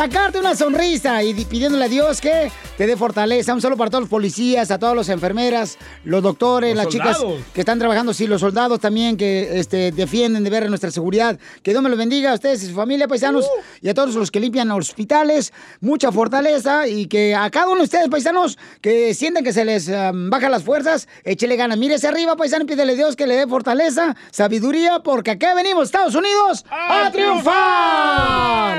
sacarte 0.00 0.38
una 0.38 0.56
sonrisa 0.56 1.22
y 1.22 1.34
pidiéndole 1.44 1.84
a 1.84 1.88
Dios 1.88 2.22
que 2.22 2.50
te 2.78 2.86
dé 2.86 2.96
fortaleza. 2.96 3.52
Un 3.52 3.60
saludo 3.60 3.76
para 3.76 3.90
todos 3.90 4.04
los 4.04 4.08
policías, 4.08 4.70
a 4.70 4.78
todas 4.78 4.96
las 4.96 5.10
enfermeras, 5.10 5.76
los 6.04 6.22
doctores, 6.22 6.74
Los 6.74 6.84
las 6.84 6.90
chicas 6.90 7.18
que 7.52 7.60
están 7.60 7.78
trabajando, 7.78 8.14
sí, 8.14 8.26
los 8.26 8.40
soldados 8.40 8.80
también 8.80 9.18
que 9.18 9.60
este, 9.60 9.92
defienden 9.92 10.42
de 10.42 10.48
ver 10.48 10.66
nuestra 10.70 10.90
seguridad. 10.90 11.38
Que 11.62 11.72
Dios 11.72 11.82
me 11.82 11.90
los 11.90 11.98
bendiga 11.98 12.30
a 12.30 12.34
ustedes 12.34 12.62
y 12.62 12.68
su 12.68 12.74
familia, 12.74 13.08
paisanos, 13.08 13.46
y 13.82 13.90
a 13.90 13.94
todos 13.94 14.14
los 14.14 14.30
que 14.30 14.40
limpian 14.40 14.70
hospitales. 14.70 15.52
Mucha 15.82 16.10
fortaleza 16.10 16.88
y 16.88 17.04
que 17.04 17.34
a 17.34 17.50
cada 17.50 17.66
uno 17.66 17.80
de 17.80 17.84
ustedes, 17.84 18.08
paisanos, 18.08 18.56
que 18.80 19.12
sienten 19.12 19.44
que 19.44 19.52
se 19.52 19.66
les 19.66 19.88
um, 19.88 20.30
bajan 20.30 20.50
las 20.50 20.64
fuerzas, 20.64 21.08
échele 21.24 21.56
ganas. 21.56 21.76
Mírese 21.76 22.08
arriba, 22.08 22.36
paisano, 22.36 22.64
y 22.64 22.66
pídele 22.66 22.92
a 22.92 22.96
Dios 22.96 23.16
que 23.16 23.26
le 23.26 23.36
dé 23.36 23.46
fortaleza, 23.46 24.16
sabiduría, 24.30 25.00
porque 25.00 25.32
acá 25.32 25.54
venimos, 25.54 25.84
Estados 25.84 26.14
Unidos, 26.14 26.64
a, 26.70 27.10
triunfar. 27.12 28.70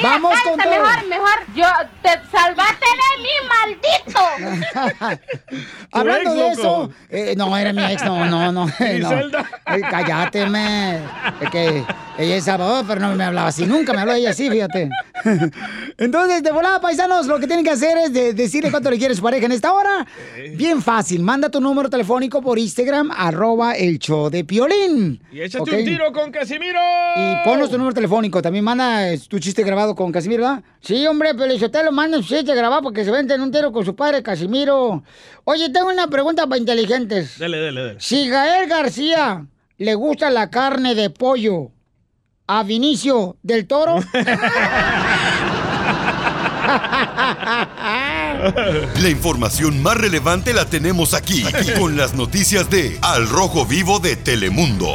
Vamos 0.00 0.27
con 0.44 0.58
todo. 0.58 0.70
mejor, 0.70 1.06
mejor. 1.08 1.38
Yo 1.54 1.66
te 2.02 2.10
salvaste 2.30 2.86
de 2.86 3.22
mí, 3.22 3.28
maldito. 3.48 5.18
Hablando 5.92 6.30
ex, 6.30 6.34
de 6.34 6.48
loco. 6.48 6.52
eso, 6.60 6.90
eh, 7.10 7.34
no, 7.36 7.56
era 7.56 7.72
mi 7.72 7.84
ex, 7.84 8.04
no, 8.04 8.24
no, 8.26 8.52
no. 8.52 8.66
no. 8.68 8.68
Eh, 8.80 9.80
cállate, 9.90 10.46
me. 10.46 10.96
Es 11.40 11.50
que 11.50 11.84
ella 12.18 12.36
es 12.36 12.44
Salvador, 12.44 12.84
pero 12.86 13.00
no 13.00 13.14
me 13.14 13.24
hablaba 13.24 13.48
así, 13.48 13.64
nunca 13.66 13.92
me 13.92 14.00
habló 14.00 14.12
ella 14.14 14.30
así, 14.30 14.50
fíjate. 14.50 14.90
Entonces, 15.98 16.42
de 16.42 16.50
volada, 16.52 16.80
paisanos, 16.80 17.26
lo 17.26 17.38
que 17.38 17.46
tienen 17.46 17.64
que 17.64 17.70
hacer 17.70 17.96
es 17.98 18.12
de- 18.12 18.34
decirle 18.34 18.70
cuánto 18.70 18.90
le 18.90 18.98
quiere 18.98 19.14
su 19.14 19.22
pareja 19.22 19.46
en 19.46 19.52
esta 19.52 19.72
hora. 19.72 20.06
Bien 20.54 20.82
fácil, 20.82 21.22
manda 21.22 21.48
tu 21.48 21.60
número 21.60 21.88
telefónico 21.90 22.42
por 22.42 22.58
Instagram, 22.58 23.10
arroba 23.16 23.72
el 23.74 23.98
show 23.98 24.30
de 24.30 24.44
Piolín. 24.44 25.20
Y 25.32 25.40
échate 25.42 25.62
¿ok? 25.70 25.78
un 25.78 25.84
tiro 25.84 26.12
con 26.12 26.30
Casimiro. 26.30 26.78
Y 27.16 27.44
ponnos 27.44 27.70
tu 27.70 27.78
número 27.78 27.94
telefónico. 27.94 28.40
También 28.42 28.64
manda 28.64 29.08
eh, 29.12 29.18
tu 29.28 29.38
chiste 29.38 29.62
grabado 29.62 29.94
con 29.94 30.07
Casimiro, 30.12 30.44
¿verdad? 30.44 30.62
Sí, 30.80 31.06
hombre, 31.06 31.34
pero 31.34 31.56
si 31.58 31.64
usted 31.64 31.84
lo 31.84 31.92
manda 31.92 32.18
su 32.18 32.28
chiste 32.28 32.54
grabado 32.54 32.82
porque 32.82 33.04
se 33.04 33.10
venden 33.10 33.40
un 33.40 33.50
tiro 33.50 33.72
con 33.72 33.84
su 33.84 33.94
padre, 33.94 34.22
Casimiro. 34.22 35.02
Oye, 35.44 35.70
tengo 35.70 35.88
una 35.88 36.08
pregunta 36.08 36.46
para 36.46 36.58
inteligentes. 36.58 37.38
Dale, 37.38 37.60
dale, 37.60 37.80
dale. 37.80 38.00
Si 38.00 38.28
Gael 38.28 38.68
García 38.68 39.46
le 39.78 39.94
gusta 39.94 40.30
la 40.30 40.50
carne 40.50 40.94
de 40.94 41.10
pollo 41.10 41.72
a 42.46 42.62
Vinicio 42.62 43.36
del 43.42 43.66
Toro. 43.66 44.02
La 49.00 49.08
información 49.08 49.82
más 49.82 49.96
relevante 49.96 50.52
la 50.52 50.64
tenemos 50.64 51.14
aquí, 51.14 51.44
aquí, 51.46 51.72
con 51.78 51.96
las 51.96 52.14
noticias 52.14 52.70
de 52.70 52.98
Al 53.02 53.28
Rojo 53.28 53.66
Vivo 53.66 53.98
de 53.98 54.16
Telemundo. 54.16 54.94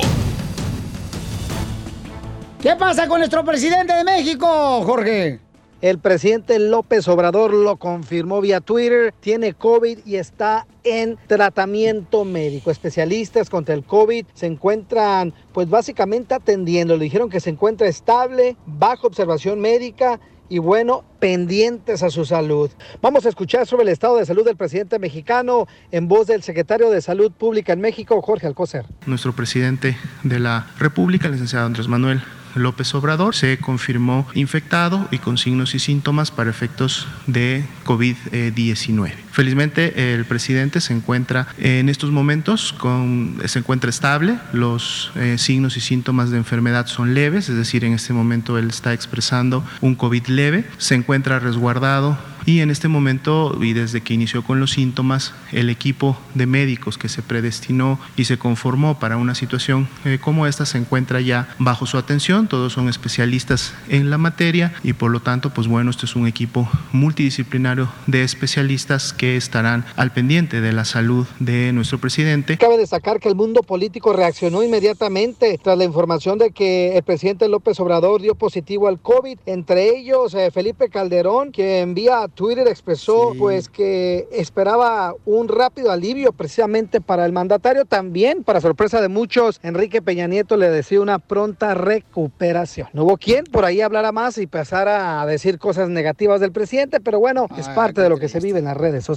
¿Qué 2.64 2.78
pasa 2.78 3.10
con 3.10 3.20
nuestro 3.20 3.44
presidente 3.44 3.94
de 3.94 4.06
México, 4.06 4.48
Jorge? 4.86 5.42
El 5.82 6.00
presidente 6.00 6.58
López 6.60 7.06
Obrador 7.10 7.54
lo 7.54 7.76
confirmó 7.76 8.40
vía 8.40 8.62
Twitter, 8.62 9.14
tiene 9.20 9.54
COVID 9.54 10.00
y 10.06 10.16
está 10.16 10.66
en 10.86 11.18
tratamiento 11.28 12.24
médico. 12.24 12.72
Especialistas 12.72 13.50
contra 13.50 13.76
el 13.76 13.84
COVID 13.84 14.28
se 14.34 14.46
encuentran 14.46 15.34
pues 15.52 15.70
básicamente 15.70 16.36
atendiendo. 16.36 16.96
Le 16.96 17.04
dijeron 17.04 17.30
que 17.30 17.42
se 17.42 17.50
encuentra 17.50 17.86
estable, 17.86 18.56
bajo 18.66 19.08
observación 19.08 19.60
médica 19.60 20.22
y 20.48 20.60
bueno, 20.60 21.04
pendientes 21.20 22.02
a 22.02 22.10
su 22.10 22.24
salud. 22.24 22.72
Vamos 23.02 23.26
a 23.26 23.30
escuchar 23.30 23.68
sobre 23.68 23.84
el 23.84 23.90
estado 23.90 24.16
de 24.16 24.26
salud 24.26 24.46
del 24.46 24.56
presidente 24.56 25.00
mexicano 25.00 25.68
en 25.92 26.08
voz 26.08 26.28
del 26.28 26.44
secretario 26.44 26.92
de 26.92 27.02
Salud 27.02 27.34
Pública 27.34 27.74
en 27.74 27.82
México, 27.82 28.22
Jorge 28.22 28.48
Alcocer. 28.48 28.86
Nuestro 29.06 29.34
presidente 29.34 29.98
de 30.24 30.40
la 30.40 30.68
República, 30.80 31.26
el 31.26 31.34
licenciado 31.34 31.66
Andrés 31.66 31.90
Manuel 31.90 32.22
López 32.56 32.94
Obrador, 32.96 33.36
se 33.36 33.58
confirmó 33.58 34.28
infectado 34.34 35.08
y 35.12 35.20
con 35.20 35.38
signos 35.38 35.76
y 35.76 35.80
síntomas 35.80 36.32
para 36.32 36.50
efectos 36.50 37.08
de 37.28 37.66
COVID-19. 37.86 39.23
Felizmente 39.34 40.14
el 40.14 40.26
presidente 40.26 40.80
se 40.80 40.94
encuentra 40.94 41.48
en 41.58 41.90
estos 41.90 42.12
momentos 42.12 42.72
con, 42.72 43.42
se 43.46 43.58
encuentra 43.58 43.90
estable, 43.90 44.38
los 44.54 45.12
eh, 45.16 45.40
signos 45.40 45.76
y 45.76 45.82
síntomas 45.82 46.30
de 46.30 46.38
enfermedad 46.38 46.86
son 46.86 47.16
leves, 47.16 47.50
es 47.50 47.56
decir, 47.56 47.84
en 47.84 47.94
este 47.94 48.14
momento 48.14 48.60
él 48.60 48.70
está 48.70 48.94
expresando 48.94 49.64
un 49.82 49.96
COVID 49.96 50.28
leve, 50.28 50.66
se 50.78 50.94
encuentra 50.94 51.40
resguardado 51.40 52.16
y 52.46 52.60
en 52.60 52.72
este 52.72 52.88
momento, 52.88 53.58
y 53.62 53.74
desde 53.74 54.02
que 54.02 54.14
inició 54.14 54.44
con 54.44 54.60
los 54.60 54.72
síntomas, 54.72 55.34
el 55.52 55.70
equipo 55.70 56.20
de 56.34 56.46
médicos 56.46 56.98
que 56.98 57.10
se 57.10 57.22
predestinó 57.22 58.00
y 58.18 58.26
se 58.26 58.38
conformó 58.38 59.00
para 59.00 59.18
una 59.18 59.36
situación 59.36 59.88
eh, 60.04 60.20
como 60.22 60.46
esta 60.46 60.66
se 60.66 60.78
encuentra 60.78 61.22
ya 61.22 61.48
bajo 61.60 61.86
su 61.86 61.98
atención. 61.98 62.48
Todos 62.48 62.74
son 62.74 62.90
especialistas 62.90 63.74
en 63.88 64.10
la 64.10 64.18
materia 64.18 64.74
y 64.84 64.94
por 64.94 65.12
lo 65.12 65.22
tanto, 65.22 65.52
pues 65.52 65.68
bueno, 65.68 65.90
este 65.90 66.06
es 66.06 66.16
un 66.16 66.28
equipo 66.28 66.70
multidisciplinario 66.92 67.90
de 68.08 68.24
especialistas 68.24 69.14
que 69.14 69.23
estarán 69.26 69.86
al 69.96 70.12
pendiente 70.12 70.62
de 70.62 70.74
la 70.74 70.86
salud 70.86 71.26
de 71.40 71.74
nuestro 71.74 72.00
presidente. 72.00 72.58
Cabe 72.58 72.78
destacar 72.78 73.20
que 73.20 73.30
el 73.30 73.36
mundo 73.36 73.64
político 73.64 74.14
reaccionó 74.14 74.64
inmediatamente 74.64 75.60
tras 75.62 75.78
la 75.78 75.84
información 75.84 76.38
de 76.38 76.52
que 76.52 76.98
el 76.98 77.04
presidente 77.04 77.48
López 77.48 77.80
Obrador 77.80 78.22
dio 78.22 78.36
positivo 78.36 78.88
al 78.88 79.00
COVID. 79.00 79.40
Entre 79.46 79.90
ellos, 79.90 80.34
eh, 80.34 80.52
Felipe 80.52 80.90
Calderón, 80.90 81.52
que 81.52 81.82
envía 81.82 82.24
a 82.24 82.28
Twitter 82.28 82.68
expresó 82.68 83.34
pues 83.38 83.70
que 83.70 84.28
esperaba 84.32 85.14
un 85.26 85.48
rápido 85.48 85.92
alivio 85.92 86.32
precisamente 86.34 87.02
para 87.02 87.26
el 87.26 87.32
mandatario. 87.32 87.86
También, 87.86 88.44
para 88.44 88.62
sorpresa 88.62 89.02
de 89.02 89.08
muchos, 89.08 89.60
Enrique 89.64 90.02
Peña 90.02 90.28
Nieto 90.28 90.58
le 90.58 90.70
decía 90.70 91.02
una 91.02 91.20
pronta 91.20 91.74
recuperación. 91.74 92.90
No 92.94 93.04
hubo 93.04 93.18
quien 93.18 93.46
por 93.46 93.66
ahí 93.66 93.82
hablara 93.82 94.12
más 94.12 94.38
y 94.38 94.48
pasara 94.48 95.22
a 95.22 95.26
decir 95.26 95.60
cosas 95.60 95.90
negativas 95.90 96.40
del 96.42 96.52
presidente, 96.52 97.00
pero 97.00 97.20
bueno, 97.20 97.48
es 97.58 97.70
parte 97.70 98.02
de 98.02 98.10
lo 98.10 98.18
que 98.18 98.30
se 98.30 98.40
vive 98.40 98.60
en 98.60 98.66
las 98.66 98.78
redes 98.78 99.04
sociales. 99.04 99.13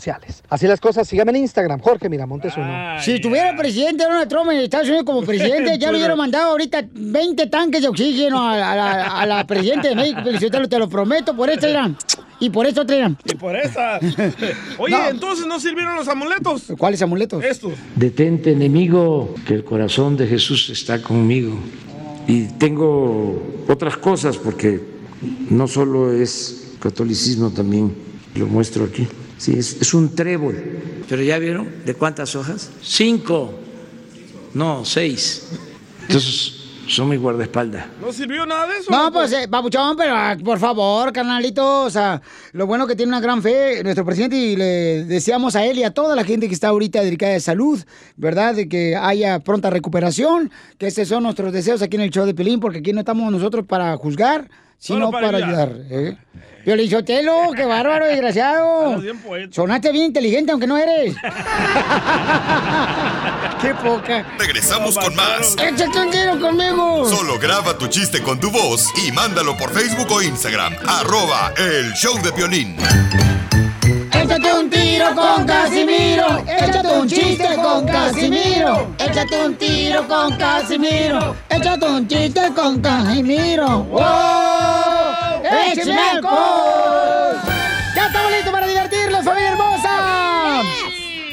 Así 0.48 0.66
las 0.66 0.80
cosas, 0.80 1.06
síganme 1.08 1.32
en 1.32 1.38
Instagram, 1.38 1.80
Jorge 1.80 2.08
Miramontes 2.08 2.56
uno. 2.56 3.00
Si 3.00 3.20
tuviera 3.20 3.50
el 3.50 3.56
presidente 3.56 4.04
Donald 4.04 4.28
Trump 4.28 4.50
en 4.50 4.58
Estados 4.58 4.86
Unidos 4.88 5.04
como 5.06 5.22
presidente, 5.26 5.78
ya 5.78 5.90
le 5.90 5.98
hubiera 5.98 6.16
mandado 6.16 6.50
ahorita 6.52 6.84
20 6.92 7.46
tanques 7.46 7.82
de 7.82 7.88
oxígeno 7.88 8.40
a, 8.40 8.72
a 8.72 8.76
la, 8.76 9.02
a 9.20 9.26
la 9.26 9.46
presidente 9.46 9.88
de 9.88 9.94
México. 9.96 10.20
Felicitelo, 10.24 10.68
te 10.68 10.78
lo 10.78 10.88
prometo, 10.88 11.34
por 11.36 11.50
esto 11.50 11.68
irán. 11.68 11.96
Y 12.38 12.50
por 12.50 12.66
esto 12.66 12.84
traerán. 12.84 13.16
Y 13.24 13.34
por 13.34 13.56
esa. 13.56 13.98
Oye, 14.78 14.94
No. 14.94 15.08
entonces 15.08 15.46
no 15.46 15.58
sirvieron 15.58 15.96
los 15.96 16.06
amuletos. 16.08 16.64
¿Cuáles 16.78 17.00
amuletos? 17.00 17.42
Estos. 17.42 17.72
Detente 17.94 18.52
enemigo, 18.52 19.34
que 19.46 19.54
el 19.54 19.64
corazón 19.64 20.18
de 20.18 20.26
Jesús 20.26 20.68
está 20.68 21.00
conmigo. 21.00 21.58
Y 22.28 22.44
tengo 22.58 23.42
otras 23.68 23.96
cosas 23.96 24.36
porque 24.36 24.80
no 25.48 25.66
solo 25.66 26.12
es 26.12 26.74
catolicismo, 26.80 27.50
también 27.50 27.94
lo 28.34 28.46
muestro 28.46 28.84
aquí. 28.84 29.08
Sí, 29.38 29.54
es, 29.58 29.80
es 29.80 29.94
un 29.94 30.14
trébol. 30.14 30.56
Pero 31.08 31.22
ya 31.22 31.38
vieron 31.38 31.68
de 31.84 31.94
cuántas 31.94 32.34
hojas? 32.34 32.70
Cinco. 32.82 33.54
No, 34.54 34.84
seis. 34.84 35.48
Entonces, 36.02 36.56
son 36.88 37.08
mi 37.08 37.16
guardaespaldas. 37.16 37.86
¿No 38.00 38.12
sirvió 38.12 38.46
nada 38.46 38.66
de 38.66 38.78
eso? 38.78 38.90
No, 38.90 39.12
pues, 39.12 39.32
eh, 39.32 39.48
papuchón, 39.48 39.96
pero 39.96 40.14
ah, 40.14 40.36
por 40.42 40.58
favor, 40.58 41.12
carnalito, 41.12 41.82
o 41.82 41.90
sea, 41.90 42.22
lo 42.52 42.66
bueno 42.66 42.86
que 42.86 42.94
tiene 42.94 43.10
una 43.10 43.20
gran 43.20 43.42
fe 43.42 43.82
nuestro 43.82 44.04
presidente 44.04 44.36
y 44.36 44.56
le 44.56 45.04
deseamos 45.04 45.56
a 45.56 45.64
él 45.64 45.78
y 45.78 45.84
a 45.84 45.90
toda 45.90 46.14
la 46.14 46.24
gente 46.24 46.48
que 46.48 46.54
está 46.54 46.68
ahorita 46.68 47.02
dedicada 47.02 47.32
de 47.32 47.40
salud, 47.40 47.80
¿verdad? 48.16 48.54
De 48.54 48.68
que 48.68 48.96
haya 48.96 49.40
pronta 49.40 49.68
recuperación, 49.70 50.50
que 50.78 50.86
estos 50.86 51.08
son 51.08 51.24
nuestros 51.24 51.52
deseos 51.52 51.82
aquí 51.82 51.96
en 51.96 52.02
el 52.02 52.10
show 52.10 52.24
de 52.24 52.34
Pelín, 52.34 52.60
porque 52.60 52.78
aquí 52.78 52.92
no 52.92 53.00
estamos 53.00 53.30
nosotros 53.32 53.66
para 53.66 53.96
juzgar, 53.96 54.48
sino 54.78 55.10
para, 55.10 55.32
para 55.32 55.46
ayudar. 55.46 55.72
¿eh? 55.90 56.16
Qué 56.66 57.64
bárbaro, 57.64 58.06
desgraciado. 58.06 59.00
Sonaste 59.50 59.92
bien 59.92 60.06
inteligente, 60.06 60.50
aunque 60.50 60.66
no 60.66 60.76
eres. 60.76 61.14
qué 63.62 63.72
poca. 63.74 64.26
Regresamos 64.38 64.98
con 64.98 65.14
más. 65.14 65.54
Échate 65.62 66.00
un 66.00 66.10
tiro 66.10 66.40
conmigo. 66.40 67.08
Solo 67.08 67.38
graba 67.38 67.78
tu 67.78 67.86
chiste 67.86 68.20
con 68.20 68.40
tu 68.40 68.50
voz 68.50 68.88
y 69.06 69.12
mándalo 69.12 69.56
por 69.56 69.72
Facebook 69.72 70.10
o 70.10 70.20
Instagram. 70.20 70.74
Arroba 70.88 71.52
el 71.56 71.92
show 71.94 72.20
de 72.20 72.32
violín. 72.32 72.74
Tiro 74.96 75.14
con 75.14 75.44
Casimiro. 75.44 76.42
Échate 76.48 76.88
un 76.88 77.06
chiste 77.06 77.54
con 77.56 77.84
Casimiro. 77.84 78.94
Échate 78.98 79.44
un 79.44 79.54
tiro 79.56 80.08
con 80.08 80.34
Casimiro. 80.38 81.36
Échate 81.50 81.84
un 81.84 82.08
chiste 82.08 82.40
con 82.54 82.80
Casimiro. 82.80 83.80
¡Wow! 83.84 84.00
¡Échame 85.70 85.98
alcohol! 85.98 87.36
¡Ya 87.94 88.06
estamos 88.06 88.32
listos 88.32 88.52
para 88.52 88.66
divertirnos, 88.66 89.22
familia 89.22 89.50
hermosa! 89.50 90.62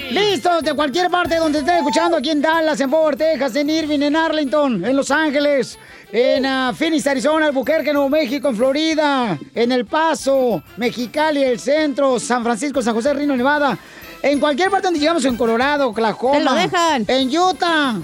Listos 0.09 0.63
de 0.63 0.73
cualquier 0.73 1.09
parte 1.09 1.37
donde 1.37 1.59
estén 1.59 1.77
escuchando, 1.77 2.17
aquí 2.17 2.31
en 2.31 2.41
Dallas, 2.41 2.81
en 2.81 2.89
Fort 2.89 3.17
Texas, 3.17 3.55
en 3.55 3.69
Irving, 3.69 4.01
en 4.01 4.17
Arlington, 4.17 4.83
en 4.83 4.93
Los 4.93 5.09
Ángeles, 5.09 5.79
en 6.15 6.45
ah, 6.45 6.71
Phoenix, 6.77 7.07
Arizona, 7.07 7.47
Albuquerque, 7.47 7.91
Nuevo 7.91 8.07
México, 8.07 8.47
en 8.47 8.55
Florida, 8.55 9.39
en 9.55 9.71
El 9.71 9.85
Paso, 9.85 10.61
Mexicali, 10.77 11.43
el 11.43 11.59
centro, 11.59 12.19
San 12.19 12.43
Francisco, 12.43 12.83
San 12.83 12.93
José, 12.93 13.15
Reno, 13.15 13.35
Nevada. 13.35 13.75
En 14.21 14.39
cualquier 14.39 14.69
parte 14.69 14.85
donde 14.87 14.99
llegamos, 14.99 15.25
en 15.25 15.35
Colorado, 15.35 15.89
Oklahoma. 15.89 16.37
Te 16.37 16.43
lo 16.43 16.53
dejan. 16.53 17.05
En 17.07 17.35
Utah. 17.35 17.95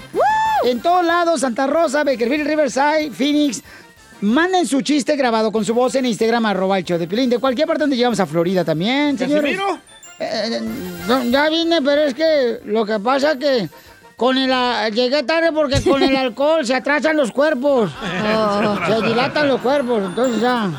En 0.64 0.80
todos 0.80 1.06
lados, 1.06 1.40
Santa 1.40 1.68
Rosa, 1.68 2.02
Bakerville, 2.02 2.42
Riverside, 2.42 3.12
Phoenix. 3.12 3.62
Manden 4.22 4.66
su 4.66 4.80
chiste 4.82 5.14
grabado 5.14 5.52
con 5.52 5.64
su 5.64 5.72
voz 5.72 5.94
en 5.94 6.04
Instagram, 6.04 6.46
arroba 6.46 6.78
el 6.78 6.84
show 6.84 6.98
de 6.98 7.06
Piolín. 7.06 7.30
De 7.30 7.38
cualquier 7.38 7.68
parte 7.68 7.82
donde 7.82 7.96
llegamos 7.96 8.18
a 8.18 8.26
Florida 8.26 8.64
también, 8.64 9.16
señores. 9.16 9.56
Eh, 10.18 10.60
no, 11.06 11.24
ya 11.24 11.48
vine, 11.48 11.80
pero 11.80 12.02
es 12.02 12.12
que 12.12 12.60
lo 12.64 12.84
que 12.84 12.98
pasa 12.98 13.38
que 13.38 13.70
con 14.20 14.36
el 14.36 14.52
a- 14.52 14.90
llegué 14.90 15.22
tarde 15.22 15.50
porque 15.50 15.80
con 15.82 16.02
el 16.02 16.14
alcohol 16.26 16.66
se 16.66 16.74
atrasan 16.74 17.16
los 17.16 17.32
cuerpos. 17.32 17.90
Oh. 18.22 18.78
Se 18.86 19.06
dilatan 19.06 19.48
los 19.48 19.60
cuerpos, 19.62 20.02
entonces 20.04 20.42
ya. 20.42 20.70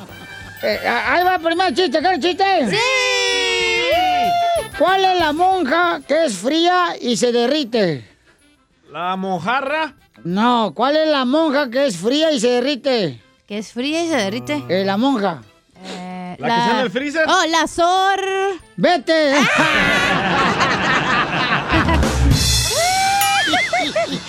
Eh, 0.61 0.79
a- 0.87 1.13
ahí 1.13 1.23
va 1.23 1.35
el 1.35 1.41
primer 1.41 1.73
chiste, 1.73 1.99
¿qué 1.99 2.19
chiste? 2.19 2.69
¡Sí! 2.69 2.77
¿Cuál 4.77 5.03
es 5.05 5.19
la 5.19 5.33
monja 5.33 6.01
que 6.07 6.25
es 6.25 6.37
fría 6.37 6.89
y 7.01 7.17
se 7.17 7.31
derrite? 7.31 8.07
La 8.91 9.15
mojarra. 9.15 9.95
No, 10.23 10.71
¿cuál 10.75 10.97
es 10.97 11.09
la 11.09 11.25
monja 11.25 11.69
que 11.71 11.87
es 11.87 11.97
fría 11.97 12.31
y 12.31 12.39
se 12.39 12.49
derrite? 12.49 13.19
Que 13.47 13.57
es 13.57 13.73
fría 13.73 14.03
y 14.03 14.07
se 14.09 14.15
derrite. 14.17 14.63
Eh, 14.69 14.83
la 14.85 14.97
monja. 14.97 15.41
¿La 16.37 16.47
que 16.47 16.53
está 16.61 16.71
en 16.71 16.77
el 16.85 16.91
freezer? 16.91 17.25
Oh, 17.27 17.43
la 17.49 17.65
sor. 17.67 18.19
¡Vete! 18.77 19.33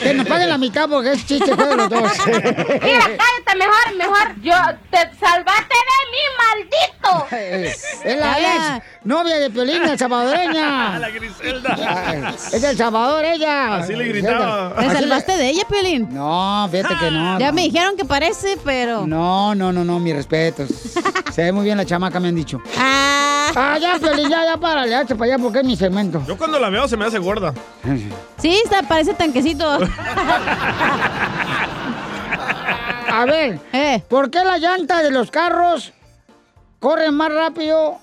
que 0.03 0.22
nos 0.47 0.49
paguen 0.49 0.49
la 0.49 0.59
mitad 0.59 0.89
porque 0.89 1.13
es 1.13 1.27
chiste 1.27 1.55
de 1.55 1.77
los 1.77 1.89
dos. 1.89 2.13
Mira, 2.27 3.01
cállate 3.01 3.57
mejor, 3.59 3.97
mejor. 3.97 4.41
Yo 4.43 4.55
te 4.91 4.99
salvaste 5.19 5.75
de 5.75 5.99
mí, 6.13 6.23
maldito. 6.39 7.27
es 8.05 8.19
la 8.19 8.39
ex 8.39 8.85
novia 9.05 9.39
de 9.39 9.51
Piolín, 9.51 9.83
la 9.83 9.97
salvadoreña. 9.99 10.99
La 11.03 11.11
Griselda. 11.11 12.35
Es 12.53 12.63
del 12.63 12.77
Salvador 12.77 13.25
ella. 13.25 13.77
Así 13.77 13.95
le 13.95 14.07
gritaba. 14.09 14.75
¿Te 14.77 14.91
salvaste 14.91 15.37
de 15.37 15.49
ella, 15.49 15.63
Piolín? 15.69 16.09
No, 16.13 16.69
fíjate 16.71 16.95
que 16.99 17.11
no. 17.11 17.39
Ya 17.39 17.49
no. 17.49 17.53
me 17.53 17.63
dijeron 17.63 17.97
que 17.97 18.05
parece, 18.05 18.59
pero... 18.65 19.07
No, 19.07 19.55
no, 19.55 19.73
no, 19.73 19.85
no, 19.85 19.99
mis 19.99 20.15
respetos. 20.15 20.69
Se 21.33 21.43
ve 21.43 21.53
muy 21.53 21.65
bien 21.65 21.77
la 21.79 21.85
chamaca, 21.85 22.21
me 22.21 22.29
han 22.29 22.35
dicho. 22.35 22.61
Ah, 22.79 23.23
Ah, 23.55 23.77
ya, 23.79 23.99
Piolín, 23.99 24.31
ya, 24.31 24.45
ya, 24.45 24.57
párale, 24.57 24.95
hazte 24.95 25.15
para 25.15 25.35
allá 25.35 25.43
porque 25.43 25.59
es 25.59 25.65
mi 25.65 25.77
segmento. 25.77 26.23
Yo 26.27 26.39
cuando 26.39 26.59
la 26.59 26.71
veo 26.71 26.89
se 26.89 26.97
me 26.97 27.05
hace 27.05 27.19
gorda. 27.19 27.53
sí, 28.39 28.61
está, 28.65 28.83
parece 28.83 29.13
tanquecito. 29.15 29.79
A 33.11 33.25
ver, 33.27 33.61
Eh, 33.73 34.03
¿por 34.09 34.31
qué 34.31 34.45
la 34.45 34.59
llanta 34.59 35.03
de 35.03 35.11
los 35.11 35.31
carros 35.31 35.93
corren 36.81 37.15
más 37.15 37.33
rápido 37.33 37.99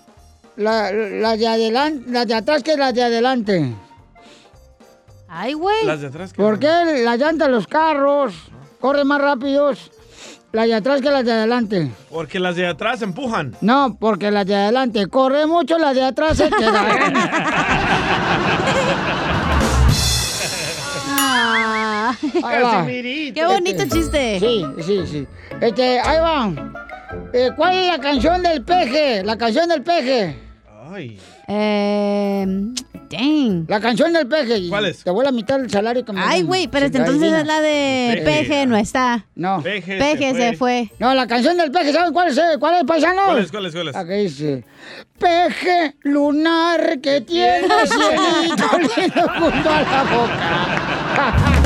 la, 0.55 0.91
la 0.91 1.35
de 1.35 1.47
adelante, 1.47 2.05
las 2.11 2.27
de 2.27 2.35
atrás 2.35 2.63
que 2.63 2.77
las 2.77 2.93
de 2.93 3.03
adelante? 3.03 3.73
Ay, 5.27 5.53
güey. 5.53 5.85
Las 5.85 6.01
de 6.01 6.07
atrás. 6.07 6.33
que- 6.33 6.41
¿Por 6.41 6.59
qué 6.59 7.01
la 7.03 7.15
llanta 7.17 7.45
de 7.45 7.51
los 7.51 7.67
carros 7.67 8.33
corren 8.79 9.07
más 9.07 9.21
rápidos 9.21 9.91
las 10.51 10.65
de 10.67 10.73
atrás 10.75 11.01
que 11.01 11.09
las 11.11 11.23
de 11.25 11.31
adelante? 11.33 11.91
Porque 12.09 12.39
las 12.39 12.55
de 12.55 12.67
atrás 12.67 13.01
empujan. 13.01 13.55
No, 13.61 13.97
porque 13.99 14.31
las 14.31 14.45
de 14.47 14.55
adelante 14.55 15.07
corre 15.07 15.45
mucho, 15.45 15.77
las 15.77 15.95
de 15.95 16.03
atrás 16.03 16.37
se 16.37 16.49
quedan. 16.49 17.13
Qué 22.43 23.45
bonito 23.45 23.83
chiste. 23.91 24.39
Sí, 24.39 24.65
sí, 24.85 25.01
sí. 25.07 25.27
Este, 25.61 25.99
ahí 25.99 26.19
va. 26.19 26.51
Eh, 27.33 27.49
¿Cuál 27.55 27.75
es 27.75 27.87
la 27.87 27.99
canción 27.99 28.41
del 28.43 28.63
peje? 28.63 29.23
La 29.23 29.37
canción 29.37 29.67
del 29.69 29.81
peje. 29.83 30.35
Ay. 30.91 31.19
Eh, 31.47 32.45
dang. 33.09 33.65
La 33.67 33.79
canción 33.79 34.13
del 34.13 34.27
peje. 34.27 34.69
¿Cuál 34.69 34.85
es? 34.85 35.03
Te 35.03 35.09
voy 35.11 35.25
a 35.25 35.31
mitad 35.31 35.59
del 35.59 35.69
salario 35.69 36.05
que 36.05 36.13
me 36.13 36.21
Ay, 36.21 36.43
güey, 36.43 36.67
pero 36.67 36.85
entonces 36.85 37.33
es 37.33 37.45
la 37.45 37.61
de 37.61 38.21
Peje. 38.23 38.39
Peje, 38.43 38.65
no 38.67 38.77
está. 38.77 39.25
No. 39.35 39.61
Peje, 39.61 39.97
Peje 39.97 40.33
se 40.35 40.55
fue. 40.57 40.91
No, 40.99 41.13
la 41.13 41.27
canción 41.27 41.57
del 41.57 41.71
peje, 41.71 41.91
¿saben 41.91 42.13
cuál 42.13 42.29
es? 42.29 42.37
eh? 42.37 42.57
¿Cuál 42.59 42.75
es, 42.75 42.83
paisano? 42.83 43.21
¿Cuál 43.25 43.39
es? 43.39 43.51
¿Cuál 43.51 43.65
es? 43.65 43.73
¿Cuál 43.73 43.87
es? 43.89 43.95
Acá 43.95 44.13
dice, 44.13 44.63
peje 45.17 45.95
lunar 46.01 46.99
que 47.01 47.21
tiene 47.21 47.67
cielito 47.87 48.77
lindo 48.77 49.27
junto 49.39 49.69
a 49.69 49.81
la 49.81 50.03
boca. 50.03 51.55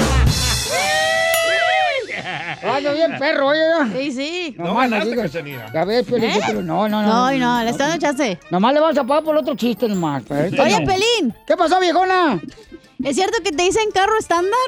Ando 2.63 2.93
bien 2.93 3.17
perro, 3.19 3.47
oye. 3.47 3.59
Sí, 3.97 4.11
sí. 4.11 4.55
No 4.57 4.73
más 4.73 4.89
ganaste, 4.89 5.09
digas. 5.11 5.31
Cachanilla. 5.31 5.71
Ya 5.73 5.85
ves, 5.85 6.05
Piolín, 6.05 6.29
¿Eh? 6.29 6.39
No, 6.63 6.87
no, 6.87 7.01
no. 7.01 7.03
No, 7.03 7.31
no, 7.31 7.63
le 7.63 7.69
está 7.69 7.87
dando 7.87 8.05
chance. 8.05 8.39
Nomás 8.49 8.73
le 8.73 8.79
vas 8.79 8.97
a 8.97 9.03
pagar 9.03 9.23
por 9.23 9.35
otro 9.35 9.55
chiste 9.55 9.87
nomás. 9.87 10.23
pero 10.27 10.41
este 10.45 10.61
Oye, 10.61 10.79
no. 10.79 10.85
Pelín, 10.85 11.33
¿Qué 11.45 11.57
pasó, 11.57 11.79
viejona? 11.79 12.39
¿es 13.03 13.15
cierto 13.15 13.37
que 13.43 13.51
te 13.51 13.63
dicen 13.63 13.91
carro 13.93 14.17
estándar? 14.17 14.59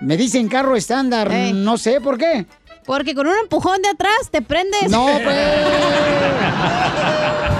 Me 0.00 0.16
dicen 0.16 0.48
carro 0.48 0.76
estándar, 0.76 1.30
Ey. 1.30 1.52
no 1.52 1.76
sé 1.76 2.00
por 2.00 2.16
qué. 2.18 2.46
Porque 2.86 3.14
con 3.14 3.26
un 3.26 3.36
empujón 3.38 3.82
de 3.82 3.88
atrás 3.88 4.30
te 4.30 4.42
prendes. 4.42 4.90
No, 4.90 5.06
pues. 5.22 5.36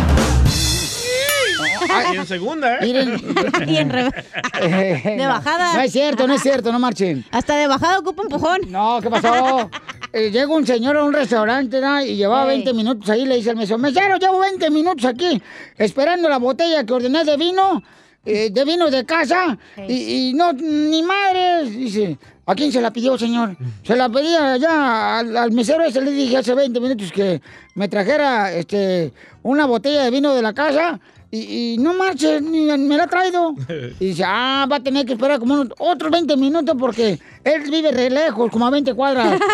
Y 2.13 2.17
en 2.17 2.27
segunda, 2.27 2.77
¿eh? 2.77 2.79
Miren. 2.83 3.21
y 3.69 3.77
en 3.77 3.91
revés. 3.91 4.13
de 4.61 5.27
bajada. 5.27 5.75
No 5.75 5.81
es 5.81 5.93
cierto, 5.93 6.27
no 6.27 6.35
es 6.35 6.43
cierto, 6.43 6.73
no 6.73 6.79
marchen. 6.79 7.25
Hasta 7.31 7.57
de 7.57 7.67
bajada 7.67 7.99
ocupa 7.99 8.23
empujón. 8.23 8.61
No, 8.69 9.01
¿qué 9.03 9.11
pasó? 9.11 9.71
Eh, 10.13 10.31
llega 10.31 10.49
un 10.49 10.67
señor 10.67 10.97
a 10.97 11.05
un 11.05 11.13
restaurante 11.13 11.81
¿no? 11.81 12.03
y 12.03 12.17
llevaba 12.17 12.51
Ey. 12.51 12.59
20 12.59 12.75
minutos 12.75 13.09
ahí. 13.11 13.25
Le 13.27 13.37
dice 13.37 13.51
al 13.51 13.57
mesero, 13.57 13.79
mesero, 13.79 14.17
llevo 14.17 14.41
20 14.41 14.71
minutos 14.71 15.05
aquí 15.05 15.41
esperando 15.79 16.29
la 16.29 16.39
botella 16.39 16.85
que 16.85 16.93
ordené 16.93 17.25
de 17.25 17.37
vino, 17.37 17.83
eh, 18.25 18.51
de 18.51 18.65
vino 18.65 18.91
de 18.91 19.05
casa, 19.07 19.57
y, 19.89 20.31
y 20.31 20.35
no, 20.35 20.53
ni 20.53 21.03
madres. 21.03 21.71
Dice, 21.77 22.19
¿a 22.45 22.55
quién 22.57 22.73
se 22.73 22.81
la 22.81 22.93
pidió, 22.93 23.17
señor? 23.17 23.57
Se 23.85 23.95
la 23.95 24.09
pedí 24.09 24.35
allá 24.35 25.19
al, 25.19 25.37
al 25.37 25.53
mesero 25.53 25.85
ese. 25.85 26.01
Le 26.01 26.11
dije 26.11 26.39
hace 26.39 26.55
20 26.55 26.81
minutos 26.81 27.13
que 27.13 27.41
me 27.77 27.89
trajera 27.89 28.53
este, 28.53 29.13
una 29.45 29.67
botella 29.67 30.03
de 30.03 30.11
vino 30.11 30.35
de 30.35 30.43
la 30.43 30.53
casa. 30.53 30.99
Y, 31.33 31.75
y 31.75 31.79
no 31.79 31.95
marche, 31.95 32.41
ni 32.41 32.67
me 32.67 32.97
la 32.97 33.05
ha 33.05 33.07
traído. 33.07 33.55
Y 34.01 34.07
dice, 34.09 34.25
ah, 34.27 34.67
va 34.71 34.77
a 34.77 34.81
tener 34.81 35.07
que 35.07 35.13
esperar 35.13 35.39
como 35.39 35.55
unos 35.55 35.69
otros 35.79 36.11
20 36.11 36.37
minutos 36.37 36.77
porque 36.79 37.19
él 37.45 37.71
vive 37.71 37.93
re 37.93 38.11
lejos, 38.11 38.51
como 38.51 38.67
a 38.67 38.71
20 38.71 38.95
cuadras. 38.95 39.41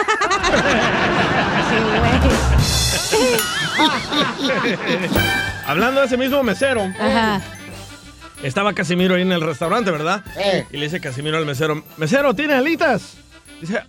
Hablando 5.67 6.00
de 6.00 6.06
ese 6.06 6.17
mismo 6.17 6.43
mesero, 6.43 6.82
Ajá. 6.99 7.40
estaba 8.43 8.73
Casimiro 8.73 9.14
ahí 9.17 9.23
en 9.23 9.32
el 9.32 9.40
restaurante, 9.40 9.90
¿verdad? 9.90 10.23
Eh. 10.37 10.64
Y 10.70 10.76
le 10.76 10.84
dice 10.84 11.00
Casimiro 11.00 11.37
al 11.37 11.46
mesero, 11.46 11.83
mesero, 11.97 12.35
¿tiene 12.35 12.54
alitas? 12.54 13.14
Dice, 13.61 13.83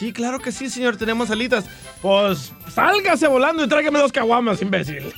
sí, 0.00 0.12
claro 0.12 0.38
que 0.40 0.50
sí, 0.50 0.68
señor, 0.68 0.96
tenemos 0.96 1.30
alitas. 1.30 1.64
Pues 2.02 2.52
sálgase 2.74 3.28
volando 3.28 3.62
y 3.62 3.68
tráigame 3.68 3.98
dos 3.98 4.10
caguamas, 4.12 4.60
imbécil. 4.62 5.12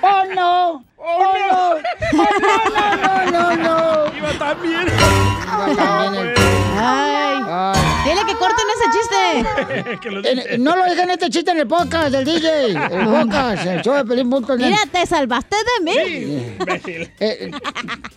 ¡Oh, 0.00 0.22
no! 0.34 0.84
¡Oh, 0.96 1.32
no! 1.50 1.74
¡Oh, 1.74 2.26
no, 2.40 3.30
no, 3.30 3.30
no, 3.30 3.56
no! 3.56 4.16
Iba 4.16 4.32
también. 4.38 4.86
Iba 4.88 5.76
también 5.76 6.26
el- 6.28 6.34
Ay. 6.76 7.42
Ay. 7.46 7.80
Dile 8.04 8.20
que 8.26 8.34
corten 8.36 8.66
ese 8.74 8.86
chiste. 8.98 9.98
Que 10.00 10.10
lo 10.10 10.24
En- 10.26 10.36
dice. 10.36 10.58
no 10.58 10.76
lo 10.76 10.84
dejen 10.86 11.10
este 11.10 11.28
chiste 11.30 11.50
en 11.50 11.58
el 11.60 11.66
podcast 11.68 12.10
del 12.10 12.24
DJ. 12.24 12.66
El 12.72 13.06
podcast, 13.10 13.66
el 13.66 13.82
show 13.82 13.94
de 13.94 14.04
Pelín 14.04 14.28
Punto 14.30 14.56
net. 14.56 14.66
Mira, 14.70 14.78
te 14.90 15.06
salvaste 15.06 15.56
de 15.56 15.84
mí. 15.84 15.92
Sí, 15.94 16.56
imbécil. 16.58 17.12
Eh, 17.20 17.50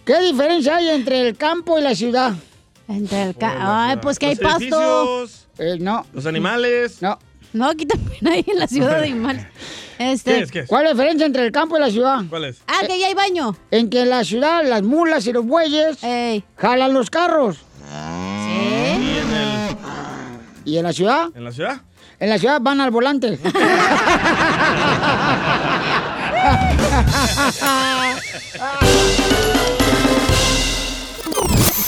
¿Qué 0.05 0.19
diferencia 0.21 0.77
hay 0.77 0.89
entre 0.89 1.27
el 1.27 1.37
campo 1.37 1.77
y 1.77 1.81
la 1.81 1.93
ciudad? 1.93 2.33
Entre 2.87 3.23
el 3.23 3.35
ca- 3.35 3.87
Ay, 3.89 3.97
pues 4.01 4.17
que 4.19 4.27
hay 4.27 4.35
Los 4.35 4.51
pasto. 4.53 5.25
Eh, 5.57 5.77
no, 5.79 6.05
los 6.13 6.25
animales. 6.25 7.01
no. 7.01 7.17
No, 7.53 7.69
aquí 7.69 7.85
también 7.85 8.27
hay 8.27 8.43
en 8.47 8.59
la 8.59 8.67
ciudad 8.67 8.99
de 8.99 9.05
animales. 9.07 9.45
Este. 9.97 10.31
¿Qué 10.35 10.39
es? 10.43 10.51
¿Qué 10.51 10.59
es? 10.59 10.67
¿Cuál 10.67 10.83
es 10.85 10.89
la 10.89 10.93
diferencia 10.93 11.25
entre 11.25 11.45
el 11.45 11.51
campo 11.51 11.77
y 11.77 11.79
la 11.79 11.89
ciudad? 11.89 12.19
¿Cuál 12.29 12.45
es? 12.45 12.61
Ah, 12.67 12.85
que 12.85 12.99
ya 12.99 13.07
hay 13.07 13.13
baño. 13.15 13.55
En 13.71 13.89
que 13.89 14.01
en 14.01 14.09
la 14.09 14.23
ciudad 14.23 14.63
las 14.65 14.83
mulas 14.83 15.25
y 15.27 15.33
los 15.33 15.45
bueyes 15.45 16.03
Ey. 16.03 16.43
jalan 16.57 16.93
los 16.93 17.09
carros. 17.09 17.57
Sí. 17.57 18.51
¿Y 18.53 19.17
en, 19.17 19.33
el- 19.33 19.77
¿Y 20.65 20.77
en 20.77 20.83
la 20.83 20.93
ciudad? 20.93 21.29
en 21.35 21.43
la 21.45 21.51
ciudad? 21.51 21.81
En 22.19 22.29
la 22.29 22.37
ciudad 22.37 22.59
van 22.61 22.79
al 22.81 22.91
volante. 22.91 23.39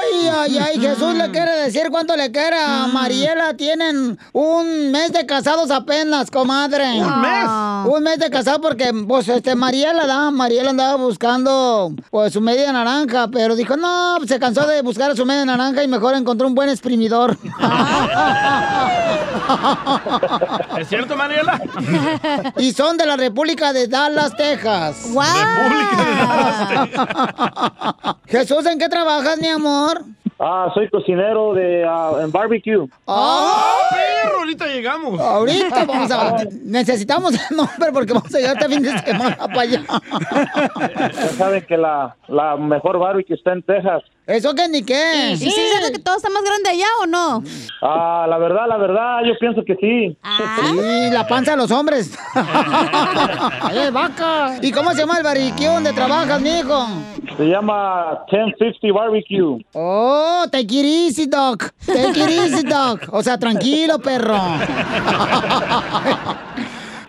Ay, 0.00 0.28
ay, 0.28 0.58
ay, 0.58 0.80
Jesús 0.80 1.14
le 1.14 1.30
quiere 1.30 1.52
decir 1.52 1.88
cuánto 1.90 2.16
le 2.16 2.30
quiere 2.30 2.56
a 2.56 2.86
Mariela. 2.86 3.54
Tienen 3.54 4.18
un 4.32 4.90
mes 4.90 5.12
de 5.12 5.26
casados 5.26 5.70
apenas, 5.70 6.30
comadre. 6.30 7.00
¿Un 7.00 7.20
mes? 7.20 7.48
Un 7.86 8.02
mes 8.02 8.18
de 8.18 8.30
casados 8.30 8.60
porque, 8.60 8.90
pues, 9.06 9.28
este, 9.28 9.54
Mariela, 9.54 10.06
da, 10.06 10.30
Mariela 10.30 10.70
andaba 10.70 10.96
buscando, 10.96 11.92
pues, 12.10 12.32
su 12.32 12.40
media 12.40 12.72
naranja, 12.72 13.28
pero 13.28 13.56
dijo, 13.56 13.76
no, 13.76 14.14
pues, 14.18 14.30
se 14.30 14.38
cansó 14.38 14.66
de 14.66 14.82
buscar 14.82 15.14
su 15.16 15.26
media 15.26 15.44
naranja 15.44 15.82
y 15.82 15.88
mejor 15.88 16.14
encontró 16.14 16.46
un 16.46 16.54
buen 16.54 16.68
exprimidor. 16.68 17.36
¿Es 20.78 20.88
cierto, 20.88 21.16
Mariela? 21.16 21.60
y 22.56 22.72
son 22.72 22.96
de 22.96 23.06
la 23.06 23.16
República 23.16 23.72
de 23.72 23.88
Dallas, 23.88 24.36
Texas. 24.36 25.08
¡Wow! 25.12 25.24
Jesús, 28.26 28.64
¿en 28.66 28.78
qué 28.78 28.88
trabajas, 28.88 29.38
mi 29.38 29.48
amor? 29.48 29.99
Ah, 30.42 30.70
soy 30.72 30.88
cocinero 30.88 31.52
de 31.52 31.84
ah, 31.86 32.12
en 32.22 32.32
barbecue. 32.32 32.88
¡Ah! 33.06 34.09
Perro, 34.22 34.38
ahorita 34.38 34.66
llegamos. 34.66 35.20
Ahorita 35.20 35.84
vamos 35.86 36.10
a... 36.10 36.36
Necesitamos 36.62 37.34
el 37.34 37.56
nombre 37.56 37.92
porque 37.92 38.12
vamos 38.12 38.34
a 38.34 38.38
llegar 38.38 38.56
este 38.56 38.68
fin 38.68 38.82
de 38.82 38.98
semana 38.98 39.36
para 39.36 39.60
allá. 39.60 39.82
Ya 41.00 41.28
saben 41.36 41.64
que 41.66 41.76
la, 41.76 42.16
la 42.28 42.56
mejor 42.56 42.98
barbecue 42.98 43.36
está 43.36 43.52
en 43.52 43.62
Texas. 43.62 44.02
¿Eso 44.26 44.54
qué 44.54 44.68
ni 44.68 44.84
qué? 44.84 45.32
¿Y 45.32 45.36
si 45.38 45.48
es 45.48 45.54
cierto 45.54 45.90
que 45.92 45.98
todo 45.98 46.16
está 46.16 46.30
más 46.30 46.44
grande 46.44 46.70
allá 46.70 46.86
o 47.02 47.06
no? 47.06 47.42
Ah, 47.82 48.26
la 48.28 48.38
verdad, 48.38 48.68
la 48.68 48.76
verdad, 48.76 49.18
yo 49.26 49.32
pienso 49.40 49.64
que 49.64 49.74
sí. 49.74 50.16
Sí, 50.70 51.10
la 51.10 51.26
panza 51.26 51.52
de 51.52 51.56
los 51.56 51.70
hombres. 51.72 52.16
¡Eh, 53.72 53.90
vaca! 53.90 54.58
¿Y 54.62 54.70
cómo 54.70 54.92
se 54.92 54.98
llama 54.98 55.18
el 55.18 55.24
barbecue 55.24 55.66
donde 55.66 55.92
trabajas, 55.92 56.40
mijo? 56.40 56.86
Se 57.36 57.44
llama 57.44 58.20
1050 58.30 58.92
Barbecue. 58.92 59.64
Oh, 59.72 60.44
take 60.52 60.74
it 60.74 60.84
easy, 60.84 61.26
doc. 61.26 61.72
Take 61.84 62.10
it 62.10 62.30
easy, 62.30 62.62
doc. 62.62 63.08
O 63.12 63.22
sea, 63.22 63.36
tranquilo, 63.38 63.98
perro. 64.10 64.38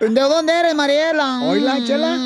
¿De 0.00 0.20
dónde 0.20 0.52
eres, 0.52 0.74
Mariela? 0.74 1.40
Hola, 1.44 1.78
chela. 1.84 2.16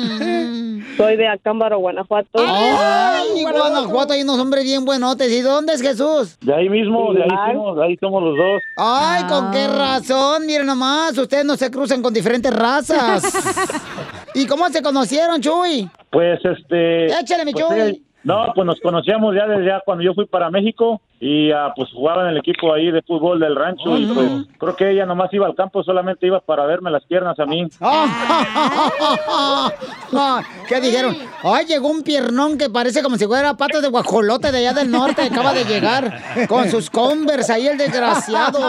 Soy 0.97 1.15
de 1.15 1.27
Acámbaro, 1.27 1.77
Guanajuato. 1.77 2.39
Ay, 2.39 3.43
Guanajuato, 3.43 4.13
hay 4.13 4.23
unos 4.23 4.39
hombres 4.39 4.63
bien 4.63 4.83
buenotes. 4.83 5.31
¿Y 5.31 5.41
dónde 5.41 5.73
es 5.73 5.81
Jesús? 5.81 6.37
De 6.41 6.55
ahí 6.55 6.69
mismo, 6.69 7.13
de 7.13 7.23
ahí 7.23 7.29
somos, 7.53 7.79
ahí 7.79 7.97
somos 7.97 8.23
los 8.23 8.35
dos. 8.35 8.61
Ay, 8.77 9.23
¿con 9.25 9.51
qué 9.51 9.67
razón? 9.67 10.45
Miren 10.47 10.65
nomás, 10.65 11.15
ustedes 11.17 11.45
no 11.45 11.55
se 11.55 11.69
cruzan 11.69 12.01
con 12.01 12.13
diferentes 12.13 12.51
razas. 12.51 13.23
¿Y 14.33 14.47
cómo 14.47 14.67
se 14.69 14.81
conocieron, 14.81 15.39
Chuy? 15.39 15.89
Pues 16.11 16.39
este. 16.43 17.05
Échale, 17.19 17.45
mi 17.45 17.53
pues, 17.53 17.65
Chuy. 17.65 18.06
No, 18.27 18.51
pues 18.53 18.67
nos 18.67 18.79
conocíamos 18.81 19.33
ya 19.33 19.47
desde 19.47 19.67
ya 19.67 19.81
cuando 19.85 20.03
yo 20.03 20.13
fui 20.13 20.25
para 20.25 20.51
México 20.51 20.99
y 21.17 21.49
ah, 21.51 21.71
pues 21.73 21.89
jugaba 21.93 22.23
en 22.23 22.31
el 22.31 22.37
equipo 22.39 22.73
ahí 22.73 22.91
de 22.91 23.01
fútbol 23.01 23.39
del 23.39 23.55
rancho 23.55 23.97
y 23.97 24.05
pues 24.07 24.29
creo 24.57 24.75
que 24.75 24.91
ella 24.91 25.05
nomás 25.05 25.31
iba 25.31 25.45
al 25.45 25.55
campo, 25.55 25.81
solamente 25.81 26.27
iba 26.27 26.41
para 26.41 26.65
verme 26.65 26.91
las 26.91 27.05
piernas 27.05 27.39
a 27.39 27.45
mí. 27.45 27.65
¿Qué 30.67 30.81
dijeron? 30.81 31.15
Ay, 31.41 31.67
llegó 31.67 31.87
un 31.87 32.03
piernón 32.03 32.57
que 32.57 32.69
parece 32.69 33.01
como 33.01 33.15
si 33.15 33.25
fuera 33.25 33.53
patas 33.53 33.81
de 33.81 33.87
guajolote 33.87 34.51
de 34.51 34.57
allá 34.57 34.73
del 34.73 34.91
norte. 34.91 35.21
Acaba 35.21 35.53
de 35.53 35.63
llegar 35.63 36.21
con 36.49 36.69
sus 36.69 36.89
Converse 36.89 37.53
ahí 37.53 37.67
el 37.67 37.77
desgraciado. 37.77 38.59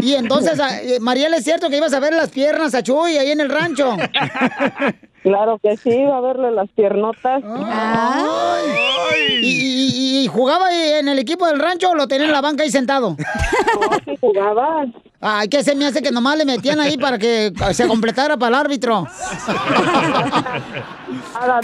Y 0.00 0.14
entonces, 0.14 0.58
ah, 0.58 0.82
eh, 0.82 0.98
Mariela, 0.98 1.36
¿es 1.36 1.44
cierto 1.44 1.70
que 1.70 1.76
ibas 1.76 1.94
a 1.94 2.00
ver 2.00 2.12
las 2.12 2.30
piernas 2.30 2.74
a 2.74 2.82
Chuy 2.82 3.18
ahí 3.18 3.30
en 3.30 3.40
el 3.40 3.48
rancho? 3.48 3.96
Claro 5.22 5.58
que 5.62 5.76
sí, 5.76 5.90
iba 5.90 6.16
a 6.16 6.20
verle 6.20 6.50
las 6.50 6.68
piernotas. 6.70 7.42
¿Y, 9.40 9.46
y- 9.46 10.24
y 10.24 10.26
jugaba 10.28 10.66
en 10.72 11.08
el 11.08 11.18
equipo 11.18 11.46
del 11.46 11.58
rancho 11.60 11.90
o 11.90 11.94
lo 11.94 12.06
tenía 12.08 12.26
en 12.26 12.32
la 12.32 12.40
banca 12.40 12.62
ahí 12.64 12.70
sentado? 12.70 13.16
sí 14.04 14.16
jugaba. 14.20 14.84
Ay, 15.20 15.48
que 15.48 15.62
se 15.62 15.74
me 15.76 15.86
hace 15.86 16.02
que 16.02 16.10
nomás 16.10 16.36
le 16.36 16.44
metían 16.44 16.80
ahí 16.80 16.96
para 16.96 17.18
que 17.18 17.52
se 17.72 17.86
completara 17.86 18.36
para 18.36 18.48
el 18.48 18.54
árbitro. 18.66 19.06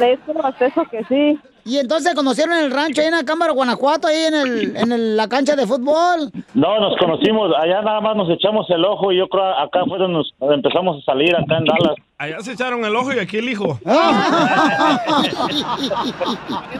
Eso, 0.00 0.44
hasta 0.44 0.66
eso 0.66 0.82
que 0.90 1.04
sí. 1.04 1.38
Y 1.64 1.78
entonces 1.78 2.14
conocieron 2.14 2.56
en 2.56 2.64
el 2.64 2.70
rancho, 2.70 3.00
ahí 3.02 3.08
en 3.08 3.14
Acámbaro, 3.14 3.54
Guanajuato, 3.54 4.08
ahí 4.08 4.24
en, 4.24 4.34
el, 4.34 4.76
en 4.76 4.92
el- 4.92 5.16
la 5.16 5.28
cancha 5.28 5.54
de 5.56 5.66
fútbol. 5.66 6.30
No, 6.54 6.80
nos 6.80 6.96
conocimos, 6.98 7.50
allá 7.60 7.82
nada 7.82 8.00
más 8.00 8.16
nos 8.16 8.30
echamos 8.30 8.68
el 8.70 8.84
ojo 8.84 9.12
y 9.12 9.18
yo 9.18 9.28
creo 9.28 9.44
acá 9.58 9.80
fue 9.86 9.98
donde 9.98 10.18
nos 10.18 10.32
empezamos 10.52 11.02
a 11.02 11.04
salir, 11.04 11.34
acá 11.36 11.58
en 11.58 11.64
Dallas. 11.64 11.96
Allá 12.20 12.40
se 12.40 12.50
echaron 12.50 12.84
el 12.84 12.96
ojo 12.96 13.12
y 13.12 13.20
aquí 13.20 13.36
el 13.36 13.48
hijo. 13.48 13.78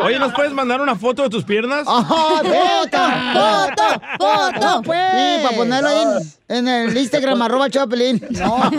Oye, 0.00 0.18
¿nos 0.18 0.32
puedes 0.32 0.52
mandar 0.52 0.80
una 0.80 0.96
foto 0.96 1.22
de 1.22 1.30
tus 1.30 1.44
piernas? 1.44 1.84
¡Ajá, 1.86 2.08
foto! 2.08 2.98
¡Foto! 3.34 3.84
¡Foto! 4.18 4.82
pues. 4.82 4.98
Sí, 5.12 5.38
para 5.44 5.56
ponerlo 5.56 5.88
ahí 5.90 6.02
en, 6.48 6.56
en 6.56 6.66
el 6.68 6.96
Instagram, 6.96 7.40
arroba 7.42 7.70
Chapelín. 7.70 8.20
No. 8.30 8.72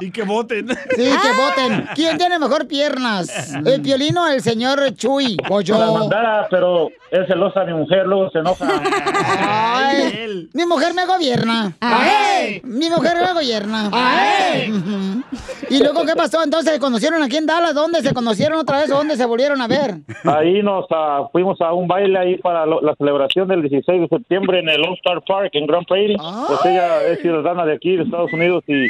Y 0.00 0.10
que 0.10 0.24
voten. 0.24 0.66
Sí, 0.68 0.76
que 0.96 1.32
voten. 1.36 1.88
¿Quién 1.94 2.18
tiene 2.18 2.40
mejor 2.40 2.66
piernas? 2.66 3.54
¿El 3.64 3.80
piolino 3.80 4.24
o 4.24 4.26
el 4.26 4.42
señor 4.42 4.96
Chuy? 4.96 5.36
La 5.48 5.60
yo. 5.62 5.78
mandara, 5.94 6.48
pero 6.50 6.88
es 7.12 7.24
celosa 7.28 7.62
mi 7.64 7.74
mujer, 7.74 8.04
luego 8.06 8.30
se 8.30 8.40
enoja. 8.40 8.66
Ay, 9.76 10.48
mi 10.52 10.66
mujer 10.66 10.92
me 10.94 11.06
gobierna. 11.06 11.72
¡Ay! 11.80 12.60
Mi 12.64 12.90
mujer 12.90 13.16
me 13.24 13.32
gobierna. 13.32 13.90
¡Ay! 13.92 14.72
Ujú. 14.72 15.22
¿Y 15.70 15.83
luego 15.84 16.04
qué 16.06 16.14
pasó? 16.16 16.42
Entonces, 16.42 16.74
¿se 16.74 16.80
conocieron 16.80 17.22
aquí 17.22 17.36
en 17.36 17.46
Dallas? 17.46 17.74
¿Dónde 17.74 18.00
se 18.02 18.12
conocieron 18.12 18.58
otra 18.58 18.78
vez 18.80 18.88
dónde 18.88 19.16
se 19.16 19.24
volvieron 19.24 19.60
a 19.62 19.68
ver? 19.68 19.94
Ahí 20.24 20.62
nos 20.62 20.86
ah, 20.90 21.28
fuimos 21.32 21.60
a 21.60 21.72
un 21.72 21.86
baile 21.86 22.18
ahí 22.18 22.38
para 22.38 22.66
lo- 22.66 22.80
la 22.80 22.94
celebración 22.96 23.46
del 23.48 23.62
16 23.62 24.00
de 24.02 24.08
septiembre 24.08 24.60
en 24.60 24.68
el 24.68 24.80
All 24.82 24.94
Star 24.94 25.22
Park 25.26 25.50
en 25.52 25.66
Grand 25.66 25.86
Prairie. 25.86 26.16
Pues 26.48 26.64
ella 26.66 27.02
es 27.04 27.20
ciudadana 27.20 27.64
de 27.64 27.74
aquí, 27.74 27.96
de 27.96 28.02
Estados 28.04 28.32
Unidos, 28.32 28.64
y 28.66 28.86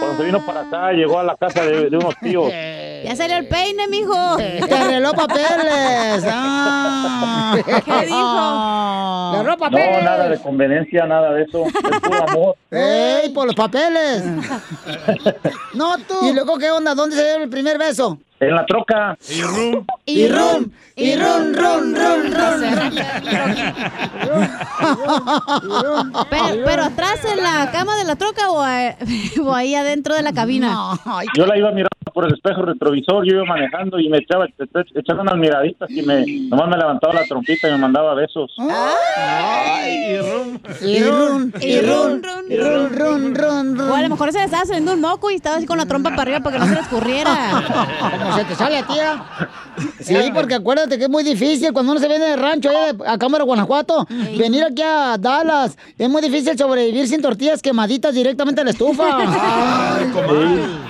cuando 0.00 0.16
se 0.18 0.24
vino 0.24 0.44
para 0.46 0.60
acá 0.62 0.92
llegó 0.92 1.18
a 1.18 1.24
la 1.24 1.36
casa 1.36 1.64
de, 1.64 1.90
de 1.90 1.96
unos 1.96 2.16
tíos. 2.20 2.50
Ya 3.04 3.16
salió 3.16 3.36
el 3.36 3.48
peine, 3.48 3.88
mijo. 3.88 4.36
Te 4.36 4.74
arregló 4.74 5.12
papeles. 5.12 6.24
Ah. 7.52 7.56
¿Qué 7.64 8.06
dijo? 8.06 9.32
Le 9.32 9.38
arregló 9.38 9.56
No, 9.56 10.02
nada 10.02 10.28
de 10.28 10.38
conveniencia, 10.38 11.04
nada 11.06 11.32
de 11.32 11.42
eso. 11.42 11.66
Es 11.66 12.00
puro 12.00 12.28
amor. 12.28 12.56
¡Ey, 12.70 13.30
por 13.30 13.46
los 13.46 13.56
papeles! 13.56 14.22
no, 15.74 15.98
tú. 15.98 16.14
¿Y 16.22 16.32
luego 16.32 16.58
qué 16.58 16.70
onda? 16.70 16.94
¿Dónde 16.94 17.16
se 17.16 17.24
dio 17.24 17.36
el 17.42 17.48
primer 17.50 17.76
beso? 17.78 18.18
En 18.40 18.54
la 18.54 18.64
troca. 18.64 19.18
Y 19.28 19.42
rum. 19.42 19.86
Y 20.06 20.26
rum, 20.28 20.70
y 20.96 21.14
rum, 21.14 21.54
rum, 21.54 21.94
rum, 21.94 22.32
Pero, 26.30 26.64
pero 26.64 26.82
atrás 26.84 27.24
en 27.24 27.42
la 27.42 27.70
cama 27.70 27.96
de 27.96 28.04
la 28.04 28.16
troca 28.16 28.50
o, 28.50 28.66
eh, 28.66 28.96
o 29.44 29.54
ahí 29.54 29.74
adentro 29.74 30.14
de 30.14 30.22
la 30.22 30.32
cabina. 30.32 30.98
Yo 31.36 31.44
la 31.44 31.58
iba 31.58 31.70
mirando 31.70 31.90
por 32.14 32.26
el 32.26 32.34
espejo 32.34 32.62
retrovisor, 32.62 33.24
yo 33.24 33.34
iba 33.34 33.44
manejando 33.44 34.00
y 34.00 34.08
me 34.08 34.18
echaba, 34.18 34.46
echaba 34.94 35.22
unas 35.22 35.36
miraditas 35.36 35.90
y 35.90 36.02
me, 36.02 36.24
nomás 36.48 36.68
me 36.68 36.76
levantaba 36.76 37.14
la 37.14 37.24
trompita 37.24 37.68
y 37.68 37.72
me 37.72 37.78
mandaba 37.78 38.14
besos. 38.14 38.52
Ay, 38.58 40.14
y 40.14 40.18
rum. 40.18 40.58
Y 40.80 41.02
rum, 41.02 41.52
Y 41.60 41.80
run, 41.80 42.22
y 42.48 42.56
run, 42.56 42.96
run, 42.96 43.34
run. 43.34 43.80
O 43.80 43.94
a 43.94 44.02
lo 44.02 44.08
mejor 44.08 44.32
se 44.32 44.38
le 44.38 44.44
estaba 44.44 44.64
saliendo 44.64 44.94
un 44.94 45.00
moco 45.00 45.30
y 45.30 45.36
estaba 45.36 45.56
así 45.56 45.66
con 45.66 45.78
la 45.78 45.86
trompa 45.86 46.10
para 46.10 46.22
arriba 46.22 46.40
para 46.40 46.56
que 46.56 46.60
no 46.60 46.68
se 46.68 46.74
le 46.74 46.80
escurriera. 46.80 47.30
Se 48.36 48.44
te 48.44 48.54
sale 48.54 48.78
a 48.78 48.86
tía. 48.86 49.24
Sí, 50.00 50.14
porque 50.34 50.56
acuérdate 50.56 50.98
que 50.98 51.04
es 51.04 51.10
muy 51.10 51.22
difícil 51.22 51.72
cuando 51.72 51.92
uno 51.92 52.00
se 52.00 52.08
viene 52.08 52.24
de 52.26 52.36
rancho 52.36 52.68
allá 52.68 52.92
de- 52.92 53.08
a 53.08 53.16
Cámara, 53.16 53.44
Guanajuato, 53.44 54.06
venir 54.36 54.62
aquí 54.64 54.82
a 54.82 55.16
Dallas. 55.18 55.78
Es 55.96 56.08
muy 56.10 56.20
difícil 56.20 56.58
sobrevivir 56.58 57.08
sin 57.08 57.22
tortillas 57.22 57.62
quemaditas 57.62 58.12
directamente 58.12 58.60
a 58.60 58.64
la 58.64 58.70
estufa. 58.72 59.04
Ay, 59.98 60.12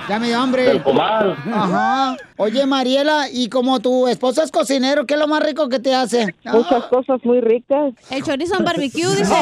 ya 0.09 0.19
me 0.19 0.27
dio 0.27 0.39
hambre. 0.41 0.81
Comal. 0.81 1.37
Ajá. 1.53 2.17
Oye, 2.35 2.65
Mariela, 2.65 3.29
y 3.31 3.47
como 3.49 3.79
tu 3.79 4.07
esposo 4.07 4.41
es 4.41 4.51
cocinero, 4.51 5.05
¿qué 5.05 5.13
es 5.13 5.19
lo 5.19 5.27
más 5.27 5.41
rico 5.43 5.69
que 5.69 5.79
te 5.79 5.93
hace? 5.95 6.33
Muchas 6.43 6.83
cosas 6.85 7.19
muy 7.23 7.39
ricas. 7.39 7.93
El 8.09 8.23
chorizo 8.23 8.57
en 8.57 8.65
barbecue, 8.65 9.07
dice. 9.15 9.35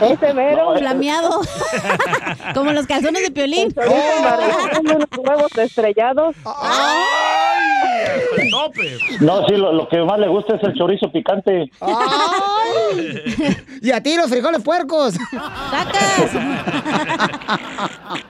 Ese 0.00 0.34
mero. 0.34 0.74
Flameado. 0.76 1.40
Como 2.54 2.72
los 2.72 2.86
calzones 2.86 3.22
de 3.22 3.30
piolín. 3.30 3.72
Chorizo 3.72 3.94
en 4.16 4.24
barbecue, 4.24 4.80
unos 4.80 5.06
huevos 5.40 5.58
estrellados. 5.58 6.36
El 8.36 8.50
tope. 8.50 8.98
No, 9.20 9.46
sí, 9.46 9.56
lo, 9.56 9.72
lo 9.72 9.88
que 9.88 9.98
más 10.02 10.18
le 10.18 10.28
gusta 10.28 10.56
es 10.56 10.62
el 10.62 10.74
chorizo 10.74 11.10
picante. 11.10 11.70
¡Ay! 11.80 13.56
Y 13.82 13.92
a 13.92 14.02
ti 14.02 14.14
los 14.14 14.28
frijoles 14.28 14.62
puercos. 14.62 15.14
¡Sacas! 15.14 16.34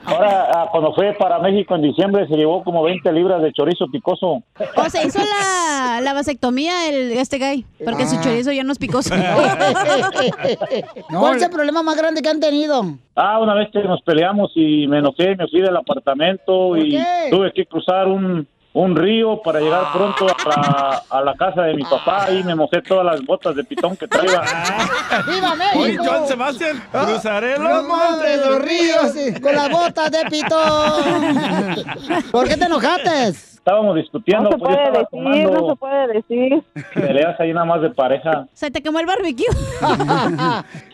Ahora, 0.05 0.47
ah, 0.53 0.67
cuando 0.71 0.93
fue 0.93 1.13
para 1.19 1.39
México 1.39 1.75
en 1.75 1.81
diciembre, 1.81 2.25
se 2.27 2.35
llevó 2.37 2.63
como 2.63 2.81
20 2.83 3.11
libras 3.11 3.41
de 3.41 3.51
chorizo 3.51 3.87
picoso. 3.91 4.41
O 4.77 4.89
se 4.89 5.05
hizo 5.05 5.19
la, 5.19 5.99
la 6.01 6.13
vasectomía 6.13 6.87
el, 6.87 7.11
este 7.11 7.37
guy, 7.37 7.65
porque 7.83 8.05
su 8.07 8.15
Ah. 8.15 8.21
chorizo 8.23 8.51
ya 8.53 8.63
no 8.63 8.71
es 8.71 8.77
picoso. 8.79 9.13
¿Cuál 11.09 11.35
es 11.35 11.43
el 11.43 11.49
problema 11.49 11.83
más 11.83 11.97
grande 11.97 12.21
que 12.21 12.29
han 12.29 12.39
tenido? 12.39 12.83
Ah, 13.17 13.39
una 13.39 13.53
vez 13.53 13.67
que 13.73 13.83
nos 13.83 14.01
peleamos 14.03 14.51
y 14.55 14.87
me 14.87 14.99
enojé, 14.99 15.35
me 15.35 15.47
fui 15.49 15.59
del 15.61 15.75
apartamento 15.75 16.77
y 16.77 16.91
qué? 16.91 17.00
Tuve 17.29 17.51
que 17.53 17.65
cruzar 17.65 18.07
un, 18.07 18.47
un 18.73 18.95
río 18.95 19.41
para 19.41 19.59
llegar 19.59 19.91
pronto 19.93 20.27
a 20.27 20.49
la, 20.49 21.03
a 21.09 21.21
la 21.21 21.33
casa 21.35 21.63
de 21.63 21.73
mi 21.75 21.83
papá 21.83 22.31
y 22.31 22.43
me 22.43 22.55
mojé 22.55 22.81
todas 22.81 23.05
las 23.05 23.25
botas 23.25 23.55
de 23.55 23.63
pitón 23.63 23.97
que 23.97 24.07
traía. 24.07 24.41
¡Viva 25.27 25.53
Oye, 25.75 25.83
México! 25.83 26.03
Joan 26.05 26.27
Sebastián, 26.27 26.83
cruzaré 26.91 27.57
los 27.57 27.69
Los 27.69 27.87
montes, 27.87 28.45
los 28.45 28.61
ríos, 28.61 29.41
con 29.41 29.55
las 29.55 29.69
botas 29.69 30.11
de 30.11 30.25
pitón. 30.29 31.75
¿Por 32.31 32.47
qué 32.47 32.57
te 32.57 32.65
enojaste? 32.65 33.50
Estábamos 33.63 33.95
discutiendo, 33.95 34.49
No 34.49 34.51
se 34.51 34.57
pues 34.57 34.75
puede 34.75 34.91
decir, 35.37 35.51
no 35.51 35.69
se 35.69 35.75
puede 35.75 36.07
decir. 36.13 36.63
peleas 36.95 37.39
ahí 37.39 37.53
nada 37.53 37.65
más 37.65 37.81
de 37.83 37.91
pareja. 37.91 38.47
Se 38.53 38.71
te 38.71 38.81
quemó 38.81 38.99
el 38.99 39.05
barbecue. 39.05 39.45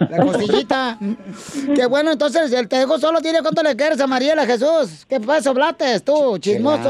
La 0.10 0.18
costillita. 0.22 0.98
Qué 1.76 1.86
bueno, 1.88 2.12
entonces 2.12 2.52
el 2.52 2.68
te 2.68 2.78
dejo 2.78 2.98
solo. 3.00 3.20
Dile 3.22 3.40
cuánto 3.42 3.64
le 3.64 3.76
quieres 3.76 4.02
a 4.02 4.08
Mariela 4.08 4.46
Jesús. 4.46 5.06
¿Qué 5.10 5.20
pasó, 5.22 5.54
Blates, 5.54 6.04
tú, 6.04 6.38
chismoso? 6.40 6.90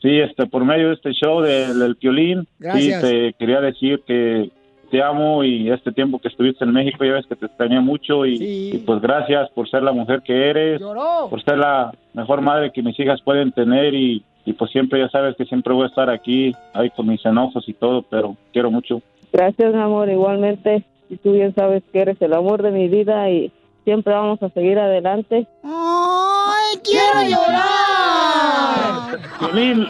Sí, 0.00 0.16
este, 0.20 0.46
por 0.46 0.64
medio 0.64 0.88
de 0.88 0.94
este 0.94 1.10
show 1.12 1.40
del, 1.40 1.76
del 1.78 1.96
Piolín, 1.96 2.46
Gracias. 2.60 3.02
sí, 3.02 3.08
te 3.08 3.32
quería 3.38 3.60
decir 3.60 4.02
que 4.06 4.50
te 4.92 5.02
amo 5.02 5.42
y 5.42 5.68
este 5.72 5.90
tiempo 5.90 6.20
que 6.20 6.28
estuviste 6.28 6.64
en 6.64 6.72
México 6.72 7.04
ya 7.04 7.14
ves 7.14 7.26
que 7.26 7.34
te 7.34 7.46
extrañé 7.46 7.80
mucho 7.80 8.24
y, 8.24 8.36
y 8.40 8.78
pues 8.86 9.00
gracias 9.00 9.50
por 9.50 9.68
ser 9.68 9.82
la 9.82 9.90
mujer 9.90 10.22
que 10.24 10.48
eres, 10.50 10.80
Lloró. 10.80 11.26
por 11.28 11.42
ser 11.42 11.58
la 11.58 11.90
mejor 12.14 12.40
madre 12.42 12.70
que 12.72 12.82
mis 12.82 12.96
hijas 13.00 13.20
pueden 13.22 13.50
tener 13.50 13.92
y, 13.94 14.24
y 14.46 14.52
pues 14.52 14.70
siempre 14.70 15.00
ya 15.00 15.08
sabes 15.10 15.34
que 15.36 15.44
siempre 15.44 15.74
voy 15.74 15.84
a 15.84 15.88
estar 15.88 16.08
aquí, 16.08 16.54
ahí 16.72 16.88
con 16.90 17.08
mis 17.08 17.26
enojos 17.26 17.68
y 17.68 17.74
todo, 17.74 18.02
pero 18.02 18.36
quiero 18.52 18.70
mucho. 18.70 19.02
Gracias, 19.32 19.74
mi 19.74 19.80
amor, 19.80 20.08
igualmente. 20.08 20.84
Y 21.10 21.16
tú 21.16 21.32
bien 21.32 21.52
sabes 21.54 21.82
que 21.92 22.00
eres 22.00 22.22
el 22.22 22.32
amor 22.32 22.62
de 22.62 22.70
mi 22.70 22.88
vida 22.88 23.28
y 23.28 23.52
siempre 23.84 24.14
vamos 24.14 24.40
a 24.42 24.48
seguir 24.50 24.78
adelante. 24.78 25.48
¡Ay, 25.64 26.78
quiero 26.84 27.22
llorar! 27.28 27.66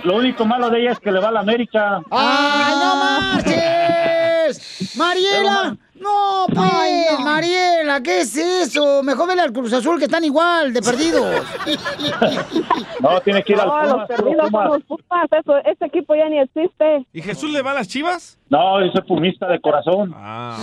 Lo 0.05 0.17
único 0.17 0.47
malo 0.47 0.71
de 0.71 0.81
ella 0.81 0.93
es 0.93 1.01
que 1.01 1.13
le 1.13 1.21
va 1.21 1.29
a 1.29 1.33
la 1.33 1.41
América. 1.41 2.01
¡Ay, 2.11 2.75
no 2.83 2.97
marches! 2.97 4.97
¡Mariela! 4.97 5.77
No, 6.07 6.47
pues, 6.55 7.21
Mariela, 7.25 8.01
¿qué 8.03 8.21
es 8.21 8.37
eso? 8.37 9.03
Mejor 9.03 9.29
vele 9.29 9.43
al 9.43 9.53
Cruz 9.53 9.73
Azul 9.73 9.99
que 9.99 10.05
están 10.05 10.25
igual 10.25 10.73
de 10.73 10.81
perdidos. 10.83 11.43
No, 13.01 13.21
tiene 13.21 13.43
que 13.43 13.53
ir 13.53 13.61
al 13.61 13.69
Pumas, 13.69 13.89
los 13.89 14.07
perdidos 14.09 14.51
Pumas. 14.51 14.67
somos 14.69 14.83
Pumas, 14.85 15.29
eso, 15.33 15.57
ese 15.59 15.85
equipo 15.85 16.15
ya 16.15 16.29
ni 16.29 16.39
existe. 16.41 17.07
¿Y 17.13 17.21
Jesús 17.21 17.51
le 17.51 17.61
va 17.63 17.73
a 17.73 17.75
las 17.75 17.89
chivas? 17.89 18.39
No, 18.49 18.85
yo 18.85 18.91
soy 18.91 19.03
pumista 19.03 19.47
de 19.49 19.61
corazón. 19.61 20.13
Ah. 20.17 20.57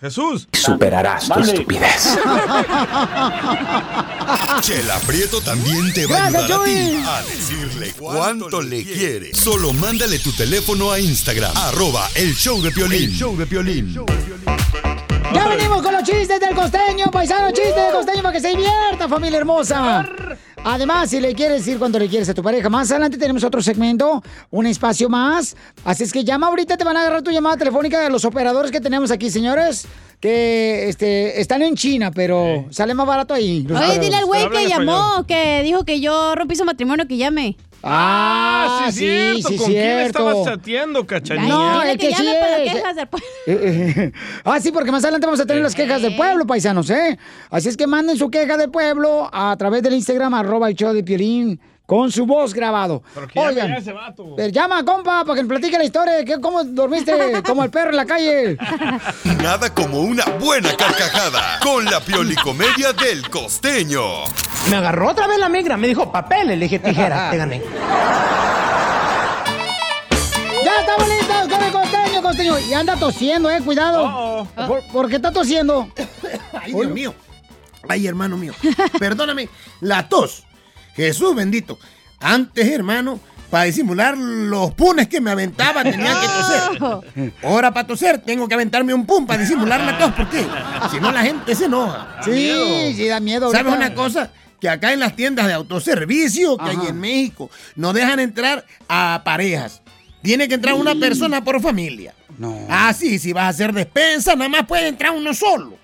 Jesús. 0.00 0.48
Superarás 0.52 1.28
tu 1.28 1.40
estupidez. 1.40 2.16
Chela 4.62 4.98
Prieto 5.06 5.42
también 5.42 5.92
te 5.92 6.06
va 6.06 6.26
a 6.26 6.30
Gracias, 6.30 6.50
ayudar 6.50 6.60
a 6.60 6.64
ti 6.64 7.02
a 7.06 7.22
decirle 7.22 7.92
cuánto 7.98 8.62
le 8.62 8.82
quiere. 8.82 9.34
Solo 9.34 9.74
mándale 9.74 10.18
tu 10.18 10.32
teléfono 10.32 10.90
a 10.90 10.98
Instagram, 10.98 11.54
arroba 11.54 12.08
el 12.14 12.34
show 12.34 12.62
de 12.62 12.70
Piolín. 12.70 13.10
El 13.10 13.14
show 13.14 13.36
de 13.36 13.46
Piolín. 13.46 13.94
Ya 15.32 15.48
venimos 15.48 15.82
con 15.82 15.92
los 15.92 16.02
chistes 16.02 16.40
del 16.40 16.54
costeño, 16.54 17.10
paisano, 17.10 17.50
chistes 17.52 17.76
del 17.76 17.92
costeño 17.92 18.22
para 18.22 18.32
que 18.32 18.40
se 18.40 18.48
divierta, 18.48 19.08
familia 19.08 19.38
hermosa. 19.38 20.08
Además, 20.64 21.10
si 21.10 21.20
le 21.20 21.34
quieres 21.34 21.64
decir 21.64 21.78
cuánto 21.78 21.98
le 21.98 22.08
quieres 22.08 22.28
a 22.28 22.34
tu 22.34 22.42
pareja, 22.42 22.68
más 22.68 22.90
adelante 22.90 23.16
tenemos 23.16 23.44
otro 23.44 23.62
segmento, 23.62 24.22
un 24.50 24.66
espacio 24.66 25.08
más. 25.08 25.56
Así 25.84 26.04
es 26.04 26.12
que 26.12 26.24
llama 26.24 26.48
ahorita, 26.48 26.76
te 26.76 26.84
van 26.84 26.96
a 26.96 27.00
agarrar 27.00 27.22
tu 27.22 27.30
llamada 27.30 27.56
telefónica 27.56 28.00
de 28.00 28.10
los 28.10 28.24
operadores 28.24 28.70
que 28.70 28.80
tenemos 28.80 29.10
aquí, 29.10 29.30
señores, 29.30 29.86
que 30.20 30.88
este, 30.88 31.40
están 31.40 31.62
en 31.62 31.76
China, 31.76 32.10
pero 32.10 32.66
sale 32.70 32.92
más 32.92 33.06
barato 33.06 33.32
ahí. 33.32 33.66
Oye, 33.70 33.98
dile 33.98 34.16
al 34.16 34.26
güey 34.26 34.50
que 34.50 34.68
llamó, 34.68 35.24
que 35.26 35.62
dijo 35.62 35.84
que 35.84 36.00
yo 36.00 36.34
rompí 36.34 36.56
su 36.56 36.64
matrimonio, 36.64 37.06
que 37.06 37.16
llame. 37.16 37.56
Ah, 37.82 38.88
sí, 38.90 38.98
cierto. 38.98 39.48
sí, 39.48 39.56
¿Con 39.56 39.66
quién 39.66 39.82
cierto. 39.82 40.06
estabas 40.30 40.44
chateando, 40.44 41.06
cachanilla? 41.06 41.48
No, 41.48 41.82
el 41.82 41.98
que 41.98 42.14
sí 42.14 42.22
llame 42.24 42.40
para 42.40 42.62
es. 42.62 42.72
quejas 42.72 42.96
del 42.96 43.08
pueblo. 43.08 44.12
ah, 44.44 44.60
sí, 44.60 44.72
porque 44.72 44.92
más 44.92 45.02
adelante 45.04 45.26
vamos 45.26 45.40
a 45.40 45.46
tener 45.46 45.62
las 45.62 45.74
quejas 45.74 46.02
del 46.02 46.16
pueblo, 46.16 46.46
paisanos, 46.46 46.90
¿eh? 46.90 47.18
Así 47.50 47.68
es 47.68 47.76
que 47.76 47.86
manden 47.86 48.16
su 48.16 48.30
queja 48.30 48.56
del 48.56 48.70
pueblo 48.70 49.30
a 49.32 49.56
través 49.56 49.82
del 49.82 49.94
Instagram, 49.94 50.34
arroba 50.34 50.68
el 50.68 50.74
show 50.74 50.92
de 50.92 51.02
Piolín, 51.02 51.60
con 51.90 52.12
su 52.12 52.24
voz 52.24 52.54
grabado. 52.54 53.02
Pero 53.12 53.26
que 53.26 53.34
llame 53.34 53.48
Oigan, 53.48 53.68
ya 53.68 53.76
ese 53.78 53.92
vato. 53.92 54.34
pero 54.36 54.48
llama, 54.48 54.84
compa, 54.84 55.24
para 55.24 55.34
que 55.34 55.42
nos 55.42 55.48
platique 55.48 55.76
la 55.76 55.82
historia 55.82 56.12
de 56.14 56.24
que, 56.24 56.40
cómo 56.40 56.62
dormiste 56.62 57.42
como 57.44 57.64
el 57.64 57.70
perro 57.70 57.90
en 57.90 57.96
la 57.96 58.06
calle. 58.06 58.56
Nada 59.42 59.74
como 59.74 59.98
una 60.02 60.24
buena 60.38 60.68
carcajada 60.76 61.58
con 61.60 61.84
la 61.84 61.98
piolicomedia 61.98 62.92
del 62.92 63.28
costeño. 63.28 64.02
Me 64.70 64.76
agarró 64.76 65.10
otra 65.10 65.26
vez 65.26 65.40
la 65.40 65.48
migra, 65.48 65.76
me 65.76 65.88
dijo 65.88 66.12
papeles, 66.12 66.56
le 66.56 66.66
dije 66.66 66.78
tijera, 66.78 67.28
te 67.32 67.36
gané. 67.36 67.60
¡Ya 70.64 70.78
estamos 70.78 71.08
listos 71.08 71.48
con 71.48 71.64
el 71.64 71.72
costeño, 71.72 72.22
costeño! 72.22 72.58
Y 72.60 72.72
anda 72.72 72.94
tosiendo, 72.94 73.50
eh, 73.50 73.60
cuidado. 73.64 74.46
¿Por, 74.68 74.86
por 74.92 75.08
qué 75.08 75.16
está 75.16 75.32
tosiendo? 75.32 75.88
Ay, 76.52 76.72
Dios 76.72 76.86
mío. 76.86 77.14
Ay, 77.88 78.06
hermano 78.06 78.36
mío. 78.36 78.52
Perdóname, 79.00 79.48
la 79.80 80.08
tos. 80.08 80.44
Jesús 80.94 81.34
bendito. 81.34 81.78
Antes, 82.20 82.68
hermano, 82.68 83.20
para 83.50 83.64
disimular 83.64 84.16
los 84.16 84.72
punes 84.74 85.08
que 85.08 85.20
me 85.20 85.30
aventaba, 85.30 85.82
tenía 85.82 86.14
que 86.20 86.26
toser. 86.26 87.32
Ahora, 87.42 87.72
para 87.72 87.86
toser, 87.86 88.18
tengo 88.18 88.46
que 88.46 88.54
aventarme 88.54 88.94
un 88.94 89.04
pum 89.04 89.26
para 89.26 89.40
disimular 89.40 89.80
la 89.80 89.98
tos. 89.98 90.12
¿Por 90.12 90.28
qué? 90.28 90.46
Si 90.90 91.00
no, 91.00 91.10
la 91.10 91.22
gente 91.22 91.54
se 91.54 91.64
enoja. 91.64 92.20
Sí, 92.24 92.94
sí, 92.94 93.08
da 93.08 93.18
miedo. 93.18 93.50
¿Sabes 93.50 93.72
ahorita. 93.72 93.86
una 93.86 93.94
cosa? 93.94 94.30
Que 94.60 94.68
acá 94.68 94.92
en 94.92 95.00
las 95.00 95.16
tiendas 95.16 95.46
de 95.46 95.54
autoservicio 95.54 96.56
que 96.58 96.70
hay 96.70 96.86
en 96.88 97.00
México 97.00 97.50
no 97.76 97.92
dejan 97.92 98.20
entrar 98.20 98.64
a 98.88 99.22
parejas. 99.24 99.82
Tiene 100.22 100.48
que 100.48 100.54
entrar 100.54 100.74
una 100.74 100.94
persona 100.94 101.42
por 101.42 101.60
familia. 101.62 102.14
No. 102.38 102.66
Ah, 102.68 102.92
sí, 102.92 103.18
si 103.18 103.32
vas 103.32 103.44
a 103.44 103.48
hacer 103.48 103.72
despensa, 103.72 104.36
nada 104.36 104.50
más 104.50 104.66
puede 104.66 104.88
entrar 104.88 105.12
uno 105.12 105.32
solo. 105.34 105.78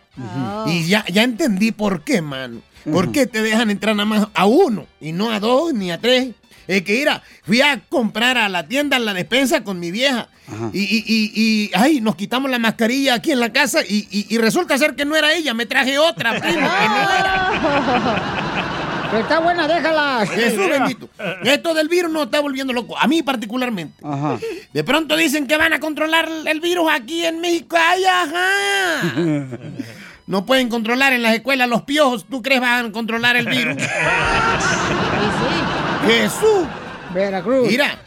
Y 0.66 0.86
ya, 0.86 1.04
ya 1.06 1.22
entendí 1.22 1.72
por 1.72 2.02
qué, 2.02 2.22
mano. 2.22 2.60
¿Por 2.92 3.12
qué 3.12 3.26
te 3.26 3.42
dejan 3.42 3.70
entrar 3.70 3.94
nada 3.96 4.06
más 4.06 4.28
a 4.34 4.46
uno 4.46 4.86
y 5.00 5.12
no 5.12 5.30
a 5.30 5.40
dos 5.40 5.72
ni 5.74 5.90
a 5.90 5.98
tres? 6.00 6.28
Es 6.68 6.82
que, 6.82 6.94
mira, 6.98 7.22
fui 7.44 7.60
a 7.60 7.80
comprar 7.88 8.36
a 8.38 8.48
la 8.48 8.66
tienda 8.66 8.98
la 8.98 9.14
despensa 9.14 9.62
con 9.62 9.78
mi 9.78 9.90
vieja. 9.90 10.28
Y, 10.72 10.80
y, 10.80 11.04
y, 11.06 11.32
y, 11.34 11.70
ay, 11.74 12.00
nos 12.00 12.14
quitamos 12.16 12.50
la 12.50 12.58
mascarilla 12.60 13.14
aquí 13.14 13.32
en 13.32 13.40
la 13.40 13.52
casa 13.52 13.80
y, 13.86 14.06
y- 14.10 14.26
y 14.32 14.38
resulta 14.38 14.78
ser 14.78 14.94
que 14.94 15.04
no 15.04 15.16
era 15.16 15.32
ella, 15.34 15.54
me 15.54 15.66
traje 15.66 15.98
otra, 15.98 16.30
primo, 16.40 16.56
que 16.68 16.88
no 16.88 17.10
era. 17.12 18.22
Pero 19.10 19.22
está 19.22 19.38
buena, 19.38 19.68
déjala. 19.68 20.26
Jesús 20.26 20.68
bendito. 20.68 21.08
Esto 21.44 21.74
del 21.74 21.88
virus 21.88 22.10
nos 22.10 22.24
está 22.24 22.40
volviendo 22.40 22.72
loco. 22.72 22.98
A 22.98 23.06
mí 23.06 23.22
particularmente. 23.22 24.02
De 24.72 24.82
pronto 24.84 25.16
dicen 25.16 25.46
que 25.46 25.56
van 25.56 25.72
a 25.72 25.78
controlar 25.80 26.28
el 26.46 26.60
virus 26.60 26.90
aquí 26.92 27.24
en 27.24 27.40
México. 27.40 27.76
¡Ay, 27.78 28.02
ajá! 28.04 29.14
No 30.26 30.44
pueden 30.44 30.68
controlar 30.68 31.12
en 31.12 31.22
las 31.22 31.34
escuelas 31.34 31.68
los 31.68 31.82
piojos. 31.82 32.26
¿Tú 32.28 32.42
crees 32.42 32.60
van 32.60 32.86
a 32.86 32.92
controlar 32.92 33.36
el 33.36 33.46
virus? 33.46 33.76
Jesús. 36.06 36.66
Veracruz. 37.14 37.68
Mira, 37.68 37.98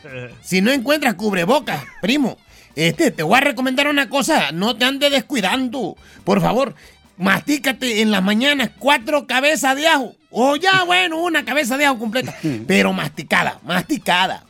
si 0.41 0.61
no 0.61 0.71
encuentras 0.71 1.13
cubrebocas, 1.15 1.81
primo, 2.01 2.37
este, 2.75 3.11
te 3.11 3.23
voy 3.23 3.37
a 3.37 3.41
recomendar 3.41 3.87
una 3.87 4.09
cosa. 4.09 4.51
No 4.51 4.75
te 4.75 4.85
andes 4.85 5.11
descuidando. 5.11 5.95
Por 6.25 6.41
favor, 6.41 6.75
mastícate 7.17 8.01
en 8.01 8.11
las 8.11 8.21
mañanas 8.21 8.71
cuatro 8.77 9.25
cabezas 9.25 9.75
de 9.75 9.87
ajo. 9.87 10.15
O 10.29 10.57
ya, 10.57 10.83
bueno, 10.83 11.21
una 11.21 11.45
cabeza 11.45 11.77
de 11.77 11.85
ajo 11.85 11.99
completa. 11.99 12.35
Pero 12.67 12.93
masticada, 12.93 13.59
masticada. 13.63 14.43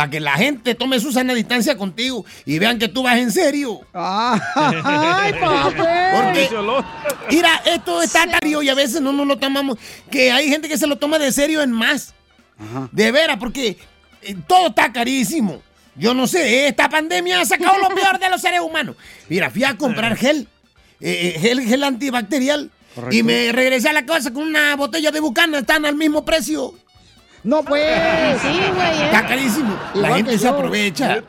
Para 0.00 0.10
que 0.10 0.18
la 0.18 0.32
gente 0.32 0.74
tome 0.74 0.98
su 0.98 1.12
sana 1.12 1.34
distancia 1.34 1.76
contigo 1.76 2.24
y 2.46 2.58
vean 2.58 2.78
que 2.78 2.88
tú 2.88 3.02
vas 3.02 3.18
en 3.18 3.30
serio. 3.30 3.82
¡Ay! 3.92 4.40
Porque, 6.14 6.48
mira, 7.30 7.60
esto 7.66 8.00
está 8.00 8.24
tan 8.24 8.40
serio 8.40 8.62
y 8.62 8.70
a 8.70 8.74
veces 8.74 9.02
no 9.02 9.12
nos 9.12 9.26
lo 9.26 9.36
tomamos. 9.36 9.76
Que 10.10 10.32
hay 10.32 10.48
gente 10.48 10.70
que 10.70 10.78
se 10.78 10.86
lo 10.86 10.96
toma 10.96 11.18
de 11.18 11.30
serio 11.30 11.60
en 11.60 11.70
más. 11.70 12.14
De 12.92 13.12
veras, 13.12 13.36
porque 13.36 13.76
eh, 14.22 14.36
todo 14.46 14.68
está 14.68 14.90
carísimo. 14.90 15.60
Yo 15.96 16.14
no 16.14 16.26
sé, 16.26 16.66
esta 16.66 16.88
pandemia 16.88 17.42
ha 17.42 17.44
sacado 17.44 17.76
lo 17.76 17.94
peor 17.94 18.18
de 18.18 18.30
los 18.30 18.40
seres 18.40 18.60
humanos. 18.60 18.96
Mira, 19.28 19.50
fui 19.50 19.64
a 19.64 19.76
comprar 19.76 20.16
gel, 20.16 20.48
eh, 21.02 21.34
eh, 21.36 21.40
gel, 21.40 21.60
gel 21.60 21.84
antibacterial. 21.84 22.70
Correcto. 22.94 23.14
Y 23.14 23.22
me 23.22 23.52
regresé 23.52 23.90
a 23.90 23.92
la 23.92 24.06
casa 24.06 24.32
con 24.32 24.44
una 24.44 24.74
botella 24.76 25.10
de 25.10 25.20
bucana, 25.20 25.58
están 25.58 25.84
al 25.84 25.96
mismo 25.96 26.24
precio. 26.24 26.74
No, 27.42 27.62
pues. 27.62 28.40
Sí, 28.42 28.60
güey. 28.74 29.00
¿eh? 29.00 29.04
Está 29.06 29.26
carísimo. 29.26 29.78
La 29.94 30.08
Igual 30.08 30.14
gente 30.16 30.38
se 30.38 30.48
aprovecha. 30.48 31.22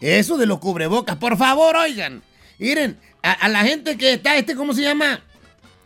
Eso 0.00 0.36
de 0.36 0.46
los 0.46 0.58
cubrebocas, 0.58 1.16
por 1.16 1.36
favor, 1.36 1.76
oigan. 1.76 2.22
Miren, 2.58 2.98
a, 3.22 3.32
a 3.32 3.48
la 3.48 3.60
gente 3.60 3.96
que 3.96 4.14
está, 4.14 4.36
este, 4.36 4.56
¿cómo 4.56 4.72
se 4.74 4.82
llama? 4.82 5.20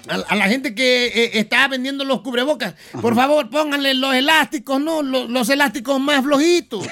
A, 0.08 0.14
a 0.14 0.34
la 0.36 0.48
gente 0.48 0.74
que 0.74 1.06
eh, 1.08 1.30
está 1.34 1.68
vendiendo 1.68 2.04
los 2.04 2.22
cubrebocas, 2.22 2.74
por 3.02 3.14
favor, 3.14 3.50
pónganle 3.50 3.92
los 3.94 4.14
elásticos, 4.14 4.80
¿no? 4.80 5.02
Los, 5.02 5.28
los 5.28 5.48
elásticos 5.50 6.00
más 6.00 6.22
flojitos. 6.24 6.86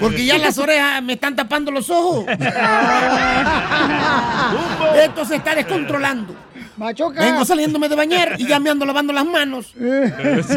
Porque 0.00 0.24
ya 0.26 0.36
las 0.36 0.58
orejas 0.58 1.00
me 1.02 1.12
están 1.12 1.36
tapando 1.36 1.70
los 1.70 1.88
ojos. 1.90 2.24
Esto 4.96 5.24
se 5.24 5.36
está 5.36 5.54
descontrolando. 5.54 6.34
Vengo 6.80 7.44
saliéndome 7.44 7.90
de 7.90 7.94
bañar 7.94 8.36
y 8.38 8.46
ya 8.46 8.58
me 8.58 8.70
ando 8.70 8.86
lavando 8.86 9.12
las 9.12 9.26
manos. 9.26 9.74
Jesús 9.78 10.56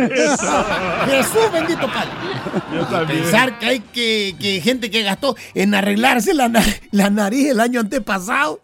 bendito 1.51 1.85
Padre. 1.87 2.11
Yo 2.73 2.85
también. 2.85 3.23
Pensar 3.23 3.59
que 3.59 3.65
hay 3.65 3.79
que, 3.81 4.35
que 4.39 4.61
gente 4.61 4.89
que 4.89 5.03
gastó 5.03 5.35
en 5.53 5.75
arreglarse 5.75 6.33
la, 6.33 6.49
la 6.91 7.09
nariz 7.09 7.49
el 7.49 7.59
año 7.59 7.81
antepasado. 7.81 8.61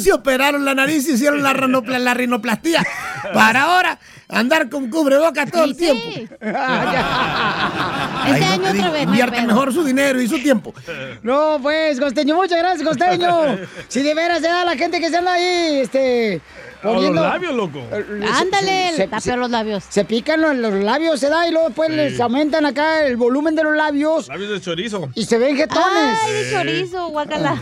Se 0.00 0.10
operaron 0.12 0.64
la 0.64 0.74
nariz 0.74 1.06
y 1.06 1.12
hicieron 1.12 1.42
la, 1.42 1.52
la 1.52 2.14
rinoplastía. 2.14 2.82
Para 3.34 3.64
ahora 3.64 3.98
andar 4.32 4.68
con 4.68 4.88
cubrebocas 4.90 5.50
todo 5.50 5.64
el 5.64 5.76
tiempo. 5.76 6.02
Ay, 6.40 8.32
Este 8.34 8.46
no 8.46 8.52
año 8.52 8.70
otra 8.78 8.90
vez, 8.90 9.04
no 9.04 9.10
Invierte 9.10 9.36
pedo. 9.36 9.46
mejor 9.46 9.72
su 9.72 9.84
dinero 9.84 10.20
y 10.20 10.28
su 10.28 10.38
tiempo. 10.42 10.72
No, 11.22 11.58
pues, 11.62 12.00
Costeño, 12.00 12.34
muchas 12.36 12.58
gracias, 12.58 12.86
Costeño. 12.86 13.58
Si 13.88 14.02
de 14.02 14.14
veras 14.14 14.40
se 14.40 14.48
da 14.48 14.64
la 14.64 14.76
gente 14.76 15.00
que 15.00 15.08
se 15.10 15.16
anda 15.18 15.34
ahí, 15.34 15.80
este. 15.82 16.40
A 16.82 16.86
los 16.86 16.94
poniendo- 16.96 17.22
labios, 17.22 17.54
loco. 17.54 17.80
Ándale, 17.92 18.92
se- 18.96 19.08
se- 19.20 19.36
los 19.36 19.48
labios. 19.50 19.84
Se 19.88 20.04
pican 20.04 20.40
los, 20.40 20.56
los 20.56 20.74
labios, 20.74 21.20
se 21.20 21.28
da, 21.28 21.46
y 21.46 21.52
luego 21.52 21.68
después 21.68 21.90
Sí. 21.90 21.94
les 21.94 22.18
aumentan 22.18 22.66
acá 22.66 23.06
el 23.06 23.16
volumen 23.16 23.54
de 23.54 23.62
los 23.62 23.76
labios 23.76 24.26
Labios 24.26 24.50
de 24.50 24.60
chorizo. 24.60 25.08
y 25.14 25.24
se 25.24 25.38
ven 25.38 25.56
jetones. 25.56 26.18
Ay, 26.24 26.32
de 26.32 26.50
chorizo, 26.50 27.08
guacala. 27.10 27.54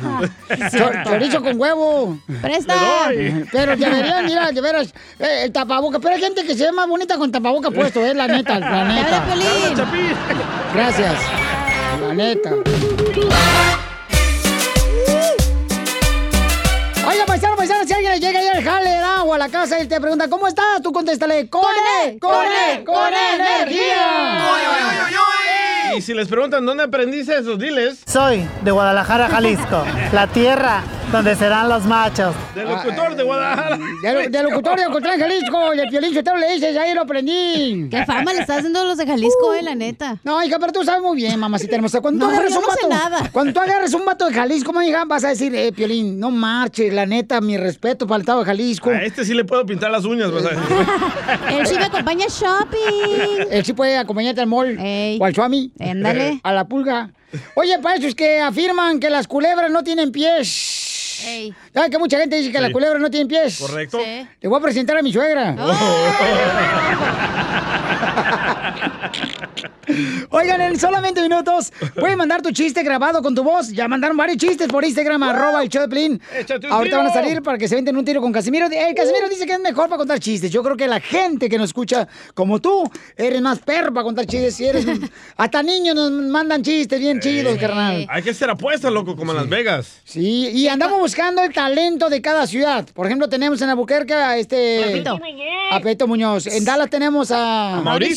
Chor- 0.71 1.05
chorizo 1.05 1.43
con 1.43 1.61
huevo. 1.61 2.19
Presta. 2.41 2.75
Pero 3.53 3.77
deberían, 3.77 4.25
mira, 4.25 4.53
de 4.53 4.61
veras, 4.63 4.95
eh, 5.19 5.43
el 5.45 5.53
tapaboca. 5.53 5.99
Pero 5.99 6.15
hay 6.15 6.21
gente 6.23 6.43
que 6.47 6.55
se 6.61 6.67
ve 6.67 6.73
más 6.73 6.87
bonita 6.87 7.17
con 7.17 7.33
tapaboca 7.33 7.71
puesto, 7.71 8.05
eh, 8.05 8.13
la 8.13 8.27
neta, 8.29 8.59
la 8.61 8.85
neta. 8.93 9.25
Gracias. 10.75 11.15
La 12.03 12.13
neta. 12.13 12.51
Oiga, 17.09 17.25
paisano, 17.25 17.57
paisano, 17.57 17.87
si 17.87 17.95
alguien 17.95 18.21
llega 18.21 18.41
ahí 18.41 18.49
al 18.49 18.63
jale, 18.63 18.91
¿verdad? 18.91 19.23
o 19.25 19.33
a 19.33 19.39
la 19.39 19.49
casa 19.49 19.81
y 19.81 19.89
te 19.89 19.99
pregunta, 20.03 20.29
¿cómo 20.29 20.49
estás? 20.49 20.83
Tú 20.83 20.93
contéstale, 20.93 21.49
¡Con 21.49 21.63
E! 22.05 22.19
¡Con 22.19 22.45
E! 22.45 22.85
¡Con 22.85 23.09
energía! 23.09 24.45
Y 25.97 26.03
si 26.03 26.13
les 26.13 26.29
preguntan 26.29 26.67
dónde 26.67 26.83
aprendiste 26.83 27.39
eso, 27.39 27.57
diles. 27.57 28.01
Soy 28.05 28.47
de 28.61 28.71
Guadalajara, 28.71 29.31
Jalisco, 29.31 29.83
la 30.13 30.27
tierra 30.27 30.83
donde 31.13 31.35
serán 31.35 31.69
los 31.69 31.85
machos. 31.87 32.35
Del 32.55 32.69
locutor 32.69 33.17
de 33.17 33.23
Guadalajara. 33.25 33.79
De, 34.03 34.29
de 34.29 34.43
locutor 34.45 34.79
de 34.79 34.87
Ocotlán, 34.87 35.19
Jalisco, 35.19 35.75
y 35.75 35.81
el 35.81 35.91
violín 35.91 36.15
Sotelo 36.15 36.37
le 36.39 36.53
dices, 36.55 36.77
ahí 36.77 36.95
lo 36.95 37.03
aprendí. 37.03 37.89
Qué 37.91 38.05
fama 38.07 38.33
le 38.33 38.41
estás 38.41 38.59
haciendo 38.59 38.81
a 38.81 38.85
los 38.85 38.97
de 38.97 39.07
Jalisco, 39.07 39.55
eh, 39.55 39.63
la 39.63 39.75
neta. 39.75 40.19
No, 40.23 40.43
hija, 40.45 40.59
pero 40.61 40.73
tú 40.73 40.85
sabes 40.85 41.03
muy 41.03 41.17
bien, 41.17 41.39
mamacita 41.39 41.75
hermosa. 41.77 42.01
Cuando 42.01 42.21
tú 42.25 42.31
No, 42.31 42.33
agarres 42.37 42.53
yo 42.55 42.61
un 42.61 42.67
no 42.67 42.73
sé 42.73 42.87
vato, 42.89 43.11
nada. 43.11 43.29
cuando 43.33 43.53
tú 43.53 43.61
agarres 43.61 43.93
un 43.95 44.05
vato 44.05 44.27
de 44.29 44.35
Jalisco, 44.35 44.83
hija, 44.83 45.05
vas 45.05 45.25
a 45.25 45.29
decir, 45.31 45.55
eh, 45.55 45.73
Piolín, 45.73 46.21
no 46.21 46.31
marches, 46.31 46.93
la 46.93 47.07
neta, 47.07 47.41
mi 47.41 47.57
respeto 47.57 48.07
para 48.07 48.17
el 48.17 48.23
estado 48.23 48.41
de 48.41 48.47
Jalisco. 48.47 48.91
A 48.91 49.03
este 49.03 49.25
sí 49.25 49.35
le 49.35 49.45
puedo 49.45 49.67
pintar 49.67 49.91
las 49.91 50.05
uñas, 50.05 50.31
vas 50.31 50.45
a 50.47 50.51
decir. 50.51 50.65
Él 51.59 51.67
sí 51.67 51.75
me 51.77 51.85
acompaña 51.85 52.27
shopping. 52.29 53.47
Él 53.51 53.65
sí 53.65 53.73
puede 53.73 53.97
acompañarte 53.97 54.41
al 54.43 54.47
mall 54.47 54.79
o 55.21 55.25
al 55.25 55.35
Suami. 55.35 55.73
Ándale. 55.81 56.41
A 56.45 56.53
la 56.53 56.65
pulga. 56.67 57.11
Oye, 57.55 57.79
para 57.79 57.97
esos 57.97 58.15
que 58.15 58.41
afirman 58.41 58.99
que 58.99 59.09
las 59.11 59.29
culebras 59.29 59.71
no 59.71 59.83
tienen 59.85 60.11
pies. 60.13 60.89
Ey. 61.25 61.55
¿Sabes 61.73 61.91
que 61.91 61.99
mucha 61.99 62.19
gente 62.19 62.37
dice 62.37 62.53
que 62.53 62.61
las 62.61 62.73
culebras 62.73 63.01
no 63.01 63.11
tienen 63.11 63.29
pies? 63.29 63.59
Correcto. 63.59 63.99
Sí. 63.99 64.27
Le 64.41 64.49
voy 64.49 64.59
a 64.59 64.63
presentar 64.63 64.97
a 64.97 65.03
mi 65.03 65.13
suegra. 65.13 65.57
Oigan, 70.31 70.61
en 70.61 70.79
solamente 70.79 71.21
minutos 71.21 71.73
pueden 71.99 72.19
mandar 72.19 72.43
tu 72.43 72.51
chiste 72.53 72.83
grabado 72.83 73.23
con 73.23 73.35
tu 73.35 73.43
voz. 73.43 73.69
Ya 73.73 73.89
mandaron 73.89 74.17
varios 74.17 74.39
chistes 74.39 74.69
por 74.69 74.85
Instagram, 74.85 75.23
arroba 75.23 75.63
el 75.63 75.71
un 75.71 76.21
Ahorita 76.31 76.59
tiro. 76.59 76.97
van 76.99 77.07
a 77.07 77.13
salir 77.13 77.43
para 77.43 77.59
que 77.59 77.69
se 77.69 77.75
venten 77.75 77.97
un 77.97 78.05
tiro 78.05 78.21
con 78.21 78.33
Casimiro. 78.33 78.67
El 78.67 78.95
Casimiro 78.95 79.29
dice 79.29 79.47
que 79.47 79.53
es 79.53 79.61
mejor 79.61 79.89
para 79.89 79.99
contar 79.99 80.21
chistes. 80.21 80.51
Yo 80.51 80.63
creo 80.63 80.77
que 80.77 80.87
la 80.87 81.01
gente 81.01 81.49
que 81.49 81.59
nos 81.59 81.71
escucha, 81.71 82.07
como 82.35 82.61
tú, 82.61 82.91
eres 83.17 83.41
más 83.41 83.59
perro 83.61 83.93
para 83.93 84.05
contar 84.05 84.27
chistes. 84.27 84.61
Y 84.61 84.67
eres... 84.67 84.87
Hasta 85.37 85.63
niños 85.63 85.95
nos 85.95 86.11
mandan 86.11 86.63
chistes 86.63 87.01
bien 87.01 87.21
chidos, 87.21 87.57
carnal. 87.59 88.07
Hay 88.09 88.23
que 88.23 88.31
hacer 88.31 88.51
apuestas, 88.51 88.93
loco, 88.93 89.17
como 89.17 89.33
en 89.33 89.39
Las 89.39 89.49
Vegas. 89.49 90.01
Sí, 90.05 90.51
y 90.53 90.69
andamos 90.69 90.99
buscando 91.01 91.43
el 91.43 91.53
talento 91.53 92.09
de 92.09 92.21
cada 92.21 92.47
ciudad. 92.47 92.87
Por 92.95 93.07
ejemplo, 93.07 93.29
tenemos 93.29 93.61
en 93.63 93.71
Albuquerque 93.71 94.15
a 94.15 94.37
este... 94.37 94.83
Pepito. 94.85 95.19
A 95.73 95.81
Peto 95.81 96.07
Muñoz. 96.07 96.47
En 96.47 96.65
Dallas 96.65 96.91
tenemos 96.91 97.31
a... 97.31 97.79
A 97.79 97.81
Mauricio. 97.81 98.10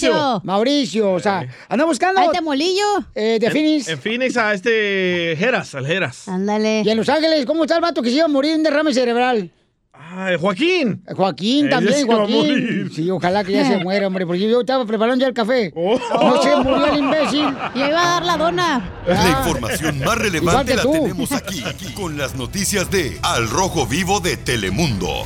Mauricio, 0.44 1.12
o 1.14 1.20
sea, 1.20 1.48
andamos 1.70 1.92
buscando... 1.94 2.20
Ay, 2.22 2.30
Temolillo. 2.32 2.84
Eh, 3.16 3.38
de 3.40 3.52
Phoenix. 3.52 3.88
En 3.88 4.00
Phoenix 4.00 4.38
a 4.38 4.54
este 4.54 5.36
Jeras, 5.38 5.74
al 5.76 5.86
Jeras. 5.86 6.28
Ándale. 6.28 6.82
Y 6.86 6.90
en 6.90 6.98
Los 6.98 7.10
Ángeles, 7.10 7.46
¿cómo 7.46 7.64
está 7.64 7.76
el 7.76 7.82
vato 7.82 8.02
que 8.02 8.10
se 8.10 8.16
iba 8.18 8.26
a 8.26 8.30
morir 8.30 8.52
de 8.52 8.58
un 8.58 8.64
derrame 8.64 8.94
cerebral? 8.94 9.52
Ay, 10.16 10.36
Joaquín. 10.40 11.04
Joaquín 11.16 11.66
Ese 11.66 11.70
también, 11.70 11.96
sí 11.96 12.04
va 12.04 12.14
a 12.14 12.18
Joaquín. 12.18 12.38
morir. 12.38 12.92
Sí, 12.94 13.10
ojalá 13.10 13.44
que 13.44 13.52
ya 13.54 13.66
se 13.68 13.78
muera, 13.84 14.08
hombre, 14.08 14.26
porque 14.28 14.48
yo 14.48 14.60
estaba 14.62 14.86
preparando 14.86 15.22
ya 15.22 15.28
el 15.28 15.34
café. 15.34 15.74
No 15.76 16.42
se 16.42 16.56
murió 16.58 16.86
el 16.86 17.00
imbécil. 17.00 17.46
Yo 17.76 17.88
iba 17.88 18.00
a 18.02 18.08
dar 18.20 18.26
la 18.26 18.38
dona. 18.38 18.92
La 19.08 19.30
información 19.30 20.00
más 20.00 20.18
relevante 20.18 20.76
la 20.76 20.84
tenemos 20.84 21.32
aquí, 21.32 21.64
aquí, 21.66 21.94
con 21.94 22.18
las 22.18 22.36
noticias 22.36 22.92
de 22.92 23.18
Al 23.24 23.50
Rojo 23.50 23.88
Vivo 23.88 24.20
de 24.20 24.38
Telemundo. 24.38 25.26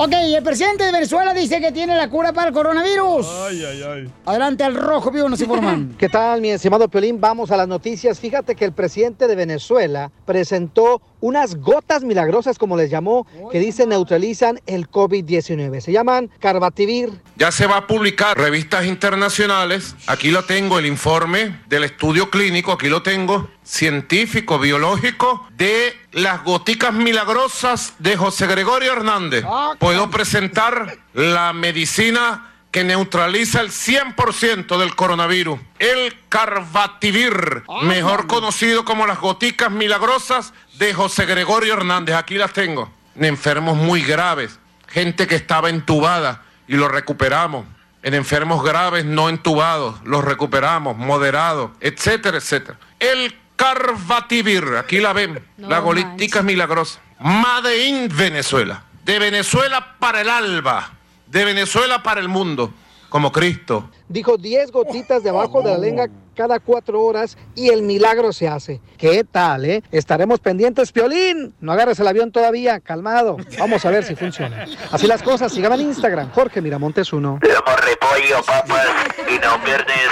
Ok, 0.00 0.12
el 0.12 0.44
presidente 0.44 0.84
de 0.84 0.92
Venezuela 0.92 1.34
dice 1.34 1.60
que 1.60 1.72
tiene 1.72 1.96
la 1.96 2.08
cura 2.08 2.32
para 2.32 2.50
el 2.50 2.54
coronavirus. 2.54 3.26
Ay, 3.48 3.64
ay, 3.64 3.82
ay. 3.82 4.10
Adelante, 4.26 4.62
al 4.62 4.76
rojo 4.76 5.10
vivo 5.10 5.28
nos 5.28 5.40
informan. 5.40 5.96
¿Qué 5.98 6.08
tal, 6.08 6.40
mi 6.40 6.50
estimado 6.50 6.86
Piolín? 6.88 7.20
Vamos 7.20 7.50
a 7.50 7.56
las 7.56 7.66
noticias. 7.66 8.20
Fíjate 8.20 8.54
que 8.54 8.64
el 8.64 8.70
presidente 8.70 9.26
de 9.26 9.34
Venezuela 9.34 10.12
presentó 10.24 11.02
unas 11.20 11.56
gotas 11.56 12.04
milagrosas, 12.04 12.58
como 12.58 12.76
les 12.76 12.90
llamó, 12.90 13.26
que 13.50 13.58
dice 13.58 13.86
neutralizan 13.86 14.60
el 14.66 14.90
COVID-19. 14.90 15.80
Se 15.80 15.92
llaman 15.92 16.30
Carbativir. 16.38 17.10
Ya 17.36 17.52
se 17.52 17.66
va 17.66 17.78
a 17.78 17.86
publicar 17.86 18.36
revistas 18.36 18.86
internacionales. 18.86 19.94
Aquí 20.06 20.30
lo 20.30 20.44
tengo, 20.44 20.78
el 20.78 20.86
informe 20.86 21.60
del 21.68 21.84
estudio 21.84 22.30
clínico, 22.30 22.72
aquí 22.72 22.88
lo 22.88 23.02
tengo, 23.02 23.48
científico, 23.62 24.58
biológico, 24.58 25.46
de 25.56 25.94
las 26.12 26.42
goticas 26.44 26.92
milagrosas 26.92 27.94
de 27.98 28.16
José 28.16 28.46
Gregorio 28.46 28.92
Hernández. 28.92 29.44
Puedo 29.78 30.10
presentar 30.10 30.98
la 31.14 31.52
medicina 31.52 32.48
que 32.70 32.84
neutraliza 32.84 33.60
el 33.60 33.70
100% 33.70 34.78
del 34.78 34.94
coronavirus. 34.94 35.58
El 35.78 36.14
Carbativir, 36.28 37.62
mejor 37.82 38.26
conocido 38.26 38.84
como 38.84 39.06
las 39.06 39.20
goticas 39.20 39.70
milagrosas 39.70 40.52
de 40.78 40.94
José 40.94 41.26
Gregorio 41.26 41.74
Hernández. 41.74 42.14
Aquí 42.14 42.36
las 42.36 42.52
tengo. 42.52 42.90
En 43.16 43.24
enfermos 43.24 43.76
muy 43.76 44.02
graves, 44.02 44.58
gente 44.86 45.26
que 45.26 45.34
estaba 45.34 45.70
entubada 45.70 46.42
y 46.66 46.76
lo 46.76 46.88
recuperamos. 46.88 47.66
En 48.02 48.14
enfermos 48.14 48.62
graves 48.62 49.04
no 49.04 49.28
entubados, 49.28 49.96
los 50.04 50.24
recuperamos, 50.24 50.96
moderados, 50.96 51.72
etcétera, 51.80 52.38
etcétera. 52.38 52.78
El 53.00 53.36
Carbativir, 53.56 54.76
aquí 54.78 55.00
la 55.00 55.12
ven, 55.12 55.44
la 55.56 55.80
golítica 55.80 56.42
milagrosa. 56.42 57.00
Made 57.18 57.88
in 57.88 58.08
Venezuela. 58.08 58.84
De 59.04 59.18
Venezuela 59.18 59.96
para 59.98 60.20
el 60.20 60.28
alba. 60.28 60.92
De 61.26 61.44
Venezuela 61.44 62.00
para 62.04 62.20
el 62.20 62.28
mundo. 62.28 62.72
Como 63.08 63.32
Cristo. 63.32 63.90
Dijo 64.08 64.36
10 64.36 64.70
gotitas 64.70 65.22
debajo 65.22 65.62
de 65.62 65.70
la 65.70 65.78
lengua 65.78 66.08
cada 66.38 66.60
cuatro 66.60 67.02
horas 67.02 67.36
y 67.56 67.70
el 67.70 67.82
milagro 67.82 68.32
se 68.32 68.46
hace. 68.46 68.80
¿Qué 68.96 69.24
tal, 69.24 69.64
eh? 69.64 69.82
Estaremos 69.90 70.38
pendientes, 70.38 70.92
Piolín. 70.92 71.52
No 71.60 71.72
agarres 71.72 71.98
el 71.98 72.06
avión 72.06 72.30
todavía, 72.30 72.78
calmado. 72.78 73.38
Vamos 73.58 73.84
a 73.84 73.90
ver 73.90 74.04
si 74.04 74.14
funciona. 74.14 74.64
Así 74.92 75.08
las 75.08 75.20
cosas, 75.20 75.52
síganme 75.52 75.74
en 75.74 75.88
Instagram, 75.88 76.30
Jorge 76.30 76.60
Miramontes 76.60 77.12
1. 77.12 77.40
repollo, 77.40 78.44
papas, 78.46 78.86
y 79.28 79.34
no 79.40 79.64
pierdes 79.64 80.08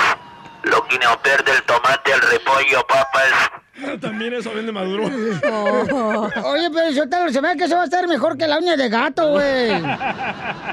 lo 0.64 0.84
que 0.88 0.98
no 0.98 1.22
pierde 1.22 1.52
el 1.52 1.62
tomate, 1.62 2.10
el 2.12 2.20
repollo, 2.20 2.84
papas. 2.88 3.32
También 4.00 4.34
eso 4.34 4.52
vende 4.54 4.72
maduro. 4.72 5.04
Oye, 6.44 6.70
pero 6.72 6.90
yo 6.90 7.08
te 7.08 7.32
se 7.32 7.40
ve 7.40 7.56
que 7.56 7.64
eso 7.64 7.76
va 7.76 7.82
a 7.82 7.84
estar 7.84 8.06
mejor 8.08 8.36
que 8.38 8.46
la 8.46 8.58
uña 8.58 8.76
de 8.76 8.88
gato, 8.88 9.32
güey. 9.32 9.70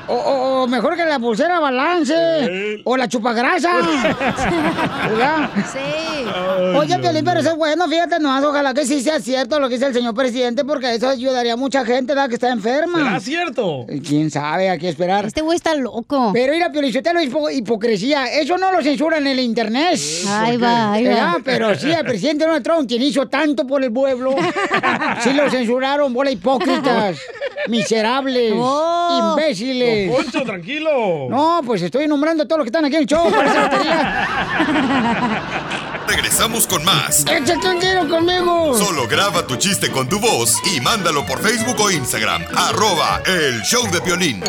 O, 0.07 0.13
o- 0.13 0.63
o 0.63 0.67
mejor 0.67 0.95
que 0.95 1.05
la 1.05 1.19
pulsera 1.19 1.59
balance. 1.59 2.81
O 2.85 2.95
la 2.97 3.07
chupagrasa. 3.07 3.71
¿Verdad? 5.09 5.49
Sí. 5.71 6.25
Oye, 6.77 6.97
Piolín, 6.99 7.25
pero 7.25 7.39
eso 7.39 7.51
es 7.51 7.55
bueno, 7.57 7.87
fíjate 7.87 8.19
nomás, 8.19 8.43
ojalá 8.43 8.73
que 8.73 8.85
sí 8.85 9.01
sea 9.01 9.19
cierto 9.19 9.59
lo 9.59 9.67
que 9.67 9.75
dice 9.75 9.87
el 9.87 9.93
señor 9.93 10.13
presidente, 10.13 10.63
porque 10.65 10.93
eso 10.95 11.09
ayudaría 11.09 11.53
a 11.53 11.57
mucha 11.57 11.85
gente, 11.85 12.13
¿verdad? 12.13 12.29
Que 12.29 12.35
está 12.35 12.49
enferma. 12.51 12.97
¿Será 12.99 13.19
cierto? 13.19 13.85
¿Quién 14.07 14.31
sabe? 14.31 14.69
Hay 14.69 14.79
que 14.79 14.89
esperar. 14.89 15.25
Este 15.25 15.41
güey 15.41 15.55
está 15.57 15.75
loco. 15.75 16.31
Pero 16.33 16.53
mira, 16.53 16.67
es 16.73 16.73
hipo- 16.95 17.51
hipocresía. 17.51 18.25
Eso 18.27 18.57
no 18.57 18.71
lo 18.71 18.81
censuran 18.81 19.21
en 19.27 19.33
el 19.33 19.39
internet. 19.39 19.99
Ahí 20.29 20.57
va, 20.57 20.93
ahí 20.93 21.05
va. 21.05 21.37
Pero 21.43 21.75
sí, 21.75 21.91
el 21.91 22.05
presidente 22.05 22.45
Donald 22.45 22.63
Trump, 22.63 22.87
quien 22.93 23.01
hizo 23.09 23.27
tanto 23.27 23.65
por 23.65 23.83
el 23.83 23.91
pueblo, 23.91 24.35
sí 25.23 25.33
lo 25.33 25.49
censuraron, 25.49 26.13
bola 26.13 26.29
hipócritas, 26.29 27.17
miserables, 27.67 28.53
Oh. 28.55 29.31
imbéciles. 29.35 30.11
Don 30.11 30.23
Poncho, 30.23 30.43
tranquilo. 30.43 31.27
No, 31.29 31.61
pues 31.65 31.81
estoy 31.81 32.07
nombrando 32.07 32.43
a 32.43 32.45
todos 32.47 32.59
los 32.59 32.65
que 32.65 32.69
están 32.69 32.85
aquí 32.85 32.95
en 32.97 33.01
el 33.01 33.07
show. 33.07 33.31
Regresamos 36.07 36.67
con 36.67 36.83
más. 36.85 37.25
Échate 37.25 37.67
un 37.67 37.79
tiro 37.79 38.07
conmigo. 38.07 38.77
Solo 38.77 39.07
graba 39.07 39.47
tu 39.47 39.55
chiste 39.55 39.89
con 39.89 40.07
tu 40.07 40.19
voz 40.19 40.57
y 40.75 40.79
mándalo 40.81 41.25
por 41.25 41.41
Facebook 41.41 41.79
o 41.79 41.89
Instagram. 41.89 42.43
Arroba 42.55 43.23
el 43.25 43.61
show 43.63 43.89
de 43.89 43.99
violín. 44.01 44.43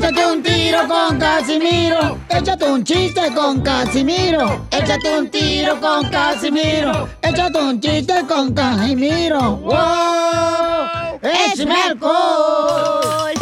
Échate 0.00 0.26
un 0.26 0.42
tiro 0.42 0.78
con 0.88 1.18
Casimiro. 1.18 2.18
Échate 2.30 2.64
un 2.64 2.82
chiste 2.82 3.20
con 3.34 3.60
Casimiro. 3.60 4.64
Échate 4.70 5.18
un 5.18 5.28
tiro 5.30 5.78
con 5.78 6.08
Casimiro. 6.10 7.06
Échate 7.22 7.58
un 7.58 7.78
chiste 7.80 8.14
con 8.26 8.52
Casimiro. 8.54 9.56
¡Wow! 9.56 11.20
¡Échame 11.22 11.82
alcohol! 11.82 13.32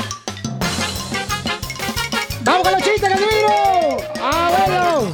¡Vamos 2.43 2.63
con 2.63 2.73
los 2.73 2.83
chistes, 2.83 3.09
Casimiro! 3.09 3.99
¡Ah, 4.21 4.51
bueno! 4.67 5.13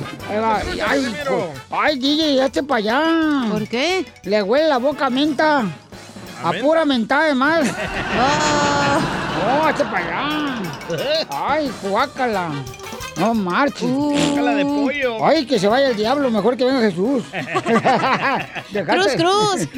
Ay, 0.89 1.15
jo- 1.29 1.53
ay, 1.71 1.99
DJ, 1.99 2.43
hazte 2.43 2.63
para 2.63 2.79
allá. 2.79 3.51
¿Por 3.53 3.69
qué? 3.69 4.07
Le 4.25 4.43
huele 4.43 4.69
la 4.69 4.79
boca 4.79 5.07
a 5.07 5.11
menta. 5.11 5.65
A 6.43 6.53
pura 6.53 6.85
mentada 6.85 7.25
de 7.27 7.35
mal. 7.35 7.63
Oh, 9.47 9.67
hazte 9.67 9.85
para 9.85 9.99
allá. 9.99 10.63
Ay, 11.31 11.71
cuácala. 11.83 12.51
No 13.17 13.33
marches. 13.35 13.89
Guácala 13.91 14.55
de 14.55 14.65
pollo. 14.65 15.25
Ay, 15.25 15.47
que 15.47 15.59
se 15.59 15.69
vaya 15.69 15.89
el 15.89 15.97
diablo, 15.97 16.31
mejor 16.31 16.57
que 16.57 16.65
venga 16.65 16.81
Jesús. 16.81 17.23
Cruz, 17.33 17.83
Dejate- 18.73 19.17
cruz. 19.17 19.69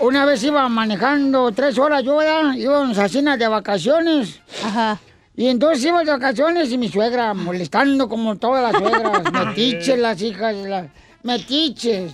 Una 0.00 0.24
vez 0.26 0.42
iba 0.44 0.68
manejando 0.68 1.50
tres 1.52 1.78
horas 1.78 2.02
yo, 2.02 2.16
¿verdad? 2.16 2.54
Íbamos 2.54 2.98
a 2.98 3.08
cenas 3.08 3.38
de 3.38 3.48
vacaciones. 3.48 4.40
Ajá. 4.64 4.98
Y 5.34 5.48
entonces 5.48 5.82
íbamos 5.84 6.04
de 6.04 6.12
vacaciones 6.12 6.70
y 6.70 6.76
mi 6.78 6.88
suegra 6.90 7.32
molestando 7.32 8.08
como 8.08 8.36
todas 8.36 8.62
las 8.72 8.82
suegras. 8.82 9.32
metiches 9.32 9.98
las 9.98 10.20
hijas, 10.20 10.54
las 10.56 10.86
metiches. 11.22 12.12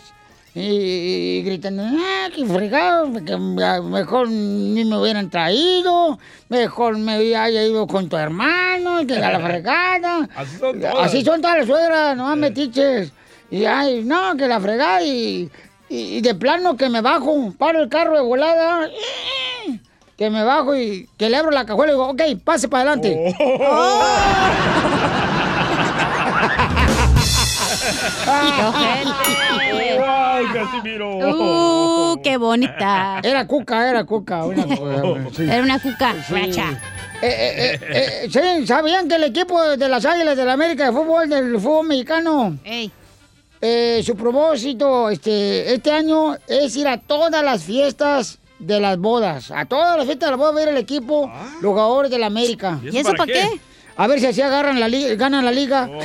Y, 0.58 1.38
y 1.38 1.42
gritando, 1.42 1.84
ah, 1.84 2.28
qué 2.34 2.44
fregado, 2.44 3.12
que 3.24 3.36
mejor 3.36 4.28
ni 4.28 4.84
me 4.84 4.98
hubieran 4.98 5.30
traído, 5.30 6.18
mejor 6.48 6.98
me 6.98 7.36
haya 7.36 7.62
ido 7.62 7.86
con 7.86 8.08
tu 8.08 8.16
hermano, 8.16 9.06
que 9.06 9.14
a 9.14 9.38
la 9.38 9.40
fregada. 9.40 10.28
Así 10.34 10.58
son 10.58 10.80
todas. 10.80 10.96
Así 10.98 11.24
son 11.24 11.40
todas 11.40 11.58
las 11.58 11.66
suegras, 11.66 12.16
no 12.16 12.34
metiches. 12.34 13.12
Y 13.52 13.66
ay, 13.66 14.02
no, 14.04 14.36
que 14.36 14.48
la 14.48 14.58
fregada 14.58 15.00
y, 15.02 15.48
y, 15.88 16.16
y 16.16 16.20
de 16.22 16.34
plano 16.34 16.76
que 16.76 16.88
me 16.88 17.02
bajo, 17.02 17.54
paro 17.56 17.80
el 17.80 17.88
carro 17.88 18.16
de 18.16 18.22
volada, 18.22 18.90
que 20.18 20.28
me 20.28 20.42
bajo 20.42 20.74
y 20.74 21.08
que 21.16 21.30
le 21.30 21.36
abro 21.36 21.52
la 21.52 21.66
cajuela 21.66 21.92
y 21.92 21.94
digo, 21.94 22.08
ok, 22.08 22.22
pase 22.44 22.68
para 22.68 22.92
adelante. 22.92 23.32
¡Wow, 30.38 30.52
Casimiro! 30.52 31.16
Uh, 31.16 32.22
qué 32.22 32.36
bonita. 32.36 33.20
Era 33.22 33.46
cuca, 33.46 33.88
era 33.88 34.04
cuca. 34.04 34.44
Una, 34.44 34.64
Era 35.38 35.62
una 35.62 35.78
cuca. 35.80 36.14
Sí. 36.26 36.34
Racha. 36.34 36.80
Eh, 37.20 37.26
eh, 37.26 37.80
eh, 37.80 37.80
eh, 38.24 38.28
sí, 38.30 38.66
¿sabían 38.66 39.08
que 39.08 39.16
el 39.16 39.24
equipo 39.24 39.60
de 39.76 39.88
las 39.88 40.04
Águilas 40.04 40.36
de 40.36 40.44
la 40.44 40.52
América 40.52 40.86
de 40.86 40.92
fútbol, 40.92 41.28
del 41.28 41.58
fútbol 41.58 41.88
mexicano, 41.88 42.56
eh, 43.60 44.02
su 44.04 44.14
propósito 44.14 45.10
este, 45.10 45.74
este 45.74 45.90
año 45.90 46.36
es 46.46 46.76
ir 46.76 46.86
a 46.86 46.98
todas 46.98 47.42
las 47.42 47.64
fiestas 47.64 48.38
de 48.60 48.78
las 48.78 48.98
bodas? 48.98 49.50
A 49.50 49.64
todas 49.64 49.96
las 49.96 50.06
fiestas 50.06 50.28
de 50.28 50.30
las 50.30 50.38
bodas 50.38 50.54
va 50.54 50.60
a 50.60 50.62
ir 50.62 50.68
el 50.68 50.76
equipo, 50.76 51.28
los 51.60 51.72
jugadores 51.72 52.08
de 52.12 52.18
la 52.20 52.26
América. 52.26 52.78
¿Y 52.84 52.88
eso 52.88 52.96
¿Y 52.96 53.00
eso 53.00 53.10
para 53.10 53.18
para 53.18 53.32
qué? 53.32 53.48
qué? 53.52 53.60
A 53.96 54.06
ver 54.06 54.20
si 54.20 54.26
así 54.26 54.40
agarran 54.40 54.78
la 54.78 54.86
liga, 54.86 55.16
ganan 55.16 55.44
la 55.44 55.50
liga. 55.50 55.88
¡De 55.88 55.98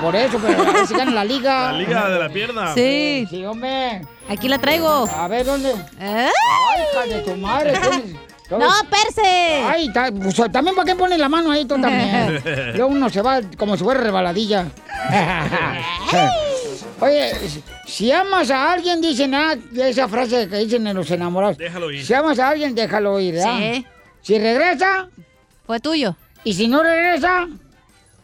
Por 0.00 0.16
eso, 0.16 0.38
pero 0.40 0.62
a 0.62 0.72
ver 0.72 0.86
si 0.86 0.94
ganan 0.94 1.14
la 1.14 1.24
liga. 1.24 1.72
La 1.72 1.78
liga 1.78 2.08
de 2.08 2.18
la 2.18 2.28
pierna. 2.28 2.74
Sí. 2.74 3.26
Sí, 3.28 3.44
hombre. 3.44 4.02
Aquí 4.28 4.48
la 4.48 4.58
traigo. 4.58 5.08
A 5.14 5.28
ver, 5.28 5.44
¿dónde? 5.46 5.72
¡Ay! 6.00 6.30
Ay, 6.30 6.82
hija 7.08 7.16
de 7.16 7.22
tu 7.22 7.36
madre. 7.36 7.72
No, 8.50 8.68
perse. 8.90 9.62
Ay, 9.64 9.92
ta- 9.92 10.10
pues, 10.10 10.34
también 10.50 10.74
para 10.74 10.84
qué 10.84 10.96
pones 10.96 11.20
la 11.20 11.28
mano 11.28 11.52
ahí 11.52 11.64
tú 11.66 11.80
también. 11.80 12.42
Luego 12.74 12.88
uno 12.88 13.08
se 13.08 13.22
va 13.22 13.40
como 13.56 13.76
si 13.76 13.84
fuera 13.84 14.00
rebaladilla. 14.00 14.66
Oye, 17.00 17.32
si- 17.48 17.62
si 17.86 18.10
amas 18.12 18.50
a 18.50 18.72
alguien, 18.72 19.00
dicen, 19.00 19.34
ah, 19.36 19.54
esa 19.76 20.08
frase 20.08 20.48
que 20.48 20.56
dicen 20.56 20.84
en 20.86 20.96
los 20.96 21.08
enamorados. 21.12 21.58
Déjalo 21.58 21.92
ir. 21.92 22.04
Si 22.04 22.12
amas 22.12 22.40
a 22.40 22.48
alguien, 22.48 22.74
déjalo 22.74 23.20
ir, 23.20 23.34
¿verdad? 23.34 23.56
Sí. 23.56 23.86
Si 24.20 24.38
regresa. 24.38 25.08
Fue 25.64 25.78
tuyo. 25.78 26.16
Y 26.42 26.52
si 26.54 26.66
no 26.66 26.82
regresa. 26.82 27.46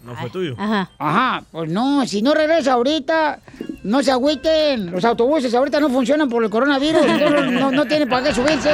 No 0.07 0.15
fue 0.15 0.31
tuyo. 0.31 0.55
Ajá. 0.57 0.89
Ajá, 0.99 1.43
pues 1.51 1.69
no, 1.71 2.07
si 2.07 2.23
no 2.23 2.33
regresa 2.33 2.75
ahorita, 2.75 3.41
no 3.83 4.03
se 4.03 4.13
agüiten. 4.13 4.93
Los 4.93 5.05
autobuses 5.05 5.53
ahorita 5.55 5.81
no 5.81 5.89
funcionan 5.91 6.29
por 6.29 6.45
el 6.45 6.51
coronavirus, 6.51 7.03
entonces 7.05 7.53
no, 7.53 7.71
no 7.73 7.85
tienen 7.87 8.09
para 8.09 8.23
qué 8.29 8.35
subirse. 8.35 8.71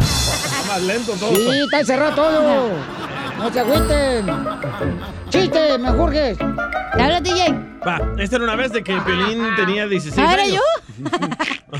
Está 0.00 0.66
más 0.66 0.82
lento 0.82 1.12
todo. 1.12 1.34
Sí, 1.34 1.48
está 1.64 1.80
encerrado 1.80 2.14
todo. 2.14 2.68
No 3.38 3.52
se 3.52 3.60
agüiten. 3.60 4.26
¡Chiste, 5.28 5.78
me 5.78 5.90
jurgues! 5.90 6.38
¿Te 6.38 7.02
hablas, 7.02 7.22
DJ? 7.22 7.52
Va, 7.86 8.00
esta 8.18 8.36
era 8.36 8.44
una 8.46 8.56
vez 8.56 8.72
de 8.72 8.82
que 8.82 8.96
Piolín 9.02 9.44
tenía 9.56 9.86
16 9.86 10.26
¿Ah, 10.26 10.32
era 10.32 10.42
años. 10.44 10.62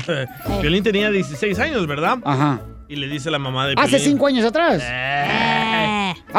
yo? 0.05 0.61
Piolín 0.61 0.83
tenía 0.83 1.09
16 1.09 1.57
años, 1.59 1.87
¿verdad? 1.87 2.19
Ajá. 2.23 2.61
Y 2.87 2.95
le 2.97 3.07
dice 3.07 3.31
la 3.31 3.39
mamá 3.39 3.67
de 3.67 3.73
Piolín. 3.73 3.95
Hace 3.95 4.03
cinco 4.05 4.27
años 4.27 4.45
atrás. 4.45 4.83
Eh. 4.85 5.56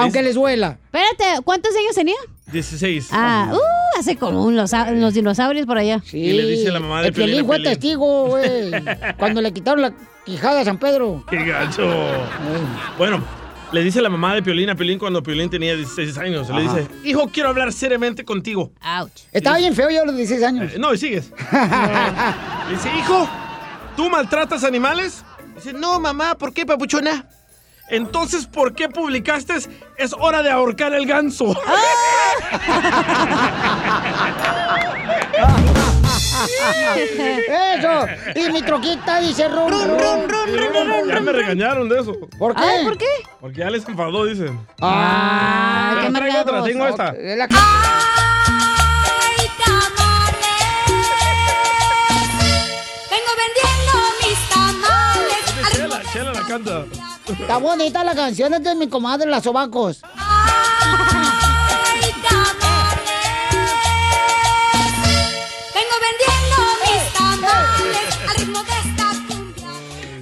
Aunque 0.03 0.23
les 0.23 0.35
duela. 0.35 0.79
Espérate, 0.85 1.43
¿cuántos 1.45 1.75
años 1.77 1.95
tenía? 1.95 2.17
16. 2.53 3.09
Ah, 3.13 3.51
uh, 3.53 3.99
hace 4.01 4.17
como 4.17 4.45
un- 4.45 4.57
los, 4.57 4.73
los 4.95 5.15
dinosaurios 5.15 5.67
por 5.67 5.77
allá. 5.79 6.01
Sí. 6.05 6.19
Y 6.19 6.33
le 6.33 6.47
dice 6.47 6.71
la 6.71 6.81
mamá 6.81 7.03
de 7.03 7.09
El 7.09 7.13
Piolín 7.15 7.45
fue 7.47 7.57
Piolín. 7.57 7.65
testigo, 7.73 8.27
güey. 8.29 8.71
cuando 9.19 9.41
le 9.43 9.53
quitaron 9.53 9.83
la 9.83 9.93
quijada 10.25 10.61
a 10.61 10.65
San 10.65 10.79
Pedro. 10.79 11.25
¡Qué 11.29 11.45
gacho! 11.45 11.87
Bueno, 12.97 13.23
le 13.73 13.83
dice 13.83 14.01
la 14.01 14.09
mamá 14.09 14.35
de 14.35 14.43
Piolín 14.43 14.71
a 14.71 14.75
Piolín 14.75 14.99
cuando 14.99 15.23
Piolín 15.23 15.51
tenía 15.51 15.75
16 15.77 16.17
años. 16.19 16.49
Le 16.49 16.63
dice, 16.63 16.87
hijo, 17.05 17.29
quiero 17.29 17.51
hablar 17.51 17.71
seriamente 17.73 18.25
contigo. 18.25 18.73
Ouch. 19.01 19.11
Estaba 19.33 19.59
bien 19.59 19.75
feo 19.75 19.91
yo 19.91 20.03
a 20.03 20.07
los 20.07 20.17
16 20.17 20.43
años. 20.43 20.73
Eh, 20.73 20.79
no, 20.79 20.95
y 20.95 20.99
sigues. 20.99 21.31
Le 22.69 22.75
dice, 22.75 22.91
hijo, 22.99 23.29
¿tú 23.97 24.09
maltratas 24.09 24.65
animales? 24.65 25.23
Dice, 25.55 25.73
no, 25.75 26.01
mamá, 26.01 26.35
¿por 26.37 26.53
qué, 26.55 26.65
papuchona? 26.65 27.27
Entonces, 27.91 28.47
¿por 28.47 28.75
qué 28.75 28.89
publicaste 28.89 29.55
es 29.97 30.13
hora 30.19 30.43
de 30.43 30.51
ahorcar 30.51 30.95
el 30.95 31.07
ganso? 31.07 31.55
Eso. 37.49 38.07
Y 38.35 38.53
mi 38.53 38.63
troquita 38.63 39.21
dice 39.21 39.49
rum, 39.49 39.71
rum, 39.71 41.09
Ya 41.09 41.21
me 41.21 41.33
regañaron 41.33 41.89
de 41.89 42.01
eso. 42.01 42.15
¿Por 42.39 42.55
qué? 42.55 42.63
Ay, 42.63 42.85
¿por 42.85 42.99
qué? 42.99 43.07
Porque 43.41 43.59
ya 43.59 43.71
les 43.71 43.87
enfadó, 43.89 44.25
dicen. 44.25 44.59
Ah, 44.81 45.91
Pero 45.95 46.07
qué 46.07 46.13
traigo 46.13 46.41
otra, 46.41 46.63
tengo 46.63 46.87
esta. 46.87 47.09
Es 47.11 47.39
Chela, 56.13 56.33
la 56.33 56.43
canta. 56.43 56.85
Está 57.29 57.59
bonita 57.59 58.03
la 58.03 58.15
canción, 58.15 58.55
es 58.55 58.77
mi 58.77 58.89
comadre, 58.89 59.29
las 59.29 59.45
sobacos. 59.45 60.01
Ay, 60.17 62.01
tamales. 62.27 63.09
Vengo 65.75 65.97
vendiendo 66.07 66.57
mis 66.83 67.13
tamales 67.13 68.19
al 68.27 68.37
ritmo 68.37 68.61
de 68.63 68.73
esta 68.89 69.07
cumbia. 69.29 69.69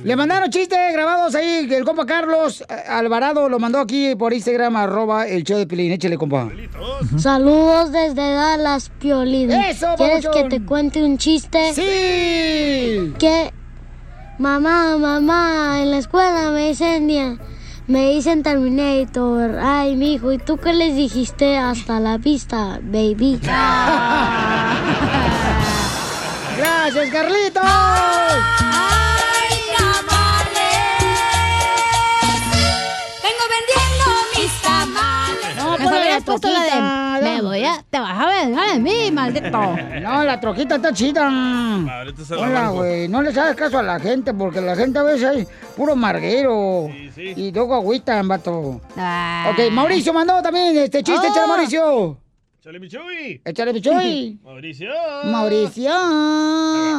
Le 0.03 0.17
mandaron 0.17 0.51
chistes 0.51 0.93
grabados 0.93 1.37
ahí, 1.37 1.69
el 1.71 1.85
compa 1.85 2.05
Carlos 2.05 2.65
Alvarado 2.89 3.49
lo 3.49 3.61
mandó 3.61 3.79
aquí 3.79 4.17
por 4.17 4.33
Instagram, 4.33 4.75
arroba 4.75 5.29
el 5.29 5.45
show 5.45 5.59
de 5.59 5.67
Pilín. 5.69 5.93
Échale, 5.93 6.19
compa. 6.19 6.49
Saludos 7.17 7.93
desde 7.93 8.33
Dallas, 8.33 8.91
Piolín. 8.99 9.53
¡Eso, 9.53 9.95
¿Quieres 9.97 10.27
que 10.27 10.45
te 10.45 10.65
cuente 10.65 11.05
un 11.05 11.17
chiste? 11.17 11.73
¡Sí! 11.75 13.15
Que 13.19 13.53
mamá, 14.39 14.97
mamá, 14.99 15.81
en 15.81 15.91
la 15.91 15.99
escuela 15.99 16.51
me 16.51 16.69
dicen 16.69 17.07
me 17.87 18.11
dicen 18.11 18.43
Terminator. 18.43 19.59
Ay, 19.63 19.95
mijo, 19.95 20.33
¿y 20.33 20.39
tú 20.39 20.57
qué 20.59 20.73
les 20.73 20.97
dijiste? 20.97 21.57
Hasta 21.57 22.01
la 22.01 22.19
vista, 22.19 22.81
baby. 22.83 23.39
¡Gracias, 26.57 27.11
Carlitos! 27.11 27.63
Ay, 27.65 28.35
tamales. 29.77 30.91
Vengo 33.23 33.45
vendiendo 33.55 34.05
mis 34.37 34.53
tamales. 34.63 35.57
No, 35.57 35.77
la 35.79 36.63
de. 36.63 37.06
Me 37.57 37.63
dale. 37.63 37.77
voy 37.77 37.79
a. 37.79 37.85
Te 37.91 37.99
vas 37.99 38.19
a 38.19 38.27
vengar 38.45 38.73
de 38.73 38.79
mí, 38.81 39.11
maldito. 39.13 39.49
No, 40.03 40.25
la 40.25 40.41
troquita 40.41 40.77
está 40.77 40.93
chida. 40.93 41.29
Hola, 42.39 42.69
güey. 42.71 43.09
No 43.09 43.23
les 43.23 43.37
hagas 43.37 43.57
caso 43.57 43.79
a 43.79 43.83
la 43.83 43.99
gente, 44.01 44.33
porque 44.35 44.61
la 44.61 44.77
gente 44.77 44.99
a 44.99 45.03
veces 45.03 45.37
es 45.39 45.49
puro 45.77 45.97
marguero. 45.97 46.89
Y 47.17 47.53
luego 47.53 47.75
agüita, 47.75 48.21
vato. 48.23 48.53
Ok, 48.61 49.71
Mauricio 49.73 50.13
mandó 50.13 50.41
también 50.43 50.77
este 50.77 51.03
chiste, 51.03 51.27
Ah. 51.27 51.31
échale, 51.31 51.47
Mauricio. 51.47 52.19
Échale, 52.61 52.81
mi 52.81 52.89
Chuy. 52.89 53.41
Échale, 53.45 53.73
Pichuy. 53.73 54.41
Mauricio. 54.45 54.89
Mauricio. 55.25 55.91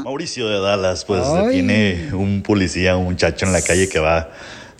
Mauricio 0.03 0.47
de 0.47 0.59
Dallas, 0.61 1.03
pues 1.03 1.25
Ay. 1.25 1.51
tiene 1.55 2.09
un 2.13 2.41
policía, 2.41 2.95
un 2.95 3.03
muchacho 3.05 3.45
en 3.45 3.51
la 3.51 3.61
calle 3.61 3.89
que 3.89 3.99
va 3.99 4.29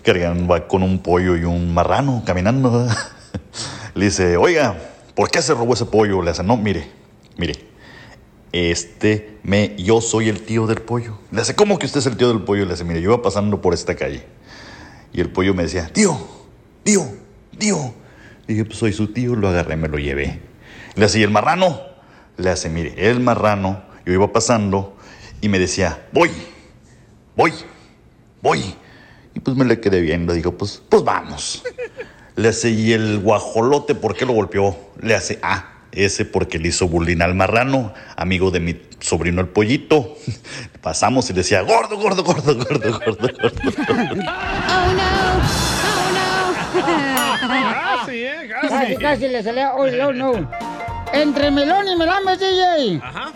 cargando, 0.02 0.46
va 0.50 0.66
con 0.66 0.82
un 0.82 0.98
pollo 1.00 1.36
y 1.36 1.44
un 1.44 1.74
marrano 1.74 2.22
caminando. 2.24 2.88
Le 3.94 4.04
dice, 4.06 4.36
oiga, 4.38 4.76
¿por 5.18 5.32
qué 5.32 5.42
se 5.42 5.52
robó 5.52 5.74
ese 5.74 5.84
pollo? 5.84 6.22
Le 6.22 6.30
hace, 6.30 6.44
no, 6.44 6.56
mire, 6.56 6.88
mire, 7.36 7.54
este, 8.52 9.38
me, 9.42 9.74
yo 9.76 10.00
soy 10.00 10.28
el 10.28 10.42
tío 10.42 10.68
del 10.68 10.80
pollo. 10.80 11.18
Le 11.32 11.40
hace, 11.40 11.56
¿cómo 11.56 11.76
que 11.76 11.86
usted 11.86 11.98
es 11.98 12.06
el 12.06 12.16
tío 12.16 12.28
del 12.28 12.42
pollo? 12.42 12.64
Le 12.64 12.74
hace, 12.74 12.84
mire, 12.84 13.02
yo 13.02 13.10
iba 13.10 13.20
pasando 13.20 13.60
por 13.60 13.74
esta 13.74 13.96
calle. 13.96 14.24
Y 15.12 15.20
el 15.20 15.28
pollo 15.28 15.54
me 15.54 15.64
decía, 15.64 15.90
tío, 15.92 16.16
tío, 16.84 17.04
tío. 17.58 17.94
Y 18.46 18.52
dije, 18.52 18.64
pues 18.64 18.78
soy 18.78 18.92
su 18.92 19.08
tío, 19.08 19.34
lo 19.34 19.48
agarré, 19.48 19.76
me 19.76 19.88
lo 19.88 19.98
llevé. 19.98 20.38
Le 20.94 21.04
hace, 21.04 21.18
¿y 21.18 21.24
el 21.24 21.32
marrano? 21.32 21.80
Le 22.36 22.50
hace, 22.50 22.68
mire, 22.68 22.94
el 23.10 23.18
marrano, 23.18 23.82
yo 24.06 24.12
iba 24.12 24.32
pasando 24.32 24.96
y 25.40 25.48
me 25.48 25.58
decía, 25.58 26.06
voy, 26.12 26.30
voy, 27.34 27.52
voy. 28.40 28.76
Y 29.34 29.40
pues 29.40 29.56
me 29.56 29.64
le 29.64 29.80
quedé 29.80 30.00
viendo, 30.00 30.32
digo, 30.32 30.56
pues, 30.56 30.80
pues 30.88 31.02
vamos. 31.02 31.64
Le 32.38 32.50
hace, 32.50 32.70
¿y 32.70 32.92
el 32.92 33.18
guajolote 33.18 33.96
por 33.96 34.14
qué 34.14 34.24
lo 34.24 34.32
golpeó? 34.32 34.76
Le 35.00 35.16
hace, 35.16 35.40
ah, 35.42 35.72
ese 35.90 36.24
porque 36.24 36.60
le 36.60 36.68
hizo 36.68 36.86
bullying 36.86 37.20
al 37.20 37.34
marrano, 37.34 37.92
amigo 38.14 38.52
de 38.52 38.60
mi 38.60 38.80
sobrino 39.00 39.40
el 39.40 39.48
pollito. 39.48 40.14
Pasamos 40.80 41.28
y 41.30 41.32
le 41.32 41.38
decía, 41.38 41.62
gordo, 41.62 41.96
gordo, 41.96 42.22
gordo, 42.22 42.54
gordo, 42.54 43.00
gordo, 43.00 43.00
gordo. 43.02 43.28
Oh 43.50 44.92
no. 44.94 45.08
Oh 46.76 46.92
no. 47.42 47.74
Casi, 48.06 48.22
¿eh? 48.22 48.48
Casi, 48.48 48.96
casi 48.98 49.26
le 49.26 49.42
salía. 49.42 49.74
Oh, 49.74 49.88
no, 49.88 50.12
no. 50.12 50.48
Entre 51.12 51.50
Melón 51.50 51.88
y 51.88 51.96
Melambes, 51.96 52.38
DJ. 52.38 53.00
Ajá. 53.02 53.32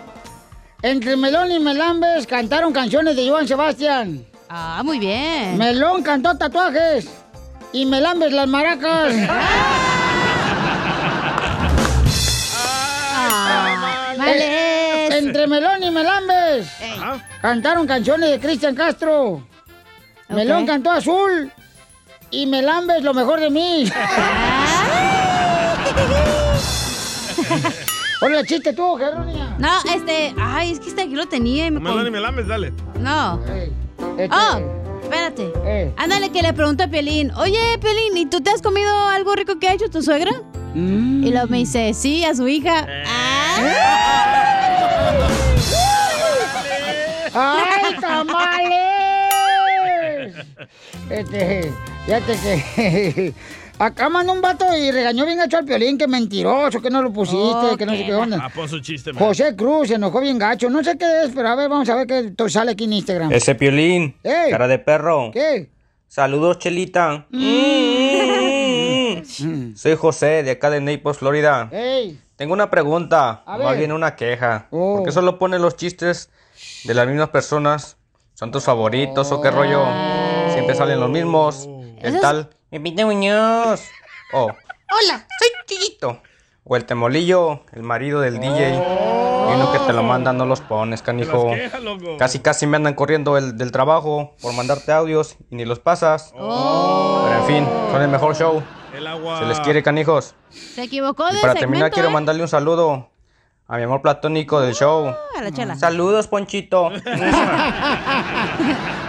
Entre 0.81 1.17
Melón 1.17 1.51
y 1.51 1.59
Melambes 1.59 2.25
cantaron 2.29 2.73
canciones 2.73 3.17
de 3.17 3.29
Joan 3.29 3.49
Sebastián. 3.49 4.25
Ah, 4.49 4.81
muy 4.85 5.01
bien. 5.01 5.59
Melón 5.59 6.05
cantó 6.05 6.39
tatuajes. 6.39 7.22
Y 7.73 7.87
Melambes 7.87 8.33
las 8.33 8.49
maracas. 8.49 9.15
Ah, 13.15 14.15
males. 14.19 14.43
Eh, 14.43 15.09
Entre 15.19 15.47
Melón 15.47 15.83
y 15.83 15.91
Melambes. 15.91 16.69
Cantaron 17.41 17.87
canciones 17.87 18.31
de 18.31 18.41
Cristian 18.41 18.75
Castro. 18.75 19.47
Melón 20.29 20.67
cantó 20.67 20.91
azul. 20.91 21.51
Y 22.31 22.47
Melambes 22.47 23.03
lo 23.03 23.13
mejor 23.15 23.41
de 23.41 23.51
mí. 23.51 23.85
Hola, 28.23 28.45
chiste 28.45 28.73
tú, 28.73 28.97
Jerónima. 28.97 29.55
No, 29.59 29.71
este. 29.95 30.35
Ay, 30.41 30.73
es 30.73 30.81
que 30.81 30.89
este 30.89 31.03
aquí 31.03 31.15
lo 31.15 31.27
tenía 31.27 31.67
y 31.67 31.71
me. 31.71 31.81
Melón 31.81 32.07
y 32.07 32.11
Melames, 32.11 32.47
dale. 32.47 32.73
No. 33.01 33.41
este- 34.19 34.31
Oh, 34.35 34.61
espérate. 35.13 35.53
Eh. 35.65 35.93
Ándale, 35.97 36.31
que 36.31 36.43
le 36.43 36.53
pregunto 36.53 36.85
a 36.85 36.89
Piolín. 36.89 37.31
Oye, 37.33 37.59
Piolín, 37.81 38.17
¿y 38.17 38.27
tú 38.27 38.41
te 38.41 38.51
has 38.51 38.63
comido 38.63 38.91
algo 39.09 39.35
rico 39.35 39.59
que 39.59 39.69
ha 39.69 39.75
hecho 39.75 39.91
tu 39.91 40.03
suegra? 40.03 40.33
Mm. 40.75 41.25
Y 41.25 41.31
luego 41.31 41.49
me 41.49 41.59
dice, 41.59 41.93
sí, 41.95 42.25
a 42.25 42.35
su 42.35 42.49
hija. 42.49 42.87
¡Ay, 47.35 47.97
tamales! 48.01 48.63
Este, 51.11 51.71
fíjate 52.07 52.37
que 52.37 53.35
acá 53.79 54.09
mandó 54.09 54.33
un 54.33 54.41
vato 54.41 54.65
y 54.77 54.91
regañó 54.91 55.25
bien 55.27 55.39
gacho 55.39 55.59
al 55.59 55.65
piolín, 55.65 55.99
que 55.99 56.07
mentiroso, 56.07 56.81
que 56.81 56.91
no 56.91 57.03
lo 57.03 57.13
pusiste, 57.13 57.77
que 57.77 57.87
no 57.87 57.93
sé 57.93 58.05
qué 58.05 58.15
onda. 58.15 58.39
Ah, 58.43 58.51
pon 58.55 58.69
su 58.69 58.81
chiste, 58.81 59.13
man. 59.13 59.25
José 59.25 59.55
Cruz 59.57 59.89
se 59.89 59.95
enojó 59.95 60.21
bien 60.21 60.39
gacho, 60.39 60.71
no 60.71 60.83
sé 60.85 60.97
qué 60.97 61.25
es, 61.25 61.31
pero 61.35 61.49
a 61.49 61.55
ver, 61.57 61.69
vamos 61.69 61.89
a 61.89 61.97
ver 61.97 62.07
qué 62.07 62.31
to- 62.31 62.49
sale 62.49 62.73
aquí 62.73 62.85
en 62.85 62.93
Instagram. 62.95 63.33
Ese 63.33 63.55
piolín. 63.55 64.17
Ey. 64.23 64.51
Cara 64.51 64.69
de 64.69 64.79
perro. 64.79 65.31
¿Qué? 65.33 65.71
Saludos, 66.09 66.59
Chelita. 66.59 67.27
Mm. 67.31 69.73
Soy 69.77 69.97
José, 69.97 70.43
de 70.43 70.53
acá 70.53 70.71
de 70.71 70.81
Naples, 70.81 71.19
Florida. 71.19 71.69
¡Ey! 71.73 72.19
Tengo 72.37 72.55
una 72.55 72.71
pregunta, 72.71 73.43
A 73.47 73.59
más 73.59 73.71
ver. 73.71 73.79
bien 73.79 73.93
una 73.93 74.17
queja. 74.17 74.67
Oh. 74.71 74.97
¿Por 74.97 75.07
qué 75.07 75.13
solo 75.13 75.39
ponen 75.39 75.63
los 75.63 75.77
chistes 75.77 76.29
de 76.85 76.95
las 76.95 77.07
mismas 77.07 77.29
personas? 77.29 77.97
¿Son 78.35 78.51
tus 78.51 78.65
favoritos 78.65 79.31
o 79.31 79.41
qué 79.41 79.51
rollo? 79.51 79.85
Siempre 80.53 80.75
salen 80.75 80.99
los 80.99 81.11
mismos. 81.11 81.67
El 81.99 82.07
Eso 82.09 82.17
es- 82.17 82.21
tal, 82.21 82.51
Pepito 82.73 83.05
Muñoz. 83.05 83.83
O, 84.33 84.45
hola, 84.45 85.27
soy 85.39 85.49
Chillito. 85.67 86.23
O 86.65 86.75
el 86.75 86.87
temolillo, 86.87 87.61
el 87.75 87.83
marido 87.83 88.23
del 88.23 88.41
DJ. 88.41 88.71
Y 88.73 89.55
uno 89.55 89.71
que 89.71 89.79
te 89.81 89.93
lo 89.93 90.03
manda 90.03 90.33
no 90.33 90.47
los 90.47 90.63
pones, 90.63 91.03
canijo. 91.03 91.43
Te 91.43 91.49
las 91.51 91.59
quejas, 91.59 91.83
loco. 91.83 92.17
Casi 92.17 92.39
casi 92.39 92.67
me 92.67 92.79
andan 92.79 92.95
corriendo 92.95 93.37
el, 93.37 93.59
del 93.59 93.73
trabajo 93.73 94.35
por 94.41 94.55
mandarte 94.55 94.91
audios 94.91 95.37
y 95.51 95.57
ni 95.57 95.67
los 95.67 95.81
pasas. 95.81 96.33
Pero 96.33 97.35
en 97.41 97.45
fin, 97.45 97.69
son 97.91 98.01
el 98.01 98.09
mejor 98.09 98.35
show. 98.35 98.63
El 98.97 99.07
agua. 99.07 99.41
Se 99.41 99.45
les 99.45 99.61
quiere, 99.61 99.83
canijos. 99.83 100.35
Se 100.49 100.85
equivocó 100.85 101.29
Y 101.29 101.35
de 101.35 101.41
para 101.43 101.53
segmento, 101.53 101.61
terminar, 101.61 101.91
quiero 101.91 102.09
¿eh? 102.09 102.13
mandarle 102.13 102.41
un 102.41 102.49
saludo 102.49 103.12
a 103.73 103.79
mi 103.79 103.85
amor 103.85 104.03
platónico 104.03 104.61
del 104.61 104.75
show. 104.75 105.07
A 105.35 105.43
la 105.43 105.51
chela. 105.51 105.75
Saludos, 105.77 106.29
Ponchito. 106.29 106.91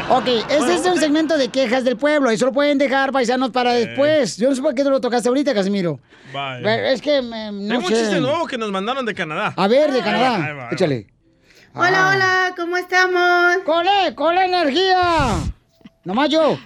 Ok, 0.10 0.28
este 0.28 0.73
es 0.76 0.86
un 0.86 0.97
segmento 0.97 1.38
de 1.38 1.47
quejas 1.47 1.86
del 1.86 1.95
pueblo. 1.95 2.30
Eso 2.30 2.45
lo 2.45 2.52
pueden 2.52 2.78
dejar, 2.78 3.12
paisanos, 3.13 3.52
para 3.52 3.71
después. 3.71 4.36
Yo 4.38 4.49
no 4.49 4.56
sé 4.56 4.62
por 4.62 4.76
qué 4.76 4.84
tú 4.84 4.89
lo 4.89 4.99
tocaste 4.99 5.30
ahorita, 5.30 5.54
Casimiro. 5.54 5.97
Vaya. 6.34 6.91
Es 6.91 7.02
que 7.02 7.21
me, 7.21 7.52
no 7.54 7.67
Tengo 7.69 7.88
un 7.88 7.93
sé. 7.93 8.02
chiste 8.02 8.19
nuevo 8.19 8.45
que 8.45 8.58
nos 8.58 8.69
mandaron 8.69 9.06
de 9.06 9.13
Canadá. 9.15 9.54
A 9.56 9.67
ver, 9.67 9.91
de 9.91 9.99
ahí 9.99 10.04
Canadá. 10.04 10.30
va, 10.38 10.45
ahí 10.45 10.54
va. 10.56 10.69
Échale. 10.71 11.08
Hola, 11.73 12.10
hola, 12.13 12.54
¿cómo 12.58 12.76
estamos? 12.78 13.58
¡Cole, 13.65 14.13
cole 14.13 14.45
energía! 14.45 15.30
Nomás 16.04 16.30
yo. 16.30 16.58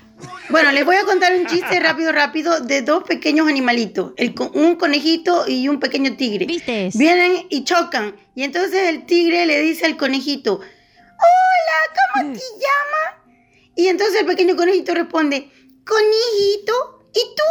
Bueno, 0.50 0.72
les 0.72 0.86
voy 0.86 0.96
a 0.96 1.04
contar 1.04 1.36
un 1.36 1.46
chiste 1.46 1.80
rápido, 1.80 2.12
rápido 2.12 2.60
de 2.62 2.82
dos 2.82 3.04
pequeños 3.04 3.48
animalitos, 3.48 4.14
el 4.16 4.34
un 4.54 4.76
conejito 4.76 5.46
y 5.48 5.68
un 5.68 5.80
pequeño 5.80 6.16
tigre. 6.16 6.48
Vienen 6.94 7.46
y 7.50 7.64
chocan 7.64 8.16
y 8.34 8.44
entonces 8.44 8.88
el 8.88 9.06
tigre 9.06 9.46
le 9.46 9.60
dice 9.62 9.86
al 9.86 9.98
conejito, 9.98 10.56
hola, 10.56 11.80
¿cómo 12.16 12.34
te 12.34 12.40
llamas? 12.40 13.16
Y 13.76 13.88
entonces 13.88 14.22
el 14.22 14.26
pequeño 14.26 14.56
conejito 14.56 14.94
responde, 14.94 15.52
conejito, 15.86 17.06
¿y 17.14 17.22
tú? 17.36 17.44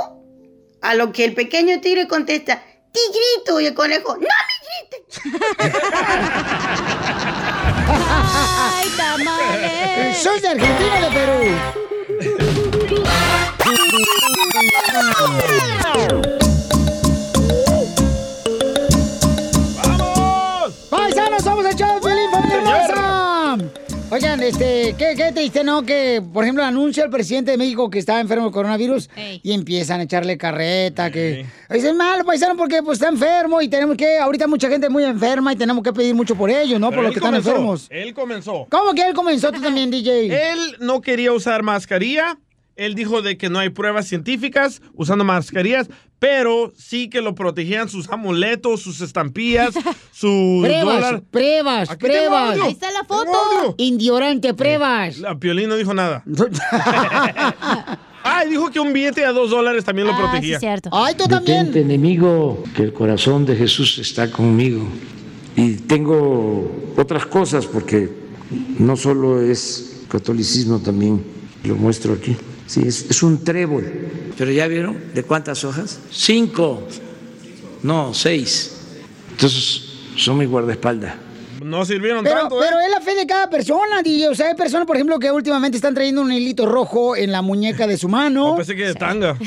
A 0.80 0.94
lo 0.94 1.12
que 1.12 1.24
el 1.24 1.34
pequeño 1.34 1.80
tigre 1.80 2.08
contesta, 2.08 2.62
tigrito, 2.92 3.60
y 3.60 3.66
el 3.66 3.74
conejo, 3.74 4.16
no 4.16 4.20
me 4.20 4.26
grites. 4.88 5.20
¡Ay, 8.08 8.88
tamales! 8.96 10.18
¡Sos 10.18 10.40
de 10.42 10.48
Argentina 10.48 10.98
o 10.98 11.00
de 11.02 11.10
Perú! 11.10 11.95
¡Paisanos, 20.90 21.42
somos 21.42 21.64
el 21.66 21.74
show 21.76 22.00
familia 22.00 22.84
hermosa! 22.84 23.16
Oigan, 24.08 24.40
este, 24.40 24.94
¿qué, 24.96 25.14
qué 25.16 25.32
triste, 25.32 25.64
¿no? 25.64 25.82
Que, 25.82 26.22
por 26.32 26.44
ejemplo, 26.44 26.62
anuncia 26.62 27.04
el 27.04 27.10
presidente 27.10 27.50
de 27.50 27.56
México 27.56 27.90
que 27.90 27.98
está 27.98 28.20
enfermo 28.20 28.46
de 28.46 28.52
coronavirus 28.52 29.10
y 29.42 29.52
empiezan 29.52 30.00
a 30.00 30.04
echarle 30.04 30.38
carreta, 30.38 31.10
que... 31.10 31.44
Dicen 31.68 31.96
mal, 31.96 32.24
paisano, 32.24 32.56
porque 32.56 32.82
pues 32.84 32.98
está 32.98 33.08
enfermo 33.08 33.60
y 33.60 33.68
tenemos 33.68 33.96
que... 33.96 34.18
Ahorita 34.18 34.46
mucha 34.46 34.68
gente 34.68 34.88
muy 34.88 35.02
enferma 35.04 35.52
y 35.52 35.56
tenemos 35.56 35.82
que 35.82 35.92
pedir 35.92 36.14
mucho 36.14 36.36
por 36.36 36.50
ellos, 36.50 36.78
¿no? 36.78 36.90
Pero 36.90 37.02
por 37.02 37.04
los 37.06 37.12
que 37.14 37.18
están 37.18 37.34
enfermos. 37.34 37.88
Él 37.90 38.14
comenzó. 38.14 38.68
¿Cómo 38.70 38.94
que 38.94 39.06
él 39.06 39.14
comenzó 39.14 39.50
tú 39.50 39.60
también, 39.60 39.90
DJ? 39.90 40.52
Él 40.52 40.76
no 40.78 41.00
quería 41.00 41.32
usar 41.32 41.64
mascarilla. 41.64 42.38
Él 42.76 42.94
dijo 42.94 43.22
de 43.22 43.36
que 43.38 43.48
no 43.48 43.58
hay 43.58 43.70
pruebas 43.70 44.06
científicas 44.06 44.82
usando 44.94 45.24
mascarillas, 45.24 45.88
pero 46.18 46.72
sí 46.76 47.08
que 47.08 47.20
lo 47.22 47.34
protegían 47.34 47.88
sus 47.88 48.08
amuletos, 48.10 48.82
sus 48.82 49.00
estampillas, 49.00 49.74
sus 50.12 50.62
Pruebas, 50.62 50.94
dólares. 50.94 51.22
pruebas, 51.30 51.90
Aquí 51.90 52.06
pruebas. 52.06 52.58
Ahí 52.60 52.72
está 52.72 52.90
la 52.90 53.04
foto. 53.04 53.74
Indiorante, 53.78 54.52
pruebas. 54.54 55.18
La 55.18 55.38
Piolín 55.38 55.68
no 55.68 55.76
dijo 55.76 55.94
nada. 55.94 56.22
ah, 58.24 58.44
dijo 58.48 58.70
que 58.70 58.80
un 58.80 58.92
billete 58.92 59.22
de 59.22 59.32
dos 59.32 59.50
dólares 59.50 59.84
también 59.84 60.08
lo 60.08 60.16
protegía. 60.16 60.58
Ay, 60.92 61.14
tú 61.14 61.24
Detente, 61.28 61.80
enemigo, 61.80 62.62
que 62.74 62.82
el 62.82 62.92
corazón 62.92 63.46
de 63.46 63.56
Jesús 63.56 63.98
está 63.98 64.30
conmigo. 64.30 64.86
Y 65.56 65.76
tengo 65.76 66.92
otras 66.96 67.24
cosas 67.26 67.66
porque 67.66 68.10
no 68.78 68.96
solo 68.96 69.40
es 69.40 70.02
catolicismo, 70.08 70.78
también 70.80 71.22
lo 71.64 71.74
muestro 71.76 72.12
aquí. 72.12 72.36
Sí, 72.66 72.82
es, 72.86 73.22
un 73.22 73.44
trébol. 73.44 73.84
¿Pero 74.36 74.50
ya 74.50 74.66
vieron 74.66 74.98
de 75.14 75.22
cuántas 75.22 75.64
hojas? 75.64 76.00
Cinco. 76.10 76.86
No, 77.82 78.12
seis. 78.12 78.72
Entonces, 79.30 79.82
son 80.16 80.38
mi 80.38 80.46
guardaespaldas. 80.46 81.25
No 81.66 81.84
sirvieron 81.84 82.22
Pero, 82.22 82.42
tanto, 82.42 82.62
¿eh? 82.62 82.66
pero 82.68 82.80
es 82.80 82.88
la 82.92 83.00
fe 83.00 83.16
de 83.16 83.26
cada 83.26 83.50
persona, 83.50 84.00
DJ. 84.00 84.28
O 84.28 84.34
sea, 84.36 84.46
hay 84.48 84.54
personas, 84.54 84.86
por 84.86 84.94
ejemplo, 84.94 85.18
que 85.18 85.32
últimamente 85.32 85.76
están 85.76 85.94
trayendo 85.94 86.20
un 86.20 86.30
hilito 86.32 86.64
rojo 86.64 87.16
en 87.16 87.32
la 87.32 87.42
muñeca 87.42 87.88
de 87.88 87.98
su 87.98 88.08
mano. 88.08 88.50
Yo 88.50 88.56
pensé 88.56 88.76
que 88.76 88.86
de 88.86 88.94
tanga. 88.94 89.36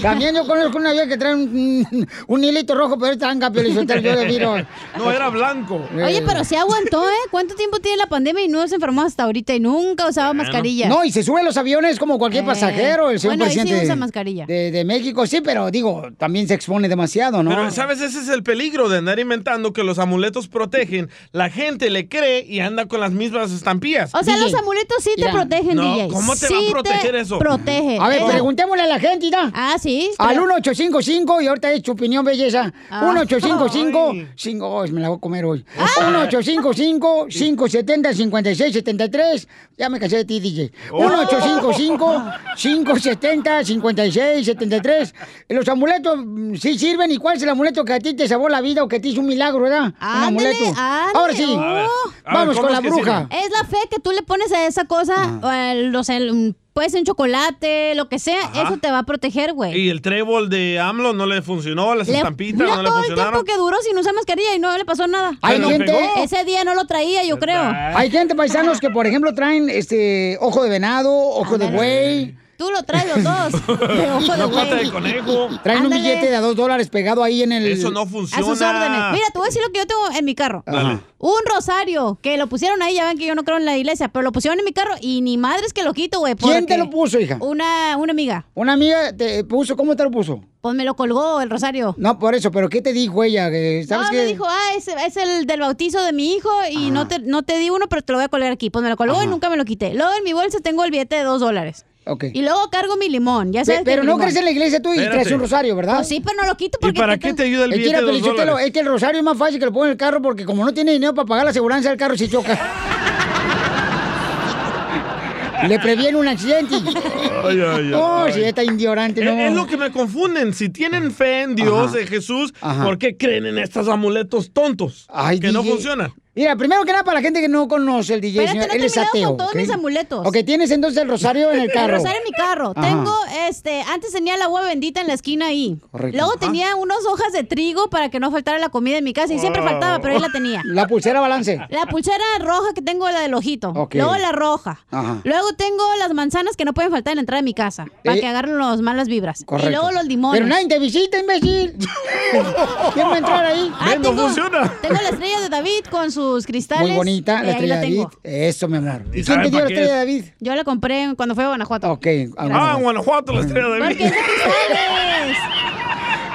También 0.00 0.36
yo 0.36 0.46
conozco 0.46 0.78
una 0.78 0.92
vieja 0.92 1.08
que 1.08 1.16
trae 1.16 1.34
un, 1.34 2.08
un 2.28 2.44
hilito 2.44 2.76
rojo, 2.76 2.96
pero 2.96 3.12
es 3.12 3.18
tanga, 3.18 3.50
pero 3.50 3.68
yo 3.68 3.82
le 3.82 4.26
miro. 4.26 4.54
No, 4.96 5.10
era 5.10 5.28
blanco. 5.30 5.88
Oye, 5.94 6.22
pero 6.24 6.44
sí 6.44 6.54
aguantó, 6.54 7.08
¿eh? 7.08 7.28
¿Cuánto 7.32 7.56
tiempo 7.56 7.80
tiene 7.80 7.96
la 7.96 8.06
pandemia 8.06 8.44
y 8.44 8.48
no 8.48 8.66
se 8.68 8.76
enfermó 8.76 9.02
hasta 9.02 9.24
ahorita 9.24 9.52
y 9.54 9.58
nunca 9.60 10.06
usaba 10.08 10.32
mascarilla? 10.32 10.88
No, 10.88 11.04
y 11.04 11.10
se 11.10 11.24
sube 11.24 11.40
a 11.40 11.42
los 11.44 11.56
aviones 11.56 11.98
como 11.98 12.18
cualquier 12.18 12.44
Eh, 12.44 12.46
pasajero, 12.46 13.10
el 13.10 13.18
señor 13.18 13.36
bueno, 13.36 13.44
ahí 13.46 13.50
sí 13.52 13.58
presidente 13.60 13.84
usa 13.86 13.96
mascarilla. 13.96 14.46
De, 14.46 14.70
de 14.70 14.84
México, 14.84 15.26
sí, 15.26 15.40
pero 15.40 15.72
digo, 15.72 16.08
también 16.18 16.46
se 16.46 16.54
expone 16.54 16.88
demasiado, 16.88 17.42
¿no? 17.42 17.50
Pero, 17.50 17.70
¿sabes? 17.72 18.00
Ese 18.00 18.20
es 18.20 18.28
el 18.28 18.44
peligro 18.44 18.88
de 18.88 18.98
andar 18.98 19.18
inventando 19.18 19.71
que 19.72 19.82
los 19.84 19.98
amuletos 19.98 20.48
protegen. 20.48 21.08
La 21.32 21.50
gente 21.50 21.90
le 21.90 22.08
cree 22.08 22.44
y 22.46 22.60
anda 22.60 22.86
con 22.86 23.00
las 23.00 23.12
mismas 23.12 23.50
estampillas. 23.52 24.14
O 24.14 24.22
sea, 24.22 24.36
los 24.36 24.54
amuletos 24.54 24.96
sí 25.02 25.10
te 25.16 25.22
Mira. 25.22 25.32
protegen, 25.32 25.76
No, 25.76 25.94
DJ. 25.94 26.08
¿cómo 26.08 26.32
te 26.34 26.46
Sí 26.46 26.54
va 26.54 26.60
a 26.68 26.72
proteger 26.72 27.14
eso? 27.16 27.38
Protegen. 27.38 28.00
A 28.02 28.08
ver, 28.08 28.22
Eh, 28.22 28.26
preguntémosle 28.28 28.82
a 28.82 28.86
la 28.86 29.00
gente, 29.00 29.30
¿ya? 29.30 29.50
Ah, 29.54 29.76
sí. 29.80 30.10
Al 30.18 30.36
1855, 30.38 31.40
y 31.42 31.46
ahorita 31.46 31.72
es 31.72 31.82
tu 31.82 31.92
opinión, 31.92 32.24
belleza. 32.24 32.72
Ah. 32.90 33.02
1855, 33.12 34.12
5, 34.36 34.66
oh, 34.66 34.86
me 34.88 35.00
la 35.00 35.08
voy 35.08 35.16
a 35.16 35.20
comer 35.20 35.44
hoy. 35.44 35.64
1855, 35.76 37.26
570, 37.28 38.14
56, 38.14 38.72
73. 38.72 39.48
Ya 39.78 39.88
me 39.88 39.98
cansé 39.98 40.16
de 40.18 40.24
ti, 40.24 40.40
DJ. 40.40 40.72
Oh. 40.92 41.00
1855, 41.08 42.24
570, 42.56 43.64
56, 43.64 44.46
73. 44.46 45.14
Los 45.48 45.68
amuletos 45.68 46.18
mm, 46.24 46.54
sí 46.56 46.78
sirven. 46.78 47.10
¿Y 47.10 47.16
cuál 47.18 47.36
es 47.36 47.42
el 47.42 47.48
amuleto 47.48 47.84
que 47.84 47.92
a 47.94 47.98
ti 47.98 48.14
te 48.14 48.28
salvó 48.28 48.48
la 48.48 48.60
vida 48.60 48.82
o 48.82 48.88
que 48.88 49.00
te 49.00 49.08
hizo 49.08 49.20
un 49.20 49.26
milagro, 49.26 49.51
verdad? 49.60 49.86
un 49.86 49.94
amuleto. 50.00 50.64
ándale, 50.76 51.12
Ahora 51.14 51.32
sí. 51.34 51.44
oh. 51.48 51.60
A 51.60 51.72
ver, 51.72 51.76
a 51.76 51.84
ver, 51.84 51.88
Vamos 52.34 52.56
¿cómo 52.56 52.68
con 52.68 52.72
la 52.72 52.80
bruja. 52.80 53.28
Es 53.30 53.50
la 53.50 53.64
fe 53.64 53.78
que 53.90 53.98
tú 53.98 54.12
le 54.12 54.22
pones 54.22 54.52
a 54.52 54.66
esa 54.66 54.84
cosa, 54.84 55.38
o 55.42 56.04
sea, 56.04 56.16
el- 56.16 56.56
puede 56.72 56.88
ser 56.88 57.00
un 57.00 57.04
chocolate, 57.04 57.94
lo 57.96 58.08
que 58.08 58.18
sea, 58.18 58.44
Ajá. 58.46 58.62
eso 58.62 58.78
te 58.78 58.90
va 58.90 59.00
a 59.00 59.02
proteger, 59.02 59.52
güey. 59.52 59.78
Y 59.78 59.90
el 59.90 60.00
trébol 60.00 60.48
de 60.48 60.80
AMLO 60.80 61.12
no 61.12 61.26
le 61.26 61.42
funcionó, 61.42 61.94
las 61.94 62.08
Le- 62.08 62.16
estampitas 62.16 62.66
no 62.66 62.76
no 62.76 62.82
le 62.82 62.88
todo 62.88 63.00
el 63.04 63.14
tiempo 63.14 63.44
que 63.44 63.56
duró 63.58 63.76
sin 63.82 63.98
usar 63.98 64.14
mascarilla 64.14 64.54
y 64.54 64.58
no 64.58 64.74
le 64.78 64.84
pasó 64.86 65.06
nada. 65.06 65.32
Hay 65.42 65.56
¿Se 65.56 65.62
lo 65.62 65.68
gente- 65.68 65.84
pegó? 65.92 66.22
Ese 66.24 66.44
día 66.44 66.64
no 66.64 66.74
lo 66.74 66.86
traía, 66.86 67.24
yo 67.24 67.38
creo. 67.38 67.60
Hay 67.94 68.10
gente, 68.10 68.34
paisanos, 68.34 68.80
que 68.80 68.88
por 68.88 69.06
ejemplo 69.06 69.34
traen 69.34 69.68
este 69.68 70.38
ojo 70.40 70.62
de 70.62 70.70
venado, 70.70 71.12
ojo 71.12 71.58
de 71.58 71.66
buey. 71.70 72.36
Tú 72.62 72.70
lo 72.70 72.82
traes 72.84 73.06
los 73.16 73.24
dos. 73.24 73.60
Una 74.36 74.48
pata 74.48 74.76
de 74.76 74.88
conejo. 74.88 75.48
Traen 75.64 75.80
un 75.80 75.92
Ándale. 75.92 76.00
billete 76.02 76.30
de 76.30 76.36
a 76.36 76.40
dos 76.40 76.54
dólares 76.54 76.88
pegado 76.90 77.24
ahí 77.24 77.42
en 77.42 77.50
el. 77.50 77.66
Eso 77.66 77.90
no 77.90 78.02
A 78.02 78.06
funciona. 78.06 78.46
sus 78.46 78.60
órdenes. 78.60 79.00
Mira, 79.10 79.26
te 79.32 79.38
voy 79.38 79.46
a 79.46 79.48
decir 79.48 79.62
lo 79.66 79.72
que 79.72 79.80
yo 79.80 79.86
tengo 79.88 80.02
en 80.16 80.24
mi 80.24 80.36
carro. 80.36 80.62
Dale. 80.64 81.00
Un 81.18 81.40
rosario 81.52 82.18
que 82.22 82.36
lo 82.36 82.46
pusieron 82.48 82.80
ahí, 82.82 82.94
ya 82.94 83.06
ven 83.06 83.18
que 83.18 83.26
yo 83.26 83.34
no 83.34 83.42
creo 83.42 83.56
en 83.56 83.64
la 83.64 83.76
iglesia, 83.76 84.08
pero 84.08 84.22
lo 84.22 84.30
pusieron 84.30 84.58
en 84.60 84.64
mi 84.64 84.72
carro 84.72 84.94
y 85.00 85.22
ni 85.22 85.38
madres 85.38 85.72
que 85.72 85.82
lo 85.82 85.92
quito, 85.92 86.20
güey. 86.20 86.34
¿Quién 86.36 86.66
te 86.66 86.74
porque 86.74 86.78
lo 86.78 86.90
puso, 86.90 87.18
hija? 87.18 87.36
Una, 87.40 87.96
una 87.96 88.12
amiga. 88.12 88.46
Una 88.54 88.72
amiga 88.74 89.12
te 89.16 89.42
puso, 89.44 89.76
¿cómo 89.76 89.96
te 89.96 90.04
lo 90.04 90.10
puso? 90.12 90.40
Pues 90.60 90.74
me 90.76 90.84
lo 90.84 90.94
colgó 90.94 91.40
el 91.40 91.50
rosario. 91.50 91.94
No, 91.98 92.18
por 92.20 92.36
eso, 92.36 92.50
pero 92.52 92.68
¿qué 92.68 92.80
te 92.82 92.92
dijo 92.92 93.24
ella? 93.24 93.50
Que, 93.50 93.84
¿Sabes 93.88 94.06
no, 94.06 94.10
qué? 94.12 94.16
me 94.18 94.24
dijo, 94.26 94.44
ah, 94.48 94.74
es, 94.76 94.86
es 94.88 95.16
el 95.16 95.46
del 95.46 95.60
bautizo 95.60 96.00
de 96.02 96.12
mi 96.12 96.34
hijo 96.34 96.50
y 96.70 96.90
no 96.92 97.08
te, 97.08 97.18
no 97.18 97.42
te 97.42 97.58
di 97.58 97.70
uno, 97.70 97.88
pero 97.88 98.02
te 98.02 98.12
lo 98.12 98.18
voy 98.18 98.24
a 98.24 98.28
colgar 98.28 98.52
aquí. 98.52 98.70
Pues 98.70 98.82
me 98.84 98.88
lo 98.88 98.96
colgó 98.96 99.20
y 99.22 99.26
nunca 99.26 99.50
me 99.50 99.56
lo 99.56 99.64
quité. 99.64 99.94
Luego 99.94 100.12
en 100.16 100.22
mi 100.24 100.32
bolsa 100.32 100.58
tengo 100.60 100.84
el 100.84 100.90
billete 100.92 101.16
de 101.16 101.22
dos 101.22 101.40
dólares. 101.40 101.84
Y 102.32 102.42
luego 102.42 102.68
cargo 102.70 102.96
mi 102.96 103.08
limón, 103.08 103.52
ya 103.52 103.64
sabes. 103.64 103.82
pero 103.84 104.02
no 104.02 104.12
limón. 104.12 104.20
crees 104.22 104.36
en 104.36 104.44
la 104.44 104.50
iglesia 104.50 104.82
tú 104.82 104.88
y 104.92 104.96
Espérate. 104.98 105.20
traes 105.20 105.32
un 105.32 105.40
rosario, 105.40 105.76
¿verdad? 105.76 105.96
Pues 105.96 106.08
sí, 106.08 106.20
pero 106.24 106.36
no 106.42 106.48
lo 106.48 106.56
quito 106.56 106.78
¿Y 106.80 106.84
porque... 106.86 107.00
para 107.00 107.16
qué 107.18 107.32
te 107.32 107.44
ayuda 107.44 107.64
el 107.66 107.70
billete 107.70 107.88
de 107.88 107.90
era, 107.90 108.00
dos 108.00 108.10
Felicitelo, 108.10 108.44
dólares? 108.52 108.66
es 108.66 108.72
que 108.72 108.80
el 108.80 108.86
rosario 108.86 109.18
es 109.18 109.24
más 109.24 109.38
fácil 109.38 109.58
que 109.60 109.66
lo 109.66 109.72
ponga 109.72 109.86
en 109.86 109.92
el 109.92 109.96
carro 109.96 110.20
porque 110.20 110.44
como 110.44 110.64
no 110.64 110.74
tiene 110.74 110.92
dinero 110.92 111.14
para 111.14 111.26
pagar 111.26 111.44
la 111.44 111.50
aseguranza 111.50 111.88
del 111.90 111.98
carro 111.98 112.16
si 112.16 112.28
choca. 112.28 112.58
Le 115.68 115.78
previene 115.78 116.18
un 116.18 116.26
accidente. 116.26 116.74
Ay, 116.74 117.60
ay, 117.60 117.60
ay, 117.60 117.92
Oh, 117.94 118.24
ay. 118.26 118.32
si 118.32 118.42
está 118.42 118.64
indiorante, 118.64 119.20
Es, 119.20 119.26
no. 119.26 119.38
es 119.40 119.52
lo 119.52 119.64
que 119.68 119.76
me 119.76 119.92
confunden. 119.92 120.52
Si 120.54 120.70
tienen 120.70 121.12
fe 121.12 121.42
en 121.42 121.54
Dios, 121.54 121.90
Ajá. 121.90 122.00
en 122.00 122.08
Jesús, 122.08 122.52
Ajá. 122.60 122.84
¿por 122.84 122.98
qué 122.98 123.16
creen 123.16 123.46
en 123.46 123.58
estos 123.58 123.86
amuletos 123.86 124.52
tontos? 124.52 125.06
Ay, 125.08 125.38
que 125.38 125.52
no 125.52 125.62
funcionan. 125.62 126.12
Mira, 126.34 126.56
primero 126.56 126.82
que 126.84 126.92
nada, 126.92 127.04
para 127.04 127.16
la 127.18 127.22
gente 127.22 127.42
que 127.42 127.48
no 127.48 127.68
conoce 127.68 128.14
el 128.14 128.22
DJ, 128.22 128.44
Espérate, 128.44 128.52
señor, 128.52 128.68
no 128.68 128.74
él 128.74 128.84
es 128.84 128.96
ateo. 128.96 129.28
con 129.28 129.36
todos 129.36 129.50
¿ok? 129.50 129.56
mis 129.56 129.70
amuletos. 129.70 130.26
Ok, 130.26 130.36
tienes 130.46 130.70
entonces 130.70 131.02
el 131.02 131.08
rosario 131.10 131.52
en 131.52 131.60
el 131.60 131.70
carro. 131.72 131.96
El 131.96 132.00
rosario 132.00 132.18
en 132.18 132.24
mi 132.24 132.30
carro. 132.32 132.72
Ajá. 132.74 132.88
Tengo, 132.88 133.14
este, 133.48 133.82
antes 133.82 134.12
tenía 134.12 134.36
el 134.36 134.40
agua 134.42 134.62
bendita 134.62 135.02
en 135.02 135.08
la 135.08 135.12
esquina 135.12 135.48
ahí. 135.48 135.76
Correcto. 135.90 136.16
Luego 136.16 136.30
Ajá. 136.32 136.40
tenía 136.40 136.74
unas 136.76 137.04
hojas 137.04 137.34
de 137.34 137.44
trigo 137.44 137.90
para 137.90 138.08
que 138.08 138.18
no 138.18 138.30
faltara 138.30 138.58
la 138.58 138.70
comida 138.70 138.96
en 138.96 139.04
mi 139.04 139.12
casa 139.12 139.34
y 139.34 139.38
siempre 139.40 139.60
Oh. 139.60 139.64
faltaba, 139.66 139.98
pero 140.00 140.14
ahí 140.14 140.20
la 140.20 140.30
tenía. 140.32 140.62
La 140.64 140.86
pulsera 140.86 141.20
balance. 141.20 141.60
La 141.68 141.84
pulsera 141.84 142.24
roja 142.40 142.72
que 142.74 142.80
tengo, 142.80 143.10
la 143.10 143.20
del 143.20 143.34
ojito. 143.34 143.68
Ok. 143.76 143.94
Luego 143.96 144.16
la 144.16 144.32
roja. 144.32 144.86
Ajá. 144.90 145.20
Luego 145.24 145.52
tengo 145.52 145.84
las 145.98 146.14
manzanas 146.14 146.56
que 146.56 146.64
no 146.64 146.72
pueden 146.72 146.90
faltar 146.90 147.12
en 147.12 147.16
la 147.16 147.20
entrada 147.20 147.40
de 147.42 147.44
mi 147.44 147.52
casa. 147.52 147.84
Para 148.02 148.16
Eh. 148.16 148.20
que 148.20 148.26
agarren 148.26 148.56
las 148.56 148.80
malas 148.80 149.06
vibras. 149.06 149.42
Correcto. 149.44 149.68
Y 149.68 149.72
luego 149.74 149.92
los 149.92 150.06
limones. 150.06 150.40
Pero 150.40 150.48
nadie 150.48 150.66
te 150.66 150.78
visita, 150.78 151.18
imbécil. 151.18 151.76
¿Quién 152.94 153.06
va 153.06 153.14
a 153.14 153.18
entrar 153.18 153.44
ahí? 153.44 153.70
Ah, 153.78 153.90
Ven, 153.90 154.00
no 154.02 154.08
tengo- 154.10 154.22
funciona. 154.22 154.72
Tengo 154.80 154.94
la 154.94 155.08
estrella 155.10 155.40
de 155.40 155.48
David 155.50 155.84
con 155.90 156.10
sus 156.22 156.46
cristales. 156.46 156.86
Muy 156.88 156.96
bonita, 156.96 157.40
Eh, 157.40 157.44
la 157.46 157.50
estrella 157.52 157.76
de 157.76 157.80
David. 157.82 158.04
Eso, 158.22 158.68
mi 158.68 158.76
amor. 158.78 159.02
¿Y 159.12 159.20
¿Y 159.20 159.24
quién 159.24 159.42
te 159.42 159.50
dio 159.50 159.58
la 159.60 159.64
estrella 159.66 159.90
de? 159.92 159.96
David? 159.98 160.24
Yo 160.40 160.54
la 160.54 160.64
compré 160.64 161.12
cuando 161.16 161.34
fui 161.34 161.44
a 161.44 161.48
Guanajuato. 161.48 161.90
Ok. 161.92 162.06
Ah, 162.36 162.74
en 162.76 162.82
Guanajuato, 162.82 163.32
la 163.32 163.40
estrella 163.40 163.68
de 163.68 163.78
Porque 163.80 163.94
David. 163.94 164.04
es 164.04 164.10
de 164.12 164.18
cristales. 164.18 165.36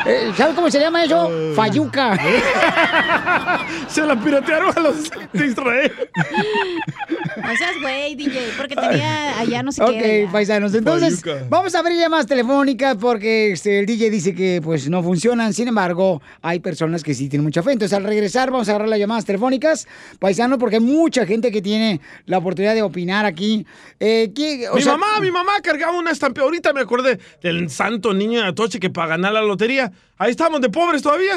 Eh, 0.07 0.31
¿Sabes 0.37 0.55
cómo 0.55 0.69
se 0.71 0.79
llama 0.79 1.03
eso? 1.03 1.29
Fayuca. 1.55 2.17
Se 3.87 4.01
la 4.05 4.15
piratearon 4.19 4.73
a 4.75 4.79
los 4.79 5.09
de 5.33 5.45
Israel. 5.47 5.91
No 7.37 7.55
seas 7.57 7.75
güey, 7.81 8.15
DJ, 8.15 8.39
porque 8.57 8.75
tenía 8.75 9.39
allá 9.39 9.63
no 9.63 9.71
sé 9.71 9.83
Ok, 9.83 9.91
qué. 9.91 10.21
allá. 10.23 10.31
paisanos. 10.31 10.73
Entonces, 10.73 11.21
Fayuca. 11.21 11.45
vamos 11.49 11.75
a 11.75 11.79
abrir 11.79 11.97
llamadas 11.99 12.25
telefónicas 12.27 12.97
porque 12.99 13.51
este, 13.51 13.79
el 13.79 13.85
DJ 13.85 14.09
dice 14.09 14.33
que 14.35 14.61
pues 14.63 14.89
no 14.89 15.03
funcionan. 15.03 15.53
Sin 15.53 15.67
embargo, 15.67 16.21
hay 16.41 16.59
personas 16.59 17.03
que 17.03 17.13
sí 17.13 17.29
tienen 17.29 17.43
mucha 17.45 17.63
fe. 17.63 17.71
Entonces, 17.73 17.95
al 17.97 18.03
regresar, 18.03 18.51
vamos 18.51 18.67
a 18.67 18.71
agarrar 18.71 18.89
las 18.89 18.99
llamadas 18.99 19.25
telefónicas, 19.25 19.87
paisanos, 20.19 20.57
porque 20.57 20.77
hay 20.77 20.81
mucha 20.81 21.25
gente 21.25 21.51
que 21.51 21.61
tiene 21.61 22.01
la 22.25 22.37
oportunidad 22.39 22.73
de 22.75 22.81
opinar 22.81 23.25
aquí. 23.25 23.65
Eh, 23.99 24.31
¿qué- 24.35 24.67
o 24.69 24.75
mi 24.75 24.81
sea- 24.81 24.93
mamá, 24.97 25.19
mi 25.21 25.31
mamá 25.31 25.53
cargaba 25.61 25.97
una 25.97 26.11
estampa. 26.11 26.41
Ahorita 26.41 26.73
me 26.73 26.81
acordé 26.81 27.19
del 27.41 27.69
santo 27.69 28.13
niño 28.13 28.41
de 28.41 28.47
Atoche 28.47 28.79
que 28.79 28.89
para 28.89 29.07
ganar 29.09 29.33
la 29.33 29.41
lotería. 29.41 29.91
Ahí 30.17 30.31
estamos 30.31 30.59
de 30.61 30.69
pobres 30.69 31.01
todavía. 31.01 31.35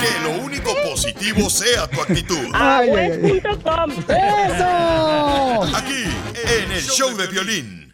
Que 0.00 0.20
lo 0.22 0.30
único 0.42 0.70
positivo 0.82 1.50
sea 1.50 1.86
tu 1.88 2.00
actitud. 2.00 2.48
Ay, 2.54 2.88
ay, 2.90 3.12
ay. 3.22 3.42
¡Eso! 4.48 5.76
Aquí, 5.76 6.04
en 6.64 6.72
el 6.72 6.82
show 6.82 7.14
de 7.16 7.26
violín. 7.26 7.92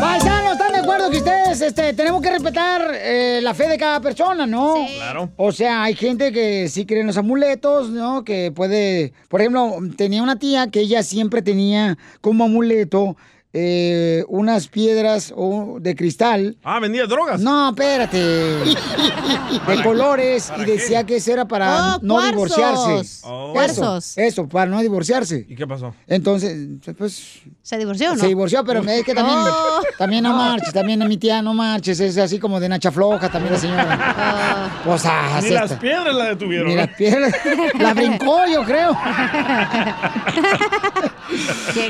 Paisanos, 0.00 0.52
¿están 0.52 0.72
de 0.72 0.78
acuerdo 0.78 1.10
que 1.10 1.18
ustedes 1.18 1.60
este, 1.60 1.92
tenemos 1.92 2.22
que 2.22 2.30
respetar 2.30 2.90
eh, 2.94 3.40
la 3.42 3.52
fe 3.52 3.68
de 3.68 3.76
cada 3.76 4.00
persona, 4.00 4.46
no? 4.46 4.76
Claro. 4.96 5.30
O 5.36 5.52
sea, 5.52 5.82
hay 5.82 5.94
gente 5.96 6.32
que 6.32 6.68
sí 6.68 6.86
cree 6.86 7.00
en 7.00 7.08
los 7.08 7.16
amuletos, 7.16 7.90
¿no? 7.90 8.24
Que 8.24 8.52
puede, 8.52 9.12
por 9.28 9.40
ejemplo, 9.40 9.76
tenía 9.96 10.22
una 10.22 10.38
tía 10.38 10.70
que 10.70 10.80
ella 10.80 11.02
siempre 11.02 11.42
tenía 11.42 11.98
como 12.20 12.44
amuleto 12.44 13.16
eh, 13.52 14.24
unas 14.28 14.68
piedras 14.68 15.32
o- 15.34 15.78
de 15.80 15.96
cristal. 15.96 16.56
Ah, 16.62 16.78
vendía 16.80 17.06
drogas. 17.06 17.40
No, 17.40 17.70
espérate. 17.70 18.18
De 19.68 19.82
colores 19.82 20.52
y 20.58 20.64
decía 20.64 21.04
que 21.04 21.16
eso 21.16 21.32
era 21.32 21.46
para 21.46 21.96
Oh, 21.96 21.98
no 22.02 22.14
cuarzos. 22.14 22.32
divorciarse. 22.32 23.20
Oh. 23.24 23.50
Cuarzos. 23.52 24.18
Eso, 24.18 24.48
para 24.48 24.66
no 24.70 24.80
divorciarse. 24.80 25.46
¿Y 25.48 25.54
qué 25.56 25.66
pasó? 25.66 25.94
Entonces, 26.06 26.56
pues 26.96 27.40
¿Se 27.62 27.76
divorció 27.78 28.14
no? 28.14 28.20
se 28.20 28.26
divorció, 28.28 28.64
pero 28.64 28.80
es 28.82 29.04
que 29.04 29.14
también, 29.14 29.38
Oh. 29.38 29.80
también 29.98 30.22
no 30.24 30.34
marches, 30.34 30.72
también 30.72 31.06
mi 31.08 31.16
tía 31.16 31.40
no 31.42 31.54
marches, 31.54 31.98
es 32.00 32.16
así 32.18 32.38
como 32.38 32.60
de 32.60 32.68
nacha 32.68 32.90
floja 32.92 33.28
también 33.30 33.54
la 33.54 33.58
señora. 33.60 34.70
Pues, 34.84 35.02
ah, 35.06 35.40
Ni 35.42 35.50
las 35.50 35.72
piedras 35.74 36.14
la 36.14 36.24
detuvieron. 36.26 36.68
Ni 36.68 36.74
las 36.76 36.88
piedras, 36.90 37.32
la 37.78 37.94
brincó 37.94 38.38
yo 38.52 38.62
creo. 38.64 38.96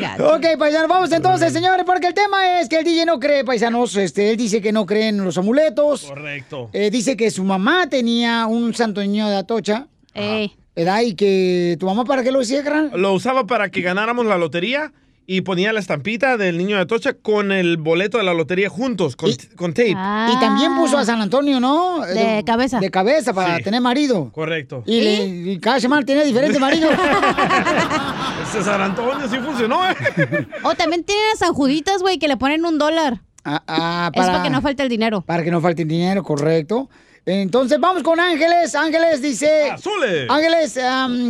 Gacho. 0.00 0.34
Ok, 0.34 0.46
paisanos, 0.58 0.88
vamos 0.88 1.12
entonces, 1.12 1.52
señores, 1.52 1.84
porque 1.86 2.08
el 2.08 2.14
tema 2.14 2.60
es 2.60 2.68
que 2.68 2.78
el 2.78 2.84
DJ 2.84 3.06
no 3.06 3.18
cree, 3.18 3.44
paisanos, 3.44 3.96
este, 3.96 4.30
él 4.30 4.36
dice 4.36 4.60
que 4.60 4.72
no 4.72 4.86
cree 4.86 5.08
en 5.08 5.24
los 5.24 5.38
amuletos. 5.38 6.02
Correcto. 6.02 6.70
Eh, 6.72 6.90
dice 6.90 7.16
que 7.16 7.30
su 7.30 7.44
mamá 7.44 7.88
tenía 7.88 8.46
un 8.46 8.74
santo 8.74 9.00
niño 9.00 9.28
de 9.28 9.36
Atocha, 9.36 9.86
Ey. 10.14 10.56
¿verdad? 10.74 11.00
Y 11.02 11.14
que 11.14 11.76
tu 11.78 11.86
mamá, 11.86 12.04
¿para 12.04 12.22
qué 12.22 12.32
lo 12.32 12.40
hacía? 12.40 12.62
Lo 12.94 13.12
usaba 13.12 13.46
para 13.46 13.70
que 13.70 13.80
ganáramos 13.80 14.26
la 14.26 14.38
lotería 14.38 14.92
y 15.30 15.42
ponía 15.42 15.74
la 15.74 15.80
estampita 15.80 16.38
del 16.38 16.56
niño 16.56 16.76
de 16.76 16.82
Atocha 16.82 17.12
con 17.12 17.52
el 17.52 17.76
boleto 17.76 18.16
de 18.16 18.24
la 18.24 18.32
lotería 18.32 18.70
juntos, 18.70 19.14
con, 19.14 19.30
con 19.56 19.74
tape. 19.74 19.92
Ah. 19.94 20.32
Y 20.34 20.40
también 20.40 20.74
puso 20.74 20.96
a 20.96 21.04
San 21.04 21.20
Antonio, 21.20 21.60
¿no? 21.60 22.00
De 22.00 22.42
cabeza. 22.46 22.80
De 22.80 22.90
cabeza 22.90 23.34
para 23.34 23.58
Sí. 23.58 23.62
tener 23.64 23.82
marido. 23.82 24.32
Correcto. 24.32 24.82
Y, 24.86 25.02
le- 25.02 25.26
y 25.52 25.58
cada 25.60 25.80
semana 25.80 26.06
tenía 26.06 26.24
diferente 26.24 26.58
marido. 26.58 26.88
Ese 28.42 28.62
San 28.64 28.80
Antonio 28.80 29.28
sí 29.28 29.36
funcionó, 29.36 29.86
¿eh? 29.90 29.94
O 30.62 30.74
también 30.74 31.04
tienen 31.04 31.24
a 31.34 31.36
San 31.36 31.52
Juditas, 31.52 32.00
güey, 32.00 32.18
que 32.18 32.26
le 32.26 32.38
ponen 32.38 32.64
un 32.64 32.78
dólar. 32.78 33.20
Ah, 33.44 33.62
ah, 33.68 34.10
Es 34.14 34.24
para 34.26 34.42
que 34.42 34.48
no 34.48 34.62
falte 34.62 34.82
el 34.82 34.88
dinero. 34.88 35.20
Para 35.20 35.42
que 35.42 35.50
no 35.50 35.60
falte 35.60 35.82
el 35.82 35.88
dinero, 35.88 36.22
correcto. 36.22 36.88
Entonces 37.26 37.78
vamos 37.78 38.02
con 38.02 38.18
Ángeles. 38.18 38.74
Ángeles 38.74 39.20
dice. 39.20 39.70
¡Azules! 39.72 40.30
Ángeles, 40.30 40.78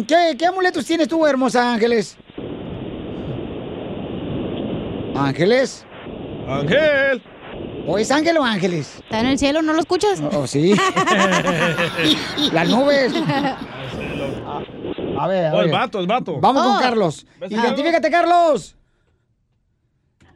¿qué, 0.07 0.37
¿qué 0.39 0.47
amuletos 0.47 0.85
tienes 0.87 1.09
tú, 1.09 1.27
hermosa 1.27 1.73
Ángeles? 1.73 2.17
Ángeles. 5.19 5.85
Ángel. 6.49 7.23
¿O 7.87 7.99
es 7.99 8.11
Ángel 8.11 8.37
o 8.39 8.45
Ángeles? 8.45 8.97
¿Está 9.01 9.21
en 9.21 9.27
el 9.27 9.39
cielo? 9.39 9.63
¿No 9.63 9.73
lo 9.73 9.81
escuchas? 9.81 10.23
Oh, 10.33 10.47
sí. 10.47 10.75
Las 12.53 12.69
nubes. 12.69 13.13
A 15.21 15.27
ver, 15.27 15.47
a 15.47 15.53
Oh, 15.55 15.61
el 15.61 15.67
ver. 15.67 15.75
vato, 15.75 15.99
el 15.99 16.07
vato. 16.07 16.39
Vamos 16.41 16.63
Oh. 16.65 16.73
con 16.75 16.81
Carlos. 16.81 17.27
Identifícate, 17.49 18.09
Carlos. 18.11 18.77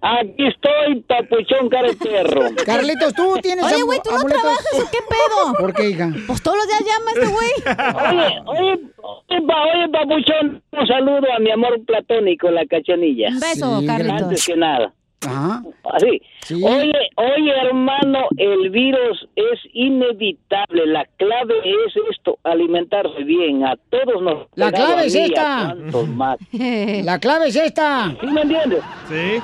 Aquí 0.04 0.46
estoy, 0.48 1.00
papuchón 1.02 1.68
cara 1.68 1.88
de 1.88 1.94
perro. 1.94 2.40
Carlitos, 2.66 3.14
tú 3.14 3.36
tienes 3.40 3.64
Oye, 3.64 3.82
güey, 3.84 4.00
¿tú 4.02 4.10
no 4.10 4.16
amuletos? 4.16 4.42
trabajas 4.42 4.74
o 4.74 4.90
qué 4.90 4.98
pedo? 5.08 5.54
¿Por 5.60 5.72
qué, 5.74 5.90
hija? 5.90 6.10
Pues 6.26 6.42
todos 6.42 6.56
los 6.56 6.66
días 6.66 6.80
llama 6.80 7.10
este 7.14 7.26
güey. 7.28 7.50
Oye, 8.10 8.42
oye, 8.46 8.80
oye, 9.00 9.46
pa- 9.46 9.62
oye, 9.62 9.88
papuchón, 9.92 10.62
un 10.72 10.86
saludo 10.88 11.32
a 11.34 11.38
mi 11.38 11.50
amor 11.52 11.80
platónico, 11.86 12.50
la 12.50 12.66
cachanilla. 12.66 13.28
Un 13.28 13.38
beso, 13.40 13.78
Sí, 13.80 13.86
Carlitos. 13.86 14.22
Antes 14.22 14.46
que 14.46 14.56
nada. 14.56 14.92
Ajá. 15.24 15.62
Así. 15.84 16.20
Oye, 16.64 16.92
oye, 17.14 17.52
hermano, 17.68 18.26
el 18.38 18.70
virus 18.70 19.28
es 19.36 19.60
inevitable. 19.72 20.84
La 20.86 21.04
clave 21.16 21.54
es 21.64 21.94
esto, 22.10 22.38
alimentarse 22.42 23.22
bien. 23.22 23.64
A 23.64 23.76
todos 23.88 24.20
nos... 24.20 24.48
La 24.56 24.72
clave 24.72 25.06
es 25.06 25.14
esta. 25.14 25.76
más. 26.08 26.38
La 27.04 27.20
clave 27.20 27.46
es 27.48 27.54
esta. 27.56 28.12
¿Sí 28.20 28.26
me 28.26 28.40
entiendes? 28.42 28.80
Sí. 29.08 29.40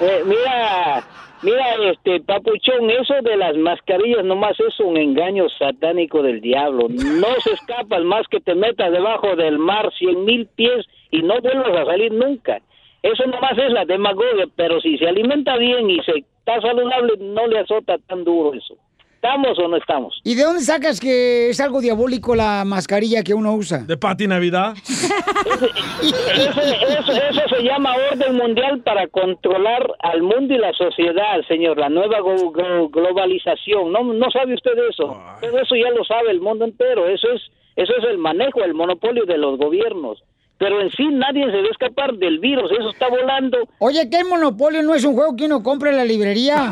Eh, 0.00 0.22
mira, 0.24 1.04
mira, 1.42 1.74
este 1.90 2.20
papuchón, 2.20 2.90
eso 2.90 3.14
de 3.22 3.36
las 3.36 3.56
mascarillas 3.56 4.24
nomás 4.24 4.58
es 4.58 4.80
un 4.80 4.96
engaño 4.96 5.48
satánico 5.58 6.22
del 6.22 6.40
diablo. 6.40 6.88
No 6.88 7.28
se 7.40 7.52
escapas 7.52 8.02
más 8.02 8.26
que 8.28 8.40
te 8.40 8.54
metas 8.54 8.90
debajo 8.90 9.36
del 9.36 9.58
mar 9.58 9.92
cien 9.98 10.24
mil 10.24 10.46
pies 10.46 10.86
y 11.10 11.22
no 11.22 11.40
vuelvas 11.40 11.76
a 11.76 11.84
salir 11.84 12.12
nunca. 12.12 12.60
Eso 13.02 13.26
nomás 13.26 13.58
es 13.58 13.72
la 13.72 13.84
demagogia, 13.84 14.46
pero 14.56 14.80
si 14.80 14.96
se 14.96 15.08
alimenta 15.08 15.56
bien 15.56 15.90
y 15.90 16.00
se 16.02 16.18
está 16.18 16.60
saludable, 16.60 17.14
no 17.18 17.46
le 17.46 17.58
azota 17.58 17.98
tan 17.98 18.24
duro 18.24 18.54
eso. 18.54 18.76
¿Estamos 19.24 19.56
o 19.60 19.68
no 19.68 19.76
estamos? 19.76 20.20
¿Y 20.24 20.34
de 20.34 20.42
dónde 20.42 20.62
sacas 20.62 20.98
que 20.98 21.50
es 21.50 21.60
algo 21.60 21.80
diabólico 21.80 22.34
la 22.34 22.64
mascarilla 22.64 23.22
que 23.22 23.34
uno 23.34 23.54
usa? 23.54 23.78
De 23.78 23.96
Pati 23.96 24.26
Navidad. 24.26 24.74
Eso, 24.82 26.60
eso, 26.60 27.12
eso 27.12 27.40
se 27.56 27.62
llama 27.62 27.94
orden 28.10 28.34
mundial 28.36 28.80
para 28.82 29.06
controlar 29.06 29.92
al 30.00 30.22
mundo 30.22 30.52
y 30.54 30.58
la 30.58 30.72
sociedad, 30.72 31.40
señor, 31.46 31.78
la 31.78 31.88
nueva 31.88 32.18
go- 32.18 32.50
go- 32.50 32.88
globalización. 32.88 33.92
¿No, 33.92 34.02
no 34.02 34.28
sabe 34.32 34.54
usted 34.54 34.72
eso? 34.90 35.16
Todo 35.40 35.58
eso 35.60 35.76
ya 35.76 35.90
lo 35.90 36.04
sabe 36.04 36.32
el 36.32 36.40
mundo 36.40 36.64
entero. 36.64 37.06
Eso 37.08 37.28
es, 37.32 37.42
eso 37.76 37.92
es 37.96 38.04
el 38.10 38.18
manejo, 38.18 38.64
el 38.64 38.74
monopolio 38.74 39.24
de 39.24 39.38
los 39.38 39.56
gobiernos. 39.56 40.18
Pero 40.62 40.80
en 40.80 40.90
sí 40.92 41.04
nadie 41.10 41.44
se 41.50 41.56
va 41.60 41.66
a 41.66 41.70
escapar 41.72 42.12
del 42.14 42.38
virus, 42.38 42.70
eso 42.70 42.90
está 42.90 43.08
volando. 43.08 43.58
Oye, 43.80 44.08
¿qué 44.08 44.22
Monopolio 44.22 44.80
no 44.84 44.94
es 44.94 45.04
un 45.04 45.14
juego 45.14 45.34
que 45.34 45.46
uno 45.46 45.60
compra 45.60 45.90
en 45.90 45.96
la 45.96 46.04
librería? 46.04 46.70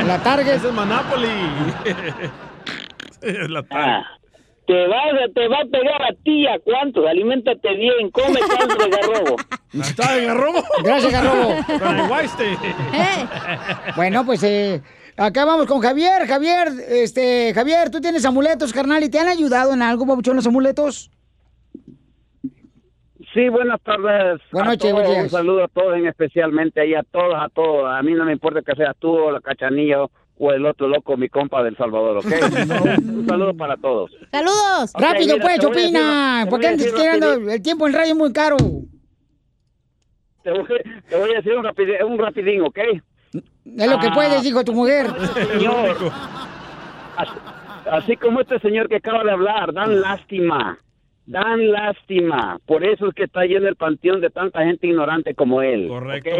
En 0.00 0.08
la 0.12 0.20
Target. 0.20 0.54
Es 0.56 0.64
el 0.64 0.72
Monopoly. 0.72 1.28
La 3.48 3.64
Ah, 3.70 4.02
te 4.66 4.86
va, 4.88 4.96
a- 4.98 5.28
te 5.32 5.48
va 5.48 5.58
a 5.60 5.64
pegar 5.70 6.02
a 6.02 6.12
ti, 6.24 6.46
a 6.46 6.58
cuántos, 6.58 7.06
aliméntate 7.06 7.74
bien, 7.76 8.10
come 8.10 8.40
caldo 8.58 8.74
de 8.84 8.90
garrobo. 8.90 9.36
¿Está 9.72 10.18
en 10.18 10.26
Garrobo? 10.26 10.62
Gracias, 10.82 11.12
Garrobo. 11.12 11.54
El. 12.92 13.94
Bueno, 13.96 14.26
pues 14.26 14.42
eh, 14.42 14.82
acá 15.16 15.44
vamos 15.44 15.66
con 15.66 15.80
Javier. 15.80 16.26
Javier, 16.26 16.68
este, 16.88 17.52
Javier, 17.54 17.90
tú 17.90 18.00
tienes 18.00 18.24
amuletos, 18.24 18.72
carnal, 18.72 19.02
¿y 19.04 19.08
te 19.08 19.18
han 19.20 19.28
ayudado 19.28 19.72
en 19.72 19.82
algo, 19.82 20.06
papuchón, 20.06 20.36
los 20.36 20.46
amuletos? 20.46 21.10
Sí, 23.34 23.48
buenas 23.48 23.80
tardes. 23.82 24.40
Buenas 24.52 24.70
noches, 24.74 24.90
todos. 24.92 25.08
Un 25.18 25.28
saludo 25.30 25.64
a 25.64 25.68
todos, 25.68 25.96
en 25.96 26.06
especialmente 26.06 26.80
ahí 26.80 26.94
a 26.94 27.02
todos, 27.02 27.34
a 27.34 27.48
todos. 27.48 27.84
A 27.92 28.00
mí 28.02 28.12
no 28.12 28.24
me 28.24 28.32
importa 28.32 28.62
que 28.62 28.76
seas 28.76 28.94
tú 29.00 29.10
o 29.12 29.30
la 29.32 29.40
cachanilla 29.40 29.98
o 30.36 30.50
el 30.52 30.64
otro 30.66 30.86
loco, 30.88 31.16
mi 31.16 31.28
compa 31.28 31.62
del 31.62 31.76
Salvador, 31.76 32.18
¿ok? 32.18 32.26
un 32.98 33.26
saludo 33.28 33.54
para 33.56 33.76
todos. 33.76 34.10
¡Saludos! 34.30 34.92
Rápido, 34.94 35.34
mira, 35.36 35.44
pues, 35.46 35.64
opina. 35.64 36.40
te 36.44 36.50
¿Por 36.50 36.58
voy 36.58 36.60
qué 36.60 36.66
a 36.66 36.70
antes 36.70 36.94
tirando? 36.94 37.32
El 37.50 37.62
tiempo 37.62 37.86
en 37.88 37.92
radio 37.92 38.12
es 38.12 38.16
muy 38.18 38.32
caro. 38.32 38.56
Te 40.44 40.50
voy, 40.50 40.64
te 41.08 41.16
voy 41.16 41.30
a 41.32 41.36
decir 41.36 41.54
un, 41.56 41.64
rapidi- 41.64 42.04
un 42.04 42.18
rapidín, 42.18 42.60
¿ok? 42.62 42.78
Es 43.32 43.90
lo 43.90 43.98
que 43.98 44.08
Ah. 44.08 44.12
puedes, 44.14 44.42
dijo 44.42 44.62
tu 44.64 44.72
mujer. 44.74 45.06
Señor, 45.52 45.96
así, 47.16 47.32
así 47.90 48.16
como 48.16 48.40
este 48.42 48.58
señor 48.60 48.88
que 48.88 48.96
acaba 48.96 49.24
de 49.24 49.30
hablar, 49.32 49.72
dan 49.72 50.00
lástima, 50.00 50.78
dan 51.26 51.70
lástima. 51.70 52.58
Por 52.66 52.84
eso 52.84 53.08
es 53.08 53.14
que 53.14 53.24
está 53.24 53.44
lleno 53.44 53.68
el 53.68 53.76
panteón 53.76 54.20
de 54.20 54.30
tanta 54.30 54.64
gente 54.64 54.86
ignorante 54.86 55.34
como 55.34 55.62
él. 55.62 55.88
Correcto. 55.88 56.30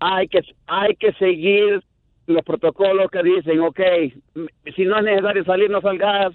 Hay 0.00 0.28
que 0.28 0.40
hay 0.66 0.94
que 0.96 1.12
seguir 1.14 1.82
los 2.26 2.44
protocolos 2.44 3.10
que 3.10 3.22
dicen, 3.22 3.60
ok, 3.60 3.80
si 4.74 4.84
no 4.84 4.98
es 4.98 5.04
necesario 5.04 5.44
salir, 5.44 5.70
no 5.70 5.80
salgas. 5.80 6.32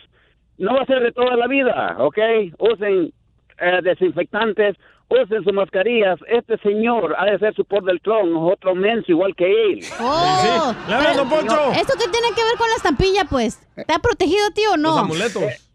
No 0.57 0.75
va 0.75 0.81
a 0.81 0.85
ser 0.85 1.01
de 1.01 1.11
toda 1.11 1.35
la 1.35 1.47
vida, 1.47 1.95
ok. 1.99 2.17
Usen 2.59 3.11
eh, 3.59 3.79
desinfectantes, 3.83 4.77
usen 5.09 5.43
sus 5.43 5.53
mascarillas. 5.53 6.19
Este 6.27 6.57
señor 6.59 7.15
ha 7.17 7.25
de 7.25 7.39
ser 7.39 7.53
su 7.55 7.65
por 7.65 7.83
del 7.83 7.99
tron, 8.01 8.35
otro 8.35 8.75
menso 8.75 9.11
igual 9.11 9.35
que 9.35 9.45
él. 9.45 9.79
¡Oh! 9.99 10.75
Le 10.87 10.95
hablan, 10.95 11.17
don 11.17 11.29
Poncho. 11.29 11.71
¿Esto 11.73 11.93
qué 11.97 12.09
tiene 12.09 12.29
que 12.35 12.43
ver 12.43 12.57
con 12.57 12.69
la 12.69 12.75
estampilla, 12.75 13.25
pues? 13.25 13.59
¿Te 13.75 13.93
ha 13.93 13.99
protegido, 13.99 14.51
tío, 14.53 14.73
o 14.73 14.77
no? 14.77 14.89
Los 14.89 14.97
amuletos. 14.99 15.70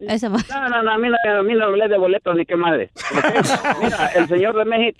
Esa 0.00 0.28
va. 0.28 0.38
No, 0.50 0.68
no, 0.68 0.82
no, 0.82 0.90
a 0.90 0.98
mí 0.98 1.08
no, 1.08 1.16
a 1.38 1.42
mí 1.42 1.54
no 1.54 1.70
me 1.70 1.78
lee 1.78 1.88
de 1.88 1.98
boletos 1.98 2.36
ni 2.36 2.44
qué 2.44 2.56
madre. 2.56 2.90
Mira, 3.82 4.06
el 4.14 4.28
señor 4.28 4.56
de 4.56 4.64
México, 4.64 4.98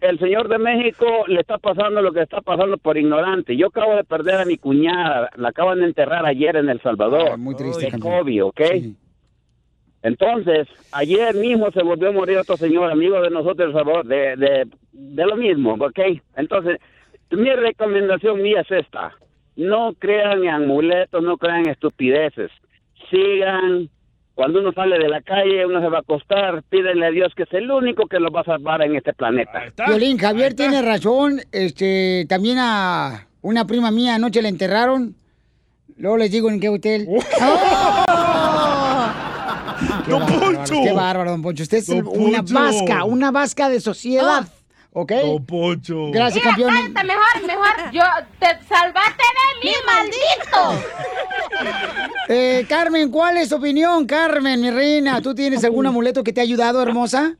el 0.00 0.18
señor 0.18 0.48
de 0.48 0.58
México 0.58 1.06
le 1.28 1.40
está 1.40 1.58
pasando 1.58 2.02
lo 2.02 2.12
que 2.12 2.22
está 2.22 2.40
pasando 2.40 2.78
por 2.78 2.96
ignorante. 2.96 3.56
Yo 3.56 3.68
acabo 3.68 3.96
de 3.96 4.04
perder 4.04 4.36
a 4.40 4.44
mi 4.44 4.56
cuñada, 4.58 5.30
la 5.36 5.48
acaban 5.50 5.80
de 5.80 5.86
enterrar 5.86 6.26
ayer 6.26 6.56
en 6.56 6.68
El 6.68 6.80
Salvador. 6.80 7.38
muy 7.38 7.54
triste, 7.56 7.90
De 7.90 7.98
COVID, 7.98 8.44
¿ok? 8.44 8.60
Entonces, 10.02 10.68
ayer 10.92 11.34
mismo 11.34 11.70
se 11.72 11.82
volvió 11.82 12.08
a 12.08 12.12
morir 12.12 12.38
otro 12.38 12.56
señor, 12.56 12.90
amigo 12.90 13.20
de 13.20 13.30
nosotros 13.30 13.56
de 13.56 13.64
El 13.64 13.72
Salvador, 13.72 14.06
de, 14.06 14.36
de, 14.36 14.68
de 14.92 15.26
lo 15.26 15.36
mismo, 15.36 15.74
¿ok? 15.74 15.98
Entonces, 16.36 16.78
mi 17.30 17.50
recomendación 17.50 18.40
mía 18.40 18.60
es 18.60 18.70
esta. 18.70 19.12
No 19.56 19.92
crean 19.98 20.44
en 20.44 20.50
amuletos, 20.50 21.22
no 21.22 21.36
crean 21.36 21.60
en 21.64 21.70
estupideces. 21.70 22.50
Sigan 23.10 23.88
cuando 24.38 24.60
uno 24.60 24.72
sale 24.72 25.00
de 25.00 25.08
la 25.08 25.20
calle, 25.20 25.66
uno 25.66 25.80
se 25.80 25.88
va 25.88 25.96
a 25.96 26.00
acostar, 26.02 26.62
pídenle 26.70 27.06
a 27.06 27.10
Dios 27.10 27.32
que 27.36 27.42
es 27.42 27.52
el 27.54 27.68
único 27.72 28.06
que 28.06 28.20
lo 28.20 28.30
va 28.30 28.42
a 28.42 28.44
salvar 28.44 28.80
en 28.82 28.94
este 28.94 29.12
planeta. 29.12 29.64
Violín, 29.88 30.16
Javier 30.16 30.54
tiene 30.54 30.80
razón. 30.80 31.40
Este, 31.50 32.24
también 32.28 32.58
a 32.60 33.26
una 33.42 33.66
prima 33.66 33.90
mía 33.90 34.14
anoche 34.14 34.40
la 34.40 34.48
enterraron. 34.48 35.16
Luego 35.96 36.18
les 36.18 36.30
digo 36.30 36.48
en 36.50 36.60
qué 36.60 36.68
hotel. 36.68 37.08
Qué 40.04 40.10
¡Don 40.10 40.20
bárbaro, 40.20 40.40
Poncho! 40.40 40.74
Qué 40.84 40.92
bárbaro, 40.92 41.30
don 41.32 41.42
Poncho. 41.42 41.62
Usted 41.64 41.78
es 41.78 41.86
Don 41.88 42.06
una 42.06 42.38
Poncho. 42.38 42.54
vasca, 42.54 43.04
una 43.04 43.30
vasca 43.32 43.68
de 43.68 43.80
sociedad. 43.80 44.46
¿Ok? 44.92 45.12
Don 45.12 45.44
Poncho. 45.46 46.10
Gracias, 46.10 46.42
Mira, 46.44 46.56
campeón. 46.56 46.92
mejor, 47.06 47.46
mejor. 47.46 47.92
Yo, 47.92 48.02
te 48.40 48.46
salvaste 48.66 49.22
de 49.62 49.64
mí, 49.68 49.72
maldito. 49.86 50.84
Eh, 52.30 52.66
Carmen, 52.68 53.10
¿cuál 53.10 53.38
es 53.38 53.48
tu 53.48 53.56
opinión, 53.56 54.06
Carmen, 54.06 54.60
mi 54.60 54.70
reina? 54.70 55.20
¿Tú 55.22 55.34
tienes 55.34 55.64
algún 55.64 55.86
amuleto 55.86 56.22
que 56.22 56.32
te 56.32 56.40
ha 56.40 56.44
ayudado, 56.44 56.82
hermosa? 56.82 57.36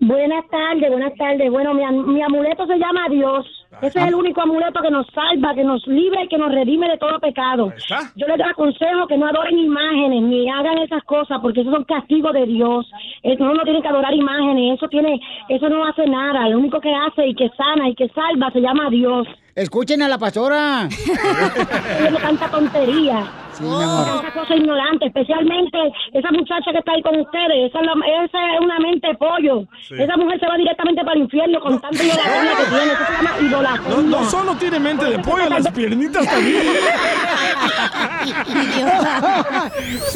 Buenas 0.00 0.44
tardes, 0.50 0.90
buenas 0.90 1.14
tardes. 1.16 1.50
Bueno, 1.50 1.74
mi, 1.74 1.84
am- 1.84 2.12
mi 2.14 2.22
amuleto 2.22 2.66
se 2.66 2.76
llama 2.78 3.06
Dios. 3.10 3.44
Ese 3.82 3.98
es 3.98 4.06
el 4.06 4.14
único 4.14 4.42
amuleto 4.42 4.80
que 4.82 4.90
nos 4.90 5.06
salva, 5.08 5.54
que 5.54 5.64
nos 5.64 5.86
libra 5.86 6.24
y 6.24 6.28
que 6.28 6.38
nos 6.38 6.52
redime 6.52 6.88
de 6.88 6.98
todo 6.98 7.18
pecado. 7.18 7.72
Yo 8.16 8.26
les 8.26 8.40
aconsejo 8.40 9.06
que 9.06 9.16
no 9.16 9.26
adoren 9.26 9.58
imágenes 9.58 10.22
ni 10.22 10.48
hagan 10.50 10.78
esas 10.78 11.02
cosas 11.04 11.38
porque 11.40 11.60
esos 11.60 11.72
son 11.72 11.84
castigos 11.84 12.32
de 12.32 12.46
Dios. 12.46 12.90
Eso 13.22 13.44
no 13.44 13.62
tiene 13.62 13.82
que 13.82 13.88
adorar 13.88 14.14
imágenes, 14.14 14.76
eso 14.76 14.88
tiene, 14.88 15.20
eso 15.48 15.68
no 15.68 15.84
hace 15.84 16.06
nada. 16.06 16.48
Lo 16.48 16.58
único 16.58 16.80
que 16.80 16.92
hace 16.94 17.26
y 17.28 17.34
que 17.34 17.48
sana 17.50 17.88
y 17.88 17.94
que 17.94 18.08
salva 18.08 18.50
se 18.50 18.60
llama 18.60 18.90
Dios. 18.90 19.26
Escuchen 19.64 20.00
a 20.00 20.08
la 20.08 20.16
pastora. 20.16 20.88
Me 20.88 22.18
canta 22.18 22.48
tontería. 22.50 23.30
Sí, 23.52 23.64
mi 23.64 23.74
amor. 23.74 24.06
Tanta 24.22 24.32
cosa 24.32 24.54
ignorante, 24.56 25.04
especialmente 25.06 25.76
esa 26.14 26.30
muchacha 26.32 26.72
que 26.72 26.78
está 26.78 26.92
ahí 26.92 27.02
con 27.02 27.20
ustedes. 27.20 27.68
Esa 27.68 27.80
es, 27.80 27.84
la- 27.84 28.24
esa 28.24 28.38
es 28.54 28.60
una 28.62 28.78
mente 28.78 29.06
de 29.08 29.14
pollo. 29.16 29.66
Sí. 29.86 29.96
Esa 29.98 30.16
mujer 30.16 30.40
se 30.40 30.46
va 30.46 30.56
directamente 30.56 31.02
para 31.04 31.12
el 31.16 31.22
infierno 31.24 31.60
con 31.60 31.78
tanta 31.78 32.02
idolatría 32.02 32.56
que 32.56 32.64
tiene. 32.64 32.92
Eso 32.92 33.04
se 33.06 33.12
llama 33.12 33.30
idolatría. 33.42 33.96
No, 33.96 34.02
no 34.02 34.30
solo 34.30 34.54
tiene 34.56 34.78
mente 34.78 35.04
de 35.04 35.18
pollo, 35.18 35.46
las 35.50 35.68
piernitas 35.72 36.24
también. 36.26 36.62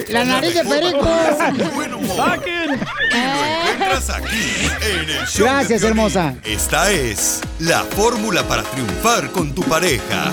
La 0.08 0.24
nariz 0.24 0.54
de 0.54 0.64
perico. 0.64 1.06
¡Saquen! 2.16 2.80
Encuentras 3.12 4.10
aquí 4.10 4.68
en 4.82 5.10
el 5.10 5.26
show 5.26 5.46
Gracias, 5.46 5.82
hermosa. 5.82 6.34
Esta 6.44 6.90
es 6.90 7.42
la 7.60 7.80
fórmula 7.80 8.42
para 8.44 8.62
triunfar 8.62 9.30
con 9.34 9.52
tu 9.54 9.62
pareja. 9.62 10.30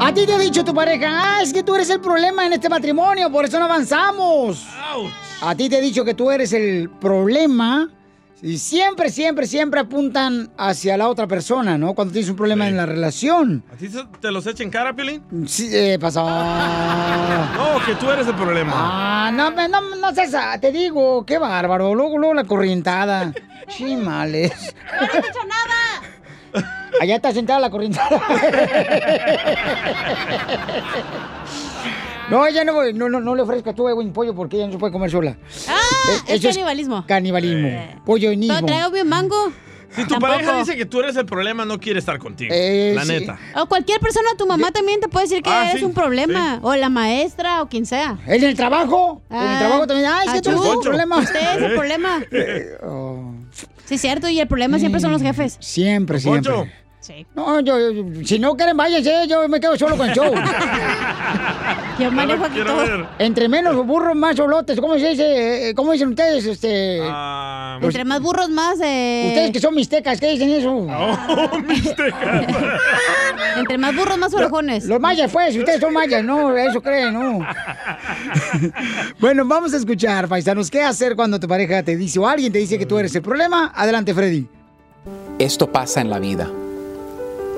A 0.00 0.12
ti 0.14 0.24
te 0.26 0.32
ha 0.32 0.38
dicho 0.38 0.64
tu 0.64 0.72
pareja, 0.74 1.08
ah, 1.10 1.42
es 1.42 1.52
que 1.52 1.62
tú 1.62 1.74
eres 1.74 1.90
el 1.90 2.00
problema 2.00 2.46
en 2.46 2.54
este 2.54 2.68
matrimonio, 2.68 3.30
por 3.30 3.44
eso 3.44 3.58
no 3.58 3.66
avanzamos. 3.66 4.66
A 5.42 5.54
ti 5.54 5.68
te 5.68 5.78
he 5.78 5.80
dicho 5.82 6.04
que 6.04 6.14
tú 6.14 6.30
eres 6.30 6.52
el 6.52 6.88
problema 7.00 7.90
y 8.40 8.56
siempre, 8.58 9.10
siempre, 9.10 9.46
siempre 9.46 9.80
apuntan 9.80 10.50
hacia 10.56 10.96
la 10.96 11.08
otra 11.08 11.26
persona, 11.26 11.76
¿no? 11.76 11.94
Cuando 11.94 12.12
tienes 12.12 12.30
un 12.30 12.36
problema 12.36 12.68
en 12.68 12.76
la 12.76 12.86
relación. 12.86 13.64
¿A 13.72 13.76
ti 13.76 13.88
te 14.20 14.30
los 14.30 14.46
echa 14.46 14.62
en 14.62 14.70
cara, 14.70 14.94
Piolín? 14.94 15.22
Sí, 15.46 15.68
eh, 15.72 15.98
pasó. 16.00 16.24
No, 17.58 17.84
que 17.84 17.94
tú 17.96 18.10
eres 18.10 18.26
el 18.26 18.34
problema. 18.34 18.72
Ah, 18.74 19.30
no, 19.32 19.50
me- 19.50 19.68
no, 19.68 19.80
no 19.96 20.14
seas, 20.14 20.60
te 20.60 20.70
digo, 20.72 21.24
qué 21.26 21.38
bárbaro. 21.38 21.94
Luego, 21.94 22.16
luego 22.18 22.34
la 22.34 22.44
corrientada. 22.44 23.32
Chimales. 23.68 24.52
No 25.00 25.06
le 25.06 25.12
he 25.12 25.22
dicho 25.22 25.40
nada. 25.46 26.17
Allá 27.00 27.16
está 27.16 27.32
sentada 27.32 27.60
la 27.60 27.70
corrientada. 27.70 28.20
No, 32.30 32.46
ella 32.46 32.62
no, 32.62 32.92
no, 32.92 33.08
no, 33.08 33.20
no 33.20 33.34
le 33.34 33.40
ofrezca 33.40 33.72
tú 33.72 33.88
un 33.88 34.12
pollo 34.12 34.34
porque 34.34 34.56
ella 34.56 34.66
no 34.66 34.72
se 34.72 34.78
puede 34.78 34.92
comer 34.92 35.10
sola. 35.10 35.38
Ah, 35.66 35.80
es 36.26 36.42
canibalismo. 36.42 37.06
Canibalismo. 37.06 38.02
Pollo 38.04 38.30
en 38.30 38.40
Pero 38.40 38.66
traigo 38.66 38.90
bien 38.90 39.08
mango. 39.08 39.50
Si 39.90 40.04
tu 40.06 40.18
pareja 40.18 40.58
dice 40.58 40.76
que 40.76 40.84
tú 40.84 41.00
eres 41.00 41.16
el 41.16 41.24
problema, 41.24 41.64
no 41.64 41.80
quiere 41.80 41.98
estar 41.98 42.18
contigo. 42.18 42.52
Eh, 42.54 42.92
la 42.94 43.04
sí. 43.04 43.12
neta. 43.12 43.38
O 43.56 43.66
cualquier 43.66 43.98
persona, 44.00 44.28
tu 44.36 44.46
mamá 44.46 44.70
también 44.70 45.00
te 45.00 45.08
puede 45.08 45.24
decir 45.24 45.42
que 45.42 45.48
Ah, 45.48 45.70
eres 45.70 45.80
sí, 45.80 45.86
un 45.86 45.94
problema. 45.94 46.58
O 46.62 46.74
la 46.76 46.90
maestra, 46.90 47.62
o 47.62 47.68
quien 47.68 47.86
sea. 47.86 48.18
¿En 48.26 48.44
el 48.44 48.54
trabajo? 48.54 49.22
En 49.30 49.42
el 49.42 49.58
trabajo 49.58 49.86
también. 49.86 50.10
Ay, 50.12 50.26
es 50.26 50.32
que 50.34 50.42
tú 50.42 50.50
eres 50.50 50.64
el 50.64 50.78
problema. 50.80 51.16
Usted 51.18 51.56
es 51.56 51.62
el 51.62 51.74
problema. 51.74 52.24
Sí, 53.88 53.94
es 53.94 54.02
cierto, 54.02 54.28
y 54.28 54.38
el 54.38 54.46
problema 54.46 54.78
siempre 54.78 55.00
son 55.00 55.10
los 55.12 55.22
jefes. 55.22 55.56
Siempre, 55.60 56.20
siempre. 56.20 56.52
Poncho. 56.52 56.70
Sí. 57.00 57.26
No, 57.34 57.60
yo, 57.60 57.90
yo- 57.92 58.04
si 58.24 58.38
no 58.38 58.54
quieren, 58.56 58.76
váyanse, 58.76 59.26
yo 59.28 59.48
me 59.48 59.60
quedo 59.60 59.76
solo 59.78 59.96
con 59.96 60.08
el 60.08 60.14
show. 60.14 60.32
Yo 61.98 62.12
manejo 62.12 62.44
aquí 62.44 62.54
quiero 62.54 62.74
todo. 62.74 62.86
ver. 62.86 63.06
Entre 63.18 63.48
menos 63.48 63.74
burros, 63.84 64.14
más 64.14 64.36
solotes. 64.36 64.80
¿Cómo 64.80 64.96
se 65.00 65.08
dice? 65.08 65.70
Eh, 65.70 65.74
¿Cómo 65.74 65.90
dicen 65.92 66.10
ustedes? 66.10 66.46
Este. 66.46 67.00
Ah, 67.02 67.78
Entre 67.82 68.04
más 68.04 68.20
burros, 68.20 68.48
más. 68.50 68.78
Eh... 68.80 69.24
Ustedes 69.28 69.50
que 69.50 69.60
son 69.60 69.74
mixtecas, 69.74 70.20
¿qué 70.20 70.30
dicen 70.30 70.48
eso? 70.50 70.68
Oh, 70.88 71.58
Entre 73.58 73.78
más 73.78 73.96
burros, 73.96 74.16
más 74.18 74.32
orejones. 74.34 74.84
Los 74.84 75.00
mayas, 75.00 75.30
pues, 75.32 75.56
ustedes 75.56 75.80
son 75.80 75.92
mayas, 75.92 76.22
no, 76.24 76.56
eso 76.56 76.80
creen, 76.80 77.12
no. 77.14 77.40
bueno, 79.18 79.44
vamos 79.44 79.74
a 79.74 79.78
escuchar, 79.78 80.28
paisanos, 80.28 80.70
¿qué 80.70 80.82
hacer 80.82 81.16
cuando 81.16 81.40
tu 81.40 81.48
pareja 81.48 81.82
te 81.82 81.96
dice 81.96 82.18
o 82.20 82.28
alguien 82.28 82.52
te 82.52 82.58
dice 82.58 82.78
que 82.78 82.86
tú 82.86 82.96
eres 82.98 83.12
el 83.16 83.22
problema? 83.22 83.72
Adelante, 83.74 84.14
Freddy. 84.14 84.46
Esto 85.38 85.70
pasa 85.70 86.00
en 86.00 86.10
la 86.10 86.18
vida, 86.18 86.50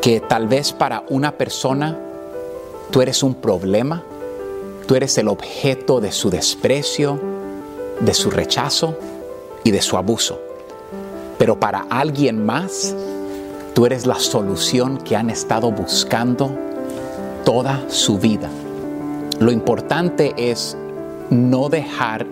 que 0.01 0.21
tal 0.21 0.49
vez 0.49 0.73
para 0.73 1.05
una 1.09 1.33
persona 1.33 1.99
tú 2.91 3.03
eres 3.03 3.23
un 3.23 3.35
problema, 3.35 4.03
tú 4.87 4.95
eres 4.95 5.19
el 5.19 5.29
objeto 5.29 6.01
de 6.01 6.11
su 6.11 6.31
desprecio, 6.31 7.21
de 8.01 8.15
su 8.15 8.31
rechazo 8.31 8.97
y 9.63 9.71
de 9.71 9.83
su 9.83 9.97
abuso. 9.97 10.41
Pero 11.39 11.61
para 11.61 11.87
alguien 11.91 12.45
más, 12.45 12.95
tú 13.75 13.87
eres 13.87 14.07
la 14.07 14.19
solución 14.19 14.99
que 14.99 15.17
han 15.17 15.31
estado 15.31 15.71
buscando 15.71 16.51
toda 17.45 17.85
su 17.89 18.19
vida. 18.19 18.49
Lo 19.39 19.53
importante 19.53 20.35
es 20.37 20.77
no 21.31 21.69
dejar 21.69 22.27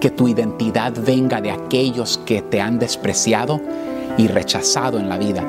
que 0.00 0.10
tu 0.10 0.28
identidad 0.28 0.92
venga 0.92 1.40
de 1.40 1.50
aquellos 1.50 2.18
que 2.26 2.42
te 2.42 2.60
han 2.60 2.78
despreciado 2.78 3.60
y 4.18 4.26
rechazado 4.26 4.98
en 4.98 5.08
la 5.08 5.16
vida, 5.16 5.44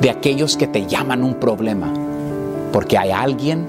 de 0.00 0.10
aquellos 0.10 0.56
que 0.56 0.66
te 0.66 0.86
llaman 0.86 1.22
un 1.22 1.34
problema, 1.34 1.92
porque 2.72 2.98
hay 2.98 3.10
alguien 3.10 3.66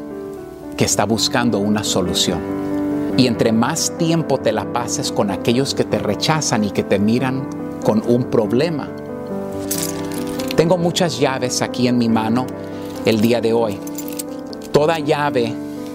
que 0.77 0.85
está 0.85 1.05
buscando 1.05 1.59
una 1.59 1.83
solución. 1.83 2.39
Y 3.17 3.27
entre 3.27 3.51
más 3.51 3.93
tiempo 3.97 4.37
te 4.39 4.51
la 4.51 4.73
pases 4.73 5.11
con 5.11 5.31
aquellos 5.31 5.73
que 5.73 5.85
te 5.85 5.99
rechazan 5.99 6.65
y 6.65 6.71
que 6.71 6.83
te 6.83 6.99
miran 6.99 7.47
con 7.83 8.03
un 8.07 8.25
problema. 8.25 8.89
Tengo 10.57 10.77
muchas 10.77 11.19
llaves 11.19 11.61
aquí 11.61 11.87
en 11.87 11.97
mi 11.97 12.09
mano 12.09 12.45
el 13.05 13.21
día 13.21 13.39
de 13.39 13.53
hoy. 13.53 13.79
Toda 14.71 14.99
llave 14.99 15.53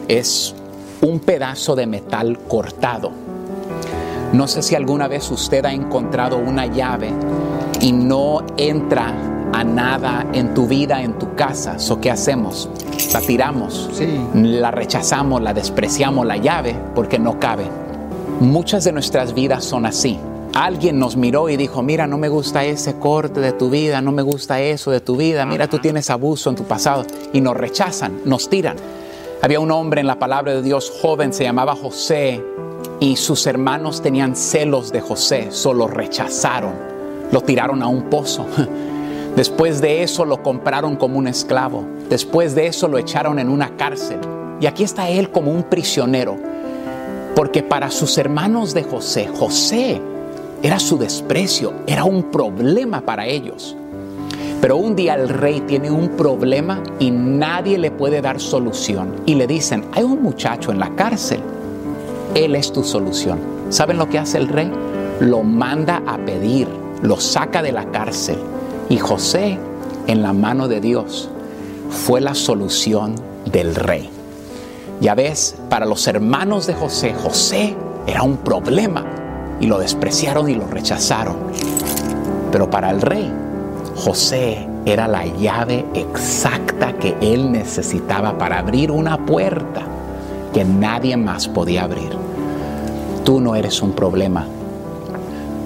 es 0.09 0.55
un 1.03 1.21
pedazo 1.21 1.75
de 1.77 1.87
metal 1.87 2.39
cortado. 2.49 3.11
No 4.33 4.47
sé 4.47 4.63
si 4.63 4.75
alguna 4.75 5.09
vez 5.09 5.31
usted 5.31 5.65
ha 5.65 5.73
encontrado 5.73 6.39
una 6.39 6.67
llave 6.67 7.11
y 7.81 7.93
no 7.93 8.43
entra 8.57 9.30
a 9.53 9.65
nada 9.65 10.27
en 10.33 10.55
tu 10.55 10.67
vida, 10.67 11.03
en 11.03 11.19
tu 11.19 11.35
casa. 11.35 11.79
¿So 11.79 12.01
qué 12.01 12.11
hacemos? 12.11 12.69
La 13.13 13.21
tiramos, 13.21 13.91
la 14.35 14.71
rechazamos, 14.71 15.43
la 15.43 15.55
despreciamos 15.55 16.27
la 16.27 16.37
llave 16.37 16.77
porque 16.95 17.19
no 17.19 17.39
cabe. 17.39 17.65
Muchas 18.41 18.85
de 18.85 18.93
nuestras 18.93 19.35
vidas 19.35 19.65
son 19.65 19.87
así. 19.87 20.19
Alguien 20.55 20.99
nos 20.99 21.17
miró 21.17 21.49
y 21.49 21.57
dijo, 21.57 21.83
mira, 21.83 22.07
no 22.07 22.19
me 22.19 22.29
gusta 22.29 22.65
ese 22.65 22.99
corte 22.99 23.41
de 23.41 23.53
tu 23.53 23.71
vida, 23.71 24.01
no 24.01 24.11
me 24.11 24.23
gusta 24.23 24.61
eso 24.61 24.91
de 24.91 25.01
tu 25.01 25.17
vida, 25.17 25.47
mira, 25.47 25.69
tú 25.69 25.79
tienes 25.79 26.11
abuso 26.11 26.51
en 26.51 26.57
tu 26.57 26.65
pasado 26.65 27.05
y 27.33 27.41
nos 27.41 27.57
rechazan, 27.57 28.21
nos 28.25 28.51
tiran. 28.51 28.77
Había 29.43 29.61
un 29.61 29.71
hombre 29.71 30.01
en 30.01 30.09
la 30.09 30.19
palabra 30.19 30.55
de 30.55 30.63
Dios 30.63 30.93
joven, 31.01 31.33
se 31.33 31.45
llamaba 31.45 31.77
José, 31.77 32.43
y 32.99 33.17
sus 33.17 33.47
hermanos 33.47 34.03
tenían 34.03 34.35
celos 34.35 34.91
de 34.91 35.01
José, 35.01 35.53
solo 35.53 35.87
rechazaron, 35.87 36.75
lo 37.31 37.41
tiraron 37.43 37.83
a 37.83 37.87
un 37.87 38.11
pozo. 38.11 38.47
Después 39.37 39.81
de 39.81 40.03
eso 40.03 40.25
lo 40.25 40.43
compraron 40.43 40.97
como 40.97 41.19
un 41.19 41.29
esclavo, 41.29 41.85
después 42.09 42.55
de 42.55 42.67
eso 42.67 42.89
lo 42.89 42.99
echaron 42.99 43.39
en 43.39 43.49
una 43.49 43.77
cárcel. 43.77 44.19
Y 44.61 44.67
aquí 44.67 44.83
está 44.83 45.09
él 45.09 45.31
como 45.31 45.53
un 45.53 45.63
prisionero, 45.63 46.37
porque 47.35 47.63
para 47.63 47.91
sus 47.91 48.19
hermanos 48.19 48.75
de 48.75 48.83
José, 48.83 49.29
José 49.29 50.01
era 50.63 50.79
su 50.79 50.99
desprecio, 50.99 51.73
era 51.87 52.05
un 52.05 52.25
problema 52.25 53.01
para 53.01 53.27
ellos. 53.27 53.77
Pero 54.61 54.77
un 54.77 54.95
día 54.95 55.15
el 55.15 55.31
rey 55.31 55.61
tiene 55.61 55.91
un 55.91 56.11
problema 56.11 56.83
y 56.99 57.11
nadie 57.11 57.79
le 57.79 57.91
puede 57.91 58.21
dar 58.21 58.41
solución. 58.41 59.15
Y 59.25 59.37
le 59.37 59.47
dicen, 59.47 59.87
hay 59.93 60.03
un 60.03 60.23
muchacho 60.23 60.71
en 60.71 60.79
la 60.79 60.95
cárcel, 60.97 61.41
él 62.35 62.55
es 62.55 62.71
tu 62.71 62.85
solución. 62.85 63.39
¿Saben 63.71 63.97
lo 63.97 64.11
que 64.11 64.19
hace 64.19 64.37
el 64.37 64.49
rey? 64.49 64.71
Lo 65.21 65.43
manda 65.43 66.03
a 66.07 66.19
pedir, 66.19 66.69
lo 67.01 67.19
saca 67.19 67.63
de 67.63 67.73
la 67.73 67.87
cárcel. 67.87 68.37
Y 68.91 68.99
José, 68.99 69.57
en 70.09 70.21
la 70.21 70.33
mano 70.33 70.67
de 70.67 70.81
Dios, 70.81 71.31
fue 71.91 72.21
la 72.21 72.35
solución 72.35 73.15
del 73.45 73.77
rey. 73.77 74.11
Ya 75.01 75.15
ves, 75.15 75.55
para 75.69 75.87
los 75.87 76.09
hermanos 76.09 76.67
de 76.67 76.75
José, 76.75 77.15
José 77.15 77.77
era 78.09 78.25
un 78.25 78.39
problema 78.39 79.07
y 79.61 79.67
lo 79.69 79.79
despreciaron 79.79 80.51
y 80.51 80.57
lo 80.57 80.67
rechazaron. 80.67 81.37
Pero 82.51 82.69
para 82.69 82.91
el 82.91 83.01
rey, 83.01 83.33
José 83.95 84.67
era 84.85 85.07
la 85.07 85.25
llave 85.25 85.87
exacta 85.95 86.93
que 86.95 87.17
él 87.21 87.53
necesitaba 87.53 88.39
para 88.39 88.59
abrir 88.59 88.91
una 88.91 89.25
puerta 89.25 89.83
que 90.53 90.65
nadie 90.65 91.17
más 91.17 91.47
podía 91.47 91.85
abrir. 91.85 92.11
Tú 93.25 93.41
no 93.41 93.55
eres 93.55 93.83
un 93.83 93.93
problema 93.93 94.47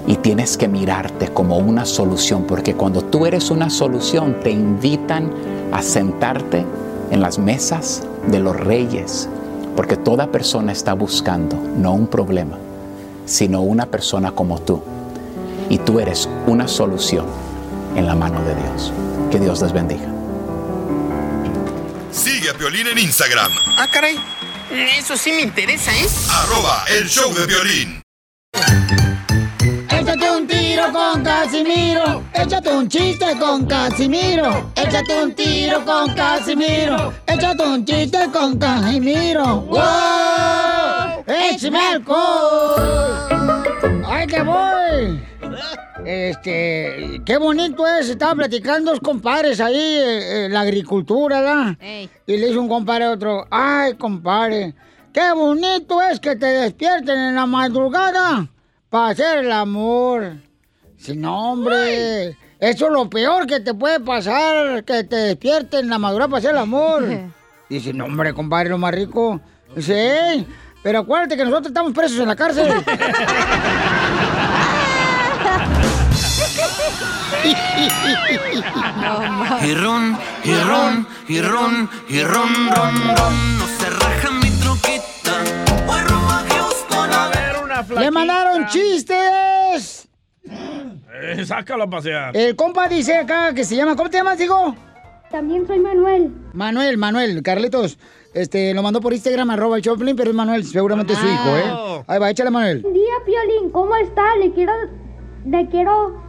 y 0.07 0.15
tienes 0.17 0.57
que 0.57 0.67
mirarte 0.67 1.29
como 1.29 1.57
una 1.57 1.85
solución, 1.85 2.45
porque 2.45 2.75
cuando 2.75 3.01
tú 3.01 3.25
eres 3.25 3.49
una 3.49 3.69
solución 3.69 4.39
te 4.41 4.51
invitan 4.51 5.31
a 5.71 5.81
sentarte 5.81 6.65
en 7.11 7.21
las 7.21 7.39
mesas 7.39 8.03
de 8.27 8.39
los 8.39 8.55
reyes, 8.55 9.27
porque 9.75 9.97
toda 9.97 10.27
persona 10.31 10.71
está 10.71 10.93
buscando 10.93 11.55
no 11.77 11.93
un 11.93 12.07
problema, 12.07 12.57
sino 13.25 13.61
una 13.61 13.87
persona 13.87 14.31
como 14.31 14.59
tú. 14.61 14.81
Y 15.69 15.79
tú 15.79 15.99
eres 15.99 16.29
una 16.45 16.67
solución 16.67 17.25
en 17.95 18.05
la 18.05 18.13
mano 18.15 18.39
de 18.43 18.53
Dios. 18.55 18.93
Que 19.31 19.39
Dios 19.39 19.61
les 19.61 19.73
bendiga. 19.73 20.05
Sigue 22.11 22.49
a 22.51 22.53
Piolín 22.53 22.87
en 22.87 22.97
Instagram, 22.99 23.51
Ah, 23.77 23.87
caray. 23.91 24.15
Eso 24.97 25.17
sí 25.17 25.31
me 25.31 25.41
interesa, 25.41 25.91
¿eh? 25.95 26.07
arroba 26.31 26.85
el 26.89 27.07
show 27.07 27.33
de 27.33 27.45
violín. 27.45 28.04
Tiro 30.75 30.91
con 30.91 31.23
Casimiro. 31.23 32.23
Échate 32.33 32.69
un 32.69 32.89
chiste 32.89 33.25
con 33.39 33.65
Casimiro. 33.65 34.71
Échate 34.75 35.23
un 35.23 35.33
tiro 35.33 35.85
con 35.85 36.13
Casimiro. 36.13 37.13
Échate 37.25 37.63
un 37.63 37.85
chiste 37.85 38.19
con 38.33 38.57
Casimiro. 38.57 39.61
¡Wow! 39.61 41.23
¡Échame 41.27 41.79
alcohol! 41.79 43.23
¡Ay, 44.05 44.27
que 44.27 44.41
voy! 44.41 45.23
Este, 46.05 47.21
qué 47.25 47.37
bonito 47.37 47.87
es, 47.87 48.09
estaba 48.09 48.35
platicando 48.35 48.91
dos 48.91 48.99
compadres 48.99 49.61
ahí, 49.61 49.77
eh, 49.77 50.47
eh, 50.47 50.49
la 50.49 50.59
agricultura, 50.59 51.39
¿verdad? 51.39 51.77
Y 52.27 52.35
le 52.35 52.47
dice 52.47 52.59
un 52.59 52.67
compadre 52.67 53.05
a 53.05 53.11
otro, 53.11 53.47
ay, 53.49 53.93
compadre, 53.93 54.73
qué 55.13 55.31
bonito 55.31 56.01
es 56.01 56.19
que 56.19 56.35
te 56.35 56.47
despierten 56.47 57.17
en 57.17 57.35
la 57.35 57.45
madrugada 57.45 58.49
para 58.89 59.07
hacer 59.11 59.45
el 59.45 59.53
amor. 59.53 60.44
Si 61.05 61.15
no, 61.15 61.51
hombre, 61.51 62.29
eso 62.59 62.85
es 62.87 62.91
lo 62.91 63.07
peor 63.07 63.45
que 63.45 63.59
te 63.59 63.75
puede 63.75 63.99
pasar, 63.99 64.83
que 64.83 65.03
te 65.03 65.15
despierten 65.15 65.81
en 65.81 65.89
la 65.91 65.99
madrugada 65.99 66.29
para 66.29 66.39
hacer 66.39 66.51
el 66.51 66.57
amor. 66.57 67.05
Dice, 67.69 67.93
no, 67.93 68.05
hombre, 68.05 68.33
compadre, 68.33 68.69
lo 68.69 68.79
más 68.79 68.91
rico. 68.91 69.39
Dice, 69.75 70.31
"Ey, 70.31 70.47
pero 70.81 70.99
acuérdate 70.99 71.37
que 71.37 71.43
nosotros 71.43 71.67
estamos 71.67 71.93
presos 71.93 72.17
en 72.19 72.27
la 72.27 72.35
cárcel. 72.35 72.73
Y 79.63 79.73
ron, 79.75 80.17
y 80.43 80.53
ron, 80.53 81.07
y 81.27 81.41
ron, 81.41 81.89
y 82.09 82.21
ron, 82.21 82.49
ron, 82.75 83.15
ron. 83.17 83.57
No 83.59 83.67
se 83.79 83.89
raja 83.89 84.31
mi 84.31 84.49
troquita. 84.51 85.43
Voy 85.85 85.99
rumbo 86.01 86.29
a 86.31 86.43
Houston 86.49 87.13
a 87.13 87.27
ver 87.29 87.55
una 87.63 88.01
¡Le 88.01 88.11
mandaron 88.11 88.67
chistes! 88.67 89.17
Eh, 90.47 91.45
sácalo 91.45 91.83
a 91.83 91.89
pasear. 91.89 92.35
El 92.35 92.55
compa 92.55 92.87
dice 92.87 93.15
acá 93.17 93.53
que 93.53 93.63
se 93.63 93.75
llama, 93.75 93.95
¿cómo 93.95 94.09
te 94.09 94.17
llamas, 94.17 94.37
digo? 94.37 94.75
También 95.31 95.65
soy 95.65 95.79
Manuel. 95.79 96.31
Manuel, 96.53 96.97
Manuel, 96.97 97.41
Carlitos, 97.41 97.97
este, 98.33 98.73
lo 98.73 98.83
mandó 98.83 99.01
por 99.01 99.13
Instagram, 99.13 99.49
arroba 99.49 99.77
el 99.77 99.81
Choplin, 99.81 100.15
pero 100.15 100.29
es 100.29 100.35
Manuel, 100.35 100.63
seguramente 100.65 101.13
es 101.13 101.19
su 101.19 101.25
hijo, 101.25 101.49
¿eh? 101.57 102.03
Ahí 102.07 102.19
va, 102.19 102.29
échale, 102.29 102.51
Manuel. 102.51 102.81
Buen 102.81 102.93
día, 102.93 103.13
Piolín, 103.25 103.71
¿cómo 103.71 103.95
está? 103.95 104.35
Le 104.37 104.51
quiero, 104.51 104.71
le 105.45 105.67
quiero 105.67 106.21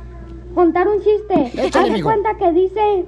contar 0.54 0.88
un 0.88 0.98
chiste. 1.02 1.52
Échale, 1.62 1.68
Haz 1.68 1.84
de 1.84 1.90
mijo. 1.90 2.08
cuenta 2.08 2.36
que 2.38 2.52
dice 2.52 3.04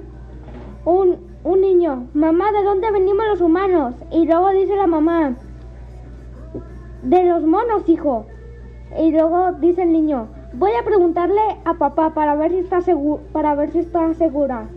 un, 0.85 1.17
un 1.43 1.61
niño, 1.61 2.07
mamá, 2.13 2.51
¿de 2.51 2.63
dónde 2.63 2.91
venimos 2.91 3.25
los 3.31 3.41
humanos? 3.41 3.95
Y 4.11 4.25
luego 4.25 4.49
dice 4.51 4.75
la 4.75 4.87
mamá, 4.87 5.33
de 7.03 7.23
los 7.25 7.43
monos, 7.43 7.87
hijo. 7.87 8.27
Y 9.01 9.11
luego 9.11 9.53
dice 9.59 9.83
el 9.83 9.91
niño, 9.91 10.27
voy 10.53 10.71
a 10.79 10.83
preguntarle 10.83 11.41
a 11.65 11.73
papá 11.75 12.13
para 12.13 12.35
ver 12.35 12.51
si 12.51 12.59
está 12.59 12.81
seguro, 12.81 13.21
para 13.31 13.55
ver 13.55 13.71
si 13.71 13.79
está 13.79 14.13
segura. 14.13 14.67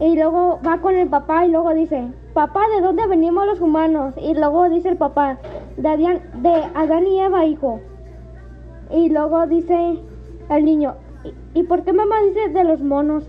Y 0.00 0.16
luego 0.16 0.58
va 0.66 0.78
con 0.78 0.96
el 0.96 1.08
papá 1.08 1.46
y 1.46 1.50
luego 1.50 1.72
dice, 1.72 2.08
papá, 2.32 2.62
¿de 2.74 2.80
dónde 2.80 3.06
venimos 3.06 3.46
los 3.46 3.60
humanos? 3.60 4.14
Y 4.20 4.34
luego 4.34 4.68
dice 4.68 4.88
el 4.88 4.96
papá, 4.96 5.38
de 5.76 5.88
Adán, 5.88 6.20
de 6.42 6.64
Adán 6.74 7.06
y 7.06 7.20
Eva, 7.20 7.44
hijo. 7.44 7.80
Y 8.90 9.08
luego 9.08 9.46
dice 9.46 10.00
el 10.50 10.64
niño, 10.64 10.94
¿y, 11.24 11.60
y 11.60 11.62
por 11.62 11.84
qué 11.84 11.92
mamá 11.92 12.20
dice 12.22 12.48
de 12.48 12.64
los 12.64 12.80
monos? 12.80 13.24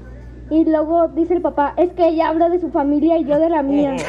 Y 0.49 0.65
luego 0.65 1.07
dice 1.09 1.35
el 1.35 1.41
papá, 1.41 1.73
es 1.77 1.91
que 1.93 2.07
ella 2.07 2.29
habla 2.29 2.49
de 2.49 2.59
su 2.59 2.69
familia 2.69 3.17
y 3.17 3.25
yo 3.25 3.39
de 3.39 3.49
la 3.49 3.61
mía. 3.61 3.95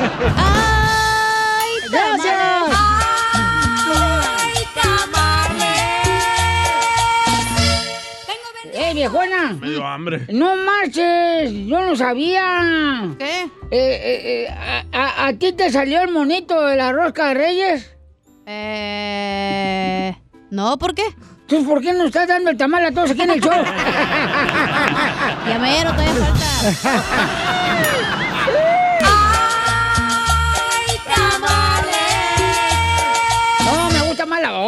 ¡Gracias! 1.90 2.90
¡Eh, 8.82 8.94
viejona! 8.94 9.52
Medio 9.60 9.86
hambre. 9.86 10.24
No 10.30 10.56
marches, 10.56 11.52
yo 11.66 11.82
no 11.82 11.94
sabía. 11.96 13.10
¿Qué? 13.18 13.42
Eh, 13.42 13.50
eh, 13.72 14.46
eh, 14.46 14.48
a, 14.92 14.98
a- 14.98 15.26
a 15.26 15.32
ti 15.34 15.52
te 15.52 15.70
salió 15.70 16.00
el 16.00 16.10
monito 16.10 16.64
de 16.66 16.76
la 16.76 16.90
rosca 16.92 17.28
de 17.28 17.34
Reyes? 17.34 17.94
Eh. 18.46 20.16
No, 20.50 20.78
¿por 20.78 20.94
qué? 20.94 21.02
Entonces, 21.42 21.68
¿por 21.68 21.82
qué 21.82 21.92
no 21.92 22.04
estás 22.04 22.26
dando 22.26 22.50
el 22.50 22.56
tamal 22.56 22.84
a 22.86 22.90
todos 22.92 23.10
aquí 23.10 23.22
en 23.22 23.30
el 23.30 23.40
show? 23.40 23.52
Ya 25.48 25.58
mero, 25.58 25.90
todavía 25.92 26.14
falta. 26.14 26.44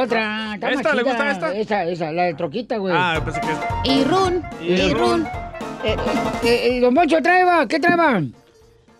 otra. 0.02 0.54
Está 0.54 0.66
más 0.68 0.76
¿Esta? 0.76 0.94
¿Le 0.94 1.02
gusta 1.02 1.30
esta? 1.30 1.54
Esa, 1.54 1.84
esa, 1.84 2.12
la 2.12 2.24
de 2.24 2.34
troquita, 2.34 2.76
güey. 2.76 2.94
Ah, 2.96 3.20
pensé 3.24 3.40
que 3.40 3.52
esta. 3.52 3.82
Y 3.84 4.04
run, 4.04 4.42
Y 4.60 4.72
y 4.72 4.92
run. 4.92 5.00
run. 5.00 5.28
Eh, 5.84 5.96
eh, 6.44 6.76
eh, 6.76 6.80
don 6.80 6.94
Moncho, 6.94 7.20
traeba, 7.20 7.66
¿qué 7.66 7.80
traeba? 7.80 8.22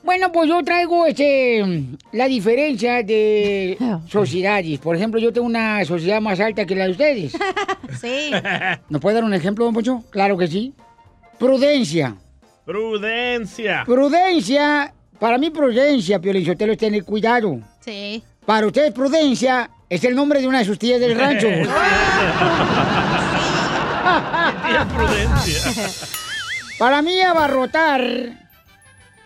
Bueno, 0.03 0.33
pues 0.33 0.49
yo 0.49 0.65
traigo 0.65 1.07
este, 1.07 1.65
la 2.11 2.27
diferencia 2.27 3.03
de 3.05 3.79
sociedades. 4.09 4.81
Por 4.81 4.97
ejemplo, 4.97 5.21
yo 5.21 5.33
tengo 5.33 5.47
una 5.47 5.85
sociedad 5.85 6.21
más 6.21 6.41
alta 6.41 6.67
que 6.67 6.75
la 6.75 6.85
de 6.87 6.91
ustedes. 6.91 7.37
Sí. 8.01 8.31
¿Nos 8.89 9.03
puede 9.03 9.17
dar 9.17 9.25
un 9.25 9.35
ejemplo, 9.35 9.67
don 9.67 9.75
Poncho? 9.75 10.03
Claro 10.09 10.39
que 10.39 10.47
sí. 10.49 10.73
Prudencia. 11.39 12.17
Prudencia. 12.65 13.83
Prudencia. 13.85 14.95
Para 15.19 15.37
mí, 15.37 15.51
prudencia, 15.51 16.19
Piolichotelo, 16.19 16.73
es 16.73 16.79
tener 16.79 17.05
cuidado. 17.05 17.61
Sí. 17.81 18.23
Para 18.47 18.67
ustedes, 18.67 18.93
prudencia 18.93 19.71
es 19.93 20.03
el 20.05 20.15
nombre 20.15 20.41
de 20.41 20.49
una 20.49 20.61
de 20.61 20.65
sus 20.65 20.79
tías 20.79 20.99
del 20.99 21.19
rancho. 21.19 21.49
Tía 24.67 24.89
Prudencia. 24.89 25.61
Para 26.79 27.03
mí, 27.03 27.21
abarrotar 27.21 28.03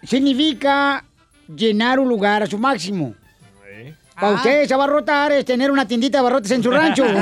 significa 0.02 1.04
llenar 1.54 2.00
un 2.00 2.08
lugar 2.08 2.42
a 2.42 2.46
su 2.46 2.58
máximo. 2.58 3.14
Para 4.16 4.32
ustedes, 4.32 4.72
abarrotar 4.72 5.30
es 5.30 5.44
tener 5.44 5.70
una 5.70 5.86
tiendita 5.86 6.18
de 6.18 6.20
abarrotes 6.20 6.50
en 6.50 6.64
su 6.64 6.70
rancho. 6.72 7.04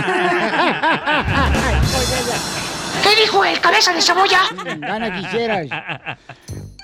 ¿Qué 3.02 3.20
dijo 3.20 3.44
el 3.44 3.60
cabeza 3.60 3.92
de 3.92 4.00
cebolla? 4.00 4.40
Gana 4.78 5.20
quisieras. 5.20 5.66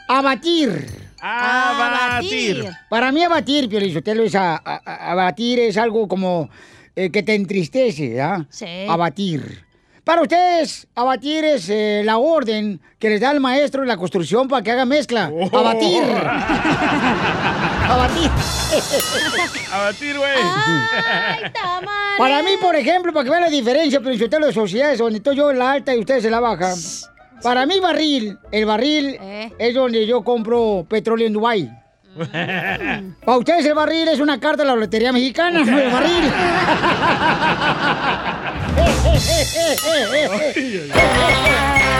Abatir. 0.09 1.10
Abatir. 1.21 2.69
Para 2.89 3.13
mí 3.13 3.23
abatir, 3.23 3.69
Piolizotelo, 3.69 4.23
es 4.25 4.35
a- 4.35 4.57
a- 4.57 4.81
a- 4.85 5.11
abatir 5.13 5.59
es 5.61 5.77
algo 5.77 6.09
como 6.09 6.49
eh, 6.97 7.11
que 7.11 7.23
te 7.23 7.35
entristece, 7.35 8.21
¿ah? 8.21 8.45
Sí. 8.51 8.67
Abatir. 8.89 9.65
Para 10.05 10.23
ustedes, 10.23 10.89
abatir 10.95 11.45
es 11.45 11.69
eh, 11.69 12.03
la 12.05 12.19
orden 12.19 12.81
que 12.99 13.11
les 13.11 13.21
da 13.21 13.31
el 13.31 13.39
maestro 13.39 13.83
en 13.83 13.89
la 13.89 13.97
construcción 13.97 14.49
para 14.49 14.63
que 14.63 14.71
haga 14.73 14.85
mezcla. 14.85 15.31
Oh. 15.33 15.57
Abatir. 15.57 16.03
abatir. 17.89 18.31
Abatir, 19.73 20.17
güey. 20.19 20.31
Para 22.19 22.43
mí, 22.43 22.51
por 22.61 22.75
ejemplo, 22.77 23.13
para 23.13 23.25
que 23.25 23.31
vean 23.31 23.43
la 23.43 23.49
diferencia, 23.49 24.01
Piolizotelo, 24.01 24.47
de 24.47 24.53
sociedades 24.53 24.99
donde 24.99 25.19
estoy 25.19 25.37
yo 25.37 25.51
en 25.51 25.59
la 25.59 25.73
alta 25.73 25.95
y 25.95 26.01
ustedes 26.01 26.25
en 26.25 26.33
la 26.33 26.41
baja. 26.41 26.75
Para 27.43 27.67
mí, 27.67 27.81
barril, 27.81 28.39
el 28.51 28.65
barril 28.67 29.19
es 29.59 29.75
donde 29.75 30.07
yo 30.07 30.23
compro 30.23 30.87
petróleo 30.89 31.27
en 31.27 31.33
Dubái. 31.33 31.71
Para 33.25 33.39
ustedes 33.39 33.65
el 33.67 33.75
barril 33.75 34.09
es 34.09 34.21
una 34.21 34.41
carta 34.41 34.63
de 34.63 34.69
la 34.69 34.77
lotería 34.77 35.13
mexicana, 35.13 35.61
el 35.61 35.93
barril. 35.93 36.33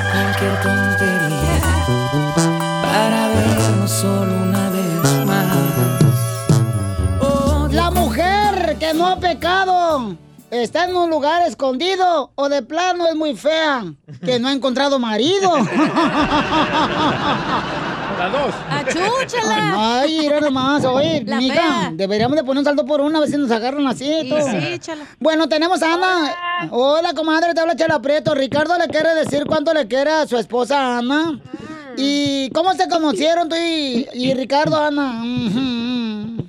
pecado 9.35 10.15
está 10.49 10.83
en 10.85 10.95
un 10.95 11.09
lugar 11.09 11.41
escondido 11.47 12.31
o 12.35 12.49
de 12.49 12.61
plano 12.61 13.07
es 13.07 13.15
muy 13.15 13.33
fea, 13.35 13.85
que 14.25 14.39
no 14.39 14.49
ha 14.49 14.51
encontrado 14.51 14.99
marido. 14.99 15.49
La 18.19 18.29
dos. 18.29 18.53
¡Achúchala! 18.69 20.01
Ay, 20.01 20.19
mira 20.19 20.41
nomás, 20.41 20.83
oye, 20.85 21.23
La 21.25 21.37
mija, 21.37 21.55
fea. 21.55 21.91
deberíamos 21.93 22.35
de 22.35 22.43
poner 22.43 22.59
un 22.59 22.65
saldo 22.65 22.85
por 22.85 22.99
una, 23.01 23.17
a 23.17 23.21
ver 23.21 23.29
si 23.29 23.37
nos 23.37 23.49
agarran 23.49 23.87
así. 23.87 24.11
Y 24.23 24.29
todo. 24.29 24.41
sí, 24.51 24.77
chala. 24.79 25.05
Bueno, 25.19 25.47
tenemos 25.47 25.81
a 25.81 25.93
Ana. 25.93 26.35
Hola. 26.71 27.13
comadre, 27.13 27.53
te 27.53 27.61
habla 27.61 27.75
Chela 27.75 27.99
Prieto. 28.01 28.35
Ricardo 28.35 28.77
le 28.77 28.87
quiere 28.89 29.15
decir 29.15 29.45
cuánto 29.47 29.73
le 29.73 29.87
quiere 29.87 30.11
a 30.11 30.27
su 30.27 30.37
esposa 30.37 30.97
Ana. 30.97 31.39
¿Y 31.97 32.49
cómo 32.51 32.73
se 32.73 32.87
conocieron 32.89 33.47
tú 33.49 33.55
y, 33.55 34.05
y 34.13 34.33
Ricardo, 34.33 34.75
Ana? 34.77 35.23
Ujú. 35.23 36.47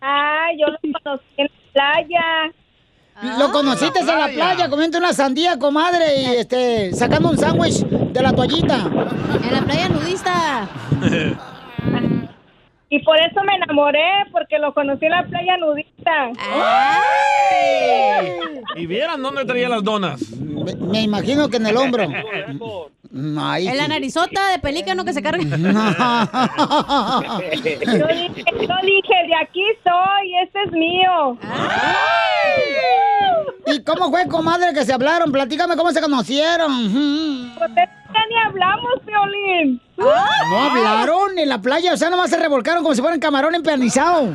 Ah, 0.00 0.48
yo 0.58 0.66
lo 0.66 0.78
conocí 1.02 1.24
en 1.36 1.46
la 1.46 1.63
playa. 1.74 2.52
Lo 3.38 3.52
conociste 3.52 4.00
en 4.00 4.06
la 4.06 4.28
playa 4.28 4.68
comiendo 4.68 4.98
una 4.98 5.12
sandía, 5.12 5.58
comadre, 5.58 6.20
y 6.20 6.24
este, 6.36 6.92
sacando 6.94 7.30
un 7.30 7.38
sándwich 7.38 7.84
de 7.84 8.22
la 8.22 8.32
toallita. 8.32 8.76
En 9.42 9.52
la 9.52 9.62
playa 9.62 9.88
nudista. 9.88 10.68
Y 12.90 13.00
por 13.02 13.18
eso 13.18 13.42
me 13.42 13.56
enamoré, 13.56 14.08
porque 14.30 14.56
lo 14.56 14.72
conocí 14.72 15.06
en 15.06 15.10
la 15.10 15.24
playa 15.24 15.56
nudista. 15.56 16.30
Y 18.76 18.86
vieran 18.86 19.20
dónde 19.20 19.44
traía 19.44 19.68
las 19.68 19.82
donas. 19.82 20.20
Me, 20.30 20.76
me 20.76 21.02
imagino 21.02 21.48
que 21.48 21.56
en 21.56 21.66
el 21.66 21.76
hombro. 21.76 22.06
Ay, 23.38 23.68
En 23.68 23.76
la 23.76 23.86
narizota 23.86 24.48
de 24.50 24.58
pelícano 24.58 25.04
que 25.04 25.12
se 25.12 25.22
carga. 25.22 25.44
Yo 25.44 25.56
dije, 27.60 28.44
yo 28.44 28.76
dije, 28.82 29.14
de 29.28 29.36
aquí 29.40 29.62
soy, 29.84 30.36
este 30.42 30.62
es 30.64 30.72
mío. 30.72 31.38
¿Y 33.66 33.82
cómo 33.84 34.10
fue, 34.10 34.26
comadre, 34.26 34.74
que 34.74 34.84
se 34.84 34.92
hablaron? 34.92 35.30
Platícame 35.30 35.76
cómo 35.76 35.92
se 35.92 36.00
conocieron. 36.00 37.54
Pues 37.56 37.70
ya 37.76 38.26
ni 38.28 38.36
hablamos, 38.46 38.94
Violín. 39.06 39.80
No 39.96 40.10
hablaron 40.10 41.38
en 41.38 41.48
la 41.48 41.60
playa, 41.60 41.94
o 41.94 41.96
sea, 41.96 42.10
nomás 42.10 42.30
se 42.30 42.38
revolcaron 42.38 42.82
como 42.82 42.94
si 42.94 43.00
fueran 43.00 43.20
camarón 43.20 43.54
empanizado. 43.54 44.34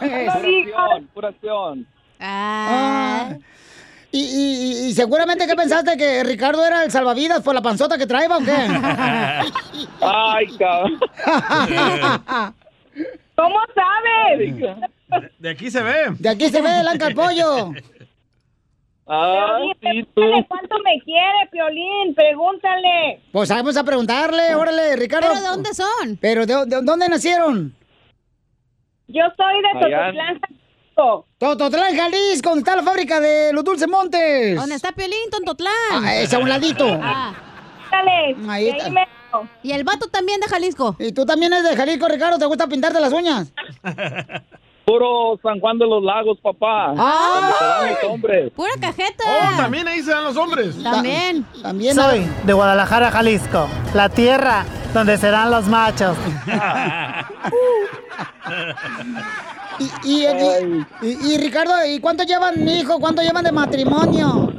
Pura 0.00 1.00
pura 1.14 1.28
acción. 1.28 1.86
Ah. 2.20 3.30
Y, 3.32 3.44
y- 4.18 4.84
y- 4.86 4.88
y 4.88 4.92
seguramente 4.92 5.46
que 5.46 5.54
pensaste 5.56 5.96
que 5.96 6.22
Ricardo 6.24 6.64
era 6.64 6.84
el 6.84 6.90
salvavidas 6.90 7.42
por 7.42 7.54
la 7.54 7.62
panzota 7.62 7.98
que 7.98 8.06
traía 8.06 8.28
o 8.36 8.38
qué? 8.40 8.52
Ay, 10.00 10.46
cabrón. 10.58 11.00
¿Cómo 13.36 13.58
sabes? 13.74 14.56
De 15.38 15.50
aquí 15.50 15.70
se 15.70 15.82
ve. 15.82 15.94
De 16.18 16.28
aquí 16.28 16.48
se 16.48 16.60
ve 16.62 16.80
el 16.80 16.88
anca 16.88 17.06
al 17.06 17.14
pollo. 17.14 17.72
Piolín, 19.06 19.74
pregúntale 20.14 20.46
cuánto 20.48 20.76
me 20.78 20.98
quiere, 21.04 21.48
Piolín, 21.50 22.14
pregúntale. 22.14 23.20
Pues 23.32 23.50
vamos 23.50 23.76
a 23.76 23.84
preguntarle, 23.84 24.54
órale, 24.54 24.96
Ricardo. 24.96 25.28
¿Pero 25.28 25.40
de 25.42 25.46
dónde 25.48 25.74
son? 25.74 26.16
¿Pero 26.20 26.46
de, 26.46 26.54
de 26.66 26.80
dónde 26.82 27.08
nacieron? 27.08 27.74
Yo 29.08 29.22
soy 29.36 29.60
de 29.60 29.86
Allá. 29.86 30.12
Tototlán, 30.94 31.24
Jalisco. 31.24 31.26
Tototlán, 31.38 31.96
Jalisco, 31.96 32.48
donde 32.50 32.60
está 32.60 32.76
la 32.76 32.82
fábrica 32.82 33.20
de 33.20 33.52
los 33.52 33.64
Dulces 33.64 33.88
Montes. 33.88 34.56
¿Dónde 34.56 34.74
está 34.76 34.92
Piolín, 34.92 35.30
Tontotlán? 35.30 35.72
Ah, 35.90 36.14
es 36.16 36.32
a 36.32 36.38
un 36.38 36.48
ladito. 36.48 36.86
Ah. 37.02 37.34
Dale, 37.90 38.36
Ahí 38.48 38.68
está. 38.68 38.90
Y 39.62 39.72
el 39.72 39.84
vato 39.84 40.08
también 40.08 40.40
de 40.40 40.46
Jalisco. 40.46 40.96
¿Y 40.98 41.12
tú 41.12 41.26
también 41.26 41.52
eres 41.52 41.68
de 41.68 41.76
Jalisco, 41.76 42.08
Ricardo? 42.08 42.38
¿Te 42.38 42.46
gusta 42.46 42.66
pintarte 42.66 43.00
las 43.00 43.12
uñas? 43.12 43.52
Puro 44.84 45.38
San 45.42 45.60
Juan 45.60 45.78
de 45.78 45.86
los 45.86 46.02
Lagos, 46.02 46.38
papá. 46.42 46.92
Ah. 46.98 47.86
Los 47.90 48.10
hombres. 48.10 48.52
Pura 48.54 48.72
cajeta. 48.80 49.24
Oh, 49.26 49.56
también 49.56 49.88
ahí 49.88 50.02
se 50.02 50.10
dan 50.10 50.24
los 50.24 50.36
hombres. 50.36 50.82
También. 50.82 51.44
También. 51.62 51.94
Soy 51.94 52.26
de 52.44 52.52
Guadalajara, 52.52 53.10
Jalisco, 53.10 53.66
la 53.94 54.08
tierra 54.10 54.64
donde 54.92 55.16
serán 55.16 55.50
los 55.50 55.66
machos. 55.68 56.16
Y, 59.80 59.84
y, 60.08 60.24
y- 60.24 60.86
y- 61.02 61.34
y, 61.34 61.38
Ricardo, 61.38 61.72
¿y 61.92 61.98
cuánto 61.98 62.22
llevan, 62.22 62.64
mi 62.64 62.78
hijo? 62.78 63.00
¿Cuánto 63.00 63.22
llevan 63.22 63.42
de 63.42 63.50
matrimonio? 63.50 64.52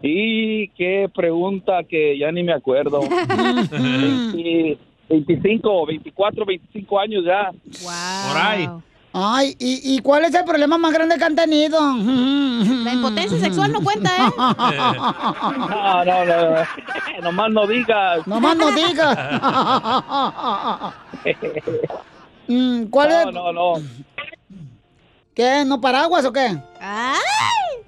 Y 0.00 0.68
qué 0.70 1.10
pregunta 1.14 1.82
que 1.84 2.18
ya 2.18 2.32
ni 2.32 2.42
me 2.44 2.54
acuerdo. 2.54 3.00
20 3.70 4.78
25, 5.08 5.86
24, 5.86 6.44
25 6.44 7.00
años 7.00 7.24
ya. 7.24 7.50
Por 7.82 8.36
ahí. 8.36 8.68
Ay, 9.12 9.56
¿y, 9.58 9.94
y 9.96 9.98
cuál 10.00 10.26
es 10.26 10.34
el 10.34 10.44
problema 10.44 10.76
más 10.76 10.92
grande 10.92 11.16
que 11.16 11.24
han 11.24 11.34
tenido? 11.34 11.80
La 12.84 12.92
impotencia 12.92 13.38
sexual 13.38 13.72
no 13.72 13.80
cuenta, 13.82 14.10
¿eh? 14.10 14.30
No, 14.36 16.04
no, 16.04 16.24
no. 16.24 17.22
Nomás 17.22 17.50
no 17.50 17.66
digas. 17.66 18.26
Nomás 18.26 18.56
no 18.56 18.70
digas. 18.72 19.18
Mm, 22.50 22.84
¿Cuál 22.86 23.10
no, 23.10 23.18
es? 23.18 23.26
no, 23.34 23.52
no. 23.52 23.74
¿Qué? 25.34 25.64
¿No 25.66 25.78
paraguas 25.82 26.24
o 26.24 26.32
qué? 26.32 26.56
¡Ay! 26.80 27.84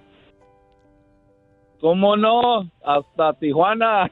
¿Cómo 1.80 2.14
no? 2.14 2.68
Hasta 2.84 3.32
Tijuana. 3.40 4.10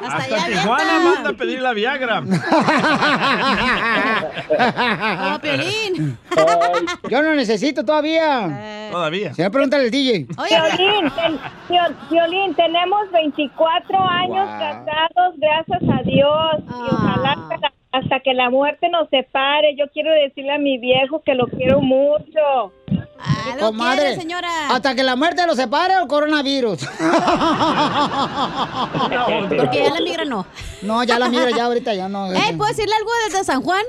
Hasta 0.00 0.46
Tijuana 0.46 0.98
manda 1.00 1.30
a 1.30 1.32
pedir 1.34 1.60
la 1.60 1.72
Viagra. 1.72 2.22
Como 5.18 5.38
Piolín. 5.40 6.18
Yo 7.08 7.22
no 7.22 7.34
necesito 7.34 7.84
todavía. 7.84 8.88
Todavía. 8.90 9.32
Se 9.34 9.42
me 9.42 9.50
pregunta 9.50 9.76
el 9.78 9.90
DJ. 9.90 10.26
Ten- 11.14 11.38
Viol- 11.68 11.96
Violín, 12.10 12.54
tenemos 12.54 13.10
24 13.12 13.98
años 13.98 14.48
casados, 14.58 15.34
gracias 15.38 15.82
a 15.82 16.02
Dios. 16.02 16.56
Y 16.68 16.94
ojalá 16.94 17.32
hasta 17.32 17.56
la- 17.58 17.72
hasta 17.92 18.20
que 18.20 18.32
la 18.34 18.50
muerte 18.50 18.88
nos 18.88 19.08
separe. 19.10 19.74
Yo 19.76 19.84
quiero 19.92 20.10
decirle 20.12 20.52
a 20.54 20.58
mi 20.58 20.78
viejo 20.78 21.22
que 21.24 21.34
lo 21.34 21.46
quiero 21.46 21.80
mucho. 21.80 22.72
Comadre, 23.60 24.18
hasta 24.70 24.94
que 24.94 25.02
la 25.02 25.14
muerte 25.16 25.46
los 25.46 25.56
separe 25.56 25.96
o 25.96 26.02
el 26.02 26.08
coronavirus. 26.08 26.80
Porque 29.56 29.82
ya 29.84 29.94
la 29.94 30.00
migra 30.00 30.24
no. 30.24 30.46
No, 30.82 31.04
ya 31.04 31.18
la 31.18 31.28
migra, 31.28 31.50
ya 31.50 31.66
ahorita 31.66 31.94
ya 31.94 32.08
no. 32.08 32.32
Eh, 32.42 32.54
¿puedo 32.56 32.68
decirle 32.68 32.94
algo 32.96 33.10
desde 33.28 33.44
San 33.44 33.62
Juan? 33.62 33.82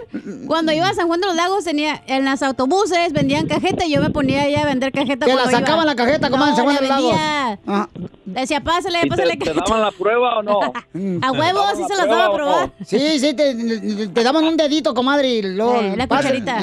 Cuando 0.47 0.71
iba 0.71 0.88
a 0.88 0.93
San 0.93 1.07
Juan 1.07 1.21
de 1.21 1.27
los 1.27 1.36
Lagos, 1.36 1.63
tenía 1.63 2.03
en 2.07 2.25
los 2.25 2.41
autobuses 2.43 3.13
vendían 3.13 3.47
cajeta 3.47 3.86
y 3.86 3.91
yo 3.91 4.01
me 4.01 4.09
ponía 4.09 4.43
ahí 4.43 4.55
a 4.55 4.65
vender 4.65 4.91
cajeta. 4.91 5.25
Que 5.25 5.34
la 5.34 5.45
sacaban 5.45 5.84
iba. 5.84 5.86
la 5.86 5.95
cajeta, 5.95 6.29
comadre, 6.29 6.51
en 6.51 6.55
San 6.57 6.65
Juan 6.65 6.75
no, 6.75 6.81
de 6.81 6.88
la 6.88 6.95
los 6.99 7.03
Lagos. 7.03 7.19
vendía. 7.19 7.59
Ah. 7.67 7.88
Decía, 8.25 8.61
pásale, 8.61 8.99
¿Y 8.99 9.01
te, 9.03 9.07
pásale 9.09 9.31
te 9.38 9.38
cajeta. 9.45 9.63
daban 9.65 9.81
la 9.81 9.91
prueba 9.91 10.38
o 10.39 10.43
no? 10.43 10.59
A 11.21 11.31
huevo, 11.31 11.61
sí 11.75 11.84
se 11.88 11.95
las 11.95 12.07
daba 12.07 12.25
a 12.25 12.34
probar. 12.34 12.71
Sí, 12.86 13.19
sí, 13.19 13.34
te, 13.34 14.07
te 14.07 14.23
daban 14.23 14.43
un 14.45 14.57
dedito, 14.57 14.93
comadre, 14.93 15.27
y 15.29 15.41
luego... 15.41 15.75
Eh, 15.81 15.95
la 15.97 16.07
cucharita. 16.07 16.57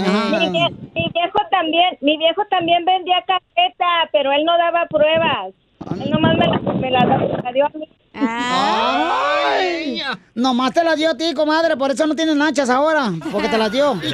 También, 1.61 1.99
mi 2.01 2.17
viejo 2.17 2.43
también 2.47 2.85
vendía 2.85 3.23
cajeta, 3.27 4.09
pero 4.13 4.33
él 4.33 4.45
no 4.45 4.57
daba 4.57 4.87
pruebas. 4.87 5.53
Él 6.03 6.11
nomás 6.11 6.37
me 6.37 6.47
la, 6.47 6.59
me 6.59 6.91
la, 6.91 7.01
la 7.45 7.53
dio 7.53 7.67
a 7.67 7.71
mí. 7.79 7.89
Ay, 8.13 10.03
nomás 10.35 10.73
te 10.73 10.83
la 10.85 10.97
dio 10.97 11.11
a 11.11 11.17
ti, 11.17 11.33
comadre, 11.35 11.77
por 11.77 11.91
eso 11.91 12.07
no 12.07 12.15
tienes 12.17 12.35
nachas 12.37 12.69
ahora, 12.71 13.11
porque 13.31 13.49
te 13.49 13.59
las 13.59 13.71
dio. 13.73 13.95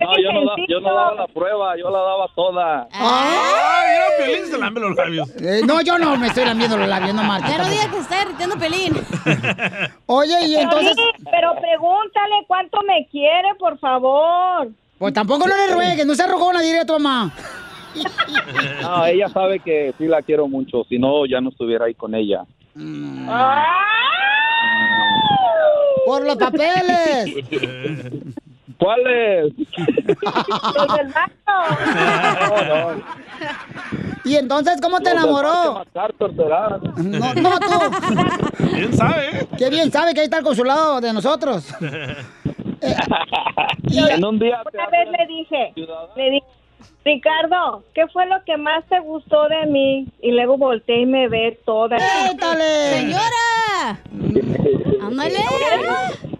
No, 0.00 0.16
yo 0.22 0.32
no, 0.32 0.40
da- 0.46 0.56
yo 0.68 0.80
no 0.80 0.94
daba 0.94 1.14
la 1.14 1.26
prueba, 1.26 1.76
yo 1.76 1.90
la 1.90 1.98
daba 1.98 2.28
toda. 2.34 2.88
¡Ay, 2.92 3.86
mira, 3.90 4.04
Piolín 4.26 4.46
se 4.50 4.58
lambe 4.58 4.80
los 4.80 4.96
labios! 4.96 5.28
Eh, 5.40 5.60
no, 5.66 5.80
yo 5.82 5.98
no 5.98 6.16
me 6.16 6.28
estoy 6.28 6.44
lambiendo 6.46 6.76
los 6.78 6.88
labios, 6.88 7.14
no 7.14 7.22
marches. 7.24 7.50
Ya 7.50 7.58
no 7.58 7.68
digas 7.68 7.86
que 7.88 7.98
está 7.98 8.22
irritando 8.22 8.56
pelín. 8.58 8.94
Oye, 10.06 10.46
y 10.46 10.56
entonces... 10.56 10.96
Pero 11.30 11.54
pregúntale 11.60 12.36
cuánto 12.46 12.80
me 12.82 13.06
quiere, 13.10 13.54
por 13.58 13.78
favor. 13.78 14.68
Pues 14.98 15.12
tampoco 15.12 15.46
no 15.46 15.54
le 15.56 15.74
ruegues, 15.74 16.06
no 16.06 16.14
se 16.14 16.26
rogona, 16.26 16.60
diré 16.60 16.80
a 16.80 16.86
tu 16.86 16.92
mamá. 16.98 17.30
No, 18.82 19.06
ella 19.06 19.28
sabe 19.28 19.60
que 19.60 19.94
sí 19.98 20.06
la 20.06 20.22
quiero 20.22 20.48
mucho, 20.48 20.84
si 20.88 20.98
no, 20.98 21.26
ya 21.26 21.40
no 21.40 21.50
estuviera 21.50 21.86
ahí 21.86 21.94
con 21.94 22.14
ella. 22.14 22.44
Por 26.06 26.24
los 26.24 26.36
papeles. 26.36 27.34
¿Cuáles? 28.78 29.52
Los 29.56 30.96
del 30.96 31.12
banco. 31.12 31.52
Y 34.24 34.36
entonces, 34.36 34.80
¿cómo 34.80 35.00
te 35.00 35.12
Los 35.14 35.24
enamoró? 35.24 35.84
No, 36.96 37.34
no, 37.34 37.58
tú. 37.58 38.66
Bien 38.72 38.92
sabe, 38.92 39.40
¿eh? 39.40 39.48
Qué 39.58 39.70
bien 39.70 39.90
sabe 39.90 40.14
que 40.14 40.20
ahí 40.20 40.26
está 40.26 40.38
el 40.38 40.44
consulado 40.44 41.00
de 41.00 41.12
nosotros. 41.12 41.74
En 43.90 44.24
un 44.24 44.38
día 44.38 44.62
Una 44.72 44.86
vez 44.86 45.08
le 45.10 45.26
dije, 45.26 45.72
le 46.16 46.30
dije, 46.30 46.46
Ricardo, 47.04 47.84
¿qué 47.94 48.06
fue 48.12 48.26
lo 48.26 48.36
que 48.44 48.56
más 48.56 48.84
te 48.88 49.00
gustó 49.00 49.48
de 49.48 49.66
mí? 49.66 50.06
Y 50.20 50.32
luego 50.32 50.58
volteé 50.58 51.00
y 51.02 51.06
me 51.06 51.28
ve 51.28 51.58
toda. 51.64 51.96
¡Étale! 52.30 52.98
¡Señora! 52.98 54.00
¡Ándale! 55.02 55.38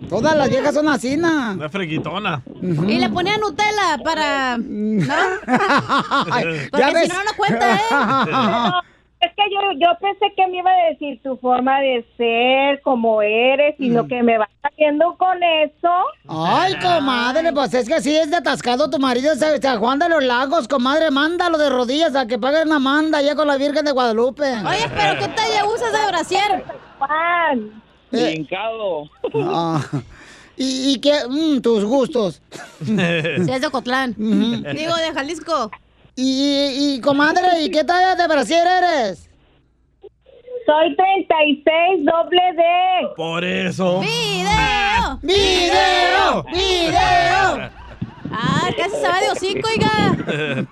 Todas 0.09 0.37
las 0.37 0.49
viejas 0.49 0.75
son 0.75 0.89
así, 0.89 1.17
¿no? 1.17 1.53
Una 1.53 1.69
freguitona. 1.69 2.43
Y 2.63 2.99
le 2.99 3.09
ponía 3.11 3.37
Nutella 3.39 3.99
para... 4.05 4.57
¿No? 4.59 5.15
Ya 5.47 6.69
Porque 6.71 6.87
si 6.87 6.95
ves. 6.95 7.09
no, 7.09 7.25
no 7.25 7.31
cuenta, 7.37 7.75
¿eh? 7.77 7.79
es 9.21 9.33
que 9.35 9.43
yo, 9.53 9.61
yo 9.79 9.89
pensé 10.01 10.33
que 10.37 10.47
me 10.47 10.59
iba 10.59 10.71
a 10.71 10.91
decir 10.91 11.21
tu 11.23 11.37
forma 11.39 11.81
de 11.81 12.07
ser, 12.17 12.81
como 12.83 13.21
eres, 13.23 13.75
y 13.79 13.91
lo 13.91 14.07
que 14.07 14.23
me 14.23 14.39
va 14.39 14.49
haciendo 14.63 15.17
con 15.17 15.43
eso. 15.43 15.91
Ay, 16.29 16.75
comadre, 16.81 17.53
pues 17.53 17.75
es 17.75 17.89
que 17.89 18.01
sí 18.01 18.17
es 18.17 18.31
de 18.31 18.37
atascado 18.37 18.89
tu 18.89 18.99
marido, 18.99 19.35
San 19.35 19.61
San 19.61 19.79
Juan 19.81 19.99
de 19.99 20.09
los 20.09 20.23
Lagos, 20.23 20.69
comadre, 20.69 21.11
mándalo 21.11 21.59
de 21.59 21.69
rodillas 21.69 22.15
a 22.15 22.27
que 22.27 22.39
pague 22.39 22.63
una 22.63 22.79
manda 22.79 23.19
allá 23.19 23.35
con 23.35 23.49
la 23.49 23.57
Virgen 23.57 23.85
de 23.85 23.93
Guadalupe. 23.93 24.45
Oye, 24.45 24.89
pero 24.95 25.19
¿qué 25.19 25.29
talla 25.29 25.67
usas 25.67 25.93
de 25.93 26.07
brasier? 26.07 26.65
Juan. 26.99 27.83
Brincado. 28.11 29.05
Ah, 29.35 29.81
¿Y, 30.57 30.93
y 30.95 31.01
qué? 31.01 31.13
Mm, 31.29 31.61
tus 31.61 31.85
gustos. 31.85 32.41
Sí, 32.83 32.93
es 33.53 33.61
de 33.61 33.67
Ocotlán. 33.67 34.11
Ujú. 34.13 34.77
Digo, 34.77 34.95
de 34.97 35.13
Jalisco. 35.15 35.71
Y, 36.21 36.95
y, 36.97 37.01
comadre, 37.01 37.63
¿y 37.63 37.71
qué 37.71 37.85
talla 37.85 38.17
de 38.17 38.27
brasier 38.27 38.67
eres? 38.67 39.31
Soy 40.67 40.97
36 40.97 42.05
doble 42.05 42.43
D. 42.57 42.63
Por 43.15 43.45
eso. 43.45 44.01
¡Video! 44.01 45.19
¡Video! 45.23 46.45
¡Video! 46.53 47.71
Ah, 48.33 48.69
casi 48.77 48.97
se 48.97 49.09
va 49.09 49.21
de 49.21 49.31
hocico, 49.31 49.69
oiga. 49.69 50.67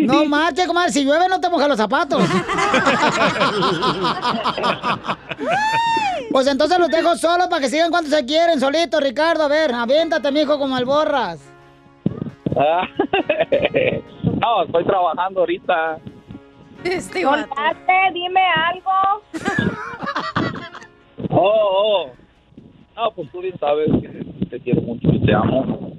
No 0.00 0.24
marche, 0.24 0.66
comadre, 0.66 0.92
si 0.92 1.04
llueve 1.04 1.28
no 1.28 1.38
te 1.38 1.50
moja 1.50 1.68
los 1.68 1.76
zapatos. 1.76 2.24
Pues 6.30 6.46
entonces 6.46 6.78
los 6.78 6.88
dejo 6.88 7.16
solo 7.16 7.50
para 7.50 7.60
que 7.60 7.68
sigan 7.68 7.90
cuando 7.90 8.08
se 8.08 8.24
quieren, 8.24 8.58
solito, 8.58 8.98
Ricardo. 8.98 9.44
A 9.44 9.48
ver, 9.48 9.74
aviéntate, 9.74 10.32
mijo, 10.32 10.58
como 10.58 10.78
el 10.78 10.86
borras. 10.86 11.38
Ah, 12.56 12.86
no, 14.42 14.64
estoy 14.64 14.84
trabajando 14.84 15.40
ahorita. 15.40 15.98
Este 16.84 17.22
Contate, 17.22 17.92
dime 18.12 18.40
algo. 18.68 19.22
Oh, 21.34 21.48
oh. 21.48 22.10
No, 22.94 23.10
pues 23.12 23.30
tú 23.32 23.40
bien 23.40 23.58
sabes 23.58 23.88
que 24.02 24.46
te 24.50 24.60
quiero 24.60 24.82
mucho 24.82 25.08
y 25.08 25.18
te 25.24 25.32
amo. 25.32 25.92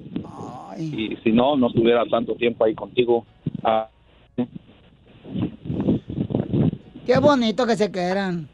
Y 0.78 1.16
si 1.24 1.32
no, 1.32 1.56
no 1.58 1.72
tuviera 1.72 2.06
tanto 2.06 2.36
tiempo 2.36 2.66
ahí 2.66 2.76
contigo. 2.76 3.26
Ah, 3.64 3.90
Qué 7.08 7.18
bonito 7.18 7.66
que 7.66 7.76
se 7.76 7.92
quieran. 7.92 8.48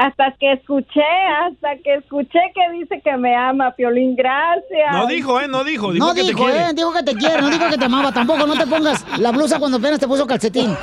Hasta 0.00 0.32
que 0.38 0.52
escuché, 0.52 1.02
hasta 1.42 1.70
que 1.82 1.94
escuché 1.94 2.38
que 2.54 2.78
dice 2.78 3.00
que 3.02 3.16
me 3.16 3.34
ama, 3.34 3.72
Piolín, 3.72 4.14
gracias. 4.14 4.92
No 4.92 5.06
dijo, 5.08 5.40
¿eh? 5.40 5.48
No 5.48 5.64
dijo. 5.64 5.90
Dijo 5.90 6.06
no 6.06 6.14
que 6.14 6.22
dijo, 6.22 6.38
te 6.38 6.52
quiere. 6.52 6.66
eh, 6.66 6.72
dijo 6.72 6.92
que 6.92 7.02
te 7.02 7.16
quiere, 7.16 7.40
no 7.42 7.50
dijo 7.50 7.68
que 7.68 7.78
te 7.78 7.84
amaba 7.84 8.12
tampoco. 8.12 8.46
No 8.46 8.54
te 8.56 8.64
pongas 8.68 9.04
la 9.18 9.32
blusa 9.32 9.58
cuando 9.58 9.78
apenas 9.78 9.98
te 9.98 10.06
puso 10.06 10.24
calcetín. 10.24 10.70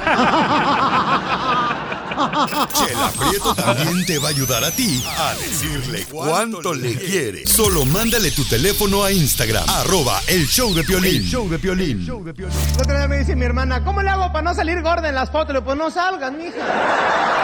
Chela 2.74 3.11
Prieto 3.18 3.55
también 3.55 4.05
te 4.05 4.18
va 4.20 4.30
a 4.30 4.32
ayudar 4.32 4.63
a 4.63 4.72
ti 4.72 5.03
a 5.18 5.34
decirle 5.36 6.05
cuánto 6.05 6.74
le 6.74 6.95
quiere. 6.95 7.45
Solo 7.45 7.86
mándale 7.86 8.32
tu 8.32 8.45
teléfono 8.45 9.03
a 9.03 9.11
Instagram, 9.11 9.63
arroba 9.68 10.22
el 10.28 10.47
show 10.47 10.74
de 10.74 10.84
Piolín. 10.84 11.24
El 11.24 11.30
show 11.30 11.49
de 11.49 11.59
Piolín. 11.59 12.09
Otro 12.09 12.97
día 12.97 13.07
me 13.07 13.20
dice 13.20 13.36
mi 13.36 13.45
hermana, 13.45 13.84
¿cómo 13.84 14.01
le 14.01 14.09
hago 14.09 14.32
para 14.32 14.41
no 14.43 14.53
salir 14.55 14.82
gorda 14.82 15.09
en 15.09 15.16
las 15.16 15.30
fotos? 15.32 15.55
Pues 15.63 15.78
no 15.78 15.91
salgas, 15.91 16.32
mija. 16.32 17.43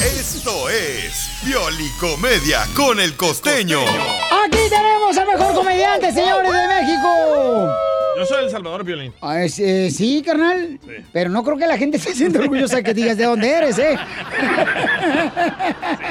Esto 0.00 0.68
es 0.70 1.28
Piolicomedia 1.44 2.66
con 2.74 3.00
el 3.00 3.16
costeño. 3.16 3.80
Aquí 3.80 4.58
tenemos 4.68 5.16
al 5.16 5.26
mejor 5.26 5.54
comediante, 5.54 6.12
señores 6.12 6.52
de 6.52 6.68
México. 6.68 7.08
Yo 8.20 8.26
soy 8.26 8.44
El 8.44 8.50
Salvador 8.50 8.84
Violín. 8.84 9.14
Ah, 9.22 9.42
es, 9.42 9.58
eh, 9.60 9.90
sí, 9.90 10.22
carnal. 10.22 10.78
Pero 11.10 11.30
no 11.30 11.42
creo 11.42 11.56
que 11.56 11.66
la 11.66 11.78
gente 11.78 11.98
se 11.98 12.14
sienta 12.14 12.38
orgullosa 12.40 12.82
que 12.82 12.92
digas 12.92 13.16
de 13.16 13.24
dónde 13.24 13.48
eres, 13.48 13.78
¿eh? 13.78 13.96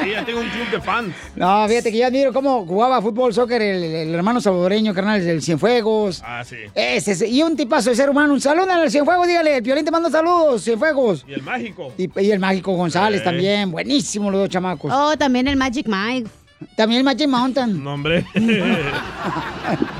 Sí, 0.03 0.09
ya 0.11 0.25
tengo 0.25 0.39
un 0.39 0.49
club 0.49 0.69
de 0.71 0.81
fans. 0.81 1.13
No, 1.35 1.67
fíjate 1.67 1.91
que 1.91 1.99
yo 1.99 2.07
admiro 2.07 2.33
cómo 2.33 2.65
jugaba 2.65 2.99
fútbol, 2.99 3.31
soccer, 3.31 3.61
el, 3.61 3.83
el 3.83 4.15
hermano 4.15 4.41
salvadoreño, 4.41 4.91
carnal, 4.95 5.23
del 5.23 5.43
Cienfuegos. 5.43 6.23
Ah, 6.25 6.43
sí. 6.43 6.55
Ese, 6.73 7.11
ese, 7.11 7.27
y 7.27 7.43
un 7.43 7.55
tipazo 7.55 7.91
de 7.91 7.95
ser 7.95 8.09
humano. 8.09 8.33
Un 8.33 8.41
saludo 8.41 8.71
al 8.71 8.89
Cienfuegos, 8.89 9.27
dígale. 9.27 9.57
El 9.57 9.63
Piolín 9.63 9.85
te 9.85 9.91
manda 9.91 10.09
saludos, 10.09 10.63
Cienfuegos. 10.63 11.23
Y 11.27 11.33
el 11.33 11.43
mágico. 11.43 11.93
Y, 11.95 12.09
y 12.21 12.31
el 12.31 12.39
Mágico 12.39 12.73
González 12.73 13.19
Sí. 13.19 13.25
también. 13.25 13.69
Buenísimo 13.71 14.31
los 14.31 14.41
dos 14.41 14.49
chamacos. 14.49 14.91
Oh, 14.91 15.15
también 15.15 15.47
el 15.47 15.57
Magic 15.57 15.85
Mike. 15.87 16.27
También 16.75 16.99
el 16.99 17.03
Magic 17.05 17.27
Mountain. 17.27 17.83
No, 17.83 17.93
hombre. 17.93 18.25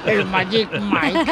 el 0.06 0.26
Magic 0.26 0.70
Mike. 0.80 1.32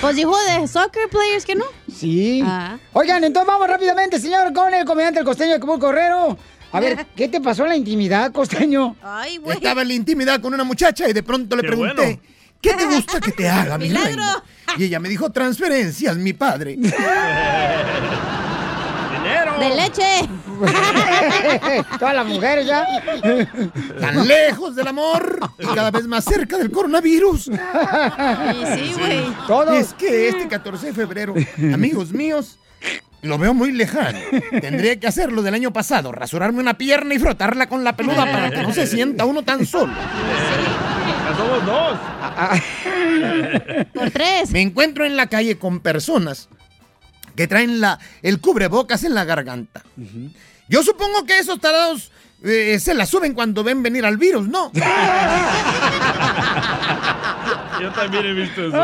Pues 0.00 0.16
dijo 0.16 0.36
de 0.44 0.66
soccer 0.66 1.08
players 1.10 1.44
que 1.44 1.54
no. 1.54 1.64
Sí. 1.92 2.42
Ah. 2.44 2.76
Oigan, 2.92 3.22
entonces 3.24 3.46
vamos 3.46 3.68
rápidamente, 3.68 4.18
señor, 4.18 4.52
con 4.52 4.72
el 4.74 4.84
comediante 4.84 5.20
el 5.20 5.24
costeño 5.24 5.52
de 5.52 5.60
Cabo 5.60 5.78
Correro. 5.78 6.36
A 6.72 6.80
ver, 6.80 7.06
¿qué 7.16 7.28
te 7.28 7.40
pasó 7.40 7.62
en 7.64 7.68
la 7.70 7.76
intimidad, 7.76 8.32
costeño? 8.32 8.96
Ay, 9.02 9.40
Estaba 9.48 9.82
en 9.82 9.88
la 9.88 9.94
intimidad 9.94 10.40
con 10.40 10.52
una 10.54 10.64
muchacha 10.64 11.08
y 11.08 11.12
de 11.12 11.22
pronto 11.22 11.54
le 11.56 11.62
Qué 11.62 11.68
pregunté, 11.68 11.94
bueno. 12.02 12.20
¿qué 12.60 12.74
te 12.74 12.84
gusta 12.86 13.20
que 13.20 13.32
te 13.32 13.48
haga, 13.48 13.78
mi 13.78 13.88
Milagro. 13.88 14.08
reina? 14.10 14.44
Y 14.76 14.84
ella 14.84 14.98
me 15.00 15.08
dijo, 15.08 15.30
transferencias, 15.30 16.16
mi 16.16 16.32
padre. 16.32 16.76
De 19.58 19.74
leche. 19.74 20.28
Todas 21.98 22.14
las 22.14 22.26
mujeres 22.26 22.66
ya. 22.66 22.86
Tan 24.00 24.26
lejos 24.26 24.74
del 24.74 24.88
amor 24.88 25.40
y 25.58 25.66
cada 25.66 25.90
vez 25.90 26.06
más 26.06 26.24
cerca 26.24 26.58
del 26.58 26.70
coronavirus. 26.70 27.44
sí, 27.44 28.94
güey. 28.98 29.24
Todos. 29.46 29.76
Es 29.76 29.94
que 29.94 30.28
este 30.28 30.48
14 30.48 30.86
de 30.86 30.92
febrero, 30.92 31.34
amigos 31.72 32.12
míos, 32.12 32.58
lo 33.22 33.38
veo 33.38 33.54
muy 33.54 33.72
lejano. 33.72 34.18
Tendría 34.60 34.98
que 34.98 35.06
hacerlo 35.06 35.42
del 35.42 35.54
año 35.54 35.72
pasado, 35.72 36.12
rasurarme 36.12 36.60
una 36.60 36.74
pierna 36.74 37.14
y 37.14 37.18
frotarla 37.18 37.68
con 37.68 37.84
la 37.84 37.96
peluda 37.96 38.24
para 38.30 38.50
que 38.50 38.62
no 38.62 38.72
se 38.72 38.86
sienta 38.86 39.24
uno 39.24 39.42
tan 39.42 39.66
solo. 39.66 39.92
Ya 39.92 41.36
somos 41.36 41.66
dos. 41.66 41.98
Por 43.94 44.10
tres. 44.10 44.50
Me 44.50 44.60
encuentro 44.62 45.04
en 45.04 45.16
la 45.16 45.26
calle 45.26 45.58
con 45.58 45.80
personas 45.80 46.48
que 47.38 47.46
traen 47.46 47.80
la, 47.80 48.00
el 48.20 48.40
cubrebocas 48.40 49.04
en 49.04 49.14
la 49.14 49.24
garganta. 49.24 49.84
Yo 50.68 50.82
supongo 50.82 51.24
que 51.24 51.38
esos 51.38 51.60
tarados 51.60 52.10
eh, 52.42 52.80
se 52.80 52.94
la 52.94 53.06
suben 53.06 53.32
cuando 53.32 53.62
ven 53.62 53.80
venir 53.80 54.04
al 54.04 54.16
virus, 54.16 54.48
¿no? 54.48 54.72
Yo 57.80 57.92
también 57.92 58.26
he 58.26 58.32
visto 58.32 58.66
eso. 58.66 58.76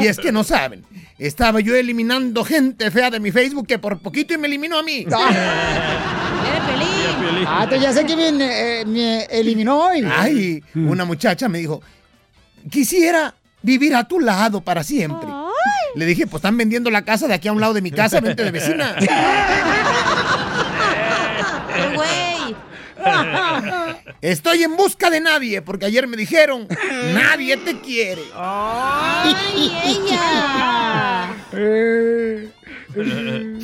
Y 0.00 0.06
es 0.06 0.16
que 0.18 0.32
no 0.32 0.42
saben. 0.42 0.86
Estaba 1.18 1.60
yo 1.60 1.74
eliminando 1.76 2.42
gente 2.46 2.90
fea 2.90 3.10
de 3.10 3.20
mi 3.20 3.30
Facebook 3.30 3.66
que 3.66 3.78
por 3.78 3.98
poquito 3.98 4.32
y 4.32 4.38
me 4.38 4.46
eliminó 4.46 4.78
a 4.78 4.82
mí. 4.82 5.04
Ah, 7.46 7.66
te 7.68 7.78
ya 7.78 7.92
sé 7.92 8.06
que 8.06 8.16
me, 8.16 8.28
eh, 8.80 8.84
me 8.86 9.24
eliminó 9.24 9.84
hoy. 9.84 10.04
Ay, 10.10 10.62
una 10.74 11.04
muchacha 11.04 11.48
me 11.48 11.58
dijo, 11.58 11.82
quisiera 12.70 13.34
vivir 13.60 13.94
a 13.94 14.04
tu 14.04 14.18
lado 14.20 14.60
para 14.62 14.82
siempre. 14.82 15.28
Le 15.94 16.06
dije, 16.06 16.26
pues 16.26 16.40
están 16.40 16.56
vendiendo 16.56 16.90
la 16.90 17.02
casa 17.04 17.28
de 17.28 17.34
aquí 17.34 17.48
a 17.48 17.52
un 17.52 17.60
lado 17.60 17.74
de 17.74 17.82
mi 17.82 17.90
casa, 17.90 18.20
vente 18.20 18.44
de 18.44 18.50
vecina. 18.50 18.96
Güey. 21.94 22.56
Estoy 24.20 24.62
en 24.62 24.76
busca 24.76 25.10
de 25.10 25.20
nadie, 25.20 25.62
porque 25.62 25.86
ayer 25.86 26.06
me 26.06 26.16
dijeron, 26.16 26.68
nadie 27.12 27.56
te 27.56 27.80
quiere. 27.80 28.22
Ay, 28.34 29.72
ella. 29.84 31.34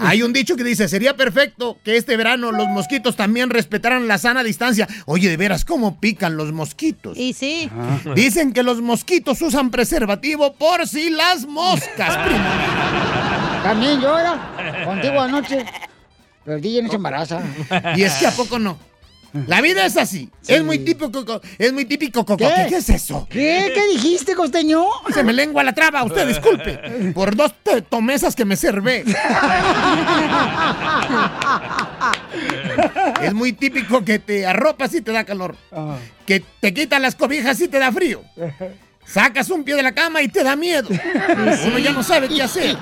Hay 0.01 0.23
un 0.23 0.33
dicho 0.33 0.57
que 0.57 0.65
dice, 0.65 0.89
sería 0.89 1.17
perfecto 1.17 1.79
que 1.85 1.97
este 1.97 2.17
verano 2.17 2.53
los 2.53 2.69
mosquitos 2.69 3.17
también 3.17 3.51
respetaran 3.51 4.09
la 4.09 4.19
sana 4.19 4.43
distancia. 4.43 4.89
Oye, 5.07 5.29
de 5.29 5.37
veras, 5.37 5.65
¿cómo 5.65 6.01
pican 6.01 6.37
los 6.37 6.53
mosquitos? 6.53 7.17
Y 7.19 7.33
sí. 7.33 7.71
Dicen 8.15 8.53
que 8.53 8.63
los 8.63 8.81
mosquitos 8.81 9.41
usan 9.43 9.71
preservativo 9.71 10.55
por 10.55 10.87
si 10.87 11.11
las 11.11 11.47
moscas. 11.47 12.17
También 13.63 14.01
yo 14.01 14.19
era 14.19 14.85
contigo 14.85 15.21
anoche. 15.21 15.65
Pero 16.45 16.57
el 16.57 16.63
DJ 16.63 16.83
no 16.83 16.89
se 16.89 16.97
embaraza. 16.97 17.43
Y 17.97 18.03
es 18.03 18.15
que 18.15 18.27
a 18.27 18.31
poco 18.31 18.59
no. 18.59 18.79
La 19.47 19.61
vida 19.61 19.85
es 19.85 19.97
así. 19.97 20.31
Es 20.47 20.65
muy 20.65 20.79
típico. 20.79 21.25
co- 21.25 21.41
Es 21.59 21.73
muy 21.73 21.85
típico. 21.85 22.25
co- 22.25 22.37
¿Qué? 22.37 22.49
¿Qué, 22.69 22.77
es 22.77 22.89
eso? 22.89 23.27
¿Qué? 23.31 23.73
¿Qué 23.75 23.87
dijiste, 23.93 24.35
costeño? 24.35 24.85
Se 25.15 25.23
me 25.23 25.33
lengua 25.33 25.63
la 25.63 25.73
traba, 25.75 26.03
usted 26.05 26.27
disculpe. 26.27 27.13
Por 27.15 27.37
dos 27.37 27.53
tomesas 27.89 28.35
que 28.35 28.45
me 28.45 28.57
servé. 28.57 29.05
Es 33.23 33.35
muy 33.35 33.53
típico 33.53 34.05
que 34.05 34.19
te 34.19 34.47
arropas 34.47 34.95
y 34.95 35.01
te 35.01 35.13
da 35.13 35.25
calor. 35.25 35.57
Que 36.27 36.43
te 36.61 36.73
quitas 36.75 37.01
las 37.01 37.15
cobijas 37.15 37.61
y 37.61 37.69
te 37.69 37.79
da 37.79 37.93
frío. 37.93 38.23
Sacas 39.07 39.51
un 39.51 39.65
pie 39.65 39.75
de 39.75 39.83
la 39.83 39.93
cama 39.93 40.23
y 40.23 40.29
te 40.29 40.43
da 40.45 40.55
miedo. 40.57 40.89
Uno 41.67 41.79
ya 41.79 41.93
no 41.93 42.03
sabe 42.03 42.29
qué 42.29 42.43
hacer. 42.43 42.77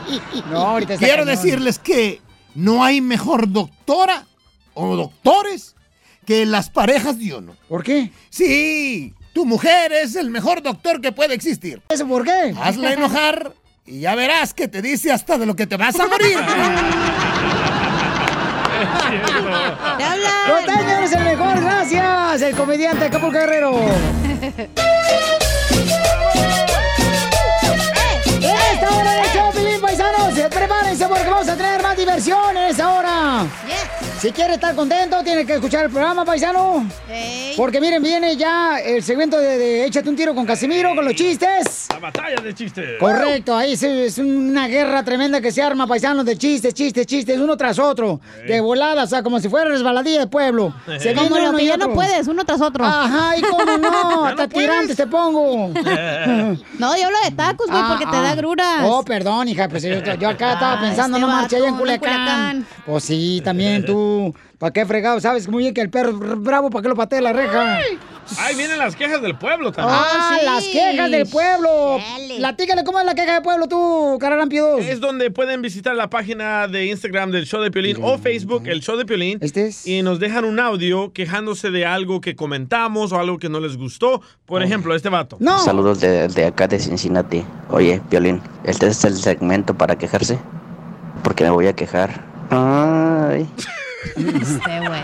No, 0.50 0.58
ahorita 0.58 0.96
Quiero 0.96 1.24
decirles 1.24 1.78
que 1.78 2.20
no 2.54 2.84
hay 2.84 3.00
mejor 3.00 3.50
doctora 3.50 4.26
o 4.74 4.96
doctores 4.96 5.74
que 6.26 6.44
las 6.44 6.68
parejas 6.68 7.18
de 7.18 7.34
uno. 7.34 7.56
¿Por 7.68 7.82
qué? 7.82 8.10
Sí, 8.30 9.14
tu 9.32 9.46
mujer 9.46 9.92
es 9.92 10.16
el 10.16 10.30
mejor 10.30 10.62
doctor 10.62 11.00
que 11.00 11.12
puede 11.12 11.34
existir. 11.34 11.80
¿Eso 11.88 12.06
por 12.06 12.24
qué? 12.24 12.54
Hazla 12.60 12.92
enojar 12.92 13.52
y 13.86 14.00
ya 14.00 14.14
verás 14.14 14.52
que 14.52 14.68
te 14.68 14.82
dice 14.82 15.12
hasta 15.12 15.38
de 15.38 15.46
lo 15.46 15.54
que 15.54 15.66
te 15.66 15.76
vas 15.76 15.98
a 15.98 16.06
morir. 16.06 16.36
¡Costeño 20.46 20.98
eres 20.98 21.12
el 21.12 21.24
mejor! 21.24 21.60
¡Gracias! 21.60 22.42
El 22.42 22.54
comediante 22.56 23.04
Acapulco 23.06 23.38
Guerrero. 23.38 23.80
En 28.38 28.54
esta 28.54 28.90
hora 28.96 29.12
de 29.12 29.22
show, 29.32 29.52
Pilín, 29.52 29.80
paisanos, 29.80 30.38
eh, 30.38 30.48
prepárense 30.50 31.08
porque 31.08 31.28
vamos 31.28 31.48
a 31.48 31.56
tener 31.56 31.82
más 31.82 31.96
diversión 31.96 32.56
en 32.56 32.64
esta 32.70 32.92
hora. 32.92 33.46
Si 34.20 34.32
quiere 34.32 34.54
estar 34.54 34.74
contento, 34.74 35.22
tiene 35.22 35.44
que 35.44 35.54
escuchar 35.54 35.84
el 35.84 35.90
programa, 35.90 36.24
paisano. 36.24 36.88
Porque 37.54 37.80
miren, 37.82 38.02
viene 38.02 38.34
ya 38.36 38.78
el 38.78 39.02
segmento 39.02 39.38
de, 39.38 39.58
de 39.58 39.84
Échate 39.84 40.08
un 40.08 40.16
tiro 40.16 40.34
con 40.34 40.46
Casimiro, 40.46 40.94
con 40.94 41.04
los 41.04 41.14
chistes. 41.14 41.86
La 41.90 41.98
batalla 41.98 42.40
de 42.42 42.54
chistes. 42.54 42.98
Correcto, 42.98 43.54
ahí 43.54 43.74
es, 43.74 43.82
es 43.82 44.16
una 44.18 44.68
guerra 44.68 45.04
tremenda 45.04 45.40
que 45.42 45.52
se 45.52 45.62
arma, 45.62 45.86
paisanos, 45.86 46.24
de 46.24 46.36
chistes, 46.38 46.72
chistes, 46.72 47.06
chistes, 47.06 47.38
uno 47.38 47.58
tras 47.58 47.78
otro, 47.78 48.18
de 48.46 48.58
volada, 48.60 49.04
o 49.04 49.06
sea, 49.06 49.22
como 49.22 49.38
si 49.38 49.50
fuera 49.50 49.68
resbaladilla 49.68 50.20
de 50.20 50.26
pueblo. 50.26 50.74
Se 50.98 51.14
Como 51.14 51.28
viene 51.28 51.42
lo 51.42 51.48
uno 51.50 51.58
que 51.58 51.64
y 51.64 51.66
ya 51.66 51.76
no 51.76 51.92
puedes, 51.92 52.26
uno 52.26 52.44
tras 52.44 52.60
otro. 52.62 52.84
Ajá, 52.86 53.36
y 53.36 53.42
cómo 53.42 53.64
no, 53.76 54.24
hasta 54.26 54.42
no 54.44 54.48
tirantes 54.48 54.96
te 54.96 55.06
pongo. 55.06 55.72
No, 56.78 56.96
yo 56.96 57.06
hablo 57.06 57.18
de 57.24 57.30
tacos, 57.32 57.70
güey, 57.70 57.82
porque 57.88 58.06
te 58.06 58.16
da 58.16 58.34
gruras. 58.34 58.80
Oh, 58.84 59.02
perdón, 59.02 59.48
hija, 59.48 59.68
pues 59.68 59.82
yo, 59.82 59.98
yo 60.18 60.28
acá 60.28 60.54
estaba 60.54 60.72
Ah, 60.74 60.80
pensando, 60.80 61.16
este 61.16 61.26
no 61.26 61.32
marché 61.32 61.56
allá 61.56 61.68
en 61.68 61.72
vato, 61.74 61.84
no 61.84 61.90
en 61.92 61.98
Culiacán. 62.00 62.26
Culiacán. 62.26 62.66
Pues 62.84 63.04
sí, 63.04 63.40
también 63.44 63.84
tú. 63.84 64.05
¿Para 64.58 64.72
qué 64.72 64.86
fregado? 64.86 65.20
Sabes 65.20 65.48
muy 65.48 65.64
bien 65.64 65.74
que 65.74 65.82
el 65.82 65.90
perro 65.90 66.10
es 66.10 66.40
bravo, 66.42 66.70
¿para 66.70 66.82
qué 66.82 66.88
lo 66.88 66.96
patea 66.96 67.20
la 67.20 67.32
reja? 67.32 67.78
Ahí 68.38 68.56
vienen 68.56 68.78
las 68.78 68.96
quejas 68.96 69.22
del 69.22 69.36
pueblo 69.36 69.70
también. 69.70 69.98
Ah, 69.98 70.38
las 70.42 70.64
quejas 70.64 71.10
del 71.10 71.28
pueblo. 71.28 71.98
Platícale 72.38 72.82
cómo 72.84 72.98
es 72.98 73.06
la 73.06 73.14
queja 73.14 73.34
del 73.34 73.42
pueblo 73.42 73.68
tú, 73.68 74.18
Cararampio 74.20 74.78
Es 74.78 75.00
donde 75.00 75.30
pueden 75.30 75.62
visitar 75.62 75.94
la 75.94 76.10
página 76.10 76.66
de 76.68 76.86
Instagram 76.86 77.30
del 77.30 77.46
show 77.46 77.62
de 77.62 77.70
Piolín 77.70 77.98
o 78.02 78.18
Facebook, 78.18 78.66
el 78.66 78.80
show 78.80 78.96
de 78.96 79.04
Piolín. 79.04 79.38
Este 79.42 79.70
Y 79.84 80.02
nos 80.02 80.18
dejan 80.18 80.44
un 80.44 80.58
audio 80.58 81.12
quejándose 81.12 81.70
de 81.70 81.86
algo 81.86 82.20
que 82.20 82.34
comentamos 82.34 83.12
o 83.12 83.18
algo 83.18 83.38
que 83.38 83.48
no 83.48 83.60
les 83.60 83.76
gustó. 83.76 84.22
Por 84.46 84.62
ejemplo, 84.62 84.94
este 84.94 85.08
vato. 85.08 85.38
Saludos 85.64 86.00
de, 86.00 86.28
de 86.28 86.46
acá 86.46 86.66
de 86.66 86.78
Cincinnati. 86.78 87.44
Oye, 87.70 88.00
Violín, 88.10 88.40
este 88.64 88.88
es 88.88 89.04
el 89.04 89.16
segmento 89.16 89.74
para 89.74 89.96
quejarse. 89.96 90.38
Porque 91.22 91.44
me 91.44 91.50
voy 91.50 91.66
a 91.66 91.74
quejar. 91.74 92.24
Ay. 92.50 93.46
Este, 94.14 94.78
güey. 94.86 95.00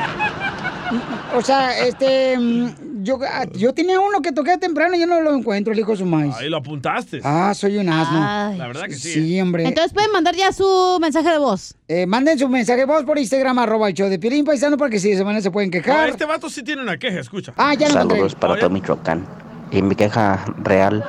O 1.34 1.40
sea, 1.42 1.78
este. 1.86 2.38
mm, 2.38 3.02
Yo, 3.02 3.18
ah, 3.26 3.46
yo 3.54 3.72
tenía 3.74 3.98
uno 3.98 4.20
que 4.22 4.30
toqué 4.32 4.58
temprano 4.58 4.94
y 4.94 5.00
yo 5.00 5.06
no 5.06 5.20
lo 5.20 5.34
encuentro, 5.34 5.72
el 5.72 5.78
hijo 5.80 5.92
de 5.92 5.98
su 5.98 6.06
maíz. 6.06 6.34
Ahí 6.36 6.48
lo 6.48 6.58
apuntaste. 6.58 7.20
Ah, 7.24 7.52
soy 7.54 7.78
un 7.78 7.88
asno. 7.88 8.18
Ay. 8.22 8.58
La 8.58 8.66
verdad 8.68 8.84
que 8.84 8.94
sí. 8.94 9.12
Sí, 9.14 9.40
hombre. 9.40 9.66
Entonces 9.66 9.92
pueden 9.92 10.12
mandar 10.12 10.36
ya 10.36 10.52
su 10.52 10.98
mensaje 11.00 11.30
de 11.30 11.38
voz. 11.38 11.74
Eh, 11.88 12.06
manden 12.06 12.38
su 12.38 12.48
mensaje 12.48 12.80
de 12.80 12.84
voz 12.86 13.02
por 13.04 13.18
Instagram, 13.18 13.58
arroba 13.58 13.88
el 13.88 13.94
show 13.94 14.08
de 14.08 14.18
Piolín 14.18 14.44
Paisano, 14.44 14.76
para 14.76 14.90
que 14.90 15.00
si 15.00 15.10
de 15.10 15.16
semana 15.16 15.40
se 15.40 15.50
pueden 15.50 15.70
No, 15.70 15.72
quejar. 15.72 16.10
este 16.10 16.24
vato 16.26 16.48
sí 16.48 16.62
tiene 16.62 16.82
una 16.82 16.96
queja, 16.98 17.18
escucha. 17.20 17.52
Ah, 17.56 17.74
ya. 17.74 17.88
Saludos 17.90 18.34
para 18.34 18.56
todo 18.58 18.70
Michoacán. 18.70 19.26
Y 19.72 19.82
mi 19.82 19.94
queja 19.96 20.44
real 20.62 21.02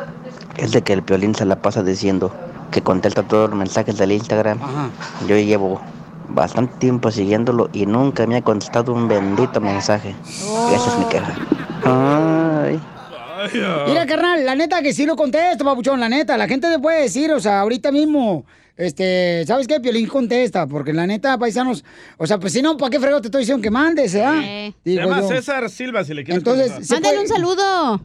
es 0.57 0.71
de 0.71 0.81
que 0.81 0.93
el 0.93 1.03
Piolín 1.03 1.35
se 1.35 1.45
la 1.45 1.61
pasa 1.61 1.83
diciendo 1.83 2.33
que 2.71 2.81
contesta 2.81 3.21
todos 3.23 3.49
los 3.51 3.59
mensajes 3.59 3.97
del 3.97 4.13
Instagram. 4.13 4.57
Yo 5.27 5.37
llevo 5.37 5.79
bastante 6.29 6.73
tiempo 6.79 7.11
siguiéndolo 7.11 7.69
y 7.73 7.85
nunca 7.85 8.25
me 8.27 8.37
ha 8.37 8.41
contestado 8.41 8.93
un 8.93 9.07
bendito 9.07 9.59
mensaje. 9.61 10.15
Esa 10.73 10.89
es 10.89 10.97
mi 10.97 11.05
queja. 11.05 11.35
Ay. 11.85 12.79
Mira, 13.87 14.05
carnal, 14.05 14.45
la 14.45 14.55
neta 14.55 14.81
que 14.81 14.93
sí 14.93 15.05
lo 15.05 15.15
contesto, 15.15 15.65
papuchón, 15.65 15.99
la 15.99 16.07
neta. 16.09 16.37
La 16.37 16.47
gente 16.47 16.69
te 16.71 16.79
puede 16.79 17.01
decir, 17.03 17.31
o 17.33 17.39
sea, 17.41 17.59
ahorita 17.59 17.91
mismo, 17.91 18.45
este, 18.77 19.43
¿sabes 19.45 19.67
qué? 19.67 19.79
Piolín 19.81 20.07
contesta, 20.07 20.65
porque 20.65 20.93
la 20.93 21.05
neta, 21.05 21.37
paisanos, 21.37 21.83
o 22.17 22.25
sea, 22.25 22.39
pues 22.39 22.53
si 22.53 22.61
no, 22.61 22.77
¿para 22.77 22.89
qué 22.89 22.99
frego 23.01 23.19
te 23.19 23.27
estoy 23.27 23.41
diciendo 23.41 23.61
que 23.61 23.69
mandes, 23.69 24.15
eh? 24.15 24.73
Se 24.83 24.93
llama 24.95 25.21
César 25.23 25.69
Silva, 25.69 26.05
si 26.05 26.13
le 26.13 26.23
quieres 26.23 26.37
Entonces, 26.39 26.89
Mándale 26.89 27.15
puede- 27.17 27.19
un 27.21 27.27
saludo. 27.27 28.01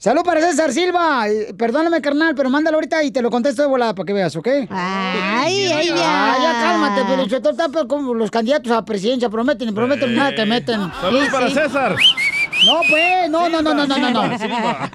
Salud 0.00 0.22
para 0.22 0.40
César 0.40 0.72
Silva. 0.72 1.28
Eh, 1.28 1.52
Perdóname, 1.52 2.00
carnal, 2.00 2.34
pero 2.34 2.48
mándalo 2.48 2.78
ahorita 2.78 3.02
y 3.02 3.10
te 3.10 3.20
lo 3.20 3.30
contesto 3.30 3.60
de 3.60 3.68
volada 3.68 3.94
para 3.94 4.06
que 4.06 4.14
veas, 4.14 4.34
¿ok? 4.34 4.48
Ay, 4.70 5.64
ella. 5.64 6.32
Ay, 6.32 6.42
ya 6.42 6.52
cálmate, 6.52 7.02
pero 7.06 7.26
yo 7.26 7.36
está 7.36 7.68
pero 7.68 7.86
como 7.86 8.14
los 8.14 8.30
candidatos 8.30 8.72
a 8.72 8.82
presidencia 8.82 9.28
prometen 9.28 9.68
y 9.68 9.72
prometen 9.72 10.16
nada 10.16 10.34
que 10.34 10.46
meten. 10.46 10.90
Saludos 11.02 11.28
para 11.30 11.50
César. 11.50 11.96
No, 12.64 12.80
pues, 12.88 13.28
no, 13.28 13.50
no, 13.50 13.60
no, 13.60 13.74
no, 13.74 13.86
no, 13.86 13.98
no, 13.98 14.10
no. 14.10 14.20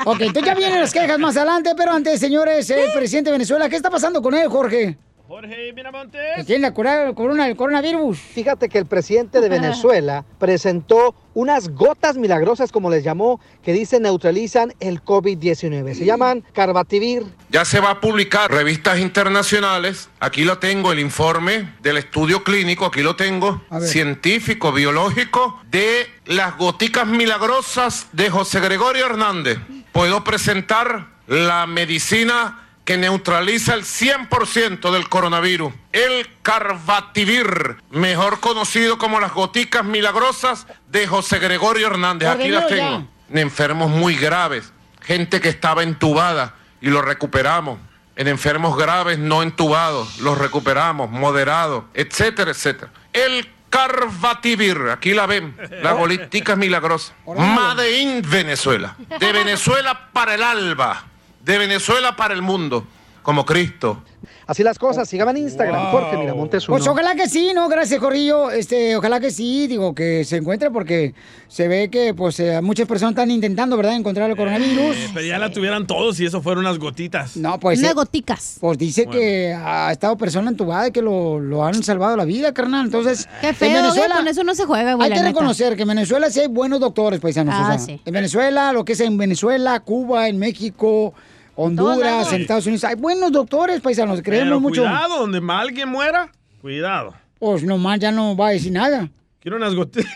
Ok, 0.05 0.21
entonces 0.21 0.43
ya 0.43 0.55
vienen 0.55 0.81
las 0.81 0.91
quejas 0.91 1.19
más 1.19 1.37
adelante, 1.37 1.73
pero 1.77 1.91
antes, 1.91 2.19
señores, 2.19 2.67
el 2.71 2.91
presidente 2.91 3.29
de 3.29 3.33
Venezuela, 3.33 3.69
¿qué 3.69 3.75
está 3.75 3.91
pasando 3.91 4.23
con 4.23 4.33
él, 4.33 4.47
Jorge? 4.47 4.97
Jorge 5.27 5.73
Miramontes. 5.73 6.21
Que 6.37 6.43
tiene 6.43 6.61
la 6.61 6.73
cura- 6.73 7.11
corona, 7.15 7.47
el 7.47 7.55
coronavirus. 7.55 8.17
Fíjate 8.19 8.69
que 8.69 8.77
el 8.77 8.85
presidente 8.85 9.41
de 9.41 9.49
Venezuela 9.49 10.23
presentó 10.39 11.15
unas 11.33 11.69
gotas 11.69 12.15
milagrosas, 12.15 12.71
como 12.71 12.91
les 12.91 13.03
llamó, 13.03 13.41
que 13.63 13.73
dice 13.73 13.99
neutralizan 13.99 14.73
el 14.79 15.03
COVID-19. 15.03 15.95
Se 15.95 16.05
llaman 16.05 16.43
Carbativir. 16.53 17.23
Ya 17.49 17.65
se 17.65 17.79
va 17.79 17.89
a 17.89 18.01
publicar 18.01 18.51
revistas 18.51 18.99
internacionales. 18.99 20.09
Aquí 20.19 20.43
lo 20.43 20.59
tengo, 20.59 20.91
el 20.91 20.99
informe 20.99 21.73
del 21.81 21.97
estudio 21.97 22.43
clínico, 22.43 22.85
aquí 22.85 23.01
lo 23.01 23.15
tengo, 23.15 23.63
científico, 23.81 24.71
biológico, 24.71 25.59
de 25.71 26.07
las 26.25 26.55
goticas 26.57 27.07
milagrosas 27.07 28.07
de 28.11 28.29
José 28.29 28.59
Gregorio 28.59 29.07
Hernández. 29.07 29.57
Puedo 29.91 30.23
presentar 30.23 31.07
la 31.27 31.65
medicina 31.65 32.61
que 32.85 32.97
neutraliza 32.97 33.73
el 33.73 33.83
100% 33.83 34.91
del 34.91 35.09
coronavirus. 35.09 35.73
El 35.91 36.29
Carbativir, 36.43 37.77
mejor 37.89 38.39
conocido 38.39 38.99
como 38.99 39.19
las 39.19 39.33
goticas 39.33 39.83
milagrosas 39.83 40.67
de 40.89 41.07
José 41.07 41.39
Gregorio 41.39 41.87
Hernández. 41.87 42.29
Aquí 42.29 42.49
las 42.49 42.67
tengo. 42.67 43.07
En 43.31 43.39
enfermos 43.39 43.89
muy 43.89 44.15
graves, 44.15 44.71
gente 45.01 45.41
que 45.41 45.49
estaba 45.49 45.81
entubada 45.81 46.55
y 46.79 46.89
lo 46.89 47.01
recuperamos. 47.01 47.79
En 48.15 48.27
enfermos 48.27 48.77
graves 48.77 49.17
no 49.17 49.41
entubados, 49.41 50.19
los 50.19 50.37
recuperamos, 50.37 51.09
moderados, 51.09 51.85
etcétera, 51.95 52.51
etcétera. 52.51 52.91
El 53.11 53.49
Carbativir, 53.71 54.89
aquí 54.89 55.13
la 55.13 55.25
ven, 55.25 55.57
la 55.81 55.91
gotica 55.93 56.55
milagrosa. 56.55 57.13
Made 57.25 57.99
in 57.99 58.21
Venezuela. 58.21 58.95
De 59.19 59.33
Venezuela 59.33 60.11
para 60.13 60.35
el 60.35 60.43
alba. 60.43 61.03
De 61.45 61.57
Venezuela 61.57 62.15
para 62.15 62.33
el 62.33 62.41
mundo. 62.41 62.85
Como 63.21 63.43
Cristo. 63.43 64.03
Así 64.45 64.61
las 64.61 64.77
cosas, 64.77 65.09
síganme 65.09 65.31
en 65.31 65.37
Instagram, 65.37 65.89
Jorge 65.89 66.15
Miramontes 66.15 66.67
uno. 66.69 66.77
Pues 66.77 66.87
ojalá 66.87 67.15
que 67.15 67.27
sí, 67.27 67.53
¿no? 67.55 67.67
Gracias, 67.67 67.99
Corrillo. 67.99 68.51
Este, 68.51 68.95
ojalá 68.95 69.19
que 69.19 69.31
sí, 69.31 69.65
digo, 69.65 69.95
que 69.95 70.23
se 70.23 70.37
encuentre 70.37 70.69
porque 70.69 71.15
se 71.47 71.67
ve 71.67 71.89
que 71.89 72.13
pues 72.13 72.39
eh, 72.39 72.61
muchas 72.61 72.87
personas 72.87 73.13
están 73.13 73.31
intentando, 73.31 73.77
¿verdad?, 73.77 73.95
encontrar 73.95 74.29
el 74.29 74.37
coronavirus. 74.37 74.95
Eh, 74.95 75.09
pero 75.11 75.25
ya 75.25 75.39
la 75.39 75.49
tuvieran 75.51 75.87
todos 75.87 76.19
y 76.19 76.25
eso 76.27 76.43
fueron 76.43 76.65
unas 76.65 76.77
gotitas. 76.77 77.35
No, 77.35 77.59
pues. 77.59 77.79
Unas 77.79 77.91
eh, 77.91 77.95
goticas. 77.95 78.57
Pues 78.61 78.77
dice 78.77 79.07
que 79.07 79.55
ha 79.55 79.91
estado 79.91 80.15
persona 80.17 80.51
entubada 80.51 80.89
y 80.89 80.91
que 80.91 81.01
lo, 81.01 81.39
lo 81.39 81.65
han 81.65 81.81
salvado 81.81 82.15
la 82.15 82.25
vida, 82.25 82.53
carnal. 82.53 82.85
Entonces, 82.85 83.27
Qué 83.41 83.49
en 83.49 83.55
feo, 83.55 83.69
güey, 83.71 83.81
Venezuela. 83.81 84.15
con 84.17 84.27
eso 84.27 84.43
no 84.43 84.53
se 84.53 84.65
juega, 84.65 84.93
güey, 84.93 85.05
Hay 85.07 85.11
que 85.13 85.23
neta. 85.23 85.29
reconocer 85.29 85.75
que 85.75 85.81
en 85.81 85.87
Venezuela 85.87 86.29
sí 86.29 86.41
hay 86.41 86.47
buenos 86.47 86.79
doctores, 86.79 87.19
paisanos. 87.19 87.55
Ah, 87.57 87.63
o 87.63 87.65
sea, 87.69 87.79
sí. 87.79 87.99
En 88.05 88.13
Venezuela, 88.13 88.71
lo 88.71 88.85
que 88.85 88.93
es 88.93 88.99
en 88.99 89.17
Venezuela, 89.17 89.79
Cuba, 89.79 90.27
en 90.27 90.37
México, 90.37 91.15
Honduras, 91.55 92.31
en 92.33 92.41
Estados 92.41 92.65
Unidos, 92.65 92.83
hay 92.83 92.95
buenos 92.95 93.31
doctores, 93.31 93.81
paisanos. 93.81 94.21
Creemos 94.21 94.47
Pero 94.47 94.59
mucho. 94.59 94.81
cuidado, 94.81 95.19
donde 95.19 95.39
mal 95.41 95.61
alguien 95.67 95.89
muera, 95.89 96.29
cuidado. 96.61 97.13
Pues 97.39 97.63
nomás 97.63 97.99
ya 97.99 98.11
no 98.11 98.35
va 98.35 98.47
a 98.49 98.51
decir 98.51 98.71
nada. 98.71 99.09
Quiero 99.39 99.57
unas 99.57 99.75
gotitas. 99.75 100.11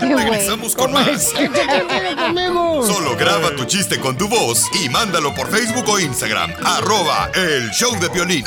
Regresamos 0.00 0.74
con 0.76 0.92
más. 0.92 1.32
Solo 2.86 3.16
graba 3.18 3.50
tu 3.56 3.64
chiste 3.64 3.98
con 3.98 4.16
tu 4.16 4.28
voz 4.28 4.64
y 4.84 4.88
mándalo 4.88 5.34
por 5.34 5.48
Facebook 5.50 5.88
o 5.88 5.98
Instagram. 5.98 6.52
Arroba 6.64 7.30
el 7.34 7.70
show 7.70 7.98
de 7.98 8.08
violín. 8.08 8.44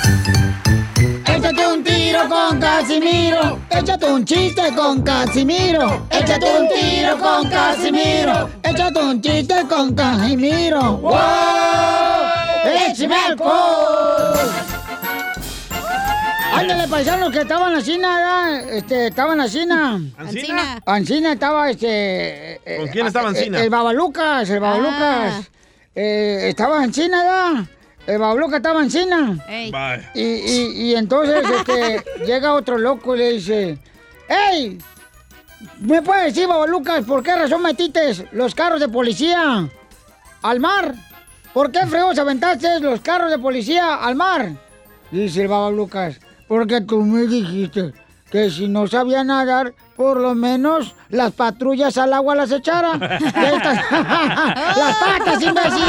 Échate 1.40 1.68
un 1.68 1.82
tiro 1.82 2.28
con 2.28 2.60
Casimiro. 2.60 3.60
Échate 3.70 4.06
un 4.12 4.26
chiste 4.26 4.76
con 4.76 5.02
Casimiro. 5.02 6.06
Échate 6.10 6.46
un 6.60 6.68
tiro 6.68 7.18
con 7.18 7.50
Casimiro. 7.50 8.50
Échate 8.62 9.00
un 9.00 9.22
chiste 9.22 9.56
con 9.70 9.96
Casimiro. 9.96 10.98
¡Wow! 10.98 11.16
¡Échame! 12.90 13.16
Ándale, 16.52 16.88
paisanos 16.90 17.32
que 17.32 17.40
estaban 17.40 17.74
así, 17.74 17.98
nada, 17.98 18.60
este, 18.72 19.08
estaban 19.08 19.40
así, 19.40 19.66
na. 19.66 19.98
¿Ancina? 20.18 20.82
Ancina 20.86 21.32
estaba, 21.32 21.70
este... 21.70 22.60
¿Con 22.80 22.90
quién 22.90 23.08
estaba 23.08 23.28
eh, 23.28 23.30
Ancina? 23.30 23.62
El 23.62 23.70
Babalucas, 23.70 24.50
el 24.50 24.60
Babalucas. 24.60 25.50
Eh, 25.96 26.50
estaba 26.50 26.84
Ancina, 26.84 27.24
¿verdad? 27.24 27.70
El 28.10 28.18
Babalucas 28.18 28.58
estaba 28.58 28.82
Ancina. 28.82 29.38
Bye. 29.48 30.10
Y, 30.16 30.22
y, 30.22 30.82
y 30.92 30.96
entonces 30.96 31.44
este, 31.58 32.04
llega 32.26 32.54
otro 32.56 32.78
loco 32.78 33.16
y 33.16 33.20
le 33.20 33.34
dice, 33.34 33.78
¡Ey! 34.28 34.80
¿Me 35.80 36.02
puedes 36.02 36.34
decir, 36.34 36.48
Babalucas, 36.48 37.04
por 37.06 37.22
qué 37.22 37.36
razón 37.36 37.62
metiste 37.62 38.28
los 38.32 38.56
carros 38.56 38.80
de 38.80 38.88
policía 38.90 39.70
al 40.42 40.60
mar? 40.60 40.96
¿Por 41.54 41.72
qué 41.72 41.86
fregos 41.86 42.18
aventaste 42.18 42.80
los 42.80 43.02
carros 43.02 43.30
de 43.30 43.38
policía 43.40 43.96
al 43.96 44.16
mar? 44.16 44.54
Dice 45.12 45.42
el 45.44 45.48
Babalucas, 45.48 46.20
Porque 46.48 46.82
tú 46.82 47.02
me 47.02 47.24
dijiste 47.24 47.94
que 48.32 48.50
si 48.50 48.68
no 48.68 48.88
sabía 48.88 49.24
nadar, 49.24 49.74
por 49.96 50.18
lo 50.20 50.34
menos 50.36 50.96
las 51.10 51.32
patrullas 51.34 51.98
al 51.98 52.14
agua 52.14 52.36
las 52.36 52.52
estás- 52.54 52.72
¡Las 53.92 54.98
patas, 54.98 55.42
imbécil! 55.44 55.84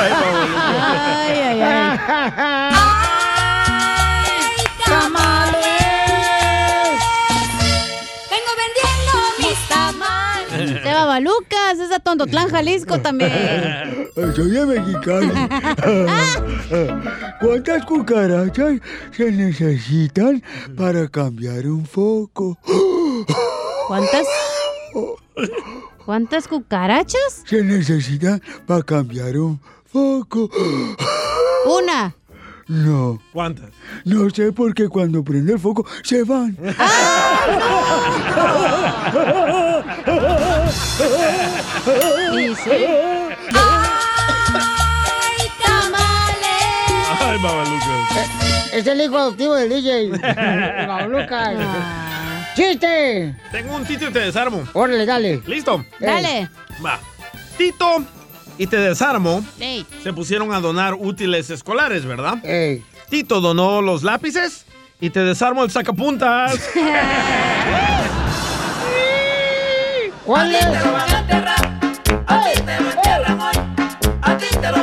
Ay, 0.00 1.38
ay, 1.40 1.60
ay. 1.62 1.98
Vengo 8.30 8.52
vendiendo 8.62 9.12
mis 9.38 9.58
tamales. 9.68 10.84
De 10.84 10.92
Babalucas, 10.92 11.78
es 11.80 11.90
de 11.90 11.98
Tontotlán, 11.98 12.48
Jalisco 12.48 13.00
también. 13.00 14.08
Soy 14.36 14.50
de 14.50 14.66
mexicano. 14.66 15.32
¿Cuántas 17.40 17.84
cucarachas 17.84 18.80
se 19.10 19.32
necesitan 19.32 20.42
para 20.76 21.08
cambiar 21.08 21.66
un 21.66 21.84
foco? 21.84 22.56
¿Cuántas? 23.88 24.26
¿Cuántas 26.04 26.46
cucarachas? 26.48 27.42
Se 27.46 27.62
necesitan 27.64 28.40
para 28.66 28.82
cambiar 28.82 29.36
un 29.38 29.58
foco. 29.58 29.77
Una. 29.92 32.14
No. 32.66 33.18
¿Cuántas? 33.32 33.70
No 34.04 34.28
sé 34.28 34.52
porque 34.52 34.88
cuando 34.88 35.24
prende 35.24 35.54
el 35.54 35.58
foco 35.58 35.86
se 36.02 36.22
van. 36.24 36.56
Sí, 42.34 42.54
sí. 42.62 42.70
Ay, 47.20 47.38
babalucas. 47.42 48.72
Es 48.72 48.86
el 48.86 49.00
hijo 49.00 49.16
adoptivo 49.16 49.54
del 49.54 49.70
DJ. 49.70 50.10
Babalucas. 50.86 51.56
¡Chiste! 52.54 53.34
Tengo 53.52 53.76
un 53.76 53.84
Tito 53.86 54.08
y 54.08 54.12
te 54.12 54.18
desarmo. 54.18 54.64
Órale, 54.74 55.06
dale. 55.06 55.40
¿Listo? 55.46 55.84
Dale. 56.00 56.50
Va. 56.84 56.98
Tito 57.56 58.04
y 58.58 58.66
te 58.66 58.76
desarmo, 58.76 59.44
Ey. 59.60 59.86
se 60.02 60.12
pusieron 60.12 60.52
a 60.52 60.60
donar 60.60 60.94
útiles 60.94 61.48
escolares, 61.50 62.04
¿verdad? 62.04 62.34
Tito 63.08 63.40
donó 63.40 63.80
los 63.80 64.02
lápices 64.02 64.66
y 65.00 65.10
te 65.10 65.20
desarmo 65.20 65.62
el 65.64 65.70
sacapuntas. 65.70 66.58
¿Cuál 70.24 70.54
es? 70.54 70.64
A 70.64 70.70
ti 70.70 70.76
te 70.78 70.84
lo 70.84 70.92
van 70.92 71.14
a 71.14 71.18
enterrar, 71.20 71.80
a 72.26 72.44
ti 72.44 72.60
te 72.60 72.80
lo 72.82 72.90
enterran 72.90 73.40
hoy, 73.40 73.54
a 74.20 74.36
ti 74.36 74.46
te 74.60 74.70
lo 74.70 74.77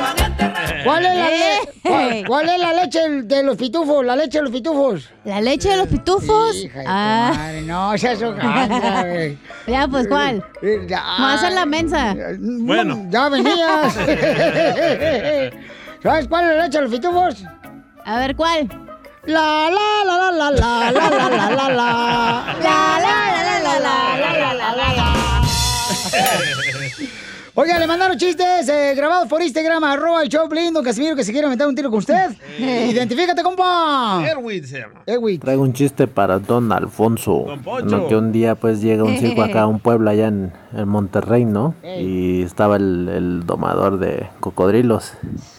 ¿Cuál 0.85 1.05
es 1.05 1.15
la 1.15 1.29
le- 1.29 1.69
cuál- 1.83 2.23
cuál 2.27 2.49
es 2.49 2.59
la 2.59 2.73
leche 2.73 2.99
de 3.23 3.43
los 3.43 3.57
pitufos? 3.57 4.05
La 4.05 4.15
leche 4.15 4.37
de 4.37 4.43
los 4.43 4.51
pitufos. 4.51 5.09
¿La 5.25 5.41
leche 5.41 5.69
de 5.69 5.77
los 5.77 5.87
pitufos? 5.87 6.55
Hija 6.55 6.79
de 6.79 6.85
Ah. 6.87 7.31
madre, 7.35 7.61
no, 7.63 7.97
seas 7.97 8.21
hojandra, 8.21 9.03
güey. 9.03 9.37
Ya, 9.67 9.87
pues, 9.87 10.07
¿cuál? 10.07 10.43
Eh, 10.61 10.87
a 10.95 11.33
hacer 11.33 11.53
la 11.53 11.65
mensa. 11.65 12.15
Bueno. 12.39 13.05
Ya 13.09 13.29
venías. 13.29 13.93
¿Sabes 16.03 16.27
cuál 16.27 16.49
es 16.51 16.55
la 16.57 16.63
leche 16.65 16.77
de 16.77 16.83
los 16.83 16.91
pitufos? 16.91 17.43
A 18.05 18.19
ver, 18.19 18.35
¿cuál? 18.35 18.67
La 19.25 19.69
la 19.71 20.05
la 20.05 20.17
la 20.17 20.31
la 20.31 20.51
la 20.51 20.91
la 20.91 20.91
la 20.91 21.19
la 21.19 21.39
la 21.39 21.49
la 21.49 21.69
La, 22.61 22.99
la, 23.01 23.17
la, 23.31 23.59
la, 23.59 23.79
la, 23.79 23.79
la, 23.79 24.31
la, 24.37 24.53
la, 24.53 24.75
la, 24.75 24.93
la. 24.93 26.64
Oiga, 27.57 27.79
le 27.79 27.87
mandaron 27.87 28.17
chistes 28.17 28.67
eh, 28.67 28.93
grabados 28.97 29.29
por 29.29 29.41
Instagram, 29.41 29.81
arroba 29.85 30.21
el 30.21 30.27
show 30.27 30.45
lindo, 30.51 30.83
Casimiro, 30.83 31.15
que 31.15 31.23
se 31.23 31.31
quiere 31.31 31.47
meter 31.47 31.65
un 31.65 31.73
tiro 31.73 31.89
con 31.89 31.99
usted. 31.99 32.31
Identifícate, 32.59 33.41
compa. 33.43 34.21
Erwin 34.27 34.67
se 34.67 34.79
llama. 34.81 34.95
Erwin. 35.05 35.39
Traigo 35.39 35.63
un 35.63 35.71
chiste 35.71 36.05
para 36.05 36.39
Don 36.39 36.69
Alfonso. 36.73 37.45
Don. 37.63 37.87
No, 37.87 38.07
que 38.09 38.17
un 38.17 38.33
día 38.33 38.55
pues 38.55 38.81
llega 38.81 39.05
un 39.05 39.15
circo 39.15 39.41
acá 39.41 39.61
a 39.61 39.67
un 39.67 39.79
pueblo 39.79 40.09
allá 40.09 40.27
en, 40.27 40.51
en 40.73 40.89
Monterrey, 40.89 41.45
¿no? 41.45 41.75
Y 41.81 42.41
estaba 42.41 42.75
el, 42.75 43.07
el 43.07 43.45
domador 43.45 43.99
de 43.99 44.27
cocodrilos. 44.41 45.13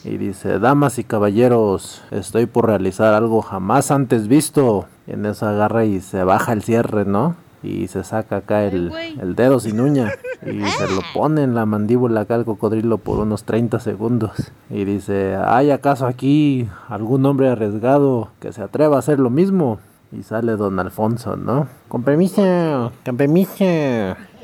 Y 0.05 0.19
dice, 0.19 0.59
damas 0.59 0.99
y 0.99 1.05
caballeros, 1.05 2.03
estoy 2.11 2.45
por 2.45 2.67
realizar 2.67 3.15
algo 3.15 3.41
jamás 3.41 3.91
antes 3.91 4.29
visto. 4.29 4.85
Y 5.07 5.13
en 5.13 5.25
eso 5.25 5.47
agarra 5.47 5.87
y 5.87 6.03
se 6.03 6.25
baja 6.25 6.53
el 6.53 6.63
cierre, 6.63 7.07
¿no? 7.07 7.37
Y 7.67 7.89
se 7.89 8.05
saca 8.05 8.37
acá 8.37 8.65
el, 8.65 8.93
el 9.21 9.35
dedo 9.35 9.59
sin 9.59 9.81
uña. 9.81 10.13
Y 10.43 10.63
se 10.79 10.87
lo 10.87 11.01
pone 11.13 11.43
en 11.43 11.55
la 11.55 11.67
mandíbula 11.67 12.23
acá 12.23 12.37
al 12.37 12.45
cocodrilo 12.45 12.99
por 12.99 13.19
unos 13.19 13.45
30 13.45 13.81
segundos. 13.81 14.53
Y 14.71 14.85
dice, 14.85 15.37
¿hay 15.37 15.71
acaso 15.71 16.07
aquí 16.07 16.69
algún 16.89 17.27
hombre 17.27 17.49
arriesgado 17.49 18.29
que 18.41 18.53
se 18.53 18.63
atreva 18.63 18.97
a 18.97 18.99
hacer 19.01 19.19
lo 19.19 19.31
mismo? 19.31 19.79
Y 20.13 20.23
sale 20.23 20.53
don 20.53 20.79
Alfonso, 20.79 21.37
¿no? 21.37 21.67
Con 21.89 22.05
permiso, 22.05 22.93
con 23.05 23.17
permiso. 23.17 23.65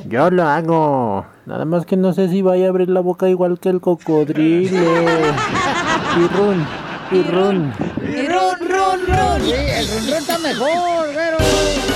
Yo 0.08 0.30
lo 0.30 0.42
hago. 0.42 1.24
Nada 1.46 1.64
más 1.64 1.86
que 1.86 1.96
no 1.96 2.12
sé 2.12 2.28
si 2.28 2.42
vaya 2.42 2.66
a 2.66 2.68
abrir 2.70 2.88
la 2.88 3.00
boca 3.00 3.28
igual 3.28 3.60
que 3.60 3.68
el 3.68 3.80
cocodrilo. 3.80 4.80
Y 6.14 6.26
run, 6.36 6.66
y 7.10 7.22
run. 7.22 7.72
Y 8.02 8.26
run, 8.28 8.68
run, 8.68 9.00
run. 9.06 9.40
Sí, 9.40 9.52
el 9.52 9.88
run, 9.88 10.06
run 10.08 10.14
está 10.18 10.38
mejor, 10.38 11.06
pero... 11.14 11.91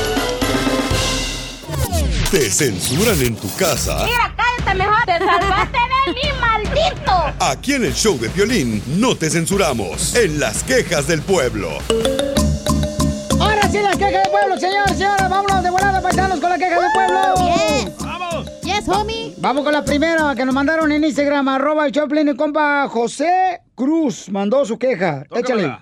Te 2.36 2.50
censuran 2.50 3.18
en 3.22 3.34
tu 3.34 3.48
casa. 3.56 4.04
Mira, 4.04 4.30
cállate 4.36 4.76
mejor. 4.76 5.04
Te 5.06 5.18
salvaste 5.18 5.78
de 5.78 6.12
mí, 6.12 6.20
maldito. 6.38 7.12
Aquí 7.40 7.72
en 7.72 7.86
el 7.86 7.94
show 7.94 8.18
de 8.18 8.28
violín 8.28 8.82
no 8.98 9.16
te 9.16 9.30
censuramos. 9.30 10.14
En 10.14 10.38
las 10.38 10.62
quejas 10.62 11.06
del 11.06 11.22
pueblo. 11.22 11.78
Ahora 13.40 13.70
sí, 13.70 13.78
las 13.80 13.96
quejas 13.96 14.22
del 14.24 14.30
pueblo, 14.30 14.58
señores, 14.58 14.98
señores. 14.98 15.30
Vámonos 15.30 15.62
de 15.62 15.70
volada, 15.70 16.02
paisanos, 16.02 16.38
con 16.38 16.50
la 16.50 16.58
queja 16.58 16.78
del 16.78 16.92
pueblo. 16.92 17.34
Yes. 17.54 17.96
¡Vamos! 18.00 18.50
Yes, 18.62 18.86
homie. 18.86 19.32
Vamos 19.38 19.64
con 19.64 19.72
la 19.72 19.82
primera 19.82 20.34
que 20.34 20.44
nos 20.44 20.54
mandaron 20.54 20.92
en 20.92 21.04
Instagram, 21.04 21.48
arroba 21.48 21.86
el 21.86 21.92
Choplin, 21.92 22.28
y 22.28 22.36
compa 22.36 22.86
José 22.90 23.62
Cruz 23.74 24.28
mandó 24.28 24.62
su 24.66 24.78
queja. 24.78 25.24
Échale. 25.34 25.78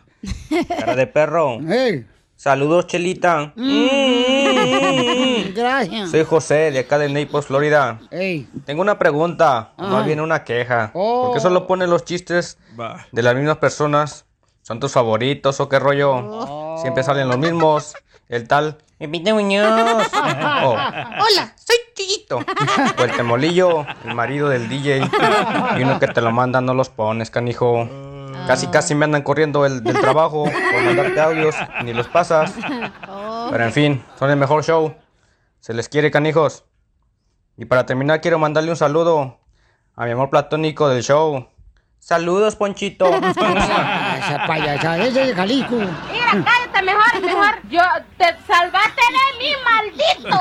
Cara 0.78 0.94
de 0.94 1.06
perro. 1.08 1.58
Hey. 1.68 2.06
Saludos, 2.36 2.86
Chelita. 2.86 3.52
Mm. 3.56 5.54
Gracias. 5.54 6.10
Soy 6.10 6.24
José, 6.24 6.70
de 6.72 6.80
acá 6.80 6.98
de 6.98 7.08
Naples, 7.08 7.46
Florida. 7.46 8.00
Ey. 8.10 8.48
Tengo 8.66 8.82
una 8.82 8.98
pregunta, 8.98 9.72
Ajá. 9.76 9.88
más 9.88 10.04
bien 10.06 10.20
una 10.20 10.44
queja. 10.44 10.90
Oh. 10.94 11.26
¿Por 11.26 11.34
qué 11.34 11.40
solo 11.40 11.66
ponen 11.66 11.90
los 11.90 12.04
chistes 12.04 12.58
de 13.12 13.22
las 13.22 13.34
mismas 13.34 13.58
personas? 13.58 14.26
¿Son 14.62 14.80
tus 14.80 14.92
favoritos 14.92 15.60
o 15.60 15.68
qué 15.68 15.78
rollo? 15.78 16.12
Oh. 16.14 16.78
Siempre 16.80 17.02
salen 17.02 17.28
los 17.28 17.38
mismos. 17.38 17.94
El 18.28 18.48
tal... 18.48 18.78
Pepito 18.98 19.34
Muñoz. 19.34 20.08
O, 20.64 20.70
Hola, 20.70 21.54
soy 21.56 21.76
Chillito. 21.94 22.38
O 22.98 23.02
el 23.04 23.12
temolillo, 23.12 23.84
el 24.04 24.14
marido 24.14 24.48
del 24.48 24.68
DJ. 24.68 25.08
Y 25.78 25.82
uno 25.82 25.98
que 26.00 26.06
te 26.08 26.20
lo 26.22 26.30
manda 26.32 26.60
no 26.60 26.72
los 26.74 26.88
pones, 26.88 27.30
canijo. 27.30 27.86
Casi, 28.46 28.66
casi 28.68 28.94
me 28.94 29.04
andan 29.04 29.22
corriendo 29.22 29.64
el, 29.64 29.82
del 29.82 30.00
trabajo 30.00 30.44
por 30.44 30.82
mandarte 30.82 31.20
audios 31.20 31.54
ni 31.84 31.92
los 31.92 32.08
pasas. 32.08 32.52
Pero 33.50 33.64
en 33.64 33.72
fin, 33.72 34.04
son 34.18 34.30
el 34.30 34.36
mejor 34.36 34.64
show. 34.64 34.94
Se 35.60 35.72
les 35.74 35.88
quiere, 35.88 36.10
canijos. 36.10 36.64
Y 37.56 37.64
para 37.64 37.86
terminar, 37.86 38.20
quiero 38.20 38.38
mandarle 38.38 38.70
un 38.70 38.76
saludo 38.76 39.38
a 39.96 40.04
mi 40.04 40.10
amor 40.10 40.30
platónico 40.30 40.88
del 40.88 41.02
show. 41.02 41.48
Saludos, 41.98 42.56
Ponchito. 42.56 43.06
Esa 43.16 44.44
payasa, 44.46 44.98
ese 44.98 45.22
es 45.22 45.28
de 45.28 45.34
Jalisco. 45.34 45.76
Mejor. 47.26 47.54
Yo 47.70 47.80
te 48.18 48.24
salvaste 48.46 49.02
de 49.10 49.24
mí, 49.38 49.50
maldito. 49.64 50.38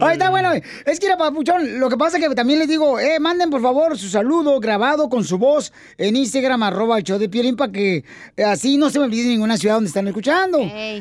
Ahí 0.06 0.12
está, 0.14 0.30
bueno. 0.30 0.50
Es 0.84 1.00
que 1.00 1.06
era 1.06 1.16
papuchón. 1.16 1.78
Lo 1.80 1.88
que 1.88 1.96
pasa 1.96 2.18
es 2.18 2.28
que 2.28 2.34
también 2.34 2.58
les 2.58 2.68
digo, 2.68 2.98
eh, 2.98 3.18
manden 3.20 3.50
por 3.50 3.62
favor 3.62 3.98
su 3.98 4.08
saludo 4.08 4.58
grabado 4.60 5.08
con 5.08 5.24
su 5.24 5.38
voz 5.38 5.72
en 5.98 6.16
Instagram, 6.16 6.62
arroba 6.62 6.98
el 6.98 7.04
show 7.04 7.18
de 7.18 7.28
Piolín, 7.28 7.56
para 7.56 7.72
que 7.72 8.04
eh, 8.36 8.44
así 8.44 8.76
no 8.76 8.90
se 8.90 8.98
me 8.98 9.06
olvide 9.06 9.28
ninguna 9.28 9.56
ciudad 9.56 9.74
donde 9.76 9.88
están 9.88 10.06
escuchando. 10.08 10.58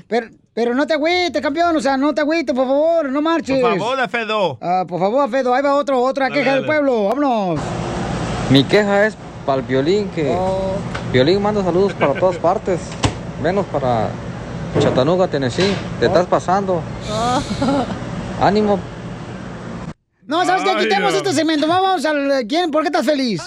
Pero, 0.08 0.28
pero 0.54 0.74
no 0.74 0.88
te 0.88 0.94
agüites, 0.94 1.42
campeón. 1.42 1.76
O 1.76 1.82
sea, 1.82 1.98
no 1.98 2.14
te 2.14 2.22
agüites, 2.22 2.56
por 2.56 2.68
favor, 2.68 3.10
no 3.10 3.22
marches. 3.22 3.60
Por 3.62 3.78
favor, 3.78 4.10
Fedo. 4.10 4.58
Ah, 4.62 4.86
por 4.88 5.00
favor, 5.00 5.30
Fedo. 5.30 5.54
Ahí 5.54 5.62
va 5.62 5.76
otro, 5.76 6.02
otra 6.02 6.30
Dale, 6.30 6.36
queja 6.42 6.56
del 6.56 6.66
dale. 6.66 6.74
pueblo. 6.82 7.04
Vámonos. 7.10 7.60
Mi 8.50 8.64
queja 8.64 9.08
es 9.08 9.16
para 9.46 9.60
el 9.62 9.68
violín, 9.68 10.08
que 10.10 10.36
violín 11.12 11.42
manda 11.42 11.64
saludos 11.64 11.94
para 11.94 12.14
todas 12.14 12.38
partes, 12.38 12.80
menos 13.46 13.68
para 13.68 14.10
Chattanooga, 14.80 15.28
Tennessee. 15.28 15.76
Te 16.00 16.08
estás 16.08 16.26
pasando. 16.26 16.82
Ánimo. 18.42 18.80
No, 20.26 20.44
¿sabes 20.44 20.64
qué? 20.64 20.84
Quitemos 20.84 21.14
este 21.14 21.32
segmento. 21.32 21.68
Vamos 21.68 22.04
al... 22.06 22.48
¿Quién? 22.48 22.72
¿Por 22.72 22.82
qué 22.82 22.88
estás 22.88 23.06
feliz? 23.06 23.44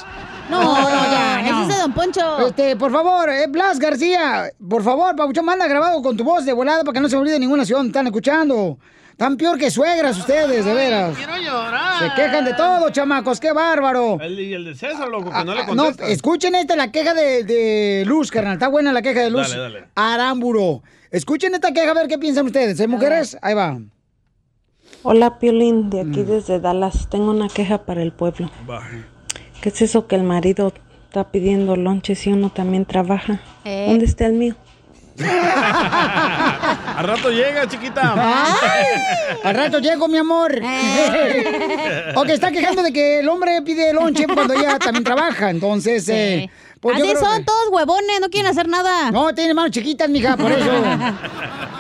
No, 0.49 0.63
no, 0.63 0.89
ya, 0.89 1.41
ese 1.43 1.51
no. 1.51 1.69
es 1.69 1.79
don 1.81 1.93
Poncho. 1.93 2.47
Este, 2.47 2.77
por 2.77 2.93
favor, 2.93 3.29
eh, 3.29 3.49
Blas 3.49 3.81
García, 3.81 4.51
por 4.67 4.83
favor, 4.83 5.15
Pabuchón, 5.17 5.45
manda 5.45 5.67
grabado 5.67 6.01
con 6.01 6.17
tu 6.17 6.23
voz 6.25 6.47
de 6.47 6.53
volada 6.53 6.85
para 6.85 6.95
que 6.95 7.01
no 7.01 7.09
se 7.09 7.17
olvide 7.17 7.39
ninguna 7.39 7.65
ciudad 7.67 7.81
donde 7.81 7.91
están 7.91 8.07
escuchando. 8.07 8.79
Tan 9.19 9.37
peor 9.37 9.59
que 9.59 9.69
suegras 9.69 10.17
ustedes, 10.17 10.65
de 10.65 10.73
veras. 10.75 11.17
Quiero 11.17 11.37
llorar. 11.39 11.99
Se 11.99 12.15
quejan 12.15 12.45
de 12.45 12.55
todo, 12.55 12.89
chamacos, 12.91 13.41
qué 13.41 13.53
bárbaro. 13.53 14.17
El, 14.21 14.39
y 14.39 14.55
el 14.55 14.65
de 14.65 14.75
César, 14.77 15.09
loco, 15.09 15.31
que 15.33 15.45
no 15.45 15.55
le 15.55 15.61
Ah, 15.63 15.67
No, 15.75 15.85
contesta. 15.87 16.07
escuchen 16.07 16.55
esta, 16.55 16.77
la 16.77 16.93
queja 16.93 17.15
de, 17.15 17.43
de 17.43 18.05
Luz, 18.07 18.31
carnal. 18.31 18.53
Está 18.55 18.69
buena 18.69 18.93
la 18.93 19.03
queja 19.03 19.21
de 19.23 19.31
Luz. 19.31 19.51
Dale, 19.51 19.61
dale. 19.61 19.85
Aramburo. 19.97 20.85
Escuchen 21.11 21.53
esta 21.53 21.73
queja, 21.73 21.91
a 21.91 21.95
ver 21.95 22.07
qué 22.07 22.17
piensan 22.17 22.47
ustedes. 22.47 22.79
¿Eh, 22.79 22.87
mujeres? 22.87 23.37
Ahí 23.43 23.55
va. 23.55 23.81
Hola 25.03 25.41
Piolín, 25.41 25.91
de 25.91 26.03
aquí 26.03 26.23
desde 26.23 26.61
Dallas. 26.61 27.09
Tengo 27.11 27.33
una 27.33 27.49
queja 27.49 27.85
para 27.87 28.03
el 28.03 28.13
pueblo. 28.13 28.49
¿Qué 29.61 29.71
es 29.71 29.83
eso 29.83 30.07
que 30.07 30.15
el 30.15 30.23
marido 30.23 30.73
está 31.09 31.33
pidiendo 31.33 31.75
lonches 31.75 32.25
y 32.29 32.33
uno 32.33 32.51
también 32.51 32.85
trabaja? 32.85 33.41
Eh. 33.65 33.87
¿Dónde 33.89 34.05
está 34.05 34.27
el 34.27 34.35
mío? 34.35 34.55
Al 35.25 37.07
rato 37.07 37.31
llega, 37.31 37.67
chiquita. 37.69 38.15
Al 39.45 39.55
rato 39.55 39.79
llego, 39.79 40.09
mi 40.09 40.19
amor. 40.19 40.53
ok, 42.17 42.29
está 42.29 42.51
quejando 42.51 42.83
de 42.83 42.93
que 42.93 43.21
el 43.21 43.29
hombre 43.29 43.61
pide 43.63 43.93
lonche 43.93 44.27
cuando 44.27 44.55
ella 44.55 44.79
también 44.79 45.05
trabaja. 45.05 45.51
Entonces, 45.51 46.05
Sí. 46.05 46.13
eh, 46.13 46.51
pues 46.81 46.97
Así 46.97 47.13
son 47.17 47.39
que- 47.39 47.45
todos 47.45 47.69
huevones, 47.71 48.21
no 48.21 48.29
quieren 48.29 48.51
hacer 48.51 48.69
nada. 48.69 49.11
No, 49.11 49.35
tiene 49.35 49.55
manos 49.55 49.71
chiquitas, 49.73 50.09
mija, 50.09 50.37
por 50.37 50.51
eso. 50.53 50.71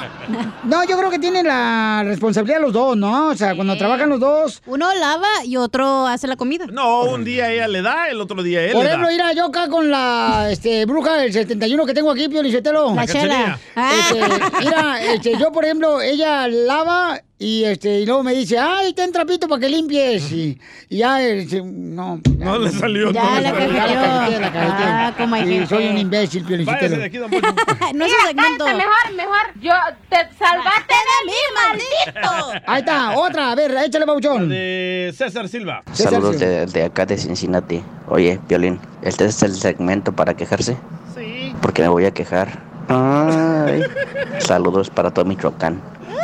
No, 0.64 0.84
yo 0.84 0.98
creo 0.98 1.10
que 1.10 1.18
tienen 1.18 1.46
la 1.46 2.02
responsabilidad 2.04 2.60
los 2.60 2.72
dos, 2.72 2.96
¿no? 2.96 3.28
O 3.28 3.34
sea, 3.34 3.54
cuando 3.54 3.76
trabajan 3.76 4.08
los 4.08 4.20
dos. 4.20 4.62
Uno 4.66 4.92
lava 4.94 5.28
y 5.44 5.56
otro 5.56 6.06
hace 6.06 6.26
la 6.26 6.36
comida. 6.36 6.66
No, 6.70 7.02
un 7.04 7.24
día 7.24 7.50
ella 7.50 7.68
le 7.68 7.82
da, 7.82 8.08
el 8.08 8.20
otro 8.20 8.42
día 8.42 8.62
él 8.64 8.72
Por 8.72 8.82
le 8.82 8.88
ejemplo, 8.88 9.08
da. 9.08 9.12
mira, 9.12 9.32
yo 9.32 9.46
acá 9.46 9.68
con 9.68 9.90
la 9.90 10.48
este, 10.50 10.84
bruja 10.86 11.14
del 11.16 11.32
71 11.32 11.86
que 11.86 11.94
tengo 11.94 12.10
aquí, 12.10 12.28
Pio 12.28 12.42
Lizetelo. 12.42 12.94
La 12.94 13.02
La 13.02 13.06
chela. 13.06 13.58
Este, 13.76 14.20
mira, 14.60 15.02
este, 15.02 15.38
yo, 15.38 15.50
por 15.52 15.64
ejemplo, 15.64 16.00
ella 16.00 16.46
lava 16.48 17.20
y 17.40 17.64
este 17.64 18.00
y 18.00 18.06
luego 18.06 18.22
me 18.24 18.34
dice, 18.34 18.58
ay, 18.58 18.92
ten 18.94 19.12
trapito 19.12 19.46
para 19.46 19.60
que 19.60 19.68
limpies. 19.68 20.32
Y, 20.32 20.58
y 20.88 20.98
ya, 20.98 21.22
este, 21.22 21.62
no. 21.62 22.20
ya, 22.36 22.44
No 22.44 22.58
le 22.58 22.70
salió, 22.70 23.12
Ya, 23.12 23.22
no 23.22 23.34
le 23.36 23.42
la 23.42 23.50
salió. 23.50 23.74
cajeteé, 23.76 23.90
la 23.94 24.02
cajeteé, 24.02 24.40
la 24.40 24.52
cajeteé. 24.52 24.86
Ah, 24.86 25.14
hay 25.34 25.46
gente. 25.46 25.66
soy 25.68 25.86
un 25.88 25.98
imbécil, 25.98 26.44
Pio 26.44 26.64
Váyase 26.64 26.96
de 26.96 27.04
aquí, 27.04 27.18
don 27.18 27.30
Poncho. 27.30 27.46
no 27.94 28.04
es 28.04 28.12
segmento. 28.26 28.64
cállate, 28.64 28.76
mejor, 28.84 29.14
mejor. 29.16 29.60
Yo 29.60 29.72
te 30.08 30.16
salvaste 30.36 30.94
de 30.94 31.26
mí, 31.26 31.32
maldito. 31.54 32.60
Ahí 32.66 32.80
está, 32.80 33.16
otra, 33.18 33.52
a 33.52 33.54
ver, 33.54 33.70
échale, 33.84 34.04
Pauchón. 34.06 34.48
De 34.48 35.14
César 35.16 35.48
Silva. 35.48 35.82
Saludos 35.92 36.40
de, 36.40 36.66
de 36.66 36.82
acá 36.84 37.06
de 37.06 37.16
Cincinnati. 37.16 37.82
Oye, 38.08 38.40
Violín, 38.48 38.80
¿este 39.02 39.26
es 39.26 39.40
el 39.44 39.54
segmento 39.54 40.12
para 40.12 40.34
quejarse? 40.34 40.76
Sí. 41.16 41.54
Porque 41.62 41.82
me 41.82 41.88
voy 41.88 42.04
a 42.04 42.10
quejar. 42.10 42.62
Ay. 42.88 43.82
Saludos 44.40 44.90
para 44.90 45.10
todo 45.12 45.24
Michoacán. 45.24 45.80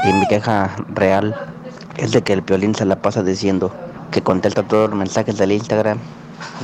Y 0.09 0.12
mi 0.12 0.26
queja 0.26 0.76
real 0.94 1.35
es 1.97 2.12
de 2.12 2.22
que 2.22 2.32
el 2.35 2.43
Piolín 2.43 2.74
se 2.74 2.85
la 2.85 2.97
pasa 2.97 3.22
diciendo 3.22 3.74
que 4.10 4.22
contesta 4.22 4.62
todos 4.62 4.90
los 4.90 4.98
mensajes 4.98 5.36
del 5.39 5.52
Instagram. 5.52 5.98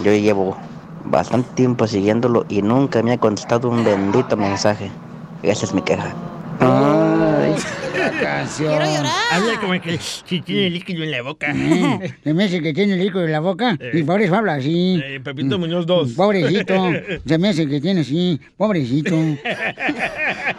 Yo 0.05 0.13
llevo 0.13 0.57
bastante 1.05 1.49
tiempo 1.55 1.87
siguiéndolo 1.87 2.45
y 2.49 2.63
nunca 2.63 3.03
me 3.03 3.13
ha 3.13 3.19
contestado 3.19 3.71
un 3.71 3.85
bendito 3.85 4.37
mensaje. 4.37 4.91
Esa 5.43 5.65
es 5.65 5.73
mi 5.75 5.83
queja. 5.83 6.13
Ay. 6.61 7.55
Canción. 8.21 8.69
Quiero 8.69 8.85
llorar. 8.85 9.13
Habla 9.33 9.61
como 9.61 9.81
que 9.81 9.99
si 9.99 10.41
tiene 10.43 10.71
líquido 10.71 11.05
en 11.05 11.11
la 11.11 11.23
boca. 11.23 11.53
Eh, 11.55 12.15
Se 12.23 12.35
me 12.35 12.45
hace 12.45 12.61
que 12.61 12.75
tiene 12.75 12.95
el 12.95 12.99
líquido 13.01 13.25
en 13.25 13.33
la 13.33 13.41
boca 13.41 13.79
y 13.93 14.03
por 14.03 14.21
eso 14.21 14.35
habla 14.35 14.55
así. 14.55 15.01
Eh, 15.03 15.21
Pepito 15.21 15.59
Muñoz 15.59 15.87
2. 15.87 16.13
Pobrecito. 16.13 16.75
Se 17.25 17.39
me 17.39 17.49
hace 17.49 17.67
que 17.67 17.81
tiene 17.81 18.03
así. 18.03 18.39
Pobrecito. 18.57 19.17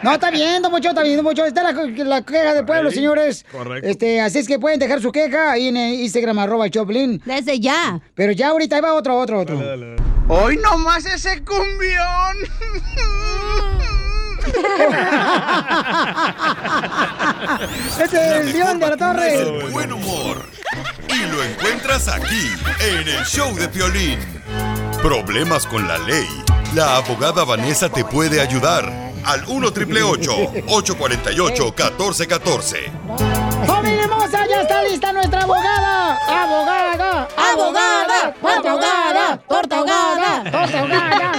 No, 0.02 0.12
está 0.14 0.30
bien, 0.30 0.62
don 0.62 0.72
Mocho, 0.72 0.88
está 0.88 1.02
bien, 1.02 1.16
don 1.16 1.24
Mocho. 1.24 1.44
Está 1.44 1.62
la, 1.62 1.72
la 1.72 2.22
queja 2.22 2.54
del 2.54 2.64
pueblo, 2.64 2.90
señores. 2.90 3.44
correcto. 3.52 3.88
Este, 3.88 4.20
así 4.20 4.38
es 4.40 4.48
que 4.48 4.58
pueden 4.58 4.80
dejar 4.80 5.00
su 5.00 5.12
queja 5.12 5.52
ahí 5.52 5.68
en 5.68 5.76
el 5.76 5.94
Instagram, 6.00 6.38
arroba 6.40 6.68
Choplin. 6.68 7.22
Desde 7.24 7.60
ya. 7.60 8.00
Pero 8.14 8.32
ya 8.32 8.48
ahorita 8.48 8.76
ahí 8.76 8.82
va 8.82 8.94
otro, 8.94 9.16
otro, 9.18 9.40
otro. 9.40 9.60
Hoy 10.28 10.56
nomás 10.56 11.04
ese 11.06 11.42
cumbión. 11.44 12.36
Este 18.02 18.16
es 18.16 18.46
el 18.46 18.52
León 18.52 18.80
de 18.80 18.90
la 18.90 18.96
Torre. 18.96 19.34
El 19.34 19.70
buen 19.70 19.92
humor. 19.92 20.42
Y 21.08 21.26
lo 21.30 21.42
encuentras 21.44 22.08
aquí, 22.08 22.50
en 22.80 23.08
el 23.08 23.24
show 23.24 23.54
de 23.54 23.68
Piolín. 23.68 24.18
Problemas 25.02 25.66
con 25.66 25.86
la 25.86 25.98
ley. 25.98 26.26
La 26.74 26.96
abogada 26.96 27.44
Vanessa 27.44 27.88
te 27.88 28.04
puede 28.04 28.40
ayudar. 28.40 29.11
Al 29.24 29.44
1 29.46 29.72
triple 29.72 30.02
848 30.02 31.64
1414. 31.64 32.92
¡Familia 33.66 34.04
hermosa! 34.04 34.46
¡Ya 34.48 34.62
está 34.62 34.82
lista 34.82 35.12
nuestra 35.12 35.42
abogada! 35.42 36.18
¡Abogada! 36.28 37.28
¡Abogada! 37.36 38.34
¡Torta 38.40 38.70
ahogada! 38.70 39.38
¡Torta 39.48 39.76
ahogada! 39.78 40.42
¡Torta 40.50 40.78
ahogada! 40.78 41.32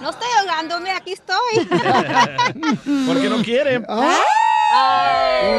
No 0.00 0.10
estoy 0.10 0.28
ahogándome, 0.38 0.90
aquí 0.92 1.12
estoy. 1.12 1.68
Porque 3.06 3.28
no 3.28 3.42
quiere. 3.42 3.82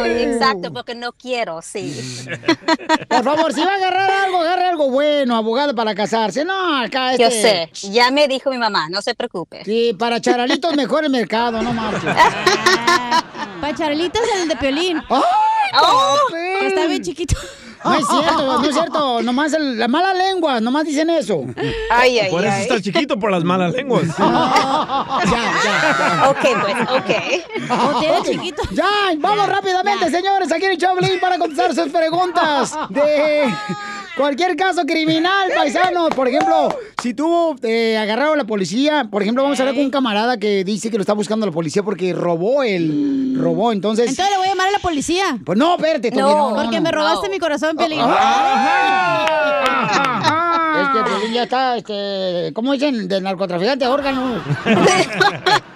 Exacto, 0.06 0.72
porque 0.74 0.96
no 0.96 1.12
quiero, 1.14 1.62
sí. 1.62 2.26
Por 3.10 3.24
favor, 3.24 3.54
si 3.54 3.62
va 3.62 3.74
a 3.74 3.76
agarrar 3.76 4.12
algo, 4.26 4.42
agarre 4.42 4.66
algo 4.68 4.90
bueno, 4.90 5.36
abogado, 5.36 5.76
para 5.76 5.94
casarse. 5.96 6.44
No, 6.46 6.78
acá 6.78 7.14
este... 7.14 7.24
Yo 7.24 7.30
sé, 7.32 7.70
ya 7.92 8.12
me 8.12 8.28
dijo 8.28 8.50
mi 8.50 8.58
mamá, 8.58 8.90
no 8.90 9.02
se 9.02 9.16
preocupe. 9.16 9.64
Sí, 9.66 9.96
para 9.98 10.20
charalitos 10.22 10.76
mejor 10.76 11.04
el 11.06 11.12
mercado, 11.12 11.62
no 11.62 11.74
marches. 11.74 12.04
Para 13.62 13.76
charlitas 13.76 14.24
el 14.42 14.48
de 14.48 14.56
Piolín. 14.56 14.98
¡Ay, 15.10 15.22
Oh. 15.74 16.16
papel! 16.28 16.66
Está 16.68 16.88
bien 16.88 17.02
chiquito. 17.04 17.36
No 17.84 17.94
es 17.96 18.08
cierto, 18.08 18.60
no 18.60 18.64
es 18.66 18.74
cierto. 18.74 19.22
Nomás 19.24 19.54
el- 19.54 19.78
la 19.80 19.88
mala 19.88 20.14
lengua, 20.14 20.60
nomás 20.62 20.86
dicen 20.86 21.10
eso. 21.10 21.46
Ay, 21.90 22.20
ay, 22.20 22.30
Por 22.30 22.44
eso 22.46 22.54
ay. 22.56 22.62
está 22.64 22.82
chiquito, 22.82 23.18
por 23.20 23.32
las 23.32 23.44
malas 23.44 23.74
lenguas. 23.74 24.04
Ya, 24.18 25.54
ya, 25.64 26.30
Ok, 26.30 26.62
pues, 26.62 26.76
ok. 26.90 27.72
¿O 27.96 28.00
tiene 28.00 28.18
Ok, 28.18 28.26
chiquito? 28.26 28.62
Ya, 28.72 28.88
vamos 29.18 29.48
rápidamente, 29.48 30.10
señores, 30.10 30.52
aquí 30.52 30.66
en 30.66 30.72
el 30.72 31.20
para 31.20 31.38
contestar 31.38 31.74
sus 31.76 31.90
preguntas 31.92 32.78
de 32.90 33.54
cualquier 34.22 34.56
caso 34.56 34.86
criminal, 34.86 35.52
paisanos. 35.56 36.10
Por 36.12 36.28
ejemplo, 36.28 36.70
si 37.02 37.14
tú 37.14 37.56
eh, 37.64 37.98
agarraron 37.98 38.36
a 38.36 38.38
la 38.38 38.44
policía, 38.46 39.08
por 39.12 39.22
ejemplo, 39.22 39.44
vamos 39.44 39.60
a 39.60 39.64
hablar 39.64 39.76
con 39.76 39.86
un 39.86 39.92
camarada 39.92 40.38
que 40.38 40.64
dice 40.64 40.90
que 40.90 40.98
lo 40.98 41.02
está 41.02 41.14
buscando 41.14 41.46
la 41.46 41.52
policía 41.52 41.84
porque 41.84 42.14
robó 42.14 42.64
el 42.64 43.36
robó, 43.38 43.72
entonces. 43.72 44.10
Entonces 44.10 44.32
le 44.32 44.38
voy 44.38 44.48
a 44.48 44.52
llamar 44.52 44.70
a 44.70 44.72
la 44.72 44.80
policía. 44.80 45.38
Pues 45.44 45.58
no, 45.58 45.76
espérate, 45.76 46.12
no, 46.12 46.52
no, 46.52 46.56
Porque 46.56 46.78
no. 46.78 46.84
me 46.84 46.92
robaste 46.92 47.30
mi 47.30 47.40
corazón, 47.40 47.76
Piolín. 47.76 48.00
Es 48.00 48.06
que 50.90 51.04
Piolín 51.04 51.34
ya 51.34 51.44
está, 51.44 51.78
este, 51.78 52.52
¿cómo 52.54 52.74
dicen? 52.74 53.08
De 53.08 53.22
narcotraficante 53.22 53.86
de 53.86 53.92
órganos. 53.92 54.42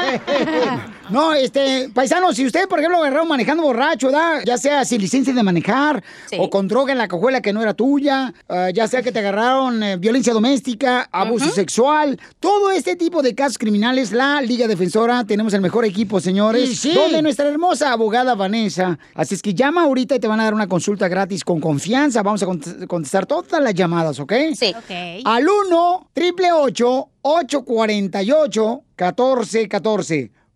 no, 1.10 1.34
este, 1.34 1.90
paisano, 1.94 2.34
si 2.34 2.46
usted, 2.46 2.68
por 2.68 2.80
ejemplo, 2.80 2.98
agarró 3.00 3.26
manejando 3.26 3.64
borracho, 3.64 4.12
¿da? 4.12 4.44
ya 4.44 4.58
sea 4.58 4.84
sin 4.86 5.02
licencia 5.02 5.34
de 5.34 5.44
manejar, 5.44 6.04
Sí. 6.30 6.38
o 6.40 6.50
con 6.50 6.68
droga 6.68 6.92
en 6.92 6.98
la 6.98 7.08
cajuela 7.08 7.42
que 7.42 7.54
no 7.54 7.62
era 7.62 7.74
tuya, 7.74 8.34
ah, 8.50 8.70
ya 8.74 8.88
sea 8.88 9.02
que 9.02 9.12
te 9.12 9.20
agarraron 9.20 9.82
eh, 9.84 9.98
violencia 9.98 10.34
doméstica, 10.34 11.08
abuso 11.12 11.50
sexual, 11.52 12.20
todo 12.40 12.72
este 12.72 12.96
tipo 12.96 13.22
de 13.22 13.36
casos 13.36 13.58
criminales, 13.58 14.12
la 14.12 14.42
Liga 14.42 14.68
Defensora, 14.68 15.24
tenemos 15.26 15.54
el 15.54 15.62
mejor 15.62 15.86
equipo, 15.86 16.20
señores, 16.20 16.82
donde 16.94 17.22
nuestra 17.22 17.48
hermosa 17.48 17.92
abogada 17.92 18.36
Vanessa, 18.36 18.98
así 19.14 19.36
es 19.36 19.42
que 19.42 19.54
llama 19.54 19.84
ahorita 19.84 20.16
y 20.16 20.20
te 20.20 20.28
van 20.28 20.40
a 20.40 20.46
dar 20.46 20.54
una 20.54 20.68
consulta 20.68 21.08
gratis 21.08 21.44
con 21.44 21.60
confianza, 21.60 22.24
vamos 22.24 22.42
a 22.44 22.48
cont- 22.48 22.88
contestar 22.88 23.26
todas 23.26 23.62
las 23.62 23.74
llamadas, 23.74 24.20
¿ok? 24.20 24.34
Sí. 24.56 24.74
Ok. 24.76 25.22
Al 25.26 25.48
1 25.48 26.10
triple 26.14 26.52
848 26.52 27.10
1414 27.26 28.84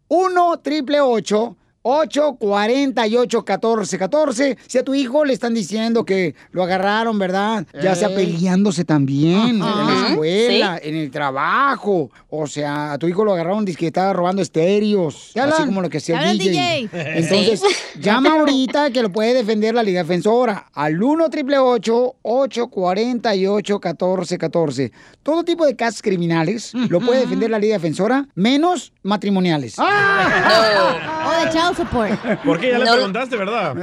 1 0.08 0.58
triple 0.62 1.00
848 1.00 1.59
1414 1.84 4.58
Si 4.68 4.78
a 4.78 4.84
tu 4.84 4.94
hijo 4.94 5.26
le 5.26 5.34
están 5.34 5.54
diciendo 5.54 6.06
que 6.06 6.36
lo 6.52 6.64
agarraron, 6.64 7.18
¿verdad? 7.20 7.66
Ya 7.82 7.96
sea 7.96 8.10
Ey. 8.10 8.16
peleándose 8.16 8.84
también 8.86 9.40
en 9.50 9.60
la 9.60 10.08
escuela, 10.10 10.80
Sí. 10.82 10.90
en 10.90 10.96
el 10.96 11.12
trabajo. 11.12 12.10
O 12.30 12.48
sea, 12.48 12.94
a 12.94 12.98
tu 12.98 13.08
hijo 13.08 13.24
lo 13.26 13.34
agarraron 13.34 13.66
dice 13.66 13.78
que 13.78 13.88
estaba 13.88 14.14
robando 14.14 14.42
estéreos. 14.42 15.32
¿Te 15.34 15.42
Así 15.42 15.64
como 15.66 15.82
lo 15.82 15.90
que 15.90 15.98
hacía 15.98 16.16
¿Te 16.16 16.20
hablan, 16.22 16.32
el 16.34 16.38
DJ. 16.40 16.88
DJ? 16.92 17.18
Entonces, 17.20 17.62
llama 18.00 18.32
ahorita 18.34 18.92
que 18.92 19.02
lo 19.02 19.12
puede 19.12 19.34
defender 19.34 19.74
la 19.74 19.84
Liga 19.84 20.04
Defensora 20.04 20.68
al 20.74 21.02
1 21.02 21.30
triple 21.30 21.58
848 21.58 23.80
1414 23.82 24.92
Todo 25.24 25.44
tipo 25.44 25.66
de 25.66 25.76
casos 25.76 26.02
criminales 26.02 26.72
lo 26.74 27.00
puede 27.02 27.22
defender 27.22 27.50
la 27.50 27.60
Liga 27.60 27.76
Defensora, 27.76 28.28
menos 28.36 28.94
matrimoniales. 29.04 29.78
O 29.80 29.84
de 29.84 31.50
chavos 31.52 31.69
child 31.74 31.88
support. 31.88 32.40
¿Por 32.44 32.60
qué? 32.60 32.70
Ya 32.72 32.80
le 32.80 32.86
No. 32.86 32.94
preguntaste, 32.94 33.38
¿verdad? 33.38 33.74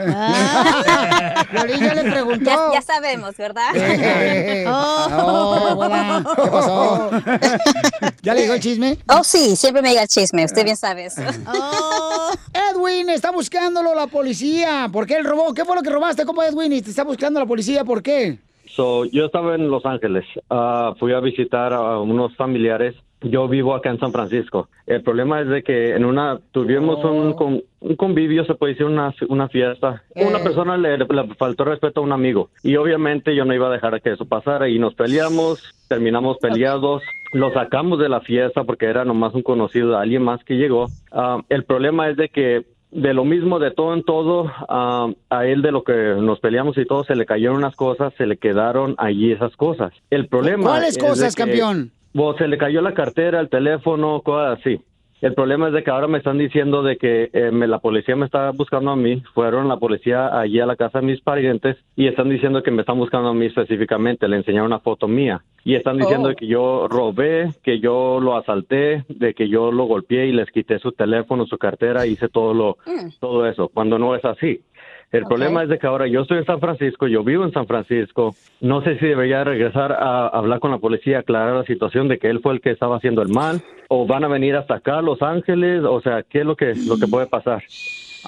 Piolín 1.50 1.80
ya 1.80 1.94
le 1.94 2.10
preguntó. 2.10 2.44
Ya, 2.44 2.58
ya 2.74 2.82
sabemos, 2.82 3.36
¿verdad? 3.36 3.68
Oh, 4.68 5.74
hola. 5.78 6.24
¿Qué 6.36 6.50
pasó? 6.50 7.10
¿Ya 8.22 8.34
le 8.34 8.40
llegó 8.42 8.54
el 8.54 8.60
chisme? 8.60 8.98
Oh, 9.08 9.22
sí, 9.24 9.56
siempre 9.56 9.82
me 9.82 9.90
llega 9.90 10.02
el 10.02 10.08
chisme, 10.08 10.44
usted 10.44 10.64
bien 10.64 10.76
sabe 10.76 11.06
eso. 11.06 11.22
Edwin, 12.52 13.10
está 13.10 13.30
buscándolo 13.30 13.94
la 13.94 14.06
policía. 14.06 14.88
¿Por 14.92 15.06
qué 15.06 15.16
él 15.16 15.24
robó? 15.24 15.54
¿Qué 15.54 15.64
fue 15.64 15.76
lo 15.76 15.82
que 15.82 15.90
robaste, 15.90 16.24
compa 16.24 16.46
Edwin? 16.46 16.72
Y 16.72 16.82
te 16.82 16.90
está 16.90 17.04
buscando 17.04 17.40
la 17.40 17.46
policía, 17.46 17.84
¿por 17.84 18.02
qué? 18.02 18.38
So, 18.74 19.04
yo 19.06 19.26
estaba 19.26 19.54
en 19.54 19.70
Los 19.70 19.86
Ángeles. 19.86 20.24
Ah, 20.50 20.92
fui 20.98 21.12
a 21.12 21.20
visitar 21.20 21.72
a 21.72 21.98
unos 22.00 22.34
familiares. 22.36 22.94
Yo 23.22 23.48
vivo 23.48 23.74
acá 23.74 23.90
en 23.90 23.98
San 23.98 24.12
Francisco. 24.12 24.68
El 24.86 25.02
problema 25.02 25.40
es 25.40 25.48
de 25.48 25.62
que 25.62 25.94
en 25.96 26.04
una 26.04 26.38
tuvimos 26.52 27.02
un, 27.04 27.32
con- 27.32 27.62
un 27.80 27.96
convivio, 27.96 28.44
se 28.44 28.54
puede 28.54 28.74
decir 28.74 28.86
una, 28.86 29.14
una 29.28 29.48
fiesta. 29.48 30.02
Una 30.14 30.38
persona 30.40 30.76
le, 30.76 30.98
le 30.98 31.06
faltó 31.38 31.64
respeto 31.64 32.00
a 32.00 32.04
un 32.04 32.12
amigo 32.12 32.50
y 32.62 32.76
obviamente 32.76 33.34
yo 33.34 33.44
no 33.46 33.54
iba 33.54 33.68
a 33.68 33.72
dejar 33.72 34.00
que 34.02 34.12
eso 34.12 34.26
pasara 34.26 34.68
y 34.68 34.78
nos 34.78 34.94
peleamos, 34.94 35.62
terminamos 35.88 36.36
peleados. 36.38 37.02
Lo 37.32 37.52
sacamos 37.52 37.98
de 37.98 38.08
la 38.08 38.20
fiesta 38.20 38.64
porque 38.64 38.86
era 38.86 39.04
nomás 39.04 39.34
un 39.34 39.42
conocido 39.42 39.96
alguien 39.98 40.22
más 40.22 40.44
que 40.44 40.54
llegó. 40.54 40.86
Ah, 41.10 41.40
el 41.48 41.64
problema 41.64 42.08
es 42.10 42.16
de 42.16 42.28
que 42.28 42.66
de 42.92 43.12
lo 43.14 43.24
mismo, 43.24 43.58
de 43.58 43.72
todo 43.72 43.94
en 43.94 44.04
todo, 44.04 44.50
ah, 44.68 45.08
a 45.30 45.46
él 45.46 45.60
de 45.62 45.72
lo 45.72 45.82
que 45.84 45.92
nos 46.20 46.38
peleamos 46.40 46.78
y 46.78 46.84
todo, 46.86 47.02
se 47.04 47.16
le 47.16 47.26
cayeron 47.26 47.56
unas 47.56 47.74
cosas, 47.76 48.12
se 48.16 48.26
le 48.26 48.36
quedaron 48.36 48.94
allí 48.98 49.32
esas 49.32 49.56
cosas. 49.56 49.92
El 50.10 50.28
problema 50.28 50.64
¿Cuáles 50.64 50.96
es 50.96 51.02
cosas, 51.02 51.34
campeón? 51.34 51.90
Bueno, 52.16 52.38
se 52.38 52.48
le 52.48 52.58
cayó 52.58 52.80
la 52.82 52.94
cartera, 52.94 53.40
el 53.40 53.48
teléfono, 53.48 54.20
cosas 54.22 54.58
así. 54.60 54.80
El 55.22 55.32
problema 55.32 55.68
es 55.68 55.72
de 55.72 55.82
que 55.82 55.90
ahora 55.90 56.08
me 56.08 56.18
están 56.18 56.36
diciendo 56.36 56.82
de 56.82 56.98
que 56.98 57.30
eh, 57.32 57.50
me- 57.50 57.66
la 57.66 57.78
policía 57.78 58.14
me 58.16 58.26
está 58.26 58.50
buscando 58.50 58.90
a 58.90 58.96
mí. 58.96 59.22
Fueron 59.32 59.66
la 59.66 59.78
policía 59.78 60.38
allí 60.38 60.60
a 60.60 60.66
la 60.66 60.76
casa 60.76 61.00
de 61.00 61.06
mis 61.06 61.22
parientes 61.22 61.78
y 61.96 62.06
están 62.06 62.28
diciendo 62.28 62.62
que 62.62 62.70
me 62.70 62.82
están 62.82 62.98
buscando 62.98 63.28
a 63.30 63.34
mí 63.34 63.46
específicamente. 63.46 64.28
Le 64.28 64.36
enseñaron 64.36 64.66
una 64.66 64.80
foto 64.80 65.08
mía 65.08 65.40
y 65.64 65.74
están 65.74 65.96
diciendo 65.96 66.28
Oh. 66.28 66.34
que 66.36 66.46
yo 66.46 66.86
robé, 66.88 67.48
que 67.64 67.80
yo 67.80 68.20
lo 68.20 68.36
asalté, 68.36 69.04
de 69.08 69.32
que 69.32 69.48
yo 69.48 69.72
lo 69.72 69.84
golpeé 69.86 70.26
y 70.26 70.32
les 70.32 70.50
quité 70.50 70.78
su 70.78 70.92
teléfono, 70.92 71.46
su 71.46 71.56
cartera, 71.56 72.06
hice 72.06 72.28
todo 72.28 72.52
lo 72.52 72.76
todo 73.18 73.46
eso. 73.46 73.68
Cuando 73.72 73.98
no 73.98 74.14
es 74.16 74.24
así. 74.24 74.60
El 75.12 75.24
problema 75.24 75.62
es 75.62 75.68
de 75.68 75.78
que 75.78 75.86
ahora 75.86 76.06
yo 76.08 76.22
estoy 76.22 76.38
en 76.38 76.46
San 76.46 76.60
Francisco, 76.60 77.06
yo 77.06 77.22
vivo 77.22 77.44
en 77.44 77.52
San 77.52 77.66
Francisco. 77.66 78.34
No 78.60 78.82
sé 78.82 78.98
si 78.98 79.06
debería 79.06 79.44
regresar 79.44 79.92
a 79.92 80.26
hablar 80.26 80.58
con 80.58 80.72
la 80.72 80.78
policía, 80.78 81.20
aclarar 81.20 81.54
la 81.54 81.64
situación 81.64 82.08
de 82.08 82.18
que 82.18 82.28
él 82.28 82.40
fue 82.42 82.54
el 82.54 82.60
que 82.60 82.70
estaba 82.70 82.96
haciendo 82.96 83.22
el 83.22 83.28
mal, 83.28 83.62
o 83.88 84.06
van 84.06 84.24
a 84.24 84.28
venir 84.28 84.56
hasta 84.56 84.76
acá, 84.76 84.98
a 84.98 85.02
Los 85.02 85.22
Ángeles, 85.22 85.84
o 85.84 86.00
sea, 86.00 86.24
¿qué 86.24 86.40
es 86.40 86.46
lo 86.46 86.56
que 86.56 86.74
lo 86.74 86.98
que 86.98 87.06
puede 87.06 87.26
pasar? 87.26 87.62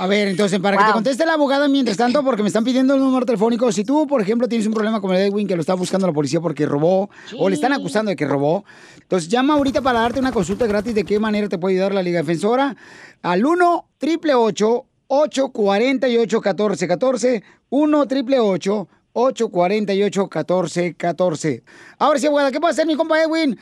A 0.01 0.07
ver, 0.07 0.29
entonces, 0.29 0.61
para 0.61 0.77
que 0.77 0.85
te 0.85 0.93
conteste 0.93 1.27
la 1.27 1.33
abogada 1.33 1.67
mientras 1.67 1.97
tanto, 1.97 2.23
porque 2.23 2.43
me 2.43 2.49
están 2.49 2.63
pidiendo 2.63 2.95
el 2.95 3.01
número 3.01 3.27
telefónico, 3.27 3.73
si 3.73 3.85
tú, 3.85 4.07
por 4.07 4.21
ejemplo, 4.21 4.47
tienes 4.47 4.65
un 4.69 4.73
problema 4.73 5.01
con 5.01 5.13
el 5.13 5.23
Edwin 5.23 5.49
que 5.49 5.57
lo 5.57 5.61
está 5.61 5.75
buscando 5.75 6.07
la 6.07 6.13
policía 6.13 6.41
porque 6.41 6.67
robó, 6.67 7.11
o 7.37 7.49
le 7.49 7.57
están 7.57 7.73
acusando 7.73 8.11
de 8.11 8.17
que 8.17 8.25
robó, 8.25 8.65
entonces 9.01 9.29
llama 9.29 9.55
ahorita 9.55 9.83
para 9.83 10.01
darte 10.01 10.21
una 10.21 10.31
consulta 10.31 10.69
gratis 10.69 10.95
de 10.95 11.03
qué 11.03 11.19
manera 11.19 11.49
te 11.49 11.59
puede 11.59 11.75
ayudar 11.75 11.95
la 11.95 12.03
Liga 12.05 12.21
Defensora 12.21 12.77
al 13.23 13.45
1 13.45 13.89
888 14.01 14.85
848 15.09 16.27
1414 16.27 17.43
1 17.71 18.07
888 18.07 18.89
848 18.97 18.98
1414 19.19 21.63
Ahora 21.99 22.19
sí, 22.19 22.27
abogada, 22.27 22.53
¿qué 22.53 22.61
puede 22.61 22.73
hacer 22.73 22.87
mi 22.87 22.95
compa 22.95 23.21
Edwin? 23.23 23.59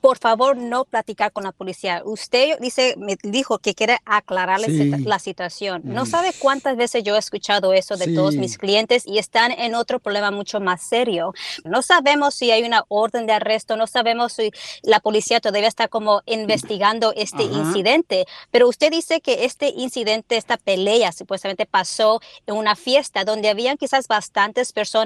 Por 0.00 0.18
favor, 0.18 0.56
no 0.56 0.84
platicar 0.84 1.32
con 1.32 1.44
la 1.44 1.52
policía. 1.52 2.02
Usted 2.04 2.58
dice, 2.60 2.94
me 2.98 3.16
dijo 3.22 3.58
que 3.58 3.74
quiere 3.74 3.98
aclararle 4.04 4.66
Sí. 4.68 4.90
la 5.04 5.18
situación. 5.18 5.80
No 5.84 6.02
Mm. 6.04 6.06
sabe 6.06 6.30
cuántas 6.38 6.76
veces 6.76 7.02
yo 7.04 7.16
he 7.16 7.18
escuchado 7.18 7.72
eso 7.72 7.96
de 7.96 8.04
Sí. 8.06 8.14
todos 8.14 8.34
mis 8.36 8.58
clientes 8.58 9.04
y 9.06 9.18
están 9.18 9.50
en 9.52 9.74
otro 9.74 9.98
problema 9.98 10.30
mucho 10.30 10.60
más 10.60 10.82
serio. 10.82 11.32
No 11.64 11.80
sabemos 11.82 12.34
si 12.34 12.50
hay 12.50 12.62
una 12.64 12.84
orden 12.88 13.26
de 13.26 13.32
arresto, 13.32 13.76
no 13.76 13.86
sabemos 13.86 14.32
si 14.34 14.50
la 14.82 15.00
policía 15.00 15.40
todavía 15.40 15.68
está 15.68 15.88
como 15.88 16.22
investigando 16.26 17.12
este 17.16 17.44
Ajá. 17.44 17.52
incidente, 17.54 18.26
pero 18.50 18.68
usted 18.68 18.90
dice 18.90 19.20
que 19.20 19.44
este 19.46 19.68
incidente, 19.70 20.36
esta 20.36 20.56
pelea 20.58 21.12
supuestamente 21.12 21.64
pasó 21.66 22.20
en 22.46 22.56
una 22.56 22.76
fiesta 22.76 23.24
donde 23.24 23.48
habían 23.48 23.76
quizás 23.78 24.06
bastantes 24.08 24.72
personas 24.72 24.97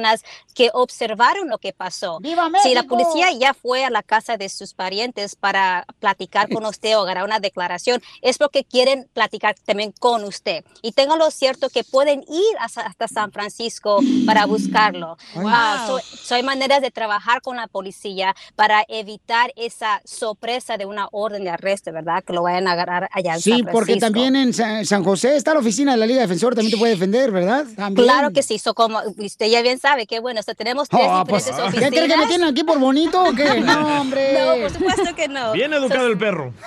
que 0.54 0.70
observaron 0.72 1.48
lo 1.48 1.58
que 1.58 1.72
pasó. 1.72 2.18
Si 2.62 2.74
la 2.74 2.82
policía 2.84 3.32
ya 3.32 3.54
fue 3.54 3.84
a 3.84 3.90
la 3.90 4.02
casa 4.02 4.36
de 4.36 4.48
sus 4.48 4.74
parientes 4.74 5.34
para 5.36 5.86
platicar 5.98 6.48
con 6.48 6.64
usted 6.66 6.96
o 6.96 7.02
agarrar 7.02 7.24
una 7.24 7.40
declaración, 7.40 8.02
es 8.20 8.38
porque 8.38 8.64
quieren 8.64 9.08
platicar 9.12 9.54
también 9.64 9.92
con 9.98 10.24
usted. 10.24 10.64
Y 10.82 10.92
téngalo 10.92 11.30
cierto 11.30 11.68
que 11.70 11.84
pueden 11.84 12.20
ir 12.28 12.56
hasta, 12.60 12.82
hasta 12.82 13.08
San 13.08 13.32
Francisco 13.32 14.00
para 14.26 14.46
buscarlo. 14.46 15.16
Wow. 15.34 15.44
Ah, 15.48 15.84
so- 15.86 16.00
so 16.16 16.34
hay 16.34 16.42
maneras 16.42 16.82
de 16.82 16.90
trabajar 16.90 17.40
con 17.42 17.56
la 17.56 17.66
policía 17.66 18.34
para 18.56 18.84
evitar 18.88 19.52
esa 19.56 20.00
sorpresa 20.04 20.76
de 20.76 20.86
una 20.86 21.08
orden 21.12 21.44
de 21.44 21.50
arresto, 21.50 21.92
¿verdad? 21.92 22.22
Que 22.24 22.32
lo 22.32 22.42
vayan 22.42 22.68
a 22.68 22.72
agarrar 22.72 23.08
allá 23.12 23.34
en 23.34 23.40
Sí, 23.40 23.50
San 23.50 23.60
porque 23.72 23.98
Francisco. 23.98 24.06
también 24.06 24.36
en 24.36 24.52
Sa- 24.52 24.84
San 24.84 25.02
José 25.04 25.36
está 25.36 25.54
la 25.54 25.60
oficina 25.60 25.92
de 25.92 25.98
la 25.98 26.06
Liga 26.06 26.20
Defensora, 26.20 26.54
también 26.56 26.72
te 26.72 26.78
puede 26.78 26.92
defender, 26.92 27.30
¿verdad? 27.30 27.66
También. 27.76 28.06
Claro 28.06 28.30
que 28.32 28.42
sí, 28.42 28.58
so 28.58 28.74
como 28.74 29.00
usted 29.18 29.46
ya 29.46 29.62
bien 29.62 29.78
sabe 29.82 30.06
que 30.06 30.20
bueno, 30.20 30.40
tenemos 30.56 30.88
tres 30.88 31.02
Oh, 31.04 31.24
pues, 31.26 31.44
diferentes 31.46 31.56
¿Qué 31.56 31.62
oficinas. 31.86 31.90
creen 31.90 32.10
que 32.10 32.16
me 32.16 32.26
tienen 32.26 32.48
aquí 32.48 32.62
por 32.64 32.78
bonito 32.78 33.22
o 33.24 33.32
qué? 33.34 33.60
No, 33.60 34.00
hombre. 34.00 34.32
No, 34.32 34.62
por 34.62 34.70
supuesto 34.72 35.14
que 35.16 35.28
no. 35.28 35.52
Bien 35.52 35.72
educado 35.74 36.06
el 36.06 36.16
perro. 36.16 36.54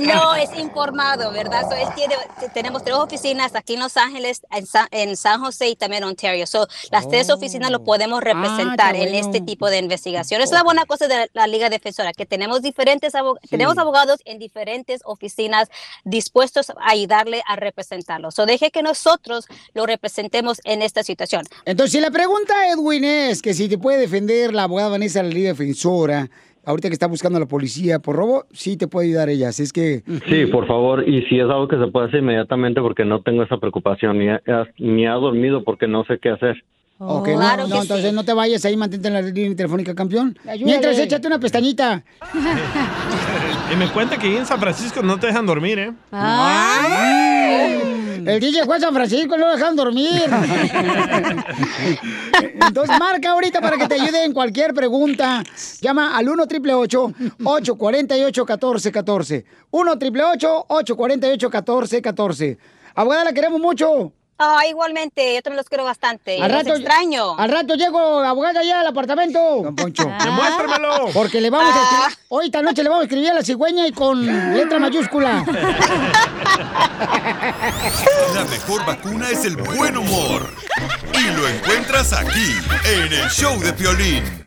No, 0.00 0.34
es 0.34 0.50
informado, 0.58 1.32
¿verdad? 1.32 1.62
So, 1.68 1.94
tiene- 1.94 2.16
tenemos 2.54 2.82
tres 2.84 2.96
oficinas 2.96 3.54
aquí 3.54 3.74
en 3.74 3.80
Los 3.80 3.96
Ángeles, 3.96 4.42
en 4.50 4.66
San, 4.66 4.86
en 4.90 5.16
San 5.16 5.40
José 5.40 5.68
y 5.68 5.76
también 5.76 6.02
en 6.02 6.10
Ontario. 6.10 6.46
So, 6.46 6.66
las 6.90 7.08
tres 7.08 7.30
oficinas 7.30 7.70
lo 7.70 7.84
podemos 7.84 8.22
representar 8.22 8.94
qué 8.94 9.02
en 9.04 9.12
bueno. 9.12 9.26
este 9.26 9.40
tipo 9.40 9.68
de 9.70 9.78
investigación. 9.78 10.40
Es 10.40 10.50
la 10.50 10.62
buena 10.62 10.84
cosa 10.86 11.08
de 11.08 11.30
la 11.32 11.46
Liga 11.46 11.68
Defensora, 11.70 12.12
que 12.12 12.26
tenemos 12.26 12.62
diferentes 12.62 13.14
abo- 13.14 13.38
tenemos 13.48 13.78
abogados 13.78 14.20
en 14.24 14.38
diferentes 14.38 15.00
oficinas 15.04 15.68
dispuestos 16.04 16.70
a 16.70 16.74
ayudarle 16.90 17.42
a 17.46 17.56
representarlo. 17.56 18.30
So, 18.30 18.46
deje 18.46 18.70
que 18.70 18.82
nosotros 18.82 19.46
lo 19.74 19.86
representemos 19.86 20.60
en 20.64 20.82
esta 20.82 21.02
situación. 21.02 21.44
Entonces, 21.64 21.92
si 21.98 22.02
la 22.04 22.10
pregunta, 22.12 22.54
Edwin, 22.72 23.02
es 23.02 23.42
que 23.42 23.52
si 23.54 23.68
te 23.68 23.76
puede 23.76 23.98
defender 23.98 24.54
la 24.54 24.62
abogada 24.64 24.88
Vanessa, 24.90 25.20
la 25.20 25.30
Liga 25.30 25.48
Defensora, 25.48 26.28
ahorita 26.64 26.88
que 26.88 26.92
está 26.92 27.08
buscando 27.08 27.38
a 27.38 27.40
la 27.40 27.46
policía 27.46 27.98
por 27.98 28.14
robo, 28.14 28.44
sí 28.52 28.76
te 28.76 28.86
puede 28.86 29.08
ayudar 29.08 29.28
ella. 29.30 29.48
Así 29.48 29.64
es 29.64 29.72
que. 29.72 30.04
Sí, 30.28 30.46
por 30.46 30.66
favor, 30.68 31.08
y 31.08 31.22
si 31.22 31.36
es 31.40 31.44
algo 31.46 31.66
que 31.66 31.76
se 31.76 31.88
puede 31.88 32.06
hacer 32.06 32.20
inmediatamente 32.20 32.80
porque 32.80 33.04
no 33.04 33.20
tengo 33.22 33.42
esa 33.42 33.56
preocupación, 33.58 34.16
ni, 34.18 34.28
ha- 34.28 34.40
ni 34.78 35.06
ha 35.06 35.14
dormido 35.14 35.64
porque 35.64 35.88
no 35.88 36.04
sé 36.04 36.18
qué 36.22 36.30
hacer. 36.30 36.62
Ok, 37.00 37.28
no, 37.28 37.68
no, 37.68 37.82
entonces 37.82 38.12
no 38.12 38.24
te 38.24 38.32
vayas 38.32 38.64
ahí, 38.64 38.76
mantente 38.76 39.06
en 39.08 39.14
la 39.14 39.22
línea 39.22 39.56
telefónica, 39.56 39.94
campeón. 39.94 40.36
Ayúdale. 40.42 40.64
Mientras, 40.64 40.98
échate 40.98 41.26
una 41.26 41.38
pestañita. 41.40 42.04
Y 43.72 43.76
me 43.76 43.86
cuenta 43.88 44.16
que 44.16 44.34
en 44.38 44.46
San 44.46 44.58
Francisco 44.58 45.02
no 45.02 45.18
te 45.18 45.26
dejan 45.26 45.44
dormir, 45.44 45.78
¿eh? 45.78 45.92
El 48.28 48.40
DJ 48.40 48.66
fue 48.66 48.76
a 48.76 48.80
San 48.80 48.92
Francisco 48.92 49.36
y 49.36 49.38
no 49.38 49.46
lo 49.46 49.56
dejan 49.56 49.74
dormir. 49.74 50.24
Entonces 52.60 52.98
marca 52.98 53.30
ahorita 53.30 53.62
para 53.62 53.78
que 53.78 53.88
te 53.88 53.94
ayude 53.94 54.22
en 54.22 54.34
cualquier 54.34 54.74
pregunta. 54.74 55.42
Llama 55.80 56.14
al 56.14 56.28
1 56.28 56.42
888 56.42 57.14
848 57.42 58.42
1414 58.42 59.46
1 59.70 59.92
888 59.92 60.66
848 60.68 61.48
1414 61.48 62.58
Abogada, 62.94 63.24
la 63.24 63.32
queremos 63.32 63.60
mucho. 63.60 64.12
Ah, 64.40 64.62
igualmente, 64.68 65.34
yo 65.34 65.42
también 65.42 65.56
los 65.56 65.68
quiero 65.68 65.82
bastante. 65.84 66.40
Al 66.40 66.52
los 66.52 66.62
rato, 66.62 66.76
extraño. 66.76 67.36
Al 67.36 67.50
rato 67.50 67.74
llego, 67.74 68.20
abogada, 68.20 68.62
ya 68.62 68.80
al 68.80 68.86
apartamento. 68.86 69.62
Don 69.62 69.74
Poncho. 69.74 70.04
Demuéstramelo. 70.22 71.08
Porque 71.12 71.40
le 71.40 71.50
vamos 71.50 71.74
a 71.74 71.82
escribir, 71.82 72.18
hoy 72.28 72.46
esta 72.46 72.62
noche 72.62 72.84
le 72.84 72.88
vamos 72.88 73.02
a 73.02 73.04
escribir 73.06 73.30
a 73.30 73.34
la 73.34 73.42
cigüeña 73.42 73.88
y 73.88 73.92
con 73.92 74.24
letra 74.54 74.78
mayúscula. 74.78 75.44
La 78.34 78.44
mejor 78.44 78.84
vacuna 78.86 79.28
es 79.30 79.44
el 79.44 79.56
buen 79.56 79.96
humor. 79.96 80.54
Y 81.14 81.30
lo 81.30 81.48
encuentras 81.48 82.12
aquí, 82.12 82.54
en 82.84 83.12
el 83.12 83.28
show 83.30 83.58
de 83.58 83.72
Piolín. 83.72 84.46